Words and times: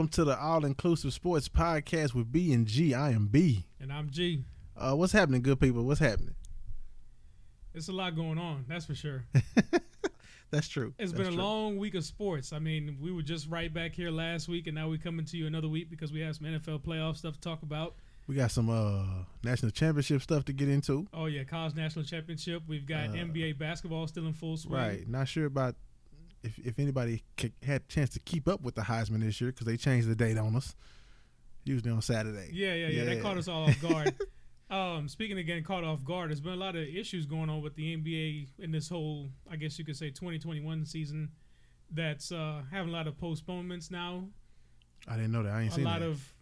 welcome 0.00 0.08
to 0.12 0.24
the 0.24 0.40
All 0.40 0.64
Inclusive 0.64 1.12
Sports 1.12 1.50
Podcast 1.50 2.14
with 2.14 2.32
B 2.32 2.54
and 2.54 2.66
G. 2.66 2.94
I 2.94 3.10
am 3.10 3.26
B. 3.26 3.66
And 3.78 3.92
I'm 3.92 4.08
G. 4.08 4.44
Uh, 4.74 4.94
what's 4.94 5.12
happening, 5.12 5.42
good 5.42 5.60
people? 5.60 5.84
What's 5.84 6.00
happening? 6.00 6.34
It's 7.74 7.88
a 7.88 7.92
lot 7.92 8.16
going 8.16 8.38
on, 8.38 8.64
that's 8.66 8.86
for 8.86 8.94
sure. 8.94 9.26
That's 10.50 10.68
true. 10.68 10.94
It's 10.98 11.12
That's 11.12 11.22
been 11.22 11.32
a 11.34 11.36
true. 11.36 11.44
long 11.44 11.76
week 11.76 11.94
of 11.94 12.04
sports. 12.04 12.54
I 12.54 12.58
mean, 12.58 12.96
we 12.98 13.12
were 13.12 13.20
just 13.22 13.48
right 13.50 13.72
back 13.72 13.92
here 13.92 14.10
last 14.10 14.48
week, 14.48 14.66
and 14.68 14.74
now 14.74 14.88
we're 14.88 14.96
coming 14.98 15.26
to 15.26 15.36
you 15.36 15.46
another 15.46 15.68
week 15.68 15.90
because 15.90 16.12
we 16.12 16.20
have 16.22 16.34
some 16.34 16.46
NFL 16.46 16.80
playoff 16.82 17.18
stuff 17.18 17.34
to 17.34 17.40
talk 17.42 17.62
about. 17.62 17.94
We 18.26 18.34
got 18.36 18.50
some 18.50 18.68
uh 18.70 19.04
national 19.44 19.70
championship 19.72 20.22
stuff 20.22 20.46
to 20.46 20.52
get 20.54 20.68
into. 20.70 21.06
Oh 21.12 21.26
yeah, 21.26 21.44
college 21.44 21.74
national 21.74 22.06
championship. 22.06 22.62
We've 22.66 22.86
got 22.86 23.10
Uh, 23.10 23.12
NBA 23.12 23.58
basketball 23.58 24.06
still 24.08 24.26
in 24.26 24.32
full 24.32 24.56
swing. 24.56 24.74
Right. 24.80 25.06
Not 25.08 25.28
sure 25.28 25.44
about 25.44 25.76
if 26.42 26.58
if 26.58 26.78
anybody 26.78 27.22
c- 27.38 27.52
had 27.62 27.82
a 27.82 27.92
chance 27.92 28.10
to 28.10 28.20
keep 28.20 28.48
up 28.48 28.62
with 28.62 28.74
the 28.74 28.82
Heisman 28.82 29.20
this 29.20 29.40
year 29.40 29.50
because 29.52 29.66
they 29.66 29.76
changed 29.76 30.08
the 30.08 30.14
date 30.14 30.38
on 30.38 30.56
us. 30.56 30.74
Usually 31.64 31.90
on 31.90 32.00
Saturday. 32.02 32.50
Yeah, 32.52 32.74
yeah, 32.74 32.88
yeah. 32.88 33.04
They 33.04 33.20
caught 33.20 33.36
us 33.36 33.46
all 33.46 33.64
off 33.64 33.80
guard. 33.82 34.14
um, 34.70 35.08
speaking 35.08 35.38
of 35.38 35.44
getting 35.44 35.62
caught 35.64 35.84
off 35.84 36.02
guard, 36.04 36.30
there's 36.30 36.40
been 36.40 36.54
a 36.54 36.56
lot 36.56 36.74
of 36.74 36.82
issues 36.82 37.26
going 37.26 37.50
on 37.50 37.60
with 37.60 37.74
the 37.76 37.94
NBA 37.96 38.48
in 38.58 38.70
this 38.72 38.88
whole, 38.88 39.28
I 39.50 39.56
guess 39.56 39.78
you 39.78 39.84
could 39.84 39.96
say, 39.96 40.08
2021 40.08 40.86
season. 40.86 41.28
That's 41.90 42.32
uh, 42.32 42.62
having 42.70 42.88
a 42.88 42.96
lot 42.96 43.06
of 43.06 43.18
postponements 43.18 43.90
now. 43.90 44.24
I 45.06 45.16
didn't 45.16 45.32
know 45.32 45.42
that. 45.42 45.52
I 45.52 45.62
ain't 45.62 45.72
a 45.72 45.74
seen 45.76 45.84
lot 45.84 46.00
that. 46.00 46.06
of 46.08 46.34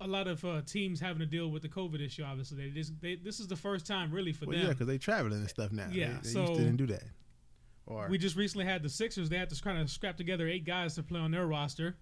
a 0.00 0.06
lot 0.06 0.26
of 0.28 0.44
uh, 0.44 0.60
teams 0.66 1.00
having 1.00 1.20
to 1.20 1.26
deal 1.26 1.48
with 1.50 1.62
the 1.62 1.68
COVID 1.68 2.04
issue. 2.04 2.22
Obviously, 2.24 2.56
they 2.64 2.70
just 2.70 3.00
they, 3.00 3.14
this 3.16 3.38
is 3.40 3.46
the 3.48 3.56
first 3.56 3.86
time 3.86 4.10
really 4.10 4.32
for 4.32 4.46
well, 4.46 4.56
them. 4.56 4.66
yeah, 4.66 4.72
because 4.72 4.86
they 4.86 4.98
traveling 4.98 5.38
and 5.38 5.48
stuff 5.48 5.72
now. 5.72 5.86
Yeah, 5.90 6.08
They, 6.08 6.14
they 6.22 6.28
so- 6.30 6.40
used 6.40 6.54
to 6.54 6.58
didn't 6.60 6.76
do 6.76 6.86
that. 6.86 7.02
Or 7.86 8.08
we 8.08 8.18
just 8.18 8.36
recently 8.36 8.66
had 8.66 8.82
the 8.82 8.88
Sixers. 8.88 9.28
They 9.28 9.38
had 9.38 9.48
to 9.50 9.62
kind 9.62 9.78
of 9.78 9.88
scrap 9.90 10.16
together 10.16 10.48
eight 10.48 10.64
guys 10.64 10.96
to 10.96 11.02
play 11.02 11.20
on 11.20 11.30
their 11.30 11.46
roster 11.46 11.96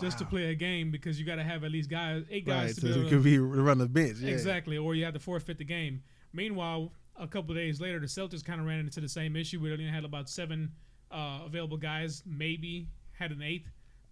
just 0.00 0.18
to 0.18 0.24
play 0.24 0.50
a 0.50 0.54
game 0.54 0.90
because 0.90 1.18
you 1.18 1.26
got 1.26 1.36
to 1.36 1.42
have 1.42 1.64
at 1.64 1.72
least 1.72 1.90
guys 1.90 2.22
eight 2.30 2.46
guys 2.46 2.66
right, 2.66 2.74
to 2.74 2.80
so 2.80 2.86
be 2.86 2.92
able 2.92 3.02
could 3.10 3.16
to, 3.18 3.22
be 3.24 3.38
run 3.38 3.78
the 3.78 3.88
bench. 3.88 4.18
Yeah. 4.18 4.32
exactly, 4.32 4.78
or 4.78 4.94
you 4.94 5.04
have 5.04 5.14
to 5.14 5.20
forfeit 5.20 5.58
the 5.58 5.64
game. 5.64 6.02
Meanwhile, 6.32 6.92
a 7.16 7.26
couple 7.26 7.50
of 7.50 7.56
days 7.56 7.80
later, 7.80 7.98
the 7.98 8.06
Celtics 8.06 8.44
kind 8.44 8.60
of 8.60 8.66
ran 8.66 8.80
into 8.80 9.00
the 9.00 9.08
same 9.08 9.34
issue. 9.34 9.60
We 9.60 9.72
only 9.72 9.86
had 9.86 10.04
about 10.04 10.28
seven 10.28 10.70
uh, 11.10 11.40
available 11.44 11.76
guys, 11.76 12.22
maybe 12.26 12.88
had 13.12 13.32
an 13.32 13.42
eighth, 13.42 13.68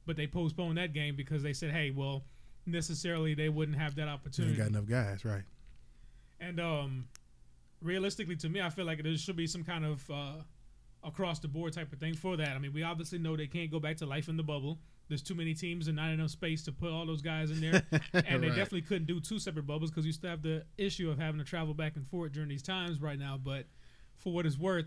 but 0.06 0.16
they 0.16 0.26
postponed 0.26 0.78
that 0.78 0.92
game 0.92 1.14
because 1.16 1.42
they 1.42 1.52
said, 1.52 1.70
"Hey, 1.70 1.90
well, 1.90 2.24
necessarily 2.66 3.34
they 3.34 3.48
wouldn't 3.48 3.78
have 3.78 3.94
that 3.96 4.08
opportunity." 4.08 4.60
ain't 4.60 4.72
got 4.72 4.78
enough 4.78 4.88
guys, 4.88 5.24
right? 5.24 5.44
And 6.40 6.60
um, 6.60 7.08
realistically, 7.80 8.36
to 8.36 8.48
me, 8.48 8.60
I 8.60 8.70
feel 8.70 8.84
like 8.84 9.02
there 9.02 9.16
should 9.16 9.36
be 9.36 9.46
some 9.46 9.64
kind 9.64 9.84
of 9.84 10.10
uh, 10.10 10.32
across 11.04 11.38
the 11.38 11.48
board 11.48 11.72
type 11.72 11.92
of 11.92 11.98
thing 12.00 12.14
for 12.14 12.36
that. 12.36 12.48
I 12.50 12.58
mean, 12.58 12.72
we 12.72 12.82
obviously 12.82 13.18
know 13.18 13.36
they 13.36 13.46
can't 13.46 13.70
go 13.70 13.78
back 13.78 13.96
to 13.98 14.06
life 14.06 14.28
in 14.28 14.36
the 14.36 14.42
bubble. 14.42 14.78
There's 15.08 15.22
too 15.22 15.36
many 15.36 15.54
teams 15.54 15.86
and 15.86 15.94
not 15.96 16.10
enough 16.10 16.30
space 16.30 16.64
to 16.64 16.72
put 16.72 16.90
all 16.90 17.06
those 17.06 17.22
guys 17.22 17.50
in 17.52 17.60
there. 17.60 17.82
and 18.12 18.42
they 18.42 18.48
Right. 18.48 18.56
definitely 18.56 18.82
couldn't 18.82 19.06
do 19.06 19.20
two 19.20 19.38
separate 19.38 19.66
bubbles 19.66 19.90
because 19.90 20.04
you 20.04 20.10
still 20.12 20.30
have 20.30 20.42
the 20.42 20.64
issue 20.78 21.08
of 21.10 21.18
having 21.18 21.38
to 21.38 21.44
travel 21.44 21.74
back 21.74 21.94
and 21.94 22.06
forth 22.08 22.32
during 22.32 22.48
these 22.48 22.62
times 22.62 23.00
right 23.00 23.18
now. 23.18 23.38
But 23.42 23.66
for 24.16 24.32
what 24.32 24.46
it's 24.46 24.58
worth, 24.58 24.86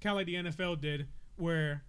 kind 0.00 0.12
of 0.12 0.16
like 0.16 0.26
the 0.26 0.34
NFL 0.50 0.80
did, 0.80 1.06
where 1.36 1.84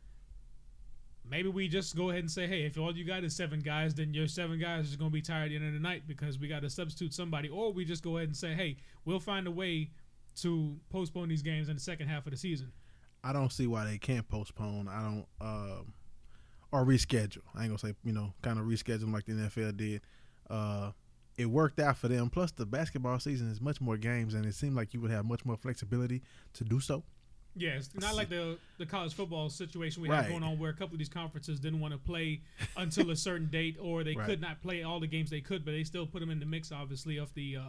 maybe 1.27 1.49
we 1.49 1.67
just 1.67 1.95
go 1.95 2.09
ahead 2.11 2.19
and 2.21 2.29
say, 2.29 2.45
hey, 2.45 2.65
if 2.65 2.77
all 2.77 2.95
you 2.95 3.03
got 3.05 3.23
is 3.23 3.35
seven 3.35 3.59
guys, 3.61 3.95
then 3.95 4.13
your 4.13 4.27
seven 4.27 4.59
guys 4.59 4.93
are 4.93 4.97
going 4.97 5.09
to 5.09 5.13
be 5.13 5.21
tired 5.21 5.45
at 5.45 5.49
the 5.49 5.55
end 5.55 5.67
of 5.67 5.73
the 5.73 5.79
night 5.79 6.03
because 6.07 6.37
we 6.37 6.47
got 6.47 6.61
to 6.61 6.69
substitute 6.69 7.13
somebody. 7.15 7.49
Or 7.49 7.71
we 7.73 7.83
just 7.83 8.03
go 8.03 8.17
ahead 8.17 8.29
and 8.29 8.37
say, 8.37 8.53
hey, 8.53 8.77
we'll 9.05 9.19
find 9.19 9.47
a 9.47 9.51
way 9.51 9.89
to 10.41 10.77
postpone 10.91 11.29
these 11.29 11.41
games 11.41 11.67
in 11.67 11.75
the 11.75 11.81
second 11.81 12.07
half 12.09 12.25
of 12.27 12.31
the 12.31 12.37
season. 12.37 12.71
I 13.23 13.33
don't 13.33 13.51
see 13.51 13.67
why 13.67 13.85
they 13.85 13.97
can't 13.97 14.27
postpone. 14.27 14.87
I 14.87 15.01
don't 15.03 15.25
um 15.39 15.93
or 16.71 16.85
reschedule. 16.85 17.41
I 17.55 17.61
ain't 17.63 17.69
gonna 17.69 17.77
say 17.79 17.93
you 18.03 18.13
know 18.13 18.33
kind 18.41 18.59
of 18.59 18.65
reschedule 18.65 19.01
them 19.01 19.13
like 19.13 19.25
the 19.25 19.33
NFL 19.33 19.77
did. 19.77 20.01
Uh, 20.49 20.91
it 21.37 21.45
worked 21.45 21.79
out 21.79 21.97
for 21.97 22.07
them. 22.07 22.29
Plus, 22.29 22.51
the 22.51 22.65
basketball 22.65 23.19
season 23.19 23.49
is 23.49 23.61
much 23.61 23.79
more 23.79 23.97
games, 23.97 24.33
and 24.33 24.45
it 24.45 24.53
seemed 24.53 24.75
like 24.75 24.93
you 24.93 24.99
would 25.01 25.11
have 25.11 25.25
much 25.25 25.45
more 25.45 25.55
flexibility 25.57 26.21
to 26.53 26.63
do 26.63 26.79
so. 26.79 27.03
Yeah, 27.55 27.71
it's 27.71 27.93
not 27.95 28.15
like 28.15 28.29
the 28.29 28.57
the 28.77 28.85
college 28.85 29.13
football 29.13 29.49
situation 29.49 30.01
we 30.01 30.09
Right. 30.09 30.21
have 30.23 30.29
going 30.29 30.43
on 30.43 30.57
where 30.57 30.69
a 30.71 30.73
couple 30.73 30.95
of 30.95 30.99
these 30.99 31.09
conferences 31.09 31.59
didn't 31.59 31.79
want 31.81 31.93
to 31.93 31.97
play 31.97 32.41
until 32.77 33.11
a 33.11 33.15
certain 33.15 33.47
date, 33.47 33.77
or 33.79 34.03
they 34.03 34.15
Right. 34.15 34.25
could 34.25 34.41
not 34.41 34.61
play 34.61 34.83
all 34.83 34.99
the 34.99 35.07
games 35.07 35.29
they 35.29 35.41
could, 35.41 35.65
but 35.65 35.71
they 35.71 35.83
still 35.83 36.07
put 36.07 36.19
them 36.21 36.29
in 36.29 36.39
the 36.39 36.45
mix, 36.45 36.71
obviously, 36.71 37.17
of 37.17 37.33
the 37.33 37.57
uh, 37.57 37.63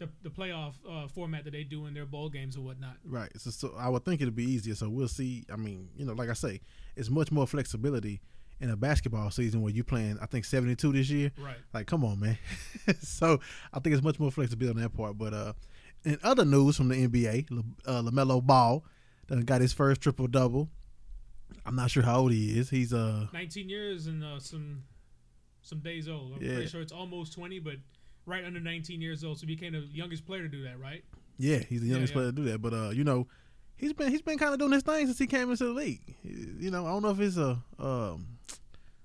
the, 0.00 0.08
the 0.22 0.30
playoff 0.30 0.74
uh, 0.90 1.06
format 1.06 1.44
that 1.44 1.52
they 1.52 1.62
do 1.62 1.86
in 1.86 1.94
their 1.94 2.06
bowl 2.06 2.28
games 2.28 2.56
or 2.56 2.62
whatnot. 2.62 2.96
Right. 3.04 3.30
So, 3.38 3.50
so 3.50 3.74
I 3.78 3.88
would 3.88 4.04
think 4.04 4.20
it'd 4.20 4.34
be 4.34 4.44
easier. 4.50 4.74
So 4.74 4.88
we'll 4.90 5.06
see. 5.08 5.44
I 5.52 5.56
mean, 5.56 5.90
you 5.96 6.04
know, 6.04 6.14
like 6.14 6.28
I 6.28 6.32
say, 6.32 6.60
it's 6.96 7.08
much 7.10 7.30
more 7.30 7.46
flexibility 7.46 8.20
in 8.60 8.68
a 8.70 8.76
basketball 8.76 9.30
season 9.30 9.62
where 9.62 9.72
you're 9.72 9.84
playing. 9.84 10.18
I 10.20 10.26
think 10.26 10.44
seventy 10.44 10.74
two 10.74 10.92
this 10.92 11.08
year. 11.10 11.30
Right. 11.38 11.56
Like, 11.72 11.86
come 11.86 12.04
on, 12.04 12.18
man. 12.18 12.36
so 13.00 13.38
I 13.72 13.78
think 13.78 13.94
it's 13.94 14.02
much 14.02 14.18
more 14.18 14.30
flexibility 14.32 14.76
on 14.78 14.82
that 14.82 14.96
part. 14.96 15.16
But 15.16 15.32
uh, 15.34 15.52
in 16.04 16.18
other 16.22 16.44
news 16.44 16.76
from 16.76 16.88
the 16.88 17.06
NBA, 17.06 17.46
uh, 17.86 18.02
Lamelo 18.02 18.44
Ball 18.44 18.84
done 19.28 19.42
got 19.42 19.60
his 19.60 19.72
first 19.72 20.00
triple 20.00 20.26
double. 20.26 20.68
I'm 21.66 21.76
not 21.76 21.90
sure 21.90 22.02
how 22.02 22.20
old 22.20 22.32
he 22.32 22.58
is. 22.58 22.70
He's 22.70 22.92
uh 22.92 23.26
19 23.32 23.68
years 23.68 24.06
and 24.06 24.24
uh, 24.24 24.38
some 24.40 24.84
some 25.62 25.80
days 25.80 26.08
old. 26.08 26.34
I'm 26.36 26.42
Yeah. 26.42 26.54
pretty 26.54 26.68
sure 26.68 26.80
it's 26.80 26.92
almost 26.92 27.34
20, 27.34 27.58
but 27.58 27.74
right 28.30 28.44
under 28.44 28.60
19 28.60 29.00
years 29.00 29.24
old. 29.24 29.38
So 29.38 29.46
he 29.46 29.54
became 29.54 29.72
the 29.72 29.86
youngest 29.92 30.26
player 30.26 30.42
to 30.42 30.48
do 30.48 30.62
that, 30.64 30.78
right? 30.78 31.04
yeah, 31.40 31.58
he's 31.58 31.80
the 31.80 31.88
youngest 31.88 32.12
yeah. 32.12 32.14
player 32.14 32.26
to 32.26 32.32
do 32.32 32.44
that. 32.44 32.60
But 32.60 32.74
uh, 32.74 32.90
you 32.90 33.02
know, 33.02 33.26
he's 33.76 33.94
been 33.94 34.10
he's 34.10 34.22
been 34.22 34.38
kind 34.38 34.52
of 34.52 34.58
doing 34.58 34.72
his 34.72 34.82
thing 34.82 35.06
since 35.06 35.18
he 35.18 35.26
came 35.26 35.50
into 35.50 35.64
the 35.64 35.72
league. 35.72 36.14
You 36.22 36.70
know, 36.70 36.86
I 36.86 36.90
don't 36.90 37.02
know 37.02 37.10
if 37.10 37.20
it's 37.20 37.38
a 37.38 37.58
um, 37.78 38.26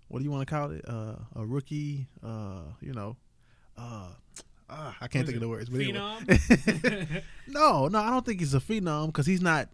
what 0.09 0.19
do 0.19 0.25
you 0.25 0.31
want 0.31 0.47
to 0.47 0.53
call 0.53 0.71
it? 0.71 0.83
Uh, 0.87 1.15
a 1.35 1.45
rookie. 1.45 2.07
Uh, 2.21 2.63
you 2.81 2.93
know, 2.93 3.15
uh. 3.77 4.09
ah, 4.69 4.97
I 4.99 5.07
can't 5.07 5.25
think 5.25 5.29
is 5.29 5.33
of 5.35 5.39
the 5.41 5.47
words, 5.47 5.69
but 5.69 5.79
anyway. 5.79 5.97
Phenom? 5.97 7.21
No, 7.47 7.87
no, 7.87 7.99
I 7.99 8.09
don't 8.09 8.25
think 8.25 8.41
he's 8.41 8.53
a 8.53 8.59
phenom 8.59 9.07
because 9.07 9.25
he's 9.25 9.41
not. 9.41 9.69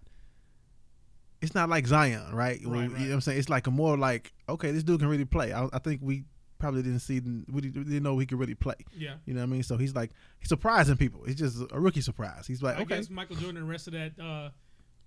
It's 1.42 1.56
not 1.56 1.70
like 1.70 1.88
Zion, 1.88 2.36
right? 2.36 2.62
Well, 2.64 2.82
Right, 2.82 2.92
You 2.92 2.98
know 2.98 3.06
what 3.08 3.14
I'm 3.14 3.22
saying? 3.22 3.40
It's 3.40 3.50
like 3.50 3.66
a 3.66 3.72
more 3.72 3.98
like, 3.98 4.32
okay, 4.48 4.70
this 4.70 4.84
dude 4.84 5.00
can 5.00 5.10
really 5.10 5.26
play. 5.26 5.52
I, 5.52 5.68
I 5.74 5.80
think 5.80 6.00
we 6.04 6.26
probably 6.62 6.84
didn't 6.84 7.00
see, 7.00 7.20
we 7.52 7.62
didn't 7.62 8.04
know 8.04 8.18
he 8.20 8.26
could 8.26 8.40
really 8.40 8.56
play. 8.56 8.76
yeah. 8.98 9.16
You 9.26 9.34
know 9.34 9.42
what 9.42 9.48
I 9.48 9.50
mean? 9.50 9.64
So 9.64 9.76
he's 9.76 9.96
like, 9.96 10.12
he's 10.40 10.48
surprising 10.48 10.96
people. 10.96 11.24
He's 11.26 11.36
just 11.36 11.58
a 11.72 11.80
rookie 11.80 12.02
surprise. 12.02 12.48
He's 12.48 12.62
like, 12.62 12.78
I 12.78 12.82
okay. 12.84 12.98
guess 12.98 13.10
Michael 13.10 13.36
Jordan 13.36 13.58
and 13.58 13.66
the 13.66 13.72
rest 13.72 13.88
of 13.88 13.94
that 13.94 14.12
uh, 14.22 14.50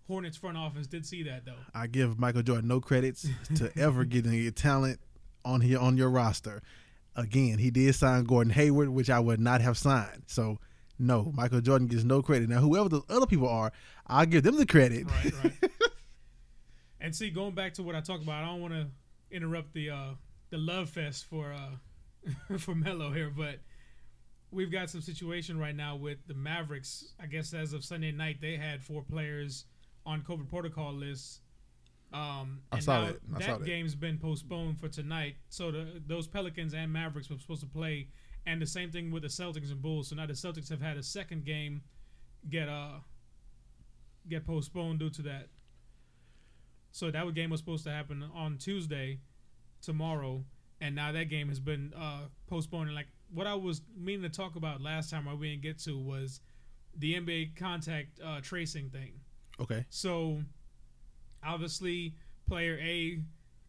Hornets 0.07 0.37
front 0.37 0.59
office 0.59 0.87
did 0.87 1.07
see 1.07 1.23
that, 1.23 1.47
though. 1.47 1.55
I 1.75 1.87
give 1.87 2.19
Michael 2.19 2.43
Jordan 2.43 2.69
no 2.69 2.81
credits 2.81 3.27
to 3.55 3.71
ever 3.79 4.05
getting 4.05 4.35
your 4.35 4.51
talent 4.51 5.01
on 5.45 5.61
here 5.61 5.79
on 5.79 5.97
your 5.97 6.11
roster. 6.11 6.61
Again, 7.17 7.59
he 7.59 7.71
did 7.71 7.95
sign 7.95 8.25
Gordon 8.25 8.53
Hayward, 8.53 8.89
which 8.89 9.09
I 9.09 9.21
would 9.21 9.41
not 9.41 9.61
have 9.61 9.79
signed. 9.79 10.25
So 10.27 10.59
no, 10.99 11.33
Michael 11.35 11.61
Jordan 11.61 11.87
gets 11.87 12.05
no 12.05 12.21
credit. 12.23 12.49
Now, 12.49 12.59
whoever 12.59 12.89
the 12.89 13.03
other 13.09 13.27
people 13.27 13.49
are, 13.49 13.73
I'll 14.07 14.27
give 14.27 14.43
them 14.43 14.57
the 14.57 14.67
credit. 14.67 15.07
Right, 15.07 15.33
right. 15.45 15.71
and 17.01 17.15
see, 17.15 17.31
going 17.31 17.55
back 17.55 17.75
to 17.75 17.83
what 17.83 17.95
I 17.95 18.01
talked 18.01 18.25
about, 18.25 18.43
I 18.43 18.47
don't 18.47 18.61
want 18.61 18.75
to 18.75 18.89
interrupt 19.31 19.73
the 19.73 19.91
uh, 19.91 20.11
the 20.55 20.61
love 20.61 20.89
fest 20.89 21.25
for 21.25 21.53
uh, 21.53 22.59
for 22.59 22.77
Melo 22.77 23.11
here, 23.11 23.29
but 23.37 23.57
we've 24.53 24.71
got 24.71 24.89
some 24.89 25.01
situation 25.01 25.59
right 25.59 25.75
now 25.75 25.97
with 25.97 26.19
the 26.29 26.35
Mavericks. 26.35 27.13
I 27.21 27.27
guess 27.27 27.53
as 27.53 27.73
of 27.73 27.85
Sunday 27.85 28.13
night, 28.13 28.37
they 28.41 28.57
had 28.57 28.81
four 28.81 29.03
players 29.03 29.65
on 30.07 30.23
COVID 30.23 30.49
protocol 30.49 30.93
lists. 30.93 31.41
Um, 32.13 32.61
I 32.71 32.79
saw 32.79 33.07
that. 33.07 33.17
I 33.35 33.41
saw 33.41 33.59
that. 33.59 33.67
game's 33.67 33.97
been 33.97 34.17
postponed 34.17 34.79
for 34.79 34.89
tonight. 34.89 35.35
So 35.49 35.73
the, 35.73 36.01
those 36.07 36.29
Pelicans 36.29 36.73
and 36.73 36.93
Mavericks 36.93 37.29
were 37.29 37.39
supposed 37.39 37.63
to 37.63 37.67
play, 37.67 38.07
and 38.47 38.63
the 38.63 38.67
same 38.67 38.93
thing 38.93 39.11
with 39.11 39.25
the 39.25 39.29
Celtics 39.29 39.73
and 39.73 39.83
Bulls. 39.83 40.11
So 40.11 40.15
now 40.15 40.27
the 40.27 40.35
Celtics 40.35 40.71
have 40.71 40.81
had 40.81 40.97
a 40.97 41.03
second 41.03 41.45
game 41.45 41.83
get 42.49 42.69
uh 42.69 43.01
get 44.29 44.47
postponed 44.47 45.01
due 45.01 45.11
to 45.11 45.23
that. 45.23 45.49
So 46.93 47.11
that 47.11 47.35
game 47.35 47.51
was 47.51 47.59
supposed 47.59 47.83
to 47.87 47.91
happen 47.91 48.23
on 48.33 48.57
Tuesday, 48.59 49.19
tomorrow, 49.85 50.45
and 50.81 50.95
now 50.95 51.13
that 51.13 51.29
game 51.29 51.49
has 51.49 51.61
been 51.61 51.93
uh, 51.97 52.23
postponed. 52.49 52.89
And 52.89 52.95
like 52.95 53.09
what 53.33 53.47
I 53.47 53.55
was 53.55 53.83
meaning 53.97 54.23
to 54.23 54.29
talk 54.29 54.57
about 54.57 54.81
last 54.81 55.11
time, 55.11 55.27
we 55.39 55.51
didn't 55.51 55.63
get 55.63 55.79
to, 55.81 55.99
was 55.99 56.41
the 56.97 57.15
NBA 57.15 57.57
contact 57.57 58.21
uh, 58.25 58.41
tracing 58.41 58.91
thing. 58.91 59.13
Okay. 59.61 59.85
So 59.89 60.43
obviously, 61.45 62.15
player 62.49 62.79
A 62.81 63.21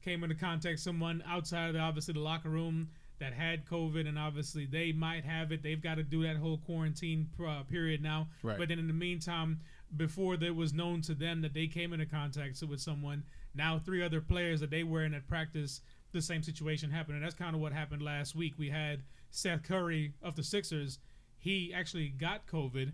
came 0.03 0.23
into 0.23 0.35
contact 0.35 0.79
someone 0.79 1.23
outside 1.27 1.67
of 1.67 1.73
the, 1.73 1.79
obviously 1.79 2.13
the 2.13 2.19
locker 2.19 2.49
room 2.49 2.89
that 3.19 3.33
had 3.33 3.65
COVID, 3.65 4.07
and 4.07 4.19
obviously 4.19 4.65
they 4.65 4.91
might 4.91 5.23
have 5.23 5.51
it. 5.51 5.63
They've 5.63 5.81
got 5.81 5.95
to 5.95 6.03
do 6.03 6.23
that 6.23 6.37
whole 6.37 6.57
quarantine 6.57 7.29
uh, 7.45 7.63
period 7.63 8.01
now. 8.01 8.27
Right. 8.43 8.57
But 8.57 8.67
then 8.67 8.79
in 8.79 8.87
the 8.87 8.93
meantime, 8.93 9.61
before 9.95 10.37
there 10.37 10.53
was 10.53 10.73
known 10.73 11.01
to 11.03 11.15
them 11.15 11.41
that 11.41 11.53
they 11.53 11.67
came 11.67 11.93
into 11.93 12.05
contact 12.05 12.61
with 12.63 12.81
someone, 12.81 13.23
now 13.53 13.79
three 13.79 14.03
other 14.03 14.19
players 14.19 14.59
that 14.59 14.69
they 14.69 14.83
were 14.83 15.05
in 15.05 15.13
at 15.13 15.27
practice, 15.27 15.81
the 16.15 16.21
same 16.21 16.41
situation 16.41 16.89
happened, 16.89 17.17
and 17.17 17.23
that's 17.23 17.35
kind 17.35 17.55
of 17.55 17.61
what 17.61 17.73
happened 17.73 18.01
last 18.01 18.35
week. 18.35 18.53
We 18.57 18.69
had 18.69 19.03
Seth 19.29 19.63
Curry 19.63 20.13
of 20.23 20.35
the 20.35 20.43
Sixers. 20.43 20.99
He 21.37 21.71
actually 21.73 22.07
got 22.07 22.47
COVID, 22.47 22.93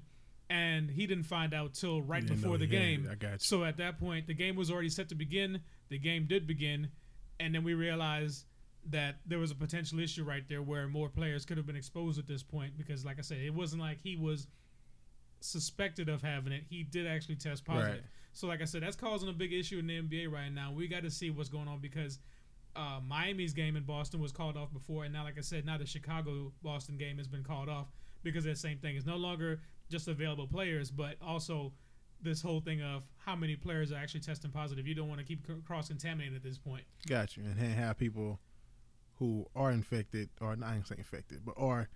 and 0.49 0.89
he 0.89 1.07
didn't 1.07 1.23
find 1.23 1.53
out 1.53 1.73
till 1.73 2.01
right 2.01 2.25
before 2.25 2.57
the 2.57 2.65
he 2.65 2.75
had 2.75 2.83
it. 2.83 2.85
game. 2.87 3.09
I 3.09 3.15
got 3.15 3.31
you. 3.33 3.37
So 3.39 3.63
at 3.63 3.77
that 3.77 3.99
point, 3.99 4.27
the 4.27 4.33
game 4.33 4.55
was 4.55 4.69
already 4.69 4.89
set 4.89 5.07
to 5.09 5.15
begin. 5.15 5.61
The 5.89 5.99
game 5.99 6.25
did 6.27 6.45
begin, 6.47 6.89
and 7.39 7.55
then 7.55 7.63
we 7.63 7.73
realized 7.73 8.45
that 8.89 9.19
there 9.25 9.39
was 9.39 9.51
a 9.51 9.55
potential 9.55 9.99
issue 9.99 10.23
right 10.23 10.43
there 10.49 10.63
where 10.63 10.87
more 10.87 11.07
players 11.07 11.45
could 11.45 11.57
have 11.57 11.67
been 11.67 11.75
exposed 11.75 12.17
at 12.17 12.27
this 12.27 12.43
point 12.43 12.77
because, 12.77 13.05
like 13.05 13.19
I 13.19 13.21
said, 13.21 13.37
it 13.37 13.53
wasn't 13.53 13.81
like 13.81 13.99
he 14.01 14.17
was 14.17 14.47
suspected 15.39 16.09
of 16.09 16.21
having 16.21 16.51
it. 16.53 16.63
He 16.69 16.83
did 16.83 17.07
actually 17.07 17.35
test 17.35 17.63
positive. 17.65 17.95
Right. 17.95 18.03
So, 18.33 18.47
like 18.47 18.61
I 18.61 18.65
said, 18.65 18.81
that's 18.81 18.95
causing 18.95 19.29
a 19.29 19.33
big 19.33 19.53
issue 19.53 19.77
in 19.77 19.87
the 19.87 20.01
NBA 20.01 20.31
right 20.31 20.51
now. 20.51 20.71
We 20.71 20.87
got 20.87 21.03
to 21.03 21.11
see 21.11 21.29
what's 21.29 21.49
going 21.49 21.67
on 21.67 21.79
because 21.79 22.19
uh, 22.75 22.99
Miami's 23.05 23.53
game 23.53 23.75
in 23.75 23.83
Boston 23.83 24.21
was 24.21 24.31
called 24.31 24.57
off 24.57 24.71
before, 24.71 25.03
and 25.03 25.13
now, 25.13 25.23
like 25.23 25.37
I 25.37 25.41
said, 25.41 25.65
now 25.65 25.77
the 25.77 25.85
Chicago 25.85 26.51
Boston 26.61 26.97
game 26.97 27.17
has 27.17 27.27
been 27.27 27.43
called 27.43 27.69
off 27.69 27.87
because 28.23 28.43
that 28.45 28.57
same 28.57 28.77
thing. 28.77 28.95
It's 28.95 29.05
no 29.05 29.17
longer 29.17 29.61
just 29.89 30.07
available 30.07 30.47
players, 30.47 30.91
but 30.91 31.15
also 31.21 31.73
this 32.21 32.41
whole 32.41 32.61
thing 32.61 32.81
of 32.81 33.03
how 33.17 33.35
many 33.35 33.55
players 33.55 33.91
are 33.91 33.97
actually 33.97 34.21
testing 34.21 34.51
positive. 34.51 34.87
You 34.87 34.95
don't 34.95 35.09
want 35.09 35.19
to 35.19 35.25
keep 35.25 35.45
cross 35.65 35.87
contaminated 35.87 36.35
at 36.35 36.43
this 36.43 36.57
point. 36.57 36.83
Got 37.07 37.35
you. 37.35 37.43
And 37.43 37.59
have 37.59 37.97
people 37.97 38.39
who 39.15 39.45
are 39.55 39.71
infected, 39.71 40.29
or 40.39 40.55
not 40.55 40.75
infected, 40.75 41.41
but 41.45 41.55
are 41.57 41.89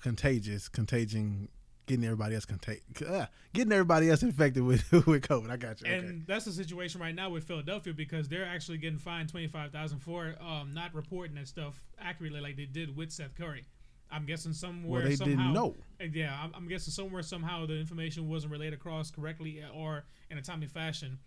contagious, 0.00 0.68
contagion, 0.68 1.48
getting 1.86 2.04
everybody 2.04 2.34
else 2.34 2.44
contagious, 2.44 2.82
uh, 3.06 3.26
getting 3.52 3.72
everybody 3.72 4.10
else 4.10 4.22
infected 4.22 4.62
with 4.62 4.90
with 4.92 5.22
COVID. 5.22 5.50
I 5.50 5.56
got 5.56 5.80
you. 5.80 5.86
And 5.88 6.04
okay. 6.04 6.18
that's 6.26 6.44
the 6.44 6.52
situation 6.52 7.00
right 7.00 7.14
now 7.14 7.30
with 7.30 7.44
Philadelphia 7.44 7.92
because 7.94 8.28
they're 8.28 8.46
actually 8.46 8.78
getting 8.78 8.98
fined 8.98 9.28
twenty 9.28 9.48
five 9.48 9.72
thousand 9.72 10.00
for 10.00 10.34
um, 10.40 10.72
not 10.74 10.94
reporting 10.94 11.36
that 11.36 11.48
stuff 11.48 11.80
accurately 11.98 12.40
like 12.40 12.56
they 12.56 12.66
did 12.66 12.96
with 12.96 13.10
Seth 13.10 13.34
Curry. 13.34 13.64
I'm 14.10 14.24
guessing 14.24 14.52
somewhere 14.52 15.00
Well, 15.00 15.08
they 15.08 15.16
somehow, 15.16 15.36
didn't 15.36 15.52
know. 15.52 15.74
Yeah, 16.12 16.38
I'm, 16.40 16.52
I'm 16.54 16.68
guessing 16.68 16.92
somewhere 16.92 17.22
somehow 17.22 17.66
the 17.66 17.76
information 17.76 18.28
wasn't 18.28 18.52
relayed 18.52 18.72
across 18.72 19.10
correctly 19.10 19.62
or 19.74 20.04
in 20.30 20.38
a 20.38 20.42
timely 20.42 20.68
fashion. 20.68 21.18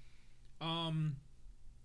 Um, 0.61 1.17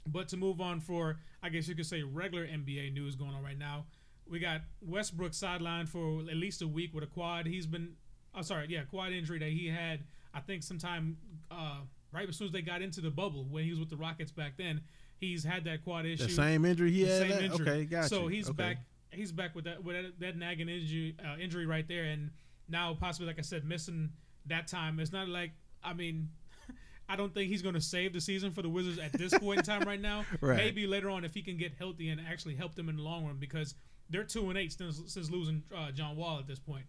but 0.07 0.29
to 0.29 0.37
move 0.37 0.61
on 0.61 0.81
for, 0.81 1.17
I 1.43 1.49
guess 1.49 1.67
you 1.67 1.75
could 1.75 1.87
say 1.87 2.03
regular 2.03 2.47
NBA 2.47 2.93
news 2.93 3.17
going 3.17 3.35
on 3.35 3.43
right 3.43 3.59
now. 3.59 3.87
We 4.29 4.39
got 4.39 4.63
Westbrook 4.81 5.33
sidelined 5.33 5.89
for 5.89 6.21
at 6.31 6.37
least 6.37 6.63
a 6.63 6.69
week 6.69 6.95
with 6.95 7.05
a 7.05 7.07
quad. 7.07 7.47
He's 7.47 7.67
been, 7.67 7.95
oh 8.35 8.43
sorry, 8.43 8.67
yeah, 8.69 8.83
quad 8.83 9.13
injury 9.13 9.39
that 9.39 9.51
he 9.51 9.69
had. 9.69 10.01
I 10.33 10.41
think 10.41 10.63
sometime 10.63 11.17
uh, 11.51 11.79
right 12.13 12.29
as 12.29 12.37
soon 12.37 12.47
as 12.49 12.53
they 12.53 12.63
got 12.63 12.83
into 12.83 13.01
the 13.01 13.11
bubble 13.11 13.45
when 13.51 13.65
he 13.65 13.71
was 13.71 13.79
with 13.81 13.91
the 13.91 13.97
Rockets 13.97 14.33
back 14.33 14.57
then. 14.57 14.81
He's 15.21 15.45
had 15.45 15.65
that 15.65 15.85
quad 15.85 16.07
issue. 16.07 16.25
The 16.25 16.31
same 16.33 16.65
injury 16.65 16.91
he 16.91 17.05
The 17.05 17.11
had. 17.11 17.21
same 17.21 17.29
that? 17.31 17.43
injury. 17.45 17.69
Okay, 17.69 17.85
got 17.85 18.07
so 18.11 18.27
he's 18.27 18.49
Okay. 18.49 18.57
back. 18.57 18.77
He's 19.11 19.31
back 19.33 19.55
with 19.55 19.65
that 19.65 19.83
with 19.83 19.95
that, 19.97 20.21
that 20.21 20.37
nagging 20.37 20.69
injury 20.69 21.17
uh, 21.25 21.37
injury 21.39 21.67
right 21.67 21.87
there, 21.87 22.05
and 22.05 22.31
now 22.69 22.95
possibly, 22.99 23.27
like 23.29 23.39
I 23.39 23.43
said, 23.43 23.65
missing 23.65 24.11
that 24.47 24.67
time. 24.67 24.99
It's 24.99 25.13
not 25.13 25.29
like 25.29 25.53
I 25.85 25.95
mean, 25.95 26.29
I 27.09 27.15
don't 27.17 27.33
think 27.33 27.49
he's 27.49 27.63
going 27.63 27.75
to 27.77 27.81
save 27.81 28.13
the 28.13 28.21
season 28.21 28.51
for 28.51 28.61
the 28.63 28.69
Wizards 28.69 28.99
at 28.99 29.13
this 29.13 29.33
point 29.39 29.61
in 29.61 29.65
time 29.65 29.83
right 29.87 30.01
now. 30.01 30.25
Right. 30.41 30.57
Maybe 30.57 30.87
later 30.87 31.11
on 31.11 31.25
if 31.25 31.33
he 31.33 31.43
can 31.43 31.57
get 31.57 31.73
healthy 31.79 32.09
and 32.09 32.21
actually 32.21 32.57
help 32.57 32.75
them 32.75 32.89
in 32.89 32.97
the 32.97 33.03
long 33.03 33.25
run 33.25 33.37
because 33.39 33.75
they're 34.11 34.25
two 34.25 34.49
and 34.51 34.59
eight 34.59 34.73
since, 34.73 35.01
since 35.07 35.31
losing 35.31 35.63
uh, 35.75 35.91
John 35.93 36.17
Wall 36.17 36.39
at 36.39 36.47
this 36.47 36.59
point, 36.59 36.85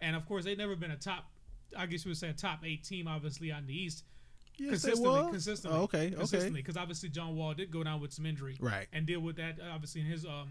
and 0.00 0.16
of 0.16 0.26
course 0.26 0.44
they've 0.44 0.58
never 0.58 0.76
been 0.76 0.90
a 0.90 0.96
top. 0.96 1.24
I 1.76 1.86
guess 1.86 2.04
you 2.04 2.10
would 2.10 2.18
say 2.18 2.28
a 2.28 2.32
top 2.32 2.60
eight 2.64 2.84
team, 2.84 3.06
obviously 3.06 3.52
on 3.52 3.66
the 3.66 3.74
East. 3.74 4.04
Yes, 4.58 4.82
consistently, 4.82 5.30
consistently, 5.30 5.78
Oh, 5.78 5.82
okay, 5.84 6.06
okay. 6.08 6.14
consistently, 6.16 6.60
because 6.60 6.76
obviously 6.76 7.08
John 7.08 7.34
Wall 7.36 7.54
did 7.54 7.70
go 7.70 7.82
down 7.82 8.00
with 8.00 8.12
some 8.12 8.26
injury, 8.26 8.56
Right. 8.60 8.86
and 8.92 9.06
deal 9.06 9.20
with 9.20 9.36
that 9.36 9.58
uh, 9.60 9.70
obviously 9.72 10.00
in 10.02 10.06
his 10.08 10.24
um 10.26 10.50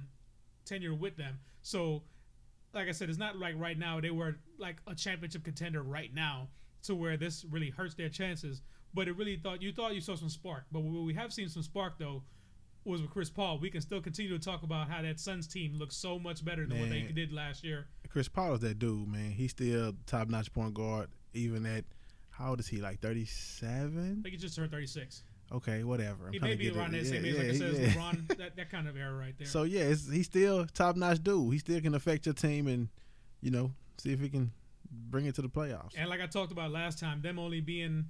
tenure 0.66 0.94
with 0.96 1.16
them. 1.18 1.40
So, 1.62 2.04
like 2.74 2.88
I 2.88 2.92
said, 2.92 3.10
it's 3.10 3.20
not 3.20 3.38
like 3.38 3.56
right 3.58 3.78
now 3.78 4.00
they 4.00 4.12
were 4.12 4.38
like 4.58 4.78
a 4.88 4.96
championship 4.96 5.44
contender 5.44 5.82
right 5.84 6.14
now 6.14 6.48
to 6.84 6.96
where 6.96 7.18
this 7.18 7.44
really 7.46 7.70
hurts 7.70 7.94
their 7.96 8.10
chances. 8.10 8.62
But 8.94 9.08
it 9.08 9.16
really 9.18 9.36
thought 9.38 9.62
you 9.62 9.72
thought 9.72 9.94
you 9.94 10.02
saw 10.02 10.16
some 10.16 10.30
spark. 10.30 10.64
But 10.72 10.80
we 10.80 11.14
have 11.14 11.32
seen 11.34 11.50
some 11.50 11.62
spark 11.64 12.00
though 12.00 12.24
was 12.84 13.02
with 13.02 13.12
Chris 13.12 13.30
Paul. 13.30 13.60
We 13.60 13.70
can 13.70 13.82
still 13.82 14.02
continue 14.02 14.38
to 14.38 14.44
talk 14.44 14.64
about 14.64 14.90
how 14.90 15.02
that 15.02 15.20
Suns 15.20 15.48
team 15.48 15.76
looks 15.78 15.96
so 15.96 16.18
much 16.18 16.44
better 16.44 16.66
than 16.66 16.80
what 16.80 16.90
they 16.90 17.02
did 17.02 17.32
last 17.32 17.64
year. 17.64 17.88
Chris 18.10 18.28
Paul 18.28 18.56
is 18.56 18.60
that 18.62 18.80
dude, 18.80 19.08
man. 19.08 19.32
He's 19.32 19.52
still 19.52 19.94
top 20.06 20.30
notch 20.30 20.52
point 20.52 20.74
guard, 20.74 21.10
even 21.34 21.66
at 21.66 21.86
how 22.32 22.52
old 22.52 22.60
is 22.60 22.68
he? 22.68 22.78
Like 22.78 23.00
thirty 23.00 23.26
seven? 23.26 24.18
I 24.20 24.24
think 24.24 24.34
he 24.34 24.38
just 24.38 24.56
turned 24.56 24.72
36. 24.72 25.24
Okay, 25.52 25.84
whatever. 25.84 26.28
I'm 26.28 26.34
He 26.34 26.40
may 26.40 26.56
be 26.56 26.66
get 26.66 26.78
around 26.78 26.94
that 26.94 27.08
same 27.08 27.26
age, 27.26 27.36
like 27.36 27.48
I 27.48 27.58
said, 27.58 27.74
as 27.74 27.80
yeah. 27.80 27.88
LeBron. 27.88 28.38
That, 28.38 28.56
that 28.56 28.70
kind 28.70 28.88
of 28.88 28.96
era 28.96 29.14
right 29.14 29.34
there. 29.38 29.48
So 29.48 29.64
yeah, 29.64 29.82
it's, 29.82 30.10
he's 30.10 30.28
still 30.28 30.66
top 30.68 30.96
notch 30.96 31.24
dude. 31.24 31.52
He 31.54 31.60
still 31.60 31.82
can 31.82 31.96
affect 31.96 32.26
your 32.26 32.34
team, 32.34 32.68
and 32.68 32.88
you 33.42 33.52
know, 33.52 33.72
see 33.98 34.14
if 34.14 34.20
he 34.20 34.30
can 34.30 34.52
bring 34.92 35.26
it 35.26 35.36
to 35.36 35.42
the 35.42 35.50
playoffs. 35.50 35.94
And 35.98 36.10
like 36.10 36.22
I 36.22 36.28
talked 36.28 36.52
about 36.52 36.72
last 36.72 37.00
time, 37.00 37.22
them 37.22 37.40
only 37.40 37.62
being 37.62 38.06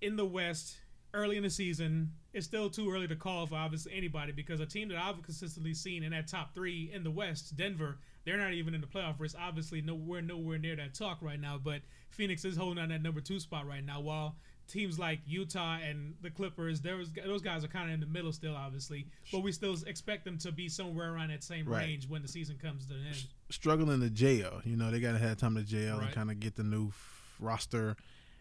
in 0.00 0.16
the 0.16 0.24
West 0.24 0.76
early 1.14 1.36
in 1.36 1.42
the 1.42 1.50
season, 1.50 2.10
it's 2.32 2.46
still 2.46 2.70
too 2.70 2.90
early 2.92 3.06
to 3.08 3.16
call 3.16 3.46
for 3.46 3.56
obviously 3.56 3.92
anybody 3.94 4.32
because 4.32 4.60
a 4.60 4.66
team 4.66 4.88
that 4.88 4.98
I've 4.98 5.22
consistently 5.22 5.74
seen 5.74 6.02
in 6.02 6.12
that 6.12 6.26
top 6.28 6.54
three 6.54 6.90
in 6.92 7.04
the 7.04 7.10
West, 7.10 7.56
Denver, 7.56 7.98
they're 8.24 8.38
not 8.38 8.52
even 8.52 8.74
in 8.74 8.80
the 8.80 8.86
playoff 8.86 9.18
race. 9.20 9.34
Obviously, 9.38 9.82
no, 9.82 9.94
we're 9.94 10.20
nowhere 10.22 10.58
near 10.58 10.76
that 10.76 10.94
talk 10.94 11.18
right 11.20 11.40
now. 11.40 11.58
But 11.62 11.82
Phoenix 12.10 12.44
is 12.44 12.56
holding 12.56 12.82
on 12.82 12.88
that 12.90 13.02
number 13.02 13.20
two 13.20 13.40
spot 13.40 13.66
right 13.66 13.84
now. 13.84 14.00
While 14.00 14.36
teams 14.68 14.98
like 14.98 15.18
Utah 15.26 15.78
and 15.86 16.14
the 16.22 16.30
Clippers, 16.30 16.80
was, 16.82 17.10
those 17.12 17.42
guys 17.42 17.64
are 17.64 17.68
kind 17.68 17.88
of 17.88 17.94
in 17.94 18.00
the 18.00 18.06
middle 18.06 18.32
still, 18.32 18.56
obviously. 18.56 19.06
But 19.32 19.40
we 19.40 19.52
still 19.52 19.76
expect 19.86 20.24
them 20.24 20.38
to 20.38 20.52
be 20.52 20.68
somewhere 20.68 21.12
around 21.12 21.28
that 21.30 21.42
same 21.44 21.66
Right. 21.66 21.80
range 21.86 22.08
when 22.08 22.22
the 22.22 22.28
season 22.28 22.56
comes 22.62 22.86
to 22.86 22.94
an 22.94 23.06
end. 23.08 23.26
Struggling 23.50 24.00
to 24.00 24.08
jail, 24.08 24.62
you 24.64 24.76
know, 24.76 24.90
they 24.90 25.00
gotta 25.00 25.18
have 25.18 25.36
time 25.36 25.56
to 25.56 25.62
jail 25.62 25.96
Right. 25.98 26.06
and 26.06 26.14
kind 26.14 26.30
of 26.30 26.40
get 26.40 26.54
the 26.54 26.62
new 26.64 26.88
f- 26.88 27.34
roster 27.40 27.96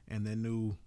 and 0.08 0.26
their 0.26 0.36
new, 0.36 0.78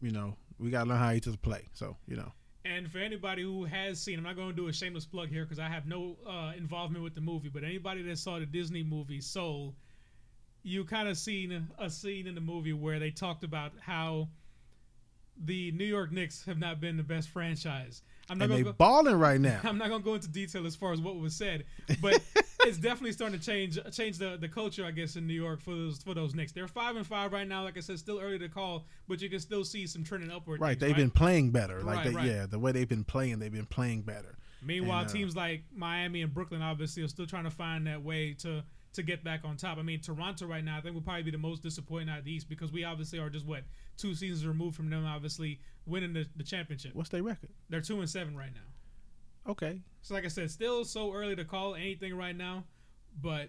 you 0.00 0.10
know, 0.10 0.36
we 0.58 0.70
gotta 0.70 0.88
learn 0.88 0.98
how 0.98 1.12
each 1.12 1.28
other 1.28 1.36
play. 1.36 1.64
So 1.72 1.96
you 2.06 2.16
know, 2.16 2.32
And 2.64 2.90
for 2.90 2.98
anybody 2.98 3.42
who 3.42 3.64
has 3.64 4.00
seen, 4.00 4.18
I'm 4.18 4.24
not 4.24 4.36
going 4.36 4.50
to 4.50 4.56
do 4.56 4.68
a 4.68 4.72
shameless 4.72 5.06
plug 5.06 5.28
here 5.28 5.44
because 5.44 5.58
I 5.58 5.68
have 5.68 5.86
no 5.86 6.16
uh, 6.26 6.52
involvement 6.56 7.04
with 7.04 7.14
the 7.14 7.20
movie. 7.20 7.48
But 7.48 7.64
anybody 7.64 8.02
that 8.02 8.18
saw 8.18 8.38
the 8.38 8.46
Disney 8.46 8.82
movie 8.82 9.20
Soul, 9.20 9.74
you 10.62 10.84
kind 10.84 11.08
of 11.08 11.16
seen 11.16 11.68
a 11.78 11.88
scene 11.88 12.26
in 12.26 12.34
the 12.34 12.40
movie 12.40 12.72
where 12.72 12.98
they 12.98 13.10
talked 13.10 13.44
about 13.44 13.72
how 13.80 14.28
the 15.44 15.70
New 15.72 15.84
York 15.84 16.12
Knicks 16.12 16.44
have 16.46 16.58
not 16.58 16.80
been 16.80 16.96
the 16.96 17.02
best 17.02 17.28
franchise. 17.28 18.02
I'm 18.28 18.38
not 18.38 18.46
and 18.46 18.52
they 18.52 18.58
to 18.58 18.64
go. 18.64 18.72
balling 18.72 19.14
right 19.14 19.40
now. 19.40 19.60
I'm 19.64 19.78
not 19.78 19.88
gonna 19.88 20.02
go 20.02 20.14
into 20.14 20.28
detail 20.28 20.66
as 20.66 20.76
far 20.76 20.92
as 20.92 21.00
what 21.00 21.16
was 21.16 21.34
said, 21.34 21.64
but 22.02 22.20
it's 22.68 22.78
definitely 22.78 23.12
starting 23.12 23.38
to 23.38 23.44
change 23.44 23.78
change 23.92 24.18
the, 24.18 24.36
the 24.40 24.48
culture, 24.48 24.84
I 24.84 24.90
guess, 24.90 25.16
in 25.16 25.26
New 25.26 25.34
York 25.34 25.60
for 25.60 25.74
those 25.74 26.02
for 26.02 26.14
those 26.14 26.34
Knicks. 26.34 26.52
They're 26.52 26.68
five 26.68 26.96
and 26.96 27.06
five 27.06 27.32
right 27.32 27.48
now. 27.48 27.64
Like 27.64 27.76
I 27.76 27.80
said, 27.80 27.98
still 27.98 28.20
early 28.20 28.38
to 28.38 28.48
call, 28.48 28.84
but 29.08 29.20
you 29.20 29.28
can 29.28 29.40
still 29.40 29.64
see 29.64 29.86
some 29.86 30.04
trending 30.04 30.30
upward. 30.30 30.60
Right, 30.60 30.78
things, 30.78 30.80
they've 30.80 30.96
been 30.96 31.10
playing 31.10 31.50
better. 31.50 31.82
Like 31.82 31.96
Right, 31.96 32.04
they, 32.06 32.14
right. 32.14 32.26
yeah, 32.26 32.46
the 32.46 32.58
way 32.58 32.72
they've 32.72 32.88
been 32.88 33.04
playing, 33.04 33.38
they've 33.38 33.52
been 33.52 33.66
playing 33.66 34.02
better. 34.02 34.36
Meanwhile, 34.62 35.00
And, 35.00 35.10
uh, 35.10 35.12
teams 35.12 35.36
like 35.36 35.62
Miami 35.74 36.22
and 36.22 36.32
Brooklyn 36.32 36.62
obviously 36.62 37.02
are 37.02 37.08
still 37.08 37.26
trying 37.26 37.44
to 37.44 37.50
find 37.50 37.86
that 37.86 38.02
way 38.02 38.34
to 38.40 38.62
to 38.94 39.02
get 39.02 39.22
back 39.22 39.44
on 39.44 39.56
top. 39.56 39.78
I 39.78 39.82
mean, 39.82 40.00
Toronto 40.00 40.46
right 40.46 40.64
now, 40.64 40.78
I 40.78 40.80
think 40.80 40.94
will 40.94 41.02
probably 41.02 41.22
be 41.22 41.30
the 41.30 41.38
most 41.38 41.62
disappointing 41.62 42.08
out 42.08 42.20
of 42.20 42.24
the 42.24 42.32
East 42.32 42.48
because 42.48 42.72
we 42.72 42.84
obviously 42.84 43.18
are 43.18 43.30
just 43.30 43.46
what 43.46 43.62
two 43.96 44.14
seasons 44.14 44.46
removed 44.46 44.76
from 44.76 44.90
them 44.90 45.04
obviously 45.04 45.60
winning 45.86 46.12
the, 46.12 46.26
the 46.36 46.44
championship. 46.44 46.94
What's 46.94 47.10
their 47.10 47.22
record? 47.22 47.50
They're 47.68 47.80
two 47.80 48.00
and 48.00 48.08
seven 48.08 48.36
right 48.36 48.52
now. 48.52 48.60
Okay, 49.48 49.80
So 50.02 50.14
like 50.14 50.24
I 50.24 50.28
said, 50.28 50.50
still 50.50 50.84
so 50.84 51.12
early 51.12 51.34
to 51.36 51.44
call 51.44 51.74
anything 51.74 52.14
right 52.14 52.36
now, 52.36 52.64
but 53.22 53.48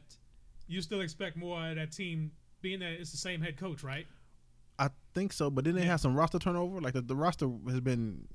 you 0.68 0.82
still 0.82 1.02
expect 1.02 1.36
more 1.36 1.60
out 1.60 1.72
of 1.72 1.76
that 1.76 1.92
team, 1.92 2.32
being 2.62 2.80
that 2.80 2.92
it's 2.94 3.12
the 3.12 3.18
same 3.18 3.42
head 3.42 3.58
coach, 3.58 3.84
right? 3.84 4.08
I 4.78 4.90
think 5.14 5.34
so. 5.34 5.50
But 5.50 5.66
then 5.66 5.76
they 5.76 5.82
Yeah. 5.82 5.88
have 5.88 6.00
some 6.02 6.16
roster 6.16 6.40
turnover. 6.40 6.80
Like 6.80 6.94
the, 6.94 7.02
the 7.02 7.16
roster 7.16 7.50
has 7.68 7.82
been 7.82 8.28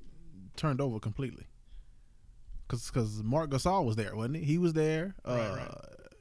turned 0.55 0.79
over 0.79 0.99
completely. 0.99 1.45
Cause, 2.67 2.89
cause 2.91 3.21
Marc 3.23 3.49
Gasol 3.49 3.85
was 3.85 3.95
there, 3.95 4.15
wasn't 4.15 4.37
he? 4.37 4.43
He 4.43 4.57
was 4.59 4.73
there. 4.73 5.15
Right, 5.25 5.39
uh, 5.39 5.55
right. 5.55 5.71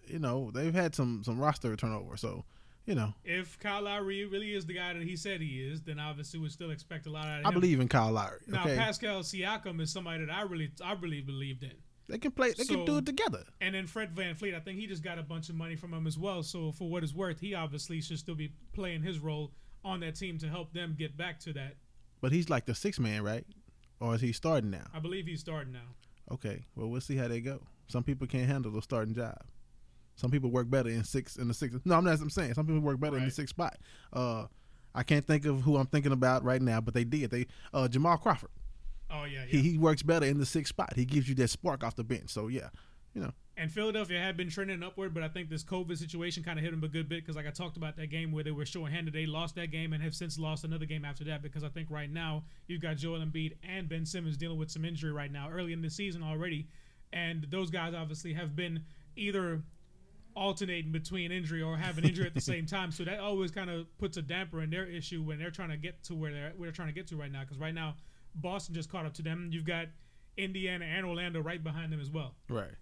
You 0.06 0.18
know, 0.18 0.50
they've 0.50 0.74
had 0.74 0.94
some 0.94 1.22
some 1.24 1.38
roster 1.38 1.74
turnover. 1.76 2.16
So, 2.16 2.44
you 2.86 2.94
know, 2.94 3.14
If 3.24 3.58
Kyle 3.58 3.82
Lowry 3.82 4.24
really 4.26 4.52
is 4.54 4.66
the 4.66 4.74
guy 4.74 4.92
that 4.92 5.02
he 5.02 5.16
said 5.16 5.40
he 5.40 5.62
is, 5.62 5.82
then 5.82 5.98
obviously 5.98 6.38
we 6.40 6.48
still 6.48 6.70
expect 6.70 7.06
a 7.06 7.10
lot 7.10 7.26
out 7.26 7.40
of 7.40 7.40
him. 7.40 7.46
I 7.46 7.50
believe 7.50 7.80
in 7.80 7.88
Kyle 7.88 8.12
Lowry. 8.12 8.40
Now 8.46 8.64
Pascal 8.64 9.20
Siakam 9.20 9.80
is 9.80 9.92
somebody 9.92 10.24
that 10.24 10.32
I 10.32 10.42
really, 10.42 10.70
I 10.84 10.92
really 10.94 11.20
believed 11.22 11.62
in. 11.62 11.72
they 12.08 12.18
can 12.18 12.30
play. 12.32 12.52
They 12.52 12.64
So- 12.64 12.74
can 12.74 12.84
do 12.84 12.98
it 12.98 13.06
together. 13.06 13.44
And 13.62 13.74
then 13.74 13.86
Fred 13.86 14.14
VanVleet, 14.14 14.54
I 14.54 14.60
think 14.60 14.78
he 14.78 14.86
just 14.86 15.02
got 15.02 15.18
a 15.18 15.22
bunch 15.22 15.48
of 15.48 15.54
money 15.54 15.76
from 15.76 15.94
him 15.94 16.06
as 16.06 16.18
well. 16.18 16.42
So 16.42 16.72
for 16.72 16.88
what 16.90 17.02
it's 17.02 17.14
worth, 17.14 17.40
he 17.40 17.54
obviously 17.54 18.00
should 18.02 18.18
still 18.18 18.34
be 18.34 18.52
playing 18.74 19.02
his 19.02 19.18
role 19.18 19.52
on 19.84 20.00
that 20.00 20.14
team 20.16 20.36
to 20.38 20.48
help 20.48 20.72
them 20.74 20.94
get 20.98 21.16
back 21.16 21.38
to 21.40 21.52
that. 21.54 21.76
But 22.20 22.32
he's 22.32 22.50
like 22.50 22.66
the 22.66 22.74
six 22.74 22.98
man, 23.00 23.22
right? 23.22 23.46
Or 24.00 24.14
is 24.14 24.20
he 24.20 24.32
starting 24.32 24.70
now? 24.70 24.86
I 24.92 24.98
believe 24.98 25.26
he's 25.26 25.40
starting 25.40 25.72
now. 25.72 25.94
Okay, 26.30 26.64
well 26.74 26.88
we'll 26.88 27.00
see 27.00 27.16
how 27.16 27.28
they 27.28 27.40
go. 27.40 27.66
Some 27.88 28.02
people 28.02 28.26
can't 28.26 28.46
handle 28.48 28.72
the 28.72 28.80
starting 28.82 29.14
job. 29.14 29.38
Some 30.16 30.30
people 30.30 30.50
work 30.50 30.70
better 30.70 30.88
in 30.88 31.04
six 31.04 31.36
in 31.36 31.48
the 31.48 31.54
six. 31.54 31.74
No, 31.84 31.96
I'm 31.96 32.04
not. 32.04 32.20
I'm 32.20 32.30
saying 32.30 32.54
some 32.54 32.66
people 32.66 32.80
work 32.80 33.00
better 33.00 33.16
in 33.16 33.24
the 33.24 33.30
sixth 33.30 33.50
spot. 33.50 33.76
Uh, 34.12 34.46
I 34.94 35.02
can't 35.02 35.26
think 35.26 35.44
of 35.44 35.62
who 35.62 35.76
I'm 35.76 35.86
thinking 35.86 36.12
about 36.12 36.44
right 36.44 36.62
now, 36.62 36.80
but 36.80 36.94
they 36.94 37.04
did. 37.04 37.30
They 37.30 37.46
uh, 37.72 37.88
Jamal 37.88 38.16
Crawford. 38.16 38.50
Oh 39.10 39.24
yeah, 39.24 39.40
yeah. 39.40 39.46
He 39.46 39.70
he 39.70 39.78
works 39.78 40.02
better 40.02 40.26
in 40.26 40.38
the 40.38 40.46
sixth 40.46 40.70
spot. 40.70 40.94
He 40.94 41.04
gives 41.04 41.28
you 41.28 41.34
that 41.36 41.48
spark 41.48 41.82
off 41.82 41.96
the 41.96 42.04
bench. 42.04 42.30
So 42.30 42.48
yeah, 42.48 42.68
you 43.14 43.22
know. 43.22 43.32
And 43.56 43.70
Philadelphia 43.70 44.18
had 44.18 44.36
been 44.36 44.50
trending 44.50 44.82
upward, 44.82 45.14
but 45.14 45.22
I 45.22 45.28
think 45.28 45.48
this 45.48 45.62
COVID 45.62 45.96
situation 45.96 46.42
kind 46.42 46.58
of 46.58 46.64
hit 46.64 46.72
them 46.72 46.82
a 46.82 46.88
good 46.88 47.08
bit 47.08 47.20
because, 47.20 47.36
like 47.36 47.46
I 47.46 47.50
talked 47.50 47.76
about 47.76 47.96
that 47.96 48.08
game 48.08 48.32
where 48.32 48.42
they 48.42 48.50
were 48.50 48.66
short-handed, 48.66 49.14
they 49.14 49.26
lost 49.26 49.54
that 49.54 49.70
game 49.70 49.92
and 49.92 50.02
have 50.02 50.12
since 50.12 50.40
lost 50.40 50.64
another 50.64 50.86
game 50.86 51.04
after 51.04 51.22
that. 51.24 51.40
Because 51.40 51.62
I 51.62 51.68
think 51.68 51.88
right 51.88 52.10
now 52.10 52.42
you've 52.66 52.82
got 52.82 52.96
Joel 52.96 53.20
Embiid 53.20 53.52
and 53.62 53.88
Ben 53.88 54.06
Simmons 54.06 54.36
dealing 54.36 54.58
with 54.58 54.72
some 54.72 54.84
injury 54.84 55.12
right 55.12 55.30
now, 55.30 55.50
early 55.50 55.72
in 55.72 55.82
the 55.82 55.90
season 55.90 56.22
already, 56.22 56.66
and 57.12 57.46
those 57.50 57.70
guys 57.70 57.94
obviously 57.94 58.32
have 58.32 58.56
been 58.56 58.82
either 59.14 59.62
alternating 60.36 60.92
between 60.92 61.30
injury 61.30 61.62
or 61.62 61.76
have 61.76 61.98
an 61.98 62.04
injury 62.04 62.26
at 62.26 62.34
the 62.34 62.40
same 62.40 62.66
time. 62.66 62.90
So 62.90 63.04
that 63.04 63.20
always 63.20 63.50
kind 63.50 63.70
of 63.70 63.86
puts 63.98 64.16
a 64.16 64.22
damper 64.22 64.62
in 64.62 64.70
their 64.70 64.86
issue 64.86 65.22
when 65.22 65.38
they're 65.38 65.50
trying 65.50 65.70
to 65.70 65.76
get 65.76 66.02
to 66.04 66.14
where 66.14 66.32
they're 66.32 66.52
where 66.56 66.68
they're 66.68 66.74
trying 66.74 66.88
to 66.88 66.94
get 66.94 67.06
to 67.08 67.16
right 67.16 67.30
now. 67.30 67.40
Because 67.40 67.58
right 67.58 67.74
now, 67.74 67.94
Boston 68.34 68.74
just 68.74 68.90
caught 68.90 69.06
up 69.06 69.14
to 69.14 69.22
them. 69.22 69.48
You've 69.52 69.64
got 69.64 69.86
Indiana 70.36 70.84
and 70.84 71.06
Orlando 71.06 71.40
right 71.40 71.62
behind 71.62 71.92
them 71.92 72.00
as 72.00 72.10
well. 72.10 72.34
Right. 72.48 72.74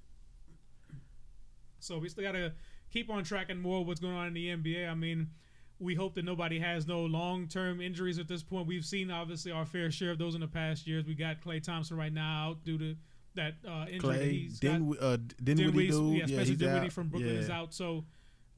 So 1.81 1.99
we 1.99 2.09
still 2.09 2.25
got 2.25 2.33
to 2.33 2.53
keep 2.91 3.11
on 3.11 3.25
tracking 3.25 3.61
more 3.61 3.85
what's 3.85 4.01
going 4.01 4.15
on 4.15 4.29
in 4.29 4.35
the 4.35 4.49
NBA. 4.49 4.89
I 4.89 4.95
mean, 4.95 5.31
we 5.79 5.95
hope 5.95 6.15
that 6.15 6.25
nobody 6.25 6.61
has 6.61 6.87
no 6.87 7.01
long 7.05 7.49
term 7.49 7.81
injuries 7.81 8.19
at 8.19 8.29
this 8.29 8.43
point. 8.43 8.67
We've 8.67 8.85
seen 8.85 9.11
obviously 9.11 9.51
our 9.51 9.67
fair 9.67 9.91
share 9.91 10.13
of 10.13 10.19
those 10.19 10.35
in 10.35 10.41
the 10.41 10.47
past 10.47 10.87
years. 10.87 11.05
We 11.05 11.15
got 11.15 11.41
Klay 11.41 11.63
Thompson 11.63 11.97
right 11.97 12.13
now 12.13 12.51
out 12.51 12.65
due 12.65 12.79
to 12.79 12.97
that 13.35 13.55
uh, 13.67 13.87
injury. 13.91 13.99
that 13.99 14.01
Clay, 14.01 14.33
he's 14.33 14.59
got. 14.59 14.73
Din, 14.73 14.97
uh, 15.01 15.17
Dinwiddie, 15.43 15.89
dude. 15.89 16.13
yeah, 16.13 16.19
Yeah, 16.19 16.27
Spencer 16.27 16.45
he's 16.45 16.59
Dinwiddie 16.59 16.87
out. 16.87 16.93
from 16.93 17.09
Brooklyn 17.09 17.35
yeah. 17.35 17.41
is 17.41 17.51
out. 17.51 17.75
So 17.75 18.05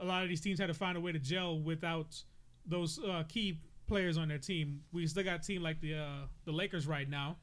a 0.00 0.04
lot 0.04 0.22
of 0.22 0.28
these 0.28 0.40
teams 0.40 0.58
had 0.58 0.66
to 0.66 0.74
find 0.74 0.96
a 0.96 1.00
way 1.00 1.12
to 1.12 1.18
gel 1.18 1.58
without 1.58 2.22
those 2.66 2.98
uh, 2.98 3.24
key 3.28 3.60
players 3.86 4.18
on 4.18 4.28
their 4.28 4.38
team. 4.38 4.82
We 4.92 5.06
still 5.06 5.24
got 5.24 5.40
a 5.40 5.42
team 5.42 5.62
like 5.62 5.80
the 5.80 5.94
uh, 5.96 6.26
the 6.44 6.52
Lakers 6.52 6.86
right 6.86 7.08
now. 7.08 7.36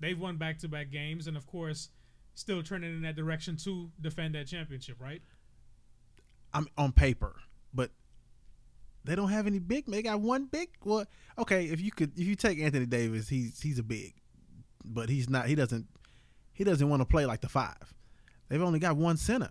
They've 0.00 0.18
won 0.18 0.36
back 0.36 0.58
to 0.60 0.68
back 0.68 0.90
games, 0.90 1.26
and 1.26 1.36
of 1.36 1.46
course, 1.46 1.90
still 2.34 2.62
trending 2.62 2.94
in 2.94 3.02
that 3.02 3.16
direction 3.16 3.56
to 3.58 3.90
defend 4.00 4.34
that 4.34 4.46
championship. 4.46 4.96
Right? 5.00 5.22
I'm 6.52 6.66
on 6.76 6.92
paper, 6.92 7.36
but 7.74 7.90
they 9.04 9.14
don't 9.14 9.28
have 9.28 9.46
any 9.46 9.58
big. 9.58 9.86
They 9.86 10.02
got 10.02 10.20
one 10.20 10.46
big. 10.46 10.70
Well, 10.84 11.04
okay, 11.38 11.66
if 11.66 11.80
you 11.80 11.90
could, 11.90 12.18
if 12.18 12.26
you 12.26 12.34
take 12.34 12.58
Anthony 12.58 12.86
Davis, 12.86 13.28
he's 13.28 13.60
he's 13.60 13.78
a 13.78 13.82
big, 13.82 14.14
but 14.84 15.08
he's 15.08 15.28
not. 15.28 15.46
He 15.46 15.54
doesn't. 15.54 15.86
He 16.60 16.64
doesn't 16.64 16.90
want 16.90 17.00
to 17.00 17.06
play 17.06 17.24
like 17.24 17.40
the 17.40 17.48
five. 17.48 17.94
They've 18.50 18.60
only 18.60 18.78
got 18.78 18.94
one 18.94 19.16
center. 19.16 19.48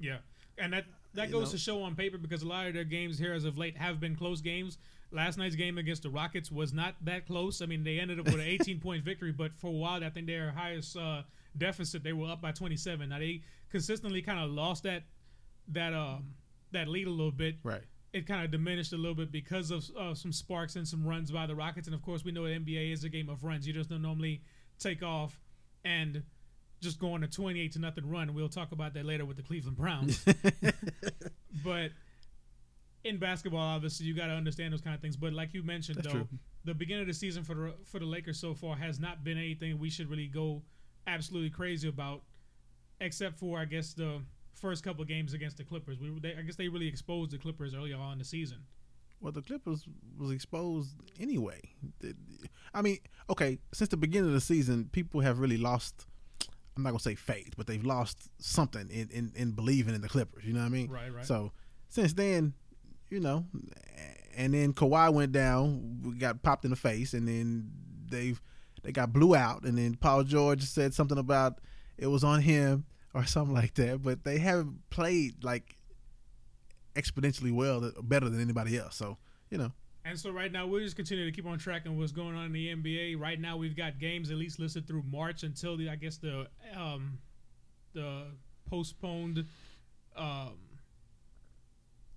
Yeah, 0.00 0.16
and 0.56 0.72
that 0.72 0.86
that 1.12 1.26
You 1.26 1.34
goes 1.34 1.48
know? 1.48 1.50
to 1.50 1.58
show 1.58 1.82
on 1.82 1.94
paper 1.96 2.16
because 2.16 2.40
a 2.42 2.48
lot 2.48 2.66
of 2.66 2.72
their 2.72 2.84
games 2.84 3.18
here 3.18 3.34
as 3.34 3.44
of 3.44 3.58
late 3.58 3.76
have 3.76 4.00
been 4.00 4.16
close 4.16 4.40
games. 4.40 4.78
Last 5.10 5.36
night's 5.36 5.54
game 5.54 5.76
against 5.76 6.02
the 6.02 6.08
Rockets 6.08 6.50
was 6.50 6.72
not 6.72 6.94
that 7.04 7.26
close. 7.26 7.60
I 7.60 7.66
mean, 7.66 7.84
they 7.84 7.98
ended 8.00 8.20
up 8.20 8.24
with 8.24 8.36
an 8.36 8.40
18 8.62 8.80
point 8.80 9.04
victory, 9.04 9.32
but 9.32 9.54
for 9.58 9.66
a 9.66 9.70
while, 9.72 10.02
I 10.02 10.08
think 10.08 10.26
their 10.26 10.50
highest 10.50 10.96
uh, 10.96 11.24
deficit 11.58 12.02
they 12.02 12.14
were 12.14 12.30
up 12.30 12.40
by 12.40 12.52
27. 12.52 13.06
Now 13.10 13.18
they 13.18 13.42
consistently 13.68 14.22
kind 14.22 14.38
of 14.42 14.50
lost 14.50 14.84
that 14.84 15.02
that 15.68 15.92
um 15.92 16.32
that 16.72 16.88
lead 16.88 17.06
a 17.06 17.10
little 17.10 17.32
bit. 17.32 17.56
Right. 17.62 17.82
It 18.14 18.26
kind 18.26 18.42
of 18.42 18.50
diminished 18.50 18.94
a 18.94 18.96
little 18.96 19.14
bit 19.14 19.30
because 19.30 19.70
of 19.70 19.84
uh, 19.94 20.14
some 20.14 20.32
sparks 20.32 20.76
and 20.76 20.88
some 20.88 21.06
runs 21.06 21.30
by 21.30 21.46
the 21.46 21.54
Rockets, 21.54 21.86
and 21.86 21.94
of 21.94 22.00
course, 22.00 22.24
we 22.24 22.32
know 22.32 22.44
the 22.44 22.58
NBA 22.58 22.94
is 22.94 23.04
a 23.04 23.10
game 23.10 23.28
of 23.28 23.44
runs. 23.44 23.66
You 23.66 23.74
just 23.74 23.90
don't 23.90 24.00
normally 24.00 24.40
take 24.78 25.02
off 25.02 25.38
and 25.84 26.22
just 26.80 26.98
go 26.98 27.12
on 27.12 27.24
a 27.24 27.28
28 27.28 27.72
to 27.72 27.78
nothing 27.78 28.08
run. 28.08 28.34
We'll 28.34 28.48
talk 28.48 28.72
about 28.72 28.94
that 28.94 29.04
later 29.04 29.24
with 29.24 29.36
the 29.36 29.42
Cleveland 29.42 29.76
Browns. 29.76 30.24
but 31.64 31.90
in 33.04 33.18
basketball, 33.18 33.60
obviously, 33.60 34.06
you 34.06 34.14
got 34.14 34.26
to 34.26 34.32
understand 34.32 34.72
those 34.72 34.80
kind 34.80 34.94
of 34.94 35.00
things. 35.00 35.16
But 35.16 35.32
like 35.32 35.54
you 35.54 35.62
mentioned, 35.62 35.98
That's 35.98 36.08
though, 36.08 36.12
true. 36.12 36.28
the 36.64 36.74
beginning 36.74 37.02
of 37.02 37.08
the 37.08 37.14
season 37.14 37.44
for 37.44 37.54
the 37.54 37.74
for 37.84 37.98
the 37.98 38.06
Lakers 38.06 38.38
so 38.38 38.54
far 38.54 38.76
has 38.76 38.98
not 38.98 39.24
been 39.24 39.38
anything 39.38 39.78
we 39.78 39.90
should 39.90 40.08
really 40.08 40.26
go 40.26 40.62
absolutely 41.06 41.50
crazy 41.50 41.88
about, 41.88 42.22
except 43.00 43.38
for 43.38 43.58
I 43.58 43.64
guess 43.66 43.94
the 43.94 44.20
first 44.54 44.84
couple 44.84 45.02
of 45.02 45.08
games 45.08 45.34
against 45.34 45.58
the 45.58 45.64
Clippers. 45.64 45.98
We 46.00 46.18
they, 46.20 46.34
I 46.36 46.42
guess 46.42 46.56
they 46.56 46.68
really 46.68 46.88
exposed 46.88 47.30
the 47.30 47.38
Clippers 47.38 47.74
early 47.74 47.92
on 47.92 48.12
in 48.12 48.18
the 48.18 48.24
season. 48.24 48.58
Well, 49.24 49.32
the 49.32 49.40
Clippers 49.40 49.86
was 50.18 50.30
exposed 50.30 50.90
anyway. 51.18 51.58
I 52.74 52.82
mean, 52.82 52.98
okay, 53.30 53.58
since 53.72 53.88
the 53.88 53.96
beginning 53.96 54.28
of 54.28 54.34
the 54.34 54.40
season, 54.42 54.90
people 54.92 55.22
have 55.22 55.38
really 55.38 55.56
lost. 55.56 56.06
I'm 56.76 56.82
not 56.82 56.90
gonna 56.90 57.00
say 57.00 57.14
faith, 57.14 57.54
but 57.56 57.66
they've 57.66 57.86
lost 57.86 58.28
something 58.38 58.86
in, 58.90 59.08
in, 59.08 59.32
in 59.34 59.52
believing 59.52 59.94
in 59.94 60.02
the 60.02 60.10
Clippers. 60.10 60.44
You 60.44 60.52
know 60.52 60.60
what 60.60 60.66
I 60.66 60.68
mean? 60.68 60.90
Right, 60.90 61.10
right. 61.10 61.24
So 61.24 61.52
since 61.88 62.12
then, 62.12 62.52
you 63.08 63.18
know, 63.18 63.46
and 64.36 64.52
then 64.52 64.74
Kawhi 64.74 65.10
went 65.10 65.32
down, 65.32 66.02
we 66.04 66.16
got 66.16 66.42
popped 66.42 66.66
in 66.66 66.70
the 66.70 66.76
face, 66.76 67.14
and 67.14 67.26
then 67.26 67.70
they've 68.06 68.42
they 68.82 68.92
got 68.92 69.14
blew 69.14 69.34
out, 69.34 69.62
and 69.62 69.78
then 69.78 69.94
Paul 69.94 70.24
George 70.24 70.64
said 70.64 70.92
something 70.92 71.16
about 71.16 71.62
it 71.96 72.08
was 72.08 72.24
on 72.24 72.42
him 72.42 72.84
or 73.14 73.24
something 73.24 73.54
like 73.54 73.72
that. 73.76 74.02
But 74.02 74.24
they 74.24 74.36
haven't 74.36 74.90
played 74.90 75.42
like 75.42 75.73
exponentially 76.94 77.52
well, 77.52 77.92
better 78.02 78.28
than 78.28 78.40
anybody 78.40 78.78
else. 78.78 78.96
So 78.96 79.18
you 79.50 79.58
know, 79.58 79.72
And 80.04 80.18
so 80.18 80.30
right 80.30 80.50
now 80.50 80.66
we'll 80.66 80.80
just 80.80 80.96
continue 80.96 81.24
to 81.24 81.32
keep 81.32 81.46
on 81.46 81.58
tracking 81.58 81.98
what's 81.98 82.12
going 82.12 82.36
on 82.36 82.46
in 82.46 82.52
the 82.52 82.74
NBA. 82.74 83.20
Right 83.20 83.40
now 83.40 83.56
we've 83.56 83.76
got 83.76 83.98
games 83.98 84.30
at 84.30 84.36
least 84.36 84.58
listed 84.58 84.86
through 84.86 85.04
March 85.10 85.42
until 85.42 85.76
the 85.76 85.88
I 85.90 85.96
guess 85.96 86.16
the 86.16 86.46
um 86.76 87.18
the 87.92 88.26
postponed 88.68 89.46
um 90.16 90.58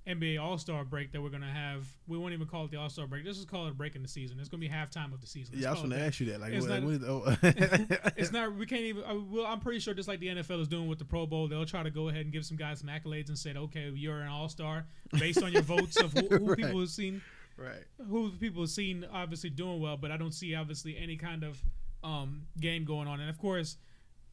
NBA 0.08 0.42
All 0.42 0.58
Star 0.58 0.86
break 0.86 1.12
that 1.12 1.22
we're 1.22 1.30
gonna 1.30 1.52
have. 1.52 1.86
We 2.08 2.18
won't 2.18 2.34
even 2.34 2.48
call 2.48 2.66
it 2.66 2.72
the 2.72 2.78
All 2.78 2.90
Star 2.90 3.08
break. 3.08 3.26
This 3.26 3.38
is 3.38 3.46
called 3.46 3.70
a 3.70 3.74
break 3.74 3.96
in 3.96 4.02
the 4.02 4.08
season. 4.08 4.38
It's 4.40 4.48
gonna 4.50 4.62
be 4.62 4.70
halftime 4.70 5.14
of 5.14 5.20
the 5.22 5.28
season. 5.28 5.56
Let's 5.56 5.64
yeah, 5.64 5.70
I 5.70 5.72
was 5.72 5.82
call 5.82 5.86
it 5.86 5.90
going 5.90 6.00
to 6.00 6.04
that. 6.04 6.08
ask 6.08 6.20
you 6.20 6.26
that. 6.32 6.40
Like, 6.42 6.54
It's 6.54 6.68
what, 6.68 6.84
not- 6.84 7.90
what 7.90 8.00
oh. 8.04 8.12
It's 8.18 8.32
not. 8.32 8.56
We 8.56 8.66
can't 8.66 8.82
even. 8.82 9.04
Uh, 9.04 9.16
well, 9.30 9.46
I'm 9.46 9.60
pretty 9.60 9.80
sure 9.80 9.94
just 9.94 10.08
like 10.08 10.20
the 10.20 10.28
NFL 10.28 10.62
is 10.62 10.68
doing 10.68 10.88
with 10.88 11.00
the 11.00 11.06
Pro 11.06 11.26
Bowl, 11.26 11.48
they'll 11.48 11.66
try 11.66 11.84
to 11.84 11.92
go 11.92 12.10
ahead 12.10 12.22
and 12.22 12.32
give 12.32 12.46
some 12.46 12.58
guys 12.58 12.80
some 12.80 12.90
accolades 12.90 13.28
and 13.30 13.38
say, 13.38 13.54
okay, 13.56 13.92
you're 13.94 14.22
an 14.22 14.28
All 14.30 14.48
Star 14.50 14.86
based 15.20 15.44
on 15.44 15.52
your 15.52 15.62
votes 15.64 15.98
of 15.98 16.14
who, 16.14 16.28
who 16.28 16.46
Right. 16.48 16.58
people 16.58 16.80
have 16.80 16.90
seen 16.90 17.22
right. 17.58 17.84
who 18.10 18.32
people 18.32 18.62
have 18.64 18.70
seen 18.70 19.06
obviously 19.12 19.50
doing 19.50 19.82
well, 19.82 19.98
but 19.98 20.12
I 20.12 20.18
don't 20.18 20.34
see 20.34 20.56
obviously 20.56 20.98
any 20.98 21.18
kind 21.18 21.44
of 21.44 21.62
um, 22.04 22.44
game 22.60 22.86
going 22.86 23.08
on. 23.08 23.20
And 23.20 23.30
of 23.30 23.38
course, 23.38 23.78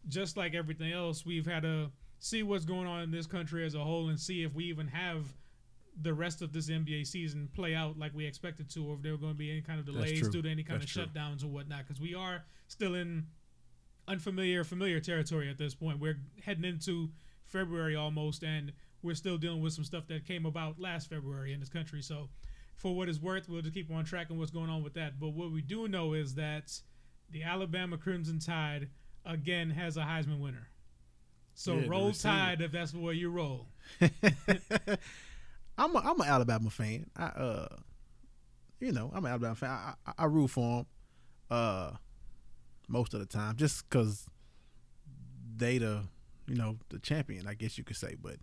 just 0.09 0.37
like 0.37 0.55
everything 0.55 0.93
else, 0.93 1.25
we've 1.27 1.47
had 1.47 1.63
to 1.63 1.91
see 2.21 2.43
what's 2.43 2.65
going 2.65 2.87
on 2.87 3.03
in 3.03 3.11
this 3.11 3.27
country 3.27 3.65
as 3.67 3.75
a 3.75 3.81
whole 3.83 4.09
and 4.09 4.19
see 4.21 4.43
if 4.45 4.55
we 4.55 4.65
even 4.65 4.87
have 4.89 5.27
the 6.03 6.13
rest 6.13 6.43
of 6.43 6.53
this 6.53 6.69
NBA 6.69 7.07
season 7.07 7.49
play 7.55 7.75
out 7.75 7.99
like 7.99 8.13
we 8.15 8.27
expected 8.27 8.69
to, 8.71 8.85
or 8.87 8.95
if 8.97 9.03
there 9.03 9.13
were 9.13 9.19
going 9.19 9.33
to 9.33 9.39
be 9.39 9.51
any 9.51 9.61
kind 9.63 9.79
of 9.79 9.87
delays 9.87 10.29
due 10.29 10.43
to 10.43 10.51
any 10.51 10.63
kind 10.65 10.81
That's 10.81 10.97
of 10.97 11.13
true. 11.13 11.21
shutdowns 11.23 11.45
or 11.45 11.49
whatnot. 11.49 11.87
Because 11.87 12.01
we 12.01 12.15
are 12.15 12.45
still 12.69 12.95
in 12.95 13.27
unfamiliar, 14.09 14.65
familiar 14.65 15.01
territory 15.01 15.49
at 15.49 15.59
this 15.59 15.75
point. 15.75 16.01
We're 16.01 16.19
heading 16.45 16.65
into 16.65 17.11
February 17.47 17.95
almost, 17.97 18.43
and 18.43 18.73
we're 19.03 19.15
still 19.15 19.39
dealing 19.39 19.63
with 19.63 19.73
some 19.73 19.85
stuff 19.85 20.07
that 20.09 20.27
came 20.27 20.47
about 20.47 20.81
last 20.81 21.09
February 21.09 21.53
in 21.53 21.61
this 21.61 21.69
country. 21.69 22.03
So, 22.03 22.29
for 22.77 22.95
what 22.97 23.09
it's 23.09 23.21
worth, 23.21 23.49
we'll 23.49 23.63
just 23.63 23.75
keep 23.75 23.91
on 23.93 24.05
tracking 24.05 24.37
what's 24.39 24.51
going 24.51 24.69
on 24.71 24.83
with 24.83 24.95
that. 24.95 25.21
But 25.21 25.29
what 25.29 25.53
we 25.53 25.63
do 25.63 25.87
know 25.87 26.15
is 26.15 26.35
that 26.35 26.73
the 27.31 27.45
Alabama 27.45 27.97
Crimson 27.97 28.41
Tide 28.41 28.89
again 29.25 29.71
has 29.71 29.97
a 29.97 30.01
Heisman 30.03 30.41
winner. 30.41 30.69
So 31.55 31.77
Yeah, 31.77 31.87
roll. 31.87 32.13
Tide 32.13 32.61
if 32.61 32.73
that's 32.73 32.93
where 32.93 33.13
you 33.13 33.31
roll. 33.31 33.69
I'm 35.77 35.95
a, 35.97 35.99
I'm 35.99 36.21
an 36.21 36.27
Alabama 36.29 36.71
fan. 36.71 37.07
I 37.17 37.25
uh, 37.25 37.69
you 38.81 38.93
know, 38.93 39.11
I'm 39.15 39.25
an 39.25 39.31
Alabama 39.31 39.55
fan. 39.55 39.71
I, 39.71 39.95
I, 40.07 40.13
I 40.19 40.25
root 40.27 40.49
for 40.49 40.79
them, 40.79 40.87
uh, 41.51 41.91
most 42.89 43.15
of 43.15 43.21
the 43.21 43.27
time, 43.27 43.57
just 43.57 43.89
because 43.89 44.27
they 45.57 45.79
the 45.79 46.03
you 46.47 46.55
know 46.57 46.79
the 46.91 46.99
champion, 46.99 47.47
I 47.47 47.55
guess 47.55 47.79
you 47.79 47.85
could 47.85 47.97
say. 47.97 48.17
But 48.21 48.37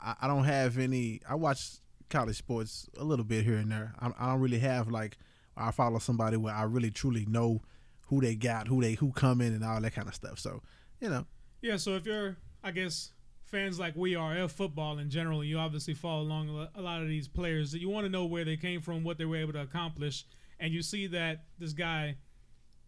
I- 0.00 0.14
I, 0.22 0.26
don't 0.28 0.44
have 0.44 0.78
any. 0.78 1.20
I 1.28 1.34
watch 1.34 1.74
college 2.08 2.36
sports 2.36 2.88
a 2.96 3.04
little 3.04 3.24
bit 3.24 3.44
here 3.44 3.56
and 3.56 3.70
there. 3.70 3.92
I, 4.00 4.10
I 4.18 4.32
don't 4.32 4.40
really 4.40 4.60
have 4.60 4.88
like 4.90 5.18
I 5.56 5.70
follow 5.70 5.98
somebody 5.98 6.36
where 6.36 6.54
I 6.54 6.62
really 6.62 6.90
truly 6.90 7.26
know 7.26 7.62
who 8.08 8.20
they 8.20 8.34
got, 8.34 8.68
who 8.68 8.80
they 8.80 8.94
who 8.94 9.12
come 9.12 9.40
in, 9.40 9.52
and 9.52 9.64
all 9.64 9.80
that 9.80 9.94
kind 9.94 10.08
of 10.08 10.14
stuff. 10.14 10.38
So 10.38 10.62
you 11.00 11.10
know, 11.10 11.26
Yeah, 11.60 11.76
so 11.76 11.94
if 11.96 12.06
you're, 12.06 12.36
I 12.62 12.70
guess, 12.70 13.12
fans 13.54 13.78
like 13.78 13.94
we 13.94 14.16
are 14.16 14.36
of 14.38 14.50
football 14.50 14.98
in 14.98 15.08
general, 15.08 15.44
you 15.44 15.58
obviously 15.58 15.94
follow 15.94 16.22
along 16.22 16.48
a 16.50 16.68
a 16.80 16.82
lot 16.82 17.00
of 17.02 17.08
these 17.08 17.28
players. 17.28 17.72
You 17.72 17.88
want 17.88 18.04
to 18.04 18.10
know 18.10 18.24
where 18.24 18.44
they 18.44 18.56
came 18.56 18.80
from, 18.80 19.04
what 19.04 19.16
they 19.16 19.24
were 19.24 19.36
able 19.36 19.52
to 19.52 19.60
accomplish, 19.60 20.24
and 20.58 20.72
you 20.74 20.82
see 20.82 21.06
that 21.08 21.44
this 21.58 21.72
guy, 21.72 22.16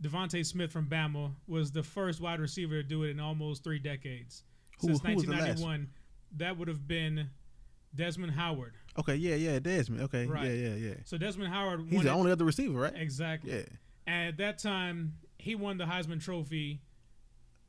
DeVonta 0.02 0.44
Smith 0.44 0.72
from 0.72 0.86
Bama, 0.88 1.30
was 1.46 1.70
the 1.70 1.82
first 1.84 2.20
wide 2.20 2.40
receiver 2.40 2.82
to 2.82 2.82
do 2.82 3.04
it 3.04 3.10
in 3.10 3.20
almost 3.20 3.62
three 3.62 3.78
decades 3.78 4.42
Who- 4.80 4.88
since 4.88 5.00
who 5.02 5.14
was 5.14 5.24
the 5.24 5.30
last 5.30 5.60
1991. 5.60 5.88
That 6.38 6.58
would 6.58 6.66
have 6.68 6.86
been 6.88 7.30
Desmond 7.94 8.32
Howard. 8.32 8.74
okay, 8.98 9.14
yeah, 9.14 9.36
yeah, 9.36 9.58
Desmond, 9.60 10.02
okay, 10.02 10.26
Right. 10.26 10.46
yeah, 10.46 10.68
yeah, 10.70 10.74
yeah. 10.74 10.94
So 11.04 11.16
Desmond 11.16 11.52
Howard 11.52 11.86
He's 11.88 12.02
the 12.02 12.10
only 12.10 12.32
other 12.32 12.44
receiver, 12.44 12.80
right? 12.80 12.92
exactly. 12.96 13.52
Yeah. 13.52 13.62
And 14.08 14.28
at 14.30 14.36
that 14.38 14.58
time, 14.58 15.14
he 15.38 15.54
won 15.54 15.78
the 15.78 15.84
Heisman 15.84 16.20
Trophy, 16.22 16.82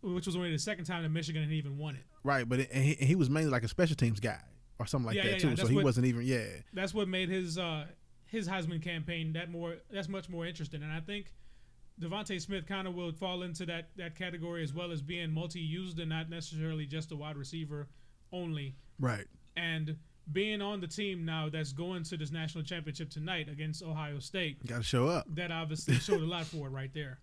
which 0.02 0.26
was 0.26 0.36
only 0.36 0.52
the 0.52 0.60
second 0.60 0.86
time 0.86 1.04
that 1.04 1.10
Michigan 1.10 1.44
had 1.44 1.52
even 1.52 1.78
won 1.78 1.96
it. 1.96 2.04
Right, 2.24 2.48
but 2.48 2.60
it, 2.62 2.70
and 2.72 2.84
he, 2.84 2.92
and 3.00 3.08
he 3.08 3.16
was 3.16 3.30
mainly 3.30 3.50
like 3.50 3.64
a 3.64 3.68
special 3.68 3.96
teams 3.96 4.20
guy 4.20 4.40
or 4.80 4.86
something 4.86 5.08
like 5.08 5.16
Yeah, 5.16 5.24
that 5.24 5.32
yeah, 5.34 5.38
too. 5.38 5.50
yeah, 5.50 5.56
So 5.56 5.68
he 5.68 5.76
what- 5.76 5.86
wasn't 5.86 6.06
even 6.08 6.22
yeah. 6.24 6.46
that's 6.74 6.94
what 6.94 7.08
made 7.08 7.30
his 7.30 7.58
uh, 7.58 7.86
his 8.26 8.48
Heisman 8.48 8.82
campaign 8.82 9.34
that 9.34 9.50
more 9.50 9.78
that's 9.90 10.10
much 10.10 10.30
more 10.30 10.46
interesting. 10.46 10.84
And 10.84 10.92
I 10.92 11.00
think 11.00 11.32
DeVonta 12.02 12.40
Smith 12.40 12.66
kind 12.68 12.88
of 12.88 12.94
will 12.94 13.12
fall 13.12 13.42
into 13.44 13.66
that 13.66 13.90
that 13.98 14.16
category 14.16 14.64
as 14.64 14.74
well 14.74 14.92
as 14.92 15.02
being 15.02 15.32
multi-used 15.32 16.00
and 16.00 16.10
not 16.10 16.30
necessarily 16.30 16.86
just 16.86 17.12
a 17.12 17.16
wide 17.16 17.38
receiver 17.38 17.88
only. 18.32 18.76
Right. 19.00 19.26
And 19.56 19.96
being 20.34 20.62
on 20.62 20.82
the 20.82 20.88
team 20.88 21.24
now 21.26 21.48
that's 21.50 21.72
going 21.72 22.04
to 22.04 22.18
this 22.18 22.32
national 22.32 22.64
championship 22.66 23.10
tonight 23.10 23.48
against 23.50 23.82
Ohio 23.82 24.20
State, 24.20 24.64
Got 24.68 24.78
to 24.80 24.84
show 24.84 25.08
up. 25.08 25.26
that 25.36 25.52
obviously 25.52 25.96
showed 25.96 26.22
a 26.22 26.26
lot 26.26 26.46
for 26.46 26.68
it 26.68 26.72
right 26.72 26.94
there. 26.94 27.20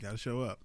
Got 0.00 0.12
to 0.12 0.18
show 0.18 0.42
up. 0.42 0.60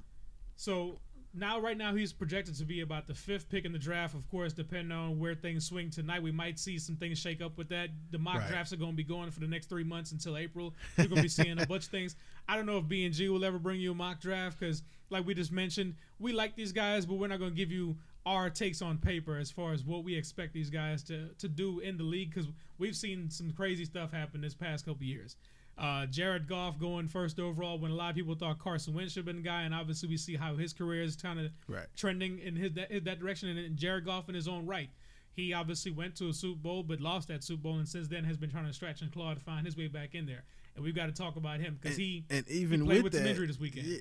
So 0.59 0.99
now 1.33 1.57
right 1.61 1.77
now 1.77 1.95
he's 1.95 2.11
projected 2.11 2.53
to 2.57 2.65
be 2.65 2.81
about 2.81 3.07
the 3.07 3.13
fifth 3.13 3.49
pick 3.49 3.63
in 3.63 3.71
the 3.71 3.79
draft. 3.79 4.13
Of 4.13 4.29
course, 4.29 4.51
depending 4.51 4.91
on 4.91 5.17
where 5.17 5.33
things 5.33 5.65
swing 5.65 5.89
tonight, 5.89 6.21
we 6.21 6.33
might 6.33 6.59
see 6.59 6.77
some 6.77 6.97
things 6.97 7.17
shake 7.17 7.41
up 7.41 7.57
with 7.57 7.69
that. 7.69 7.91
The 8.11 8.17
mock 8.17 8.39
Right. 8.39 8.49
drafts 8.49 8.73
are 8.73 8.75
going 8.75 8.91
to 8.91 8.97
be 8.97 9.05
going 9.05 9.31
for 9.31 9.39
the 9.39 9.47
next 9.47 9.69
three 9.69 9.85
months 9.85 10.11
until 10.11 10.35
April. 10.35 10.75
You're 10.97 11.07
going 11.07 11.15
to 11.15 11.21
be 11.21 11.29
seeing 11.29 11.61
a 11.61 11.65
bunch 11.65 11.85
of 11.85 11.91
things. 11.91 12.17
I 12.49 12.57
don't 12.57 12.65
know 12.65 12.77
if 12.77 12.89
B 12.89 13.05
and 13.05 13.13
G 13.15 13.29
will 13.29 13.45
ever 13.45 13.57
bring 13.57 13.79
you 13.79 13.91
a 13.91 13.95
mock 13.95 14.19
draft 14.19 14.59
because, 14.59 14.83
like 15.09 15.25
we 15.25 15.33
just 15.33 15.53
mentioned, 15.53 15.95
we 16.19 16.33
like 16.33 16.57
these 16.57 16.73
guys, 16.73 17.05
but 17.05 17.13
we're 17.15 17.27
not 17.27 17.39
going 17.39 17.51
to 17.51 17.57
give 17.57 17.71
you 17.71 17.95
our 18.25 18.49
takes 18.49 18.81
on 18.81 18.97
paper 18.97 19.37
as 19.37 19.49
far 19.49 19.71
as 19.71 19.85
what 19.85 20.03
we 20.03 20.13
expect 20.13 20.51
these 20.53 20.69
guys 20.69 21.03
to 21.03 21.29
to 21.37 21.47
do 21.47 21.79
in 21.79 21.95
the 21.95 22.03
league 22.03 22.31
because 22.33 22.49
we've 22.79 22.97
seen 22.97 23.29
some 23.29 23.53
crazy 23.53 23.85
stuff 23.85 24.11
happen 24.11 24.41
this 24.41 24.53
past 24.53 24.85
couple 24.85 25.03
years. 25.05 25.37
Uh, 25.79 26.05
Jared 26.07 26.45
Goff 26.47 26.77
going 26.77 27.07
first 27.07 27.39
overall 27.39 27.79
when 27.79 27.89
a 27.91 27.95
lot 27.95 28.09
of 28.09 28.15
people 28.17 28.35
thought 28.35 28.59
Carson 28.59 28.93
Wentz 28.93 29.13
should 29.13 29.19
have 29.21 29.25
been 29.25 29.37
the 29.37 29.41
guy, 29.47 29.61
and 29.61 29.73
obviously 29.73 30.09
we 30.09 30.17
see 30.17 30.35
how 30.35 30.55
his 30.55 30.73
career 30.73 31.01
is 31.03 31.15
kind 31.15 31.39
of 31.39 31.51
Right. 31.69 31.85
trending 31.95 32.39
in 32.39 32.55
his 32.57 32.73
that, 32.73 32.89
that 33.05 33.19
direction. 33.19 33.57
And, 33.57 33.77
Jared 33.77 34.03
Goff 34.05 34.27
in 34.27 34.35
his 34.35 34.47
own 34.47 34.65
right, 34.65 34.89
he 35.31 35.53
obviously 35.53 35.91
went 35.91 36.15
to 36.17 36.27
a 36.27 36.33
Super 36.33 36.59
Bowl 36.59 36.83
but 36.83 36.99
lost 36.99 37.29
that 37.29 37.45
Super 37.45 37.63
Bowl, 37.63 37.77
and 37.77 37.87
since 37.87 38.09
then 38.09 38.25
has 38.25 38.35
been 38.35 38.49
trying 38.51 38.65
to 38.67 38.73
stretch 38.73 39.01
and 39.01 39.09
claw 39.11 39.33
to 39.33 39.39
find 39.39 39.65
his 39.65 39.77
way 39.77 39.87
back 39.87 40.15
in 40.15 40.25
there. 40.25 40.43
And 40.75 40.83
we've 40.83 40.95
got 40.95 41.05
to 41.05 41.13
talk 41.13 41.37
about 41.37 41.61
him 41.61 41.77
because 41.81 41.95
he 41.97 42.25
and 42.29 42.45
even 42.49 42.85
played 42.85 43.03
with, 43.03 43.13
with 43.13 43.13
some 43.13 43.23
that, 43.23 43.29
injury 43.29 43.47
this 43.47 43.59
weekend. 43.59 43.87
yeah, 43.87 43.99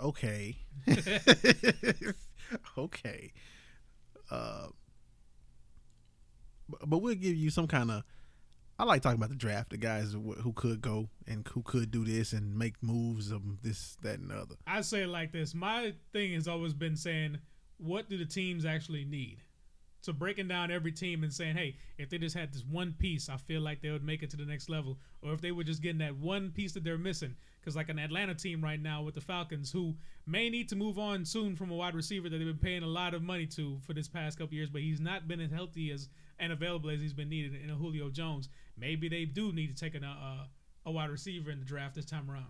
okay, 0.00 0.56
okay. 2.78 3.32
Uh, 4.30 4.68
but, 6.68 6.88
but 6.88 6.98
we'll 6.98 7.14
give 7.14 7.36
you 7.36 7.50
some 7.50 7.66
kind 7.66 7.90
of. 7.90 8.04
I 8.80 8.84
like 8.84 9.02
talking 9.02 9.18
about 9.18 9.28
the 9.28 9.36
draft, 9.36 9.68
the 9.68 9.76
guys 9.76 10.14
who, 10.14 10.52
could 10.54 10.80
go 10.80 11.10
and 11.26 11.46
who 11.48 11.60
could 11.62 11.90
do 11.90 12.02
this 12.02 12.32
and 12.32 12.56
make 12.56 12.82
moves 12.82 13.30
of 13.30 13.42
this, 13.62 13.98
that, 14.00 14.18
and 14.18 14.30
the 14.30 14.36
other. 14.36 14.54
I 14.66 14.80
say 14.80 15.02
it 15.02 15.08
like 15.08 15.32
this. 15.32 15.54
My 15.54 15.92
thing 16.14 16.32
has 16.32 16.48
always 16.48 16.72
been 16.72 16.96
saying, 16.96 17.36
what 17.76 18.08
do 18.08 18.16
the 18.16 18.24
teams 18.24 18.64
actually 18.64 19.04
need? 19.04 19.42
So 20.00 20.14
breaking 20.14 20.48
down 20.48 20.70
every 20.70 20.92
team 20.92 21.24
and 21.24 21.30
saying, 21.30 21.56
hey, 21.56 21.76
if 21.98 22.08
they 22.08 22.16
just 22.16 22.34
had 22.34 22.54
this 22.54 22.64
one 22.64 22.94
piece, 22.98 23.28
I 23.28 23.36
feel 23.36 23.60
like 23.60 23.82
they 23.82 23.90
would 23.90 24.02
make 24.02 24.22
it 24.22 24.30
to 24.30 24.38
the 24.38 24.46
next 24.46 24.70
level. 24.70 24.96
Or 25.20 25.34
if 25.34 25.42
they 25.42 25.52
were 25.52 25.62
just 25.62 25.82
getting 25.82 25.98
that 25.98 26.16
one 26.16 26.50
piece 26.50 26.72
that 26.72 26.82
they're 26.82 26.96
missing. 26.96 27.36
Because 27.60 27.76
like 27.76 27.90
an 27.90 27.98
Atlanta 27.98 28.34
team 28.34 28.64
right 28.64 28.80
now 28.80 29.02
with 29.02 29.14
the 29.14 29.20
Falcons, 29.20 29.70
who 29.70 29.94
may 30.26 30.48
need 30.48 30.70
to 30.70 30.76
move 30.76 30.98
on 30.98 31.26
soon 31.26 31.54
from 31.54 31.70
a 31.70 31.74
wide 31.74 31.94
receiver 31.94 32.30
that 32.30 32.38
they've 32.38 32.46
been 32.46 32.56
paying 32.56 32.82
a 32.82 32.86
lot 32.86 33.12
of 33.12 33.20
money 33.20 33.44
to 33.48 33.78
for 33.86 33.92
this 33.92 34.08
past 34.08 34.38
couple 34.38 34.54
years, 34.54 34.70
but 34.70 34.80
he's 34.80 35.00
not 35.00 35.28
been 35.28 35.40
as 35.40 35.50
healthy 35.50 35.90
as 35.90 36.08
and 36.38 36.52
available 36.52 36.88
as 36.90 37.00
he's 37.00 37.12
been 37.12 37.28
needed 37.28 37.54
in 37.62 37.70
a 37.70 37.74
Julio 37.74 38.08
Jones. 38.08 38.48
Maybe 38.80 39.08
they 39.08 39.24
do 39.26 39.52
need 39.52 39.68
to 39.68 39.74
take 39.74 39.94
an, 39.94 40.04
uh, 40.04 40.44
a 40.86 40.90
wide 40.90 41.10
receiver 41.10 41.50
in 41.50 41.58
the 41.58 41.64
draft 41.64 41.94
this 41.94 42.06
time 42.06 42.30
around. 42.30 42.46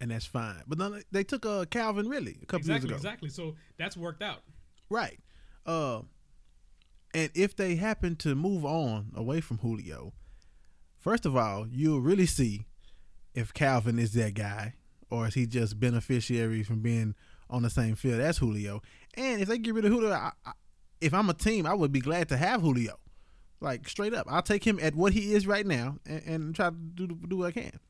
and 0.00 0.10
that's 0.10 0.26
fine. 0.26 0.62
But 0.66 0.78
then 0.78 1.02
they 1.12 1.24
took 1.24 1.44
uh, 1.46 1.64
Calvin 1.70 2.08
Ridley 2.08 2.38
a 2.42 2.46
couple 2.46 2.60
exactly, 2.60 2.72
years 2.72 2.84
ago, 2.84 2.94
exactly. 2.96 3.26
Exactly. 3.28 3.52
So 3.52 3.56
that's 3.78 3.96
worked 3.96 4.22
out. 4.22 4.42
right? 4.90 5.18
Uh, 5.66 6.02
and 7.14 7.30
if 7.34 7.56
they 7.56 7.76
happen 7.76 8.16
to 8.16 8.34
move 8.34 8.64
on 8.64 9.12
away 9.14 9.40
from 9.40 9.58
Julio, 9.58 10.12
first 10.98 11.24
of 11.26 11.36
all, 11.36 11.66
you'll 11.70 12.00
really 12.00 12.26
see 12.26 12.66
if 13.34 13.54
Calvin 13.54 13.98
is 13.98 14.12
that 14.14 14.34
guy 14.34 14.74
or 15.10 15.28
is 15.28 15.34
he 15.34 15.46
just 15.46 15.78
beneficiary 15.78 16.62
from 16.62 16.80
being 16.80 17.14
on 17.48 17.62
the 17.62 17.70
same 17.70 17.94
field 17.94 18.20
as 18.20 18.38
Julio. 18.38 18.82
And 19.14 19.40
if 19.40 19.48
they 19.48 19.58
get 19.58 19.74
rid 19.74 19.84
of 19.84 19.92
Julio, 19.92 20.10
I, 20.10 20.32
I, 20.44 20.52
if 21.00 21.14
I'm 21.14 21.30
a 21.30 21.34
team, 21.34 21.66
I 21.66 21.74
would 21.74 21.92
be 21.92 22.00
glad 22.00 22.28
to 22.30 22.36
have 22.36 22.60
Julio. 22.62 22.98
Like 23.64 23.88
straight 23.88 24.12
up, 24.12 24.26
I'll 24.28 24.42
take 24.42 24.64
him 24.64 24.78
at 24.80 24.94
what 24.94 25.14
he 25.14 25.32
is 25.32 25.46
right 25.46 25.66
now 25.66 25.96
and, 26.04 26.22
and 26.26 26.54
try 26.54 26.68
to 26.68 26.76
do 26.76 27.06
do 27.06 27.38
what 27.38 27.46
I 27.46 27.50
can. 27.52 27.80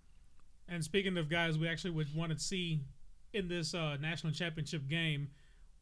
And 0.68 0.82
speaking 0.82 1.18
of 1.18 1.28
guys 1.28 1.58
we 1.58 1.68
actually 1.68 1.90
would 1.90 2.14
want 2.14 2.32
to 2.32 2.38
see 2.38 2.80
in 3.32 3.48
this 3.48 3.74
uh, 3.74 3.96
national 4.00 4.32
championship 4.32 4.88
game, 4.88 5.28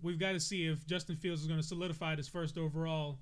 we've 0.01 0.19
got 0.19 0.33
to 0.33 0.40
see 0.40 0.66
if 0.66 0.87
Justin 0.87 1.16
Fields 1.16 1.43
is 1.43 1.47
going 1.47 1.61
to 1.61 1.66
solidify 1.66 2.16
his 2.16 2.27
first 2.27 2.57
overall 2.57 3.19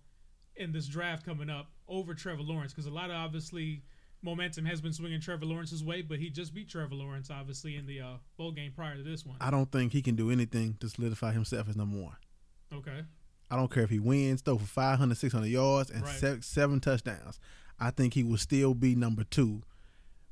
in 0.57 0.73
this 0.73 0.87
draft 0.87 1.25
coming 1.25 1.51
up 1.51 1.71
over 1.88 2.14
Trevor 2.14 2.42
Lawrence 2.42 2.73
because 2.73 2.87
a 2.87 2.90
lot 2.90 3.11
of 3.11 3.16
obviously 3.16 3.83
momentum 4.23 4.64
has 4.64 4.81
been 4.81 4.92
swinging 4.92 5.21
Trevor 5.21 5.47
Lawrence's 5.47 5.83
way, 5.83 6.03
but 6.03 6.18
he 6.18 6.31
just 6.31 6.55
beat 6.55 6.68
Trevor 6.68 6.94
Lawrence 6.94 7.31
obviously 7.31 7.77
in 7.77 7.87
the 7.87 8.01
uh, 8.01 8.14
bowl 8.37 8.53
game 8.53 8.73
prior 8.75 8.97
to 8.97 9.03
this 9.03 9.27
one. 9.27 9.37
I 9.40 9.51
don't 9.51 9.71
think 9.73 9.92
he 9.92 10.03
can 10.03 10.14
do 10.14 10.31
anything 10.31 10.77
to 10.81 10.88
solidify 10.88 11.33
himself 11.33 11.68
as 11.68 11.77
number 11.77 11.99
one. 11.99 12.16
Okay. 12.73 13.03
I 13.51 13.57
don't 13.57 13.71
care 13.71 13.83
if 13.83 13.91
he 13.91 13.99
wins, 13.99 14.43
throw 14.43 14.59
for 14.59 14.65
500, 14.67 15.17
600 15.17 15.47
yards 15.47 15.91
and 15.91 16.03
Right. 16.03 16.15
se- 16.15 16.41
seven 16.43 16.81
touchdowns. 16.81 17.41
I 17.79 17.91
think 17.91 18.15
he 18.15 18.23
will 18.23 18.37
still 18.39 18.75
be 18.75 18.95
number 18.95 19.25
two 19.25 19.63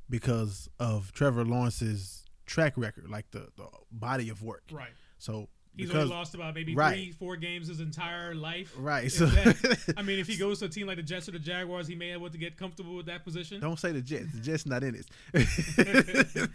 because 0.09 0.69
of 0.79 1.11
Trevor 1.11 1.43
Lawrence's 1.45 2.23
track 2.45 2.73
record, 2.77 3.09
like 3.09 3.29
the, 3.31 3.49
the 3.57 3.67
body 3.91 4.29
of 4.29 4.41
work. 4.41 4.63
Right. 4.71 4.89
So 5.17 5.49
He's 5.75 5.87
because 5.87 6.03
only 6.05 6.15
lost 6.15 6.33
about 6.35 6.55
maybe 6.55 6.73
right. 6.75 6.93
three, 6.95 7.11
four 7.11 7.35
games 7.37 7.67
his 7.67 7.79
entire 7.79 8.33
life. 8.35 8.73
right, 8.77 9.11
so 9.11 9.27
that- 9.27 9.93
I 9.97 10.01
mean, 10.01 10.19
if 10.19 10.27
he 10.27 10.35
goes 10.35 10.59
to 10.59 10.65
a 10.65 10.69
team 10.69 10.87
like 10.87 10.97
the 10.97 11.03
Jets 11.03 11.27
or 11.29 11.31
the 11.31 11.39
Jaguars, 11.39 11.87
he 11.87 11.95
may 11.95 12.07
be 12.07 12.11
able 12.11 12.29
to 12.29 12.37
get 12.37 12.57
comfortable 12.57 12.95
with 12.95 13.05
that 13.05 13.23
position. 13.23 13.59
don't 13.61 13.79
say 13.79 13.91
the 13.91 14.01
Jets. 14.01 14.31
The 14.33 14.39
Jets 14.41 14.65
not 14.65 14.83
in 14.83 14.95
it. 14.95 15.05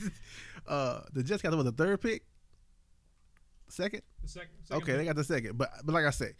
uh, 0.66 1.00
the 1.12 1.22
Jets 1.22 1.42
got 1.42 1.54
what, 1.54 1.62
the 1.64 1.72
third 1.72 2.00
pick, 2.00 2.24
second. 3.68 4.02
The 4.22 4.28
second, 4.28 4.48
second 4.64 4.82
Okay, 4.82 4.96
they 4.96 5.04
got 5.04 5.16
the 5.16 5.24
second, 5.24 5.56
but 5.58 5.70
but 5.84 5.92
like 5.94 6.04
I 6.04 6.10
said, 6.10 6.34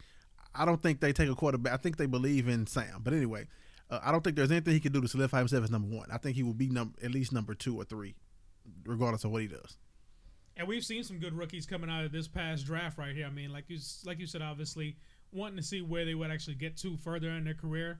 I 0.57 0.65
don't 0.65 0.81
think 0.81 0.99
they 0.99 1.13
take 1.13 1.29
a 1.29 1.35
quarterback. 1.35 1.73
I 1.73 1.77
think 1.77 1.97
they 1.97 2.05
believe 2.05 2.47
in 2.47 2.67
Sam. 2.67 3.01
But 3.03 3.13
anyway, 3.13 3.47
uh, 3.89 3.99
I 4.03 4.11
don't 4.11 4.23
think 4.23 4.35
there's 4.35 4.51
anything 4.51 4.73
he 4.73 4.79
can 4.79 4.91
do 4.91 5.01
to 5.01 5.07
solidify 5.07 5.39
himself 5.39 5.63
as 5.63 5.71
number 5.71 5.95
one. 5.95 6.09
I 6.11 6.17
think 6.17 6.35
he 6.35 6.43
will 6.43 6.53
be 6.53 6.69
num- 6.69 6.95
at 7.03 7.11
least 7.11 7.31
number 7.31 7.53
two 7.53 7.75
or 7.75 7.83
three, 7.83 8.15
regardless 8.85 9.23
of 9.23 9.31
what 9.31 9.41
he 9.41 9.47
does. 9.47 9.77
And 10.57 10.67
we've 10.67 10.85
seen 10.85 11.03
some 11.03 11.19
good 11.19 11.33
rookies 11.33 11.65
coming 11.65 11.89
out 11.89 12.05
of 12.05 12.11
this 12.11 12.27
past 12.27 12.65
draft 12.65 12.97
right 12.97 13.13
here. 13.13 13.25
I 13.25 13.29
mean, 13.29 13.51
like 13.51 13.65
you 13.67 13.77
like 14.05 14.19
you 14.19 14.27
said, 14.27 14.41
obviously 14.41 14.95
wanting 15.31 15.57
to 15.57 15.63
see 15.63 15.81
where 15.81 16.05
they 16.05 16.15
would 16.15 16.31
actually 16.31 16.55
get 16.55 16.77
to 16.77 16.95
further 16.97 17.29
in 17.29 17.43
their 17.43 17.53
career. 17.53 17.99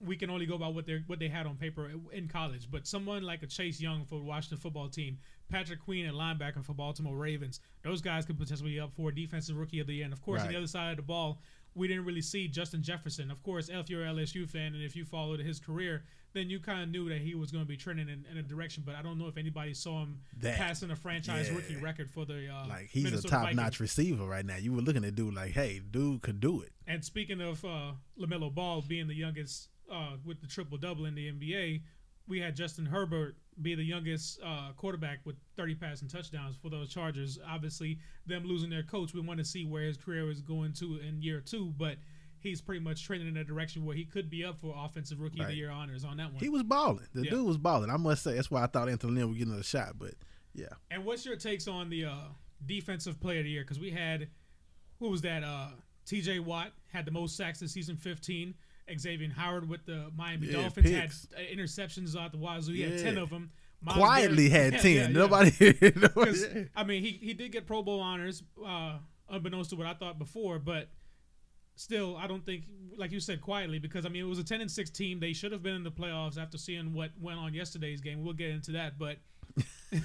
We 0.00 0.16
can 0.16 0.30
only 0.30 0.46
go 0.46 0.58
by 0.58 0.68
what 0.68 0.86
they 0.86 1.02
what 1.06 1.18
they 1.18 1.28
had 1.28 1.46
on 1.46 1.56
paper 1.56 1.90
in 2.12 2.28
college. 2.28 2.70
But 2.70 2.86
someone 2.86 3.22
like 3.22 3.42
a 3.42 3.46
Chase 3.46 3.80
Young 3.80 4.06
for 4.06 4.18
the 4.18 4.24
Washington 4.24 4.58
football 4.58 4.88
team, 4.88 5.18
Patrick 5.48 5.80
Queen 5.80 6.06
at 6.06 6.14
linebacker 6.14 6.64
for 6.64 6.72
Baltimore 6.74 7.16
Ravens, 7.16 7.60
those 7.82 8.00
guys 8.00 8.24
could 8.24 8.38
potentially 8.38 8.70
be 8.72 8.80
up 8.80 8.92
for 8.94 9.12
defensive 9.12 9.56
rookie 9.56 9.80
of 9.80 9.86
the 9.86 9.94
year. 9.94 10.04
And 10.04 10.12
of 10.12 10.22
course, 10.22 10.40
on 10.42 10.48
the 10.48 10.56
other 10.56 10.66
side 10.66 10.90
of 10.92 10.96
the 10.96 11.02
ball, 11.02 11.40
we 11.76 11.88
didn't 11.88 12.04
really 12.04 12.22
see 12.22 12.46
Justin 12.48 12.82
Jefferson. 12.82 13.30
Of 13.30 13.42
course, 13.42 13.68
if 13.68 13.90
you're 13.90 14.04
an 14.04 14.16
LSU 14.16 14.48
fan 14.48 14.74
and 14.74 14.82
if 14.82 14.94
you 14.96 15.04
followed 15.04 15.40
his 15.40 15.58
career, 15.58 16.04
then 16.32 16.48
you 16.50 16.58
kind 16.60 16.82
of 16.82 16.88
knew 16.88 17.08
that 17.08 17.18
he 17.20 17.34
was 17.34 17.50
going 17.52 17.62
to 17.64 17.68
be 17.68 17.76
trending 17.76 18.08
in, 18.08 18.24
in 18.30 18.38
a 18.38 18.42
direction. 18.42 18.82
But 18.86 18.94
I 18.96 19.02
don't 19.02 19.18
know 19.18 19.26
if 19.28 19.36
anybody 19.36 19.74
saw 19.74 20.02
him 20.02 20.20
That- 20.40 20.56
passing 20.56 20.90
a 20.90 20.96
franchise 20.96 21.48
yeah. 21.50 21.56
rookie 21.56 21.76
record 21.76 22.10
for 22.10 22.24
the 22.24 22.48
uh, 22.48 22.66
Like 22.68 22.88
he's 22.90 23.04
Minnesota 23.04 23.26
a 23.28 23.30
top 23.30 23.40
Vikings. 23.42 23.56
notch 23.56 23.80
receiver 23.80 24.24
right 24.24 24.44
now. 24.46 24.56
You 24.56 24.72
were 24.72 24.82
looking 24.82 25.04
at 25.04 25.14
dude 25.14 25.34
like, 25.34 25.52
hey, 25.52 25.80
dude 25.90 26.22
could 26.22 26.40
do 26.40 26.60
it. 26.62 26.70
And 26.86 27.04
speaking 27.04 27.40
of 27.40 27.64
uh, 27.64 27.92
Lamelo 28.20 28.52
Ball 28.54 28.80
being 28.82 29.06
the 29.08 29.14
youngest 29.14 29.68
uh, 29.92 30.12
with 30.24 30.40
the 30.40 30.46
triple 30.46 30.78
double 30.78 31.06
in 31.06 31.14
the 31.14 31.30
NBA, 31.30 31.82
we 32.26 32.40
had 32.40 32.56
Justin 32.56 32.86
Herbert 32.86 33.36
be 33.62 33.74
the 33.74 33.82
youngest 33.84 34.40
uh, 34.44 34.70
quarterback 34.76 35.20
with 35.24 35.36
30 35.56 35.74
passing 35.76 36.08
touchdowns 36.08 36.56
for 36.60 36.68
those 36.70 36.88
Chargers. 36.92 37.38
Obviously, 37.48 37.98
them 38.26 38.44
losing 38.44 38.70
their 38.70 38.82
coach, 38.82 39.14
we 39.14 39.20
want 39.20 39.38
to 39.38 39.44
see 39.44 39.64
where 39.64 39.82
his 39.82 39.96
career 39.96 40.30
is 40.30 40.40
going 40.40 40.72
to 40.74 40.98
in 41.06 41.22
year 41.22 41.40
two, 41.40 41.72
but 41.76 41.96
he's 42.40 42.60
pretty 42.60 42.80
much 42.80 43.04
trending 43.04 43.28
in 43.28 43.36
a 43.36 43.44
direction 43.44 43.84
where 43.86 43.96
he 43.96 44.04
could 44.04 44.28
be 44.28 44.44
up 44.44 44.60
for 44.60 44.74
offensive 44.76 45.20
rookie 45.20 45.40
of 45.40 45.46
the 45.46 45.54
year 45.54 45.70
honors 45.70 46.04
on 46.04 46.16
that 46.18 46.30
one. 46.32 46.42
He 46.42 46.48
was 46.48 46.62
balling. 46.62 47.06
The 47.14 47.24
Yeah. 47.24 47.30
dude 47.30 47.46
was 47.46 47.56
balling. 47.58 47.90
I 47.90 47.96
must 47.96 48.22
say 48.22 48.34
that's 48.34 48.50
why 48.50 48.62
I 48.62 48.66
thought 48.66 48.88
Anthony 48.88 49.14
Lynn 49.14 49.28
would 49.30 49.38
get 49.38 49.46
another 49.46 49.62
shot. 49.62 49.98
But 49.98 50.14
yeah, 50.54 50.66
And 50.90 51.04
what's 51.04 51.24
your 51.24 51.36
takes 51.36 51.66
on 51.68 51.88
the 51.88 52.04
uh, 52.06 52.24
defensive 52.66 53.18
player 53.20 53.38
of 53.38 53.44
the 53.44 53.50
year? 53.50 53.62
Because 53.62 53.78
we 53.78 53.90
had, 53.90 54.28
who 54.98 55.08
was 55.10 55.22
that? 55.22 55.42
Uh, 55.42 55.68
T.J. 56.06 56.40
Watt 56.40 56.72
had 56.92 57.06
the 57.06 57.10
most 57.10 57.34
sacks 57.36 57.60
this 57.60 57.72
season, 57.72 57.96
15. 57.96 58.54
Xavier 58.98 59.30
Howard 59.30 59.68
with 59.68 59.84
the 59.86 60.10
Miami 60.16 60.48
Yeah, 60.48 60.62
Dolphins 60.62 60.90
picks. 60.90 61.28
had 61.36 61.44
uh, 61.44 61.48
interceptions 61.54 62.16
out 62.16 62.32
the 62.32 62.38
wazoo. 62.38 62.72
He 62.72 62.82
had 62.82 62.92
Yeah. 62.92 63.02
10 63.02 63.18
of 63.18 63.30
them. 63.30 63.50
Myles 63.80 63.98
quietly 63.98 64.48
Garrett- 64.48 64.72
had 64.74 64.82
ten. 64.82 64.92
yeah. 64.94 65.06
Nobody. 65.08 65.50
nobody 65.96 66.68
I 66.74 66.84
mean, 66.84 67.02
he, 67.02 67.10
he 67.12 67.34
did 67.34 67.52
get 67.52 67.66
Pro 67.66 67.82
Bowl 67.82 68.00
honors, 68.00 68.42
uh, 68.64 68.98
unbeknownst 69.28 69.70
to 69.70 69.76
what 69.76 69.86
I 69.86 69.92
thought 69.94 70.18
before, 70.18 70.58
but 70.58 70.88
still, 71.76 72.16
I 72.16 72.26
don't 72.26 72.44
think, 72.46 72.64
like 72.96 73.10
you 73.12 73.20
said, 73.20 73.40
quietly, 73.42 73.78
because 73.78 74.06
I 74.06 74.08
mean, 74.08 74.24
it 74.24 74.28
was 74.28 74.38
a 74.38 74.44
10 74.44 74.60
and 74.62 74.70
6 74.70 74.90
team. 74.90 75.20
They 75.20 75.32
should 75.34 75.52
have 75.52 75.62
been 75.62 75.74
in 75.74 75.82
the 75.84 75.90
playoffs 75.90 76.38
after 76.38 76.56
seeing 76.56 76.94
what 76.94 77.10
went 77.20 77.38
on 77.38 77.52
yesterday's 77.52 78.00
game. 78.00 78.22
We'll 78.24 78.32
get 78.34 78.50
into 78.50 78.70
that, 78.72 78.98
but 78.98 79.16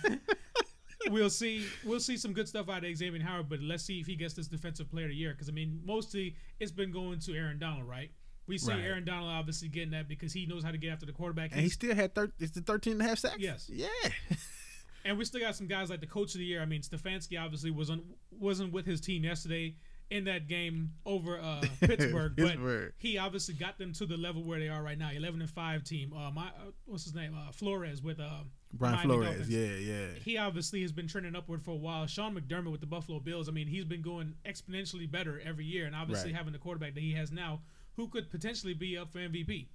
we'll 1.10 1.30
see. 1.30 1.66
We'll 1.86 2.00
see 2.00 2.18
some 2.18 2.34
good 2.34 2.48
stuff 2.48 2.70
out 2.70 2.84
of 2.84 2.98
Xavier 2.98 3.22
Howard, 3.24 3.50
but 3.50 3.62
let's 3.62 3.84
see 3.84 4.00
if 4.00 4.08
he 4.08 4.16
gets 4.16 4.34
this 4.34 4.48
Defensive 4.48 4.90
Player 4.92 5.06
of 5.06 5.12
the 5.12 5.16
Year, 5.16 5.32
because 5.32 5.50
I 5.50 5.52
mean, 5.52 5.80
mostly 5.86 6.36
it's 6.60 6.72
been 6.72 6.92
going 6.92 7.20
to 7.20 7.34
Aaron 7.36 7.60
Donald, 7.60 7.88
right? 7.88 8.12
We 8.50 8.58
see 8.58 8.72
Right. 8.74 8.84
Aaron 8.84 9.06
Donald 9.06 9.30
obviously 9.32 9.70
getting 9.70 9.92
that 9.92 10.08
because 10.10 10.34
he 10.34 10.46
knows 10.46 10.64
how 10.64 10.72
to 10.72 10.78
get 10.78 10.92
after 10.92 11.06
the 11.06 11.14
quarterback. 11.14 11.52
and 11.54 11.62
he 11.62 11.70
still 11.70 11.96
had 11.96 12.14
thir- 12.14 12.34
it's 12.40 12.52
the 12.52 12.62
13 12.62 12.94
and 12.94 13.02
a 13.02 13.06
half 13.06 13.20
sacks. 13.20 13.38
Yes. 13.40 13.70
Yeah. 13.72 13.88
And 15.06 15.18
we 15.18 15.24
still 15.24 15.40
got 15.40 15.56
some 15.56 15.68
guys 15.68 15.90
like 15.90 16.02
the 16.02 16.06
coach 16.08 16.34
of 16.36 16.40
the 16.40 16.46
year. 16.46 16.62
I 16.62 16.66
mean, 16.66 16.82
Stefanski 16.82 17.42
obviously 17.42 17.72
was 17.72 17.90
on, 17.90 18.02
wasn't 18.38 18.74
with 18.74 18.86
his 18.86 19.00
team 19.00 19.24
yesterday, 19.24 19.76
in 20.10 20.26
that 20.26 20.50
game 20.50 20.92
over 21.06 21.40
uh, 21.40 21.62
Pittsburgh, 21.80 22.34
but 22.36 22.48
Pittsburgh. 22.48 22.94
he 22.98 23.18
obviously 23.18 23.54
got 23.54 23.78
them 23.78 23.94
to 23.94 24.06
the 24.06 24.18
level 24.18 24.44
where 24.44 24.60
they 24.60 24.68
are 24.68 24.84
right 24.84 24.98
now, 24.98 25.10
eleven 25.10 25.40
and 25.40 25.50
five 25.50 25.86
team. 25.86 26.12
Uh, 26.14 26.30
my 26.32 26.48
uh, 26.48 26.72
what's 26.86 27.06
his 27.06 27.16
name? 27.16 27.34
Uh, 27.34 27.50
Flores 27.54 28.04
with 28.04 28.20
uh, 28.20 28.30
Brian 28.74 28.96
Miami 28.96 29.08
Flores. 29.14 29.26
Dolphins. 29.28 29.50
Yeah, 29.50 29.94
yeah. 29.94 30.06
He 30.22 30.38
obviously 30.38 30.82
has 30.82 30.92
been 30.92 31.08
trending 31.08 31.34
upward 31.36 31.64
for 31.64 31.72
a 31.72 31.76
while. 31.78 32.06
Sean 32.06 32.36
McDermott 32.36 32.70
with 32.72 32.82
the 32.82 32.86
Buffalo 32.88 33.20
Bills. 33.22 33.48
I 33.48 33.54
mean, 33.54 33.68
he's 33.68 33.86
been 33.86 34.02
going 34.02 34.34
exponentially 34.46 35.10
better 35.10 35.42
every 35.46 35.66
year, 35.66 35.86
and 35.86 35.96
obviously 35.96 36.32
Right. 36.32 36.38
having 36.38 36.52
the 36.52 36.60
quarterback 36.60 36.94
that 36.96 37.02
he 37.04 37.14
has 37.14 37.32
now, 37.32 37.62
who 38.00 38.08
could 38.08 38.32
potentially 38.32 38.74
be 38.74 38.98
up 38.98 39.12
for 39.12 39.20
MVP. 39.20 39.68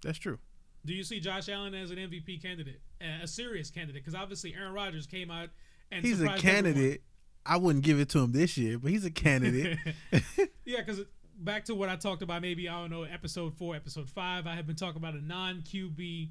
That's 0.00 0.16
true. 0.16 0.38
Do 0.86 0.94
you 0.94 1.02
see 1.02 1.18
Josh 1.18 1.48
Allen 1.48 1.74
as 1.74 1.90
an 1.90 1.96
MVP 1.96 2.40
candidate, 2.40 2.80
a 3.00 3.26
serious 3.26 3.68
candidate? 3.68 4.04
Because 4.04 4.14
obviously 4.14 4.54
Aaron 4.54 4.72
Rodgers 4.72 5.08
came 5.08 5.28
out 5.28 5.48
and 5.90 6.04
He's 6.06 6.20
a 6.20 6.22
surprised 6.22 6.46
everyone. 6.46 6.64
candidate. 6.74 7.02
I 7.44 7.56
wouldn't 7.56 7.84
give 7.84 7.98
it 7.98 8.10
to 8.10 8.20
him 8.20 8.30
this 8.30 8.56
year, 8.56 8.78
but 8.78 8.92
he's 8.92 9.04
a 9.04 9.10
candidate. 9.10 9.76
yeah, 10.64 10.76
because 10.86 11.00
back 11.36 11.64
to 11.64 11.74
what 11.74 11.88
I 11.88 11.96
talked 11.96 12.22
about, 12.22 12.42
maybe 12.42 12.68
I 12.68 12.80
don't 12.80 12.90
know, 12.90 13.02
episode 13.02 13.54
four, 13.54 13.74
episode 13.74 14.08
five. 14.08 14.46
I 14.46 14.54
have 14.54 14.68
been 14.68 14.76
talking 14.76 14.98
about 14.98 15.14
a 15.14 15.20
non 15.20 15.62
QB 15.62 16.28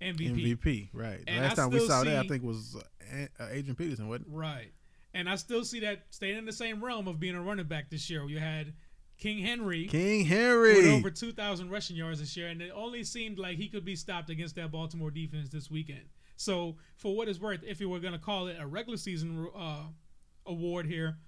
MVP. 0.00 0.56
MVP, 0.56 0.88
right. 0.94 1.20
And 1.26 1.42
Last 1.42 1.52
I 1.58 1.62
time 1.64 1.70
we 1.70 1.86
saw 1.86 2.02
that, 2.02 2.16
I 2.16 2.22
see- 2.22 2.28
think 2.28 2.44
was 2.44 2.76
uh, 2.76 3.26
uh, 3.38 3.48
Adrian 3.50 3.76
Peterson, 3.76 4.08
wasn't 4.08 4.28
it? 4.28 4.32
Right, 4.32 4.72
and 5.12 5.28
I 5.28 5.34
still 5.36 5.66
see 5.66 5.80
that 5.80 6.06
staying 6.08 6.38
in 6.38 6.46
the 6.46 6.52
same 6.52 6.82
realm 6.82 7.08
of 7.08 7.20
being 7.20 7.34
a 7.34 7.42
running 7.42 7.66
back 7.66 7.90
this 7.90 8.08
year. 8.08 8.24
You 8.26 8.38
had 8.38 8.72
King 9.22 9.38
Henry. 9.38 9.86
King 9.86 10.24
Henry. 10.24 10.74
With 10.74 10.86
over 10.86 11.10
2,000 11.10 11.70
rushing 11.70 11.94
yards 11.94 12.18
this 12.18 12.36
year, 12.36 12.48
and 12.48 12.60
it 12.60 12.72
only 12.74 13.04
seemed 13.04 13.38
like 13.38 13.56
he 13.56 13.68
could 13.68 13.84
be 13.84 13.94
stopped 13.94 14.30
against 14.30 14.56
that 14.56 14.72
Baltimore 14.72 15.12
defense 15.12 15.48
this 15.48 15.70
weekend. 15.70 16.02
So, 16.34 16.74
for 16.96 17.14
what 17.14 17.28
it's 17.28 17.38
worth, 17.38 17.60
if 17.64 17.80
you 17.80 17.88
were 17.88 18.00
going 18.00 18.14
to 18.14 18.18
call 18.18 18.48
it 18.48 18.56
a 18.58 18.66
regular 18.66 18.96
season 18.96 19.46
uh, 19.56 19.84
award 20.44 20.86
here 20.86 21.18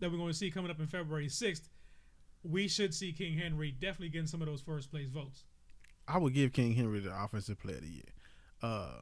that 0.00 0.10
we're 0.10 0.16
going 0.16 0.30
to 0.30 0.34
see 0.34 0.50
coming 0.50 0.70
up 0.70 0.80
in 0.80 0.86
February 0.86 1.26
6th, 1.26 1.68
we 2.42 2.68
should 2.68 2.94
see 2.94 3.12
King 3.12 3.36
Henry 3.36 3.70
definitely 3.70 4.08
getting 4.08 4.26
some 4.26 4.40
of 4.40 4.48
those 4.48 4.62
first 4.62 4.90
place 4.90 5.10
votes. 5.10 5.44
I 6.08 6.16
would 6.16 6.32
give 6.32 6.54
King 6.54 6.72
Henry 6.72 7.00
the 7.00 7.14
offensive 7.14 7.60
player 7.60 7.76
of 7.76 7.82
the 7.82 7.90
year. 7.90 8.12
Uh, 8.62 9.00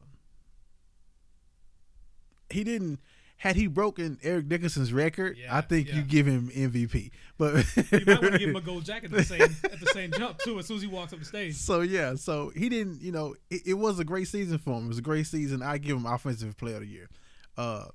he 2.51 2.65
didn't. 2.65 2.99
Had 3.41 3.57
he 3.57 3.69
broken 3.69 4.19
Eric 4.23 4.51
Dickerson's 4.51 4.93
record, 4.93 5.39
Yeah, 5.39 5.57
I 5.57 5.63
think 5.63 5.89
yeah. 5.89 5.95
you 5.97 6.03
give 6.03 6.27
him 6.27 6.51
MVP. 6.51 7.11
But 7.39 7.65
You 7.91 8.05
might 8.07 8.21
want 8.21 8.33
to 8.35 8.39
give 8.39 8.51
him 8.51 8.57
a 8.57 8.61
gold 8.71 8.85
jacket 8.85 9.11
at 9.11 9.17
the 9.17 9.25
same 9.25 9.41
at 9.41 9.81
the 9.81 9.91
same 9.95 10.13
jump 10.13 10.37
too, 10.41 10.59
as 10.59 10.67
soon 10.67 10.77
as 10.77 10.83
he 10.83 10.89
walks 10.89 11.15
up 11.15 11.21
the 11.21 11.25
stage. 11.25 11.55
So 11.55 11.81
yeah, 11.81 12.17
so 12.17 12.53
he 12.55 12.69
didn't. 12.69 13.01
You 13.01 13.13
know, 13.13 13.35
it, 13.49 13.63
it 13.69 13.75
was 13.75 13.99
a 13.99 14.05
great 14.05 14.29
season 14.29 14.59
for 14.59 14.77
him. 14.77 14.85
It 14.85 14.89
was 14.89 14.99
a 14.99 15.03
great 15.03 15.27
season. 15.27 15.63
I 15.63 15.79
give 15.79 15.97
him 15.97 16.05
offensive 16.05 16.55
player 16.59 16.75
of 16.75 16.83
the 16.83 16.89
year. 16.89 17.09
Uh, 17.57 17.87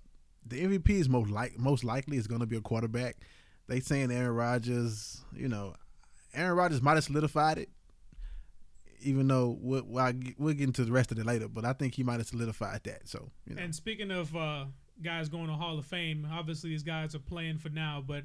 the 0.47 0.61
MVP 0.63 0.89
is 0.89 1.07
most 1.07 1.29
like 1.29 1.59
most 1.59 1.83
likely 1.83 2.17
is 2.17 2.25
going 2.25 2.41
to 2.41 2.47
be 2.47 2.57
a 2.57 2.61
quarterback. 2.61 3.17
They 3.67 3.81
saying 3.81 4.11
Aaron 4.11 4.35
Rodgers. 4.35 5.23
You 5.31 5.47
know, 5.47 5.75
Aaron 6.33 6.57
Rodgers 6.57 6.81
might 6.81 6.95
have 6.95 7.03
solidified 7.03 7.59
it. 7.59 7.69
Even 9.01 9.27
though 9.27 9.55
we'll, 9.61 9.83
we'll, 9.85 10.13
we'll 10.39 10.53
get 10.55 10.63
into 10.63 10.83
the 10.83 10.91
rest 10.91 11.11
of 11.11 11.19
it 11.19 11.25
later, 11.27 11.47
but 11.47 11.63
I 11.65 11.73
think 11.73 11.93
he 11.93 12.01
might 12.01 12.17
have 12.17 12.25
solidified 12.25 12.81
that. 12.85 13.07
So 13.07 13.29
you 13.47 13.53
know, 13.55 13.61
And 13.61 13.75
speaking 13.75 14.09
of 14.09 14.35
uh, 14.35 14.65
guys 15.01 15.29
going 15.29 15.47
to 15.47 15.53
Hall 15.53 15.77
of 15.77 15.85
Fame, 15.85 16.27
obviously 16.31 16.69
these 16.69 16.83
guys 16.83 17.15
are 17.15 17.19
playing 17.19 17.57
for 17.57 17.69
now, 17.69 18.03
but 18.05 18.23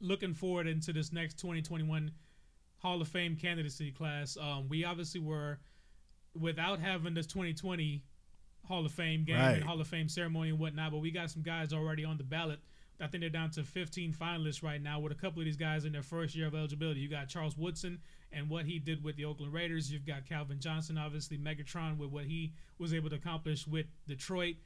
looking 0.00 0.34
forward 0.34 0.66
into 0.66 0.92
this 0.92 1.12
next 1.12 1.38
2021 1.38 2.10
Hall 2.78 3.00
of 3.00 3.08
Fame 3.08 3.36
candidacy 3.36 3.90
class, 3.90 4.36
um, 4.40 4.68
we 4.68 4.84
obviously 4.84 5.20
were 5.20 5.58
without 6.38 6.78
having 6.78 7.14
this 7.14 7.26
2020 7.26 8.02
Hall 8.66 8.84
of 8.84 8.92
Fame 8.92 9.24
game 9.24 9.36
Right. 9.36 9.54
and 9.56 9.64
Hall 9.64 9.80
of 9.80 9.86
Fame 9.88 10.08
ceremony 10.08 10.50
and 10.50 10.58
whatnot, 10.58 10.92
but 10.92 10.98
we 10.98 11.10
got 11.10 11.30
some 11.30 11.42
guys 11.42 11.72
already 11.72 12.04
on 12.04 12.16
the 12.18 12.24
ballot. 12.24 12.60
I 13.00 13.06
think 13.06 13.20
they're 13.20 13.30
down 13.30 13.50
to 13.52 13.62
15 13.62 14.12
finalists 14.12 14.62
right 14.64 14.82
now, 14.82 14.98
with 14.98 15.12
a 15.12 15.14
couple 15.14 15.38
of 15.38 15.44
these 15.44 15.56
guys 15.56 15.84
in 15.84 15.92
their 15.92 16.02
first 16.02 16.34
year 16.34 16.48
of 16.48 16.54
eligibility. 16.56 16.98
You 16.98 17.08
got 17.08 17.28
Charles 17.28 17.56
Woodson 17.56 18.00
and 18.32 18.50
what 18.50 18.64
he 18.66 18.80
did 18.80 19.04
with 19.04 19.14
the 19.16 19.24
Oakland 19.24 19.52
Raiders. 19.52 19.90
You've 19.92 20.04
got 20.04 20.26
Calvin 20.28 20.58
Johnson, 20.58 20.98
obviously 20.98 21.38
Megatron, 21.38 21.96
with 21.96 22.10
what 22.10 22.24
he 22.24 22.52
was 22.78 22.92
able 22.92 23.08
to 23.10 23.14
accomplish 23.16 23.68
with 23.68 23.86
Detroit, 24.08 24.56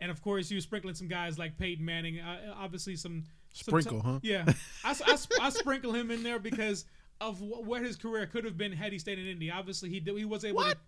and 0.00 0.10
of 0.10 0.22
course 0.22 0.50
you 0.50 0.60
sprinkling 0.60 0.94
some 0.94 1.08
guys 1.08 1.38
like 1.38 1.56
Peyton 1.58 1.84
Manning. 1.84 2.20
Uh, 2.20 2.54
obviously 2.56 2.96
some 2.96 3.24
some- 3.52 3.80
Sprinkle, 3.80 4.00
huh? 4.00 4.20
Yeah, 4.22 4.44
I, 4.84 4.94
I, 5.06 5.16
I 5.42 5.50
sprinkle 5.50 5.92
him 5.92 6.10
in 6.10 6.22
there 6.22 6.38
because 6.38 6.84
of 7.20 7.38
wh- 7.38 7.66
where 7.66 7.82
his 7.82 7.96
career 7.96 8.26
could 8.26 8.44
have 8.44 8.56
been 8.58 8.72
had 8.72 8.92
he 8.92 8.98
stayed 8.98 9.18
in 9.18 9.26
Indy. 9.26 9.50
Obviously 9.50 9.88
he 9.88 10.00
did, 10.00 10.16
he 10.16 10.24
was 10.24 10.44
able 10.44 10.56
What? 10.58 10.72
to 10.72 10.78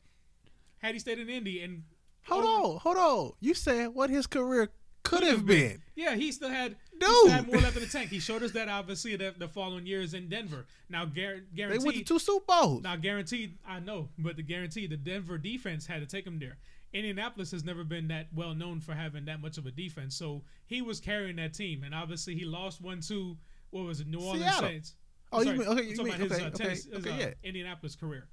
had 0.78 0.94
he 0.94 0.98
stayed 1.00 1.18
in 1.18 1.28
Indy 1.28 1.62
and 1.62 1.82
hold 2.26 2.44
on, 2.44 2.78
hold 2.80 2.96
on. 2.96 3.32
You 3.40 3.54
said 3.54 3.88
what 3.88 4.10
his 4.10 4.26
career 4.26 4.70
could 5.02 5.22
have 5.22 5.44
been. 5.46 5.80
Yeah, 5.96 6.14
he 6.14 6.30
still 6.32 6.50
had 6.50 6.76
Dude. 6.98 7.08
he 7.08 7.14
still 7.14 7.28
had 7.30 7.46
more 7.46 7.56
left 7.60 7.76
in 7.76 7.82
the 7.82 7.88
tank. 7.88 8.10
He 8.10 8.20
showed 8.20 8.42
us 8.42 8.52
that 8.52 8.68
obviously 8.68 9.16
the, 9.16 9.34
the 9.36 9.48
following 9.48 9.86
years 9.86 10.12
in 10.14 10.28
Denver. 10.28 10.66
Now 10.90 11.04
They 11.06 11.38
guaranteed 11.54 11.84
went 11.84 11.96
to 11.98 12.04
two 12.04 12.18
Super 12.18 12.44
Bowls. 12.46 12.82
now 12.82 12.96
guaranteed 12.96 13.56
I 13.66 13.80
know, 13.80 14.08
but 14.18 14.36
the 14.36 14.42
guarantee 14.42 14.86
the 14.86 14.96
Denver 14.98 15.38
defense 15.38 15.86
had 15.86 16.00
to 16.00 16.06
take 16.06 16.26
him 16.26 16.38
there. 16.38 16.58
Indianapolis 16.92 17.50
has 17.52 17.64
never 17.64 17.84
been 17.84 18.08
that 18.08 18.28
well 18.34 18.54
known 18.54 18.80
for 18.80 18.94
having 18.94 19.24
that 19.26 19.40
much 19.40 19.58
of 19.58 19.66
a 19.66 19.70
defense, 19.70 20.16
so 20.16 20.42
he 20.66 20.82
was 20.82 21.00
carrying 21.00 21.36
that 21.36 21.54
team, 21.54 21.82
and 21.84 21.94
obviously 21.94 22.34
he 22.34 22.44
lost 22.44 22.80
one 22.80 23.00
to 23.02 23.36
what 23.70 23.84
was 23.84 24.00
it, 24.00 24.08
New 24.08 24.18
Orleans 24.20 24.42
Seattle. 24.44 24.68
Saints. 24.68 24.94
Oh, 25.32 25.38
I'm 25.40 25.46
you 25.46 25.46
sorry, 25.46 25.58
mean- 25.58 25.68
okay, 25.68 25.88
you 25.88 25.96
talking 25.96 26.12
mean- 26.12 26.22
about 26.26 26.30
his, 26.30 26.38
okay, 26.40 26.44
uh, 26.44 26.48
okay, 26.48 26.68
his, 26.70 26.88
okay, 26.94 27.10
uh, 27.10 27.16
yeah. 27.18 27.30
Indianapolis 27.44 27.94
career. 27.94 28.28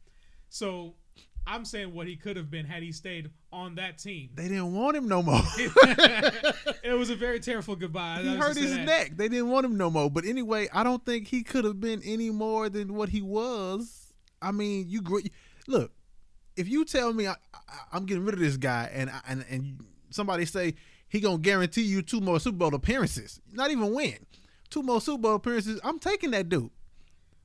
So 0.50 0.96
I'm 1.46 1.63
saying 1.63 1.93
what 1.93 2.08
he 2.08 2.15
could 2.15 2.36
have 2.36 2.50
been 2.52 2.65
had 2.65 2.84
he 2.84 2.91
stayed 2.91 3.30
on 3.54 3.76
that 3.76 3.98
team. 3.98 4.32
They 4.36 4.48
didn't 4.50 4.74
want 4.74 4.98
him 4.98 5.08
no 5.08 5.22
more. 5.22 5.41
it 5.58 6.98
was 6.98 7.10
a 7.10 7.15
very 7.15 7.39
tearful 7.39 7.76
goodbye. 7.76 8.22
he 8.22 8.36
hurt 8.36 8.58
his 8.58 8.76
neck. 8.78 9.15
They 9.15 9.30
didn't 9.30 9.50
want 9.50 9.65
him 9.65 9.78
no 9.78 9.89
more. 9.89 10.10
But 10.10 10.26
anyway, 10.26 10.67
I 10.74 10.84
don't 10.84 11.06
think 11.06 11.28
he 11.28 11.43
could 11.43 11.63
have 11.63 11.80
been 11.80 12.02
any 12.04 12.32
more 12.32 12.70
than 12.70 12.93
what 12.96 13.10
he 13.10 13.22
was. 13.22 14.13
I 14.41 14.52
mean, 14.52 14.86
you 14.89 15.02
look. 15.67 15.91
If 16.58 16.67
you 16.67 16.84
tell 16.86 17.13
me 17.13 17.28
I, 17.28 17.36
I, 17.54 17.60
I'm 17.93 18.06
getting 18.06 18.26
rid 18.26 18.34
of 18.34 18.39
this 18.39 18.58
guy, 18.58 18.89
and 18.93 19.12
and 19.28 19.46
and 19.50 19.86
somebody 20.10 20.46
say 20.46 20.76
he 21.08 21.20
gonna 21.20 21.38
guarantee 21.38 21.84
you 21.84 22.02
two 22.02 22.20
more 22.20 22.39
Super 22.39 22.58
Bowl 22.58 22.76
appearances, 22.76 23.39
not 23.52 23.72
even 23.72 23.93
win, 23.93 24.17
two 24.70 24.84
more 24.84 25.00
Super 25.00 25.22
Bowl 25.22 25.36
appearances, 25.36 25.80
I'm 25.84 26.00
taking 26.00 26.32
that 26.32 26.50
dude. 26.50 26.70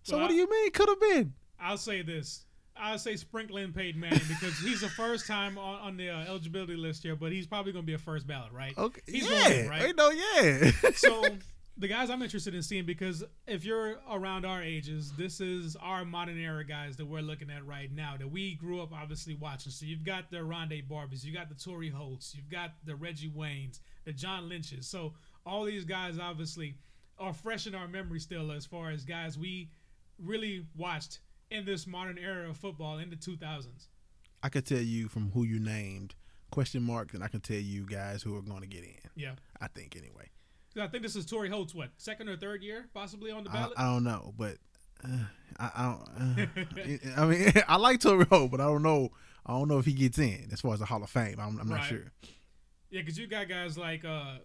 So 0.02 0.16
Well, 0.16 0.24
what 0.24 0.30
do 0.30 0.34
you 0.34 0.50
mean 0.50 0.70
could 0.72 0.88
have 0.88 1.00
been? 1.00 1.34
I'll 1.60 1.76
say 1.76 2.02
this. 2.02 2.44
I'll 2.76 2.98
say 2.98 3.16
sprinkling 3.16 3.72
Peyton 3.72 4.00
Manning 4.00 4.20
because 4.26 4.58
he's 4.58 4.80
the 4.80 4.88
first 4.88 5.26
time 5.26 5.58
on, 5.58 5.80
on 5.80 5.96
the 5.96 6.08
uh, 6.10 6.24
eligibility 6.24 6.74
list 6.74 7.02
here, 7.02 7.14
but 7.14 7.30
he's 7.30 7.46
probably 7.46 7.70
going 7.70 7.84
to 7.84 7.86
be 7.86 7.94
a 7.94 7.98
first 7.98 8.26
ballot, 8.26 8.50
right? 8.50 8.76
Okay, 8.76 9.00
He's 9.06 9.30
yeah, 9.30 9.48
going 9.48 9.68
right? 9.68 9.82
I 9.82 9.92
know, 9.92 10.10
yeah. 10.10 10.70
so 10.94 11.22
the 11.78 11.88
guys 11.88 12.10
I'm 12.10 12.22
interested 12.22 12.54
in 12.54 12.62
seeing 12.62 12.84
because 12.84 13.24
if 13.46 13.64
you're 13.64 13.96
around 14.10 14.44
our 14.44 14.62
ages, 14.62 15.12
this 15.16 15.40
is 15.40 15.76
our 15.76 16.04
modern 16.04 16.38
era 16.38 16.64
guys 16.64 16.96
that 16.96 17.06
we're 17.06 17.22
looking 17.22 17.50
at 17.50 17.66
right 17.66 17.90
now 17.90 18.16
that 18.18 18.30
we 18.30 18.54
grew 18.54 18.82
up 18.82 18.92
obviously 18.92 19.34
watching. 19.34 19.72
So 19.72 19.86
you've 19.86 20.04
got 20.04 20.30
the 20.30 20.44
Ronde 20.44 20.82
Barbers, 20.88 21.24
you 21.24 21.32
got 21.32 21.48
the 21.48 21.54
Torry 21.54 21.88
Holts, 21.88 22.34
you've 22.34 22.50
got 22.50 22.72
the 22.84 22.94
Reggie 22.94 23.30
Waynes, 23.30 23.80
the 24.04 24.12
John 24.12 24.48
Lynches. 24.48 24.86
So 24.86 25.14
all 25.46 25.64
these 25.64 25.84
guys 25.84 26.18
obviously 26.18 26.76
are 27.18 27.32
fresh 27.32 27.66
in 27.66 27.74
our 27.74 27.88
memory 27.88 28.20
still 28.20 28.52
as 28.52 28.66
far 28.66 28.90
as 28.90 29.04
guys 29.04 29.38
we 29.38 29.70
really 30.18 30.66
watched 30.76 31.20
in 31.50 31.64
this 31.64 31.86
modern 31.86 32.18
era 32.18 32.48
of 32.48 32.56
football 32.56 32.98
in 32.98 33.10
the 33.10 33.16
2000s. 33.16 33.88
I 34.42 34.48
could 34.48 34.66
tell 34.66 34.78
you 34.78 35.08
from 35.08 35.30
who 35.30 35.44
you 35.44 35.60
named 35.60 36.14
question 36.50 36.82
mark, 36.82 37.14
and 37.14 37.22
I 37.22 37.28
can 37.28 37.40
tell 37.40 37.56
you 37.56 37.86
guys 37.86 38.22
who 38.22 38.36
are 38.36 38.42
going 38.42 38.60
to 38.60 38.66
get 38.66 38.84
in. 38.84 39.10
Yeah. 39.14 39.32
I 39.60 39.68
think 39.68 39.96
anyway. 39.96 40.30
I 40.80 40.86
think 40.86 41.02
this 41.02 41.16
is 41.16 41.26
Torry 41.26 41.48
Holt's 41.50 41.74
what, 41.74 41.90
second 41.96 42.28
or 42.28 42.36
third 42.36 42.62
year 42.62 42.86
possibly 42.94 43.30
on 43.30 43.44
the 43.44 43.50
ballot? 43.50 43.72
I 43.76 43.84
don't 43.92 44.04
know, 44.04 44.32
but 44.38 44.56
uh, 45.04 45.08
I, 45.58 45.70
I 45.74 45.84
don't. 45.84 46.46
Uh, 46.56 47.16
I 47.16 47.24
mean, 47.26 47.52
I 47.68 47.76
like 47.76 48.00
Torry 48.00 48.24
Holt, 48.26 48.50
but 48.50 48.60
I 48.60 48.64
don't 48.64 48.82
know. 48.82 49.10
I 49.44 49.52
don't 49.52 49.68
know 49.68 49.78
if 49.78 49.84
he 49.86 49.92
gets 49.92 50.18
in 50.18 50.48
as 50.52 50.60
far 50.60 50.72
as 50.74 50.80
the 50.80 50.86
Hall 50.86 51.02
of 51.02 51.10
Fame. 51.10 51.36
I'm, 51.40 51.58
I'm 51.58 51.68
not 51.68 51.84
sure. 51.84 52.12
Yeah, 52.90 53.00
because 53.00 53.18
you 53.18 53.26
got 53.26 53.48
guys 53.48 53.76
like 53.76 54.04
uh, 54.04 54.36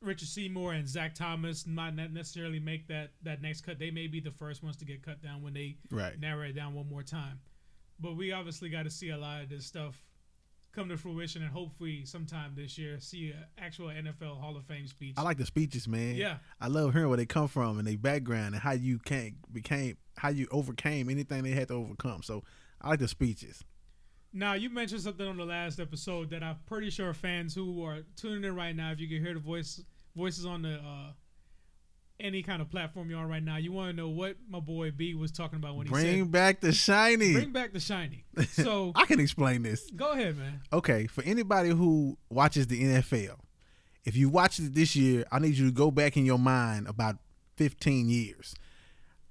Richard 0.00 0.28
Seymour 0.28 0.72
and 0.72 0.88
Zach 0.88 1.14
Thomas 1.14 1.66
might 1.66 1.94
not 1.94 2.12
necessarily 2.12 2.58
make 2.60 2.88
that 2.88 3.10
that 3.22 3.42
next 3.42 3.62
cut. 3.62 3.78
They 3.78 3.90
may 3.90 4.06
be 4.06 4.20
the 4.20 4.30
first 4.30 4.62
ones 4.62 4.76
to 4.78 4.84
get 4.84 5.02
cut 5.02 5.22
down 5.22 5.42
when 5.42 5.52
they 5.52 5.76
Right. 5.90 6.18
narrow 6.18 6.42
it 6.46 6.54
down 6.54 6.74
one 6.74 6.88
more 6.88 7.02
time. 7.02 7.40
But 8.00 8.16
we 8.16 8.32
obviously 8.32 8.68
got 8.70 8.84
to 8.84 8.90
see 8.90 9.10
a 9.10 9.18
lot 9.18 9.42
of 9.42 9.48
this 9.48 9.66
stuff 9.66 10.00
come 10.72 10.88
to 10.88 10.96
fruition, 10.96 11.42
and 11.42 11.50
hopefully 11.50 12.04
sometime 12.04 12.52
this 12.54 12.78
year 12.78 12.98
see 13.00 13.30
an 13.30 13.44
actual 13.58 13.88
NFL 13.88 14.40
Hall 14.40 14.56
of 14.56 14.64
Fame 14.64 14.86
speech. 14.86 15.14
I 15.16 15.22
like 15.22 15.38
the 15.38 15.46
speeches, 15.46 15.88
man. 15.88 16.14
Yeah. 16.14 16.38
I 16.60 16.68
love 16.68 16.92
hearing 16.92 17.08
where 17.08 17.16
they 17.16 17.26
come 17.26 17.48
from 17.48 17.78
and 17.78 17.86
their 17.86 17.98
background 17.98 18.54
and 18.54 18.62
how 18.62 18.72
you 18.72 18.98
came 18.98 19.36
became 19.52 19.96
how 20.16 20.28
you 20.28 20.46
overcame 20.50 21.08
anything 21.10 21.42
they 21.42 21.50
had 21.50 21.68
to 21.68 21.74
overcome. 21.74 22.22
So 22.22 22.44
I 22.80 22.90
like 22.90 23.00
the 23.00 23.08
speeches. 23.08 23.64
Now 24.32 24.54
you 24.54 24.68
mentioned 24.68 25.00
something 25.00 25.26
on 25.26 25.36
the 25.36 25.44
last 25.44 25.80
episode 25.80 26.30
that 26.30 26.42
I'm 26.42 26.56
pretty 26.66 26.90
sure 26.90 27.14
fans 27.14 27.54
who 27.54 27.82
are 27.84 28.00
tuning 28.16 28.44
in 28.44 28.54
right 28.54 28.76
now, 28.76 28.92
if 28.92 29.00
you 29.00 29.08
can 29.08 29.22
hear 29.24 29.34
the 29.34 29.40
voice 29.40 29.82
voices 30.14 30.44
on 30.44 30.62
the 30.62 30.74
uh, 30.74 31.12
any 32.20 32.42
kind 32.42 32.60
of 32.60 32.70
platform 32.70 33.10
you're 33.10 33.20
on 33.20 33.28
right 33.28 33.42
now, 33.42 33.56
you 33.56 33.72
want 33.72 33.90
to 33.90 33.96
know 33.96 34.08
what 34.08 34.36
my 34.48 34.60
boy 34.60 34.90
B 34.90 35.14
was 35.14 35.30
talking 35.30 35.56
about 35.58 35.76
when 35.76 35.86
he 35.86 35.94
said. 35.94 36.02
Bring 36.02 36.24
said 36.24 36.32
back 36.32 36.60
the 36.60 36.72
shiny. 36.72 37.32
bring 37.32 37.52
back 37.52 37.72
the 37.72 37.80
shiny. 37.80 38.24
So 38.50 38.92
I 38.94 39.04
can 39.04 39.20
explain 39.20 39.62
this. 39.62 39.90
go 39.90 40.12
ahead, 40.12 40.36
man. 40.36 40.60
Okay, 40.72 41.06
for 41.06 41.22
anybody 41.24 41.70
who 41.70 42.18
watches 42.30 42.66
the 42.66 42.82
NFL, 42.82 43.36
if 44.04 44.16
you 44.16 44.28
watched 44.28 44.58
it 44.58 44.74
this 44.74 44.96
year, 44.96 45.24
I 45.30 45.38
need 45.38 45.54
you 45.54 45.66
to 45.66 45.72
go 45.72 45.90
back 45.90 46.16
in 46.16 46.24
your 46.24 46.38
mind 46.38 46.88
about 46.88 47.16
15 47.56 48.08
years. 48.08 48.54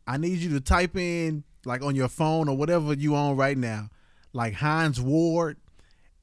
I 0.06 0.18
need 0.18 0.40
you 0.40 0.50
to 0.52 0.62
type 0.62 0.96
in 0.96 1.44
like 1.66 1.84
on 1.84 1.96
your 1.96 2.08
phone 2.08 2.48
or 2.48 2.56
whatever 2.56 2.94
you 2.94 3.16
on 3.16 3.36
right 3.36 3.58
now, 3.58 3.90
like 4.34 4.54
Hines 4.54 5.02
Ward 5.02 5.58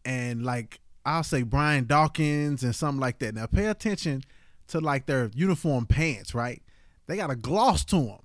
and 0.05 0.45
like 0.45 0.81
I'll 1.05 1.23
say 1.23 1.43
Brian 1.43 1.87
Dawkins 1.87 2.63
and 2.63 2.75
something 2.75 3.01
like 3.01 3.19
that. 3.19 3.35
Now 3.35 3.47
pay 3.47 3.67
attention 3.67 4.23
to 4.69 4.81
like 4.81 5.07
their 5.07 5.31
uniform 5.35 5.87
pants, 5.87 6.35
right? 6.35 6.63
They 7.07 7.17
got 7.17 7.31
a 7.31 7.37
gloss 7.37 7.85
to 7.87 7.97
them. 7.97 8.19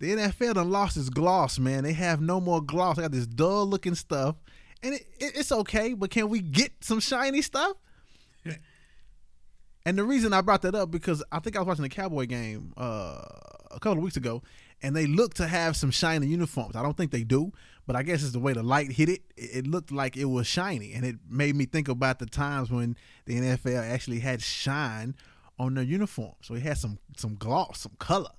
The 0.00 0.12
NFL 0.12 0.54
done 0.54 0.70
lost 0.70 0.96
its 0.96 1.08
gloss, 1.08 1.58
man. 1.58 1.84
They 1.84 1.92
have 1.92 2.20
no 2.20 2.40
more 2.40 2.60
gloss. 2.60 2.96
They 2.96 3.02
got 3.02 3.12
this 3.12 3.26
dull 3.26 3.66
looking 3.66 3.94
stuff, 3.94 4.36
and 4.82 4.94
it, 4.94 5.06
it, 5.18 5.36
it's 5.36 5.52
okay. 5.52 5.94
But 5.94 6.10
can 6.10 6.28
we 6.28 6.40
get 6.40 6.72
some 6.80 7.00
shiny 7.00 7.42
stuff? 7.42 7.76
and 9.86 9.96
the 9.96 10.04
reason 10.04 10.32
I 10.32 10.40
brought 10.40 10.62
that 10.62 10.74
up 10.74 10.90
because 10.90 11.22
I 11.32 11.38
think 11.38 11.56
I 11.56 11.60
was 11.60 11.68
watching 11.68 11.84
the 11.84 11.88
Cowboy 11.88 12.26
game 12.26 12.74
uh, 12.76 13.22
a 13.70 13.80
couple 13.80 13.92
of 13.92 14.04
weeks 14.04 14.16
ago, 14.16 14.42
and 14.82 14.94
they 14.94 15.06
look 15.06 15.34
to 15.34 15.46
have 15.46 15.76
some 15.76 15.90
shiny 15.90 16.26
uniforms. 16.26 16.76
I 16.76 16.82
don't 16.82 16.96
think 16.96 17.10
they 17.10 17.24
do, 17.24 17.52
but 17.86 17.96
I 17.96 18.02
guess 18.02 18.22
it's 18.22 18.32
the 18.32 18.40
way 18.40 18.52
the 18.52 18.62
light 18.62 18.92
hit 18.92 19.08
it. 19.08 19.22
It 19.36 19.66
looked 19.66 19.92
like 19.92 20.16
it 20.16 20.26
was 20.26 20.46
shiny, 20.46 20.92
and 20.92 21.06
it 21.06 21.16
made 21.30 21.56
me 21.56 21.66
think 21.66 21.88
about 21.88 22.18
the 22.18 22.26
times 22.26 22.70
when 22.70 22.96
the 23.24 23.38
NFL 23.38 23.90
actually 23.90 24.20
had 24.20 24.42
shine 24.42 25.14
on 25.58 25.74
their 25.74 25.84
uniform. 25.84 26.34
So 26.42 26.54
it 26.54 26.62
had 26.62 26.78
some 26.78 26.98
some 27.16 27.36
gloss, 27.36 27.80
some 27.80 27.96
color. 27.98 28.30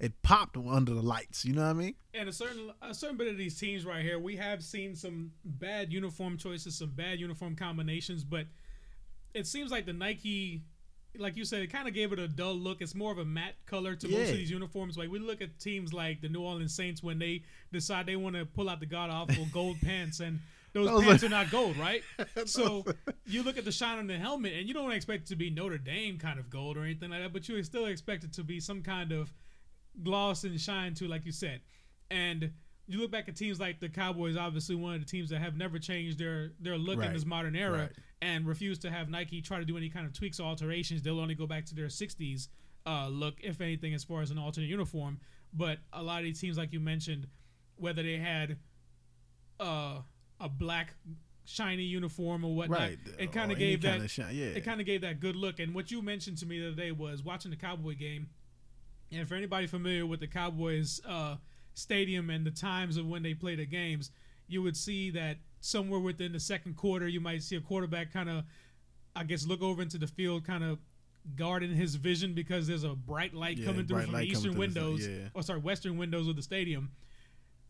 It 0.00 0.22
popped 0.22 0.56
under 0.56 0.94
the 0.94 1.02
lights. 1.02 1.44
You 1.44 1.54
know 1.54 1.62
what 1.62 1.70
I 1.70 1.72
mean? 1.72 1.94
And 2.14 2.28
a 2.28 2.32
certain 2.32 2.70
a 2.82 2.94
certain 2.94 3.16
bit 3.16 3.28
of 3.28 3.36
these 3.36 3.58
teams 3.58 3.84
right 3.84 4.02
here, 4.02 4.18
we 4.18 4.36
have 4.36 4.62
seen 4.62 4.94
some 4.94 5.32
bad 5.44 5.92
uniform 5.92 6.36
choices, 6.36 6.78
some 6.78 6.90
bad 6.90 7.18
uniform 7.18 7.56
combinations, 7.56 8.24
but 8.24 8.46
it 9.34 9.46
seems 9.46 9.70
like 9.70 9.86
the 9.86 9.92
Nike 9.92 10.62
like 11.16 11.36
you 11.36 11.44
said, 11.44 11.62
it 11.62 11.68
kind 11.68 11.88
of 11.88 11.94
gave 11.94 12.12
it 12.12 12.18
a 12.18 12.28
dull 12.28 12.54
look. 12.54 12.80
It's 12.80 12.94
more 12.94 13.10
of 13.10 13.18
a 13.18 13.24
matte 13.24 13.54
color 13.66 13.94
to 13.96 14.08
yeah. 14.08 14.18
most 14.18 14.30
of 14.30 14.36
these 14.36 14.50
uniforms. 14.50 14.96
Like 14.96 15.10
we 15.10 15.18
look 15.18 15.40
at 15.40 15.58
teams 15.58 15.92
like 15.92 16.20
the 16.20 16.28
New 16.28 16.42
Orleans 16.42 16.74
Saints 16.74 17.02
when 17.02 17.18
they 17.18 17.42
decide 17.72 18.06
they 18.06 18.16
want 18.16 18.36
to 18.36 18.44
pull 18.44 18.68
out 18.68 18.80
the 18.80 18.86
god 18.86 19.10
awful 19.10 19.46
gold 19.52 19.80
pants, 19.84 20.20
and 20.20 20.40
those 20.72 20.88
pants 20.88 21.22
like, 21.22 21.22
are 21.24 21.28
not 21.28 21.50
gold, 21.50 21.76
right? 21.76 22.02
so 22.46 22.84
you 23.26 23.42
look 23.42 23.58
at 23.58 23.64
the 23.64 23.72
shine 23.72 23.98
on 23.98 24.06
the 24.06 24.18
helmet, 24.18 24.52
and 24.54 24.68
you 24.68 24.74
don't 24.74 24.92
expect 24.92 25.24
it 25.24 25.28
to 25.28 25.36
be 25.36 25.50
Notre 25.50 25.78
Dame 25.78 26.18
kind 26.18 26.38
of 26.38 26.50
gold 26.50 26.76
or 26.76 26.84
anything 26.84 27.10
like 27.10 27.22
that, 27.22 27.32
but 27.32 27.48
you 27.48 27.62
still 27.62 27.86
expect 27.86 28.24
it 28.24 28.32
to 28.34 28.44
be 28.44 28.60
some 28.60 28.82
kind 28.82 29.12
of 29.12 29.32
gloss 30.02 30.44
and 30.44 30.60
shine 30.60 30.94
to, 30.94 31.08
like 31.08 31.24
you 31.24 31.32
said, 31.32 31.60
and 32.10 32.50
you 32.86 32.98
look 33.00 33.10
back 33.10 33.28
at 33.28 33.36
teams 33.36 33.60
like 33.60 33.80
the 33.80 33.88
Cowboys, 33.88 34.36
obviously 34.36 34.74
one 34.74 34.94
of 34.94 35.00
the 35.00 35.06
teams 35.06 35.28
that 35.30 35.40
have 35.40 35.56
never 35.56 35.78
changed 35.78 36.18
their 36.18 36.52
their 36.58 36.78
look 36.78 36.98
right. 36.98 37.08
in 37.08 37.12
this 37.12 37.26
modern 37.26 37.54
era 37.54 37.78
right. 37.80 37.90
and 38.22 38.46
refuse 38.46 38.78
to 38.78 38.90
have 38.90 39.10
Nike 39.10 39.42
try 39.42 39.58
to 39.58 39.64
do 39.64 39.76
any 39.76 39.90
kind 39.90 40.06
of 40.06 40.14
tweaks 40.14 40.40
or 40.40 40.44
alterations. 40.44 41.02
They'll 41.02 41.20
only 41.20 41.34
go 41.34 41.46
back 41.46 41.66
to 41.66 41.74
their 41.74 41.88
'60s 41.88 42.48
uh, 42.86 43.08
look, 43.08 43.34
if 43.42 43.60
anything, 43.60 43.92
as 43.92 44.02
far 44.02 44.22
as 44.22 44.30
an 44.30 44.38
alternate 44.38 44.68
uniform. 44.68 45.20
But 45.52 45.78
a 45.92 46.02
lot 46.02 46.18
of 46.18 46.24
these 46.24 46.40
teams, 46.40 46.56
like 46.56 46.72
you 46.72 46.80
mentioned, 46.80 47.26
whether 47.76 48.02
they 48.02 48.16
had 48.16 48.56
uh, 49.60 49.98
a 50.40 50.48
black 50.48 50.94
shiny 51.44 51.82
uniform 51.82 52.44
or 52.44 52.54
whatnot, 52.54 52.80
right. 52.80 52.98
it 53.18 53.32
kind 53.32 53.50
of 53.50 53.58
gave 53.58 53.82
that 53.82 54.08
shine, 54.10 54.34
yeah. 54.34 54.46
it 54.46 54.64
kind 54.64 54.80
of 54.80 54.86
gave 54.86 55.00
that 55.00 55.20
good 55.20 55.36
look. 55.36 55.58
And 55.58 55.74
what 55.74 55.90
you 55.90 56.02
mentioned 56.02 56.38
to 56.38 56.46
me 56.46 56.60
the 56.60 56.68
other 56.68 56.76
day 56.76 56.92
was 56.92 57.22
watching 57.22 57.50
the 57.50 57.56
Cowboy 57.56 57.94
game. 57.94 58.28
And 59.10 59.26
for 59.26 59.34
anybody 59.34 59.66
familiar 59.66 60.04
with 60.04 60.20
the 60.20 60.26
Cowboys. 60.26 61.00
Uh, 61.06 61.36
stadium 61.78 62.28
and 62.28 62.44
the 62.44 62.50
times 62.50 62.96
of 62.96 63.06
when 63.06 63.22
they 63.22 63.34
play 63.34 63.54
the 63.54 63.64
games, 63.64 64.10
you 64.48 64.62
would 64.62 64.76
see 64.76 65.10
that 65.10 65.38
somewhere 65.60 66.00
within 66.00 66.32
the 66.32 66.40
second 66.40 66.76
quarter, 66.76 67.06
you 67.06 67.20
might 67.20 67.42
see 67.42 67.56
a 67.56 67.60
quarterback 67.60 68.12
kind 68.12 68.28
of, 68.28 68.44
I 69.14 69.24
guess, 69.24 69.46
look 69.46 69.62
over 69.62 69.80
into 69.80 69.98
the 69.98 70.06
field, 70.06 70.44
kind 70.44 70.64
of 70.64 70.78
guarding 71.36 71.74
his 71.74 71.94
vision 71.94 72.34
because 72.34 72.66
there's 72.66 72.84
a 72.84 72.94
bright 72.94 73.34
light 73.34 73.58
yeah, 73.58 73.66
coming 73.66 73.86
through 73.86 74.02
from 74.02 74.12
the 74.12 74.22
eastern 74.22 74.56
windows, 74.56 75.06
the, 75.06 75.12
yeah. 75.12 75.28
or 75.34 75.42
sorry, 75.42 75.60
western 75.60 75.96
windows 75.96 76.26
of 76.28 76.36
the 76.36 76.42
stadium. 76.42 76.90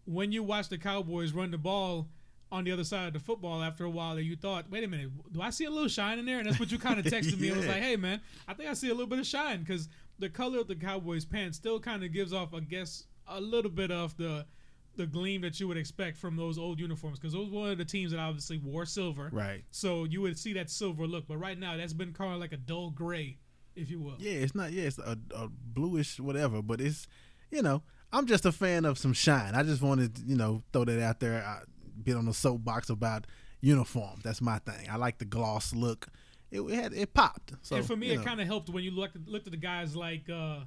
When 0.04 0.32
you 0.32 0.42
watch 0.42 0.68
the 0.68 0.78
Cowboys 0.78 1.32
run 1.32 1.50
the 1.50 1.58
ball 1.58 2.08
on 2.50 2.64
the 2.64 2.72
other 2.72 2.84
side 2.84 3.08
of 3.08 3.12
the 3.12 3.20
football 3.20 3.62
after 3.62 3.84
a 3.84 3.90
while, 3.90 4.14
that 4.14 4.24
you 4.24 4.36
thought, 4.36 4.70
wait 4.70 4.84
a 4.84 4.88
minute, 4.88 5.10
do 5.32 5.42
I 5.42 5.50
see 5.50 5.64
a 5.64 5.70
little 5.70 5.88
shine 5.88 6.18
in 6.18 6.26
there? 6.26 6.38
And 6.38 6.46
that's 6.46 6.58
what 6.58 6.72
you 6.72 6.78
kind 6.78 6.98
of 6.98 7.04
texted 7.12 7.32
yeah. 7.32 7.50
me. 7.50 7.50
I 7.52 7.56
was 7.56 7.66
like, 7.66 7.82
hey, 7.82 7.96
man, 7.96 8.20
I 8.46 8.54
think 8.54 8.68
I 8.68 8.74
see 8.74 8.88
a 8.88 8.94
little 8.94 9.06
bit 9.06 9.18
of 9.18 9.26
shine 9.26 9.60
because 9.60 9.88
the 10.18 10.28
color 10.28 10.60
of 10.60 10.68
the 10.68 10.74
Cowboys 10.74 11.24
pants 11.24 11.56
still 11.56 11.78
kind 11.78 12.02
of 12.02 12.12
gives 12.12 12.32
off, 12.32 12.54
I 12.54 12.60
guess, 12.60 13.04
a 13.26 13.40
little 13.40 13.70
bit 13.70 13.90
of 13.90 14.16
the 14.16 14.46
the 14.96 15.06
gleam 15.06 15.40
that 15.42 15.60
you 15.60 15.68
would 15.68 15.76
expect 15.76 16.18
from 16.18 16.36
those 16.36 16.58
old 16.58 16.80
uniforms 16.80 17.20
because 17.20 17.32
those 17.32 17.48
were 17.48 17.60
one 17.60 17.70
of 17.70 17.78
the 17.78 17.84
teams 17.84 18.10
that 18.10 18.18
obviously 18.18 18.58
wore 18.58 18.84
silver. 18.84 19.30
Right. 19.32 19.62
So 19.70 20.04
you 20.04 20.20
would 20.22 20.36
see 20.36 20.52
that 20.54 20.68
silver 20.68 21.06
look, 21.06 21.28
but 21.28 21.38
right 21.38 21.56
now 21.56 21.76
that's 21.76 21.92
been 21.92 22.12
kind 22.12 22.34
of 22.34 22.40
like 22.40 22.52
a 22.52 22.56
dull 22.56 22.90
gray, 22.90 23.38
if 23.76 23.90
you 23.90 24.00
will. 24.00 24.16
Yeah, 24.18 24.32
it's 24.32 24.56
not. 24.56 24.72
Yeah, 24.72 24.84
it's 24.84 24.98
a, 24.98 25.16
a 25.34 25.48
bluish 25.48 26.18
whatever, 26.18 26.60
but 26.62 26.80
it's 26.80 27.06
you 27.50 27.62
know 27.62 27.82
I'm 28.12 28.26
just 28.26 28.44
a 28.44 28.52
fan 28.52 28.84
of 28.84 28.98
some 28.98 29.12
shine. 29.12 29.54
I 29.54 29.62
just 29.62 29.82
wanted 29.82 30.18
you 30.26 30.36
know 30.36 30.64
throw 30.72 30.84
that 30.84 31.00
out 31.00 31.20
there. 31.20 31.44
I 31.44 31.60
been 32.08 32.18
on 32.18 32.26
the 32.26 32.34
soapbox 32.34 32.90
about 32.90 33.26
uniform. 33.60 34.20
That's 34.22 34.40
my 34.40 34.58
thing. 34.58 34.88
I 34.90 34.96
like 34.96 35.18
the 35.18 35.24
gloss 35.24 35.74
look. 35.74 36.08
It, 36.50 36.60
it 36.62 36.74
had 36.74 36.92
it 36.94 37.14
popped. 37.14 37.52
So 37.62 37.76
and 37.76 37.86
for 37.86 37.96
me, 37.96 38.10
it 38.10 38.24
kind 38.24 38.40
of 38.40 38.46
helped 38.46 38.68
when 38.70 38.82
you 38.82 38.90
looked 38.90 39.16
looked 39.26 39.46
at 39.46 39.52
the 39.52 39.58
guys 39.58 39.94
like. 39.94 40.28
uh 40.28 40.60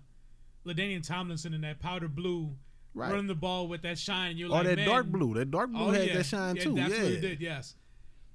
LaDainian 0.65 1.05
Tomlinson 1.05 1.53
in 1.53 1.61
that 1.61 1.79
powder 1.79 2.07
blue, 2.07 2.55
right. 2.93 3.11
running 3.11 3.27
the 3.27 3.35
ball 3.35 3.67
with 3.67 3.81
that 3.83 3.97
shine. 3.97 4.37
You're 4.37 4.49
oh, 4.49 4.53
like, 4.53 4.67
that 4.67 4.85
dark 4.85 5.07
blue. 5.07 5.33
That 5.33 5.51
dark 5.51 5.71
blue 5.71 5.87
oh, 5.87 5.91
had 5.91 6.07
yeah. 6.07 6.17
that 6.17 6.25
shine 6.25 6.55
yeah, 6.55 6.63
too. 6.63 6.75
Definitely 6.75 7.15
yeah, 7.15 7.21
did. 7.21 7.41
Yes, 7.41 7.75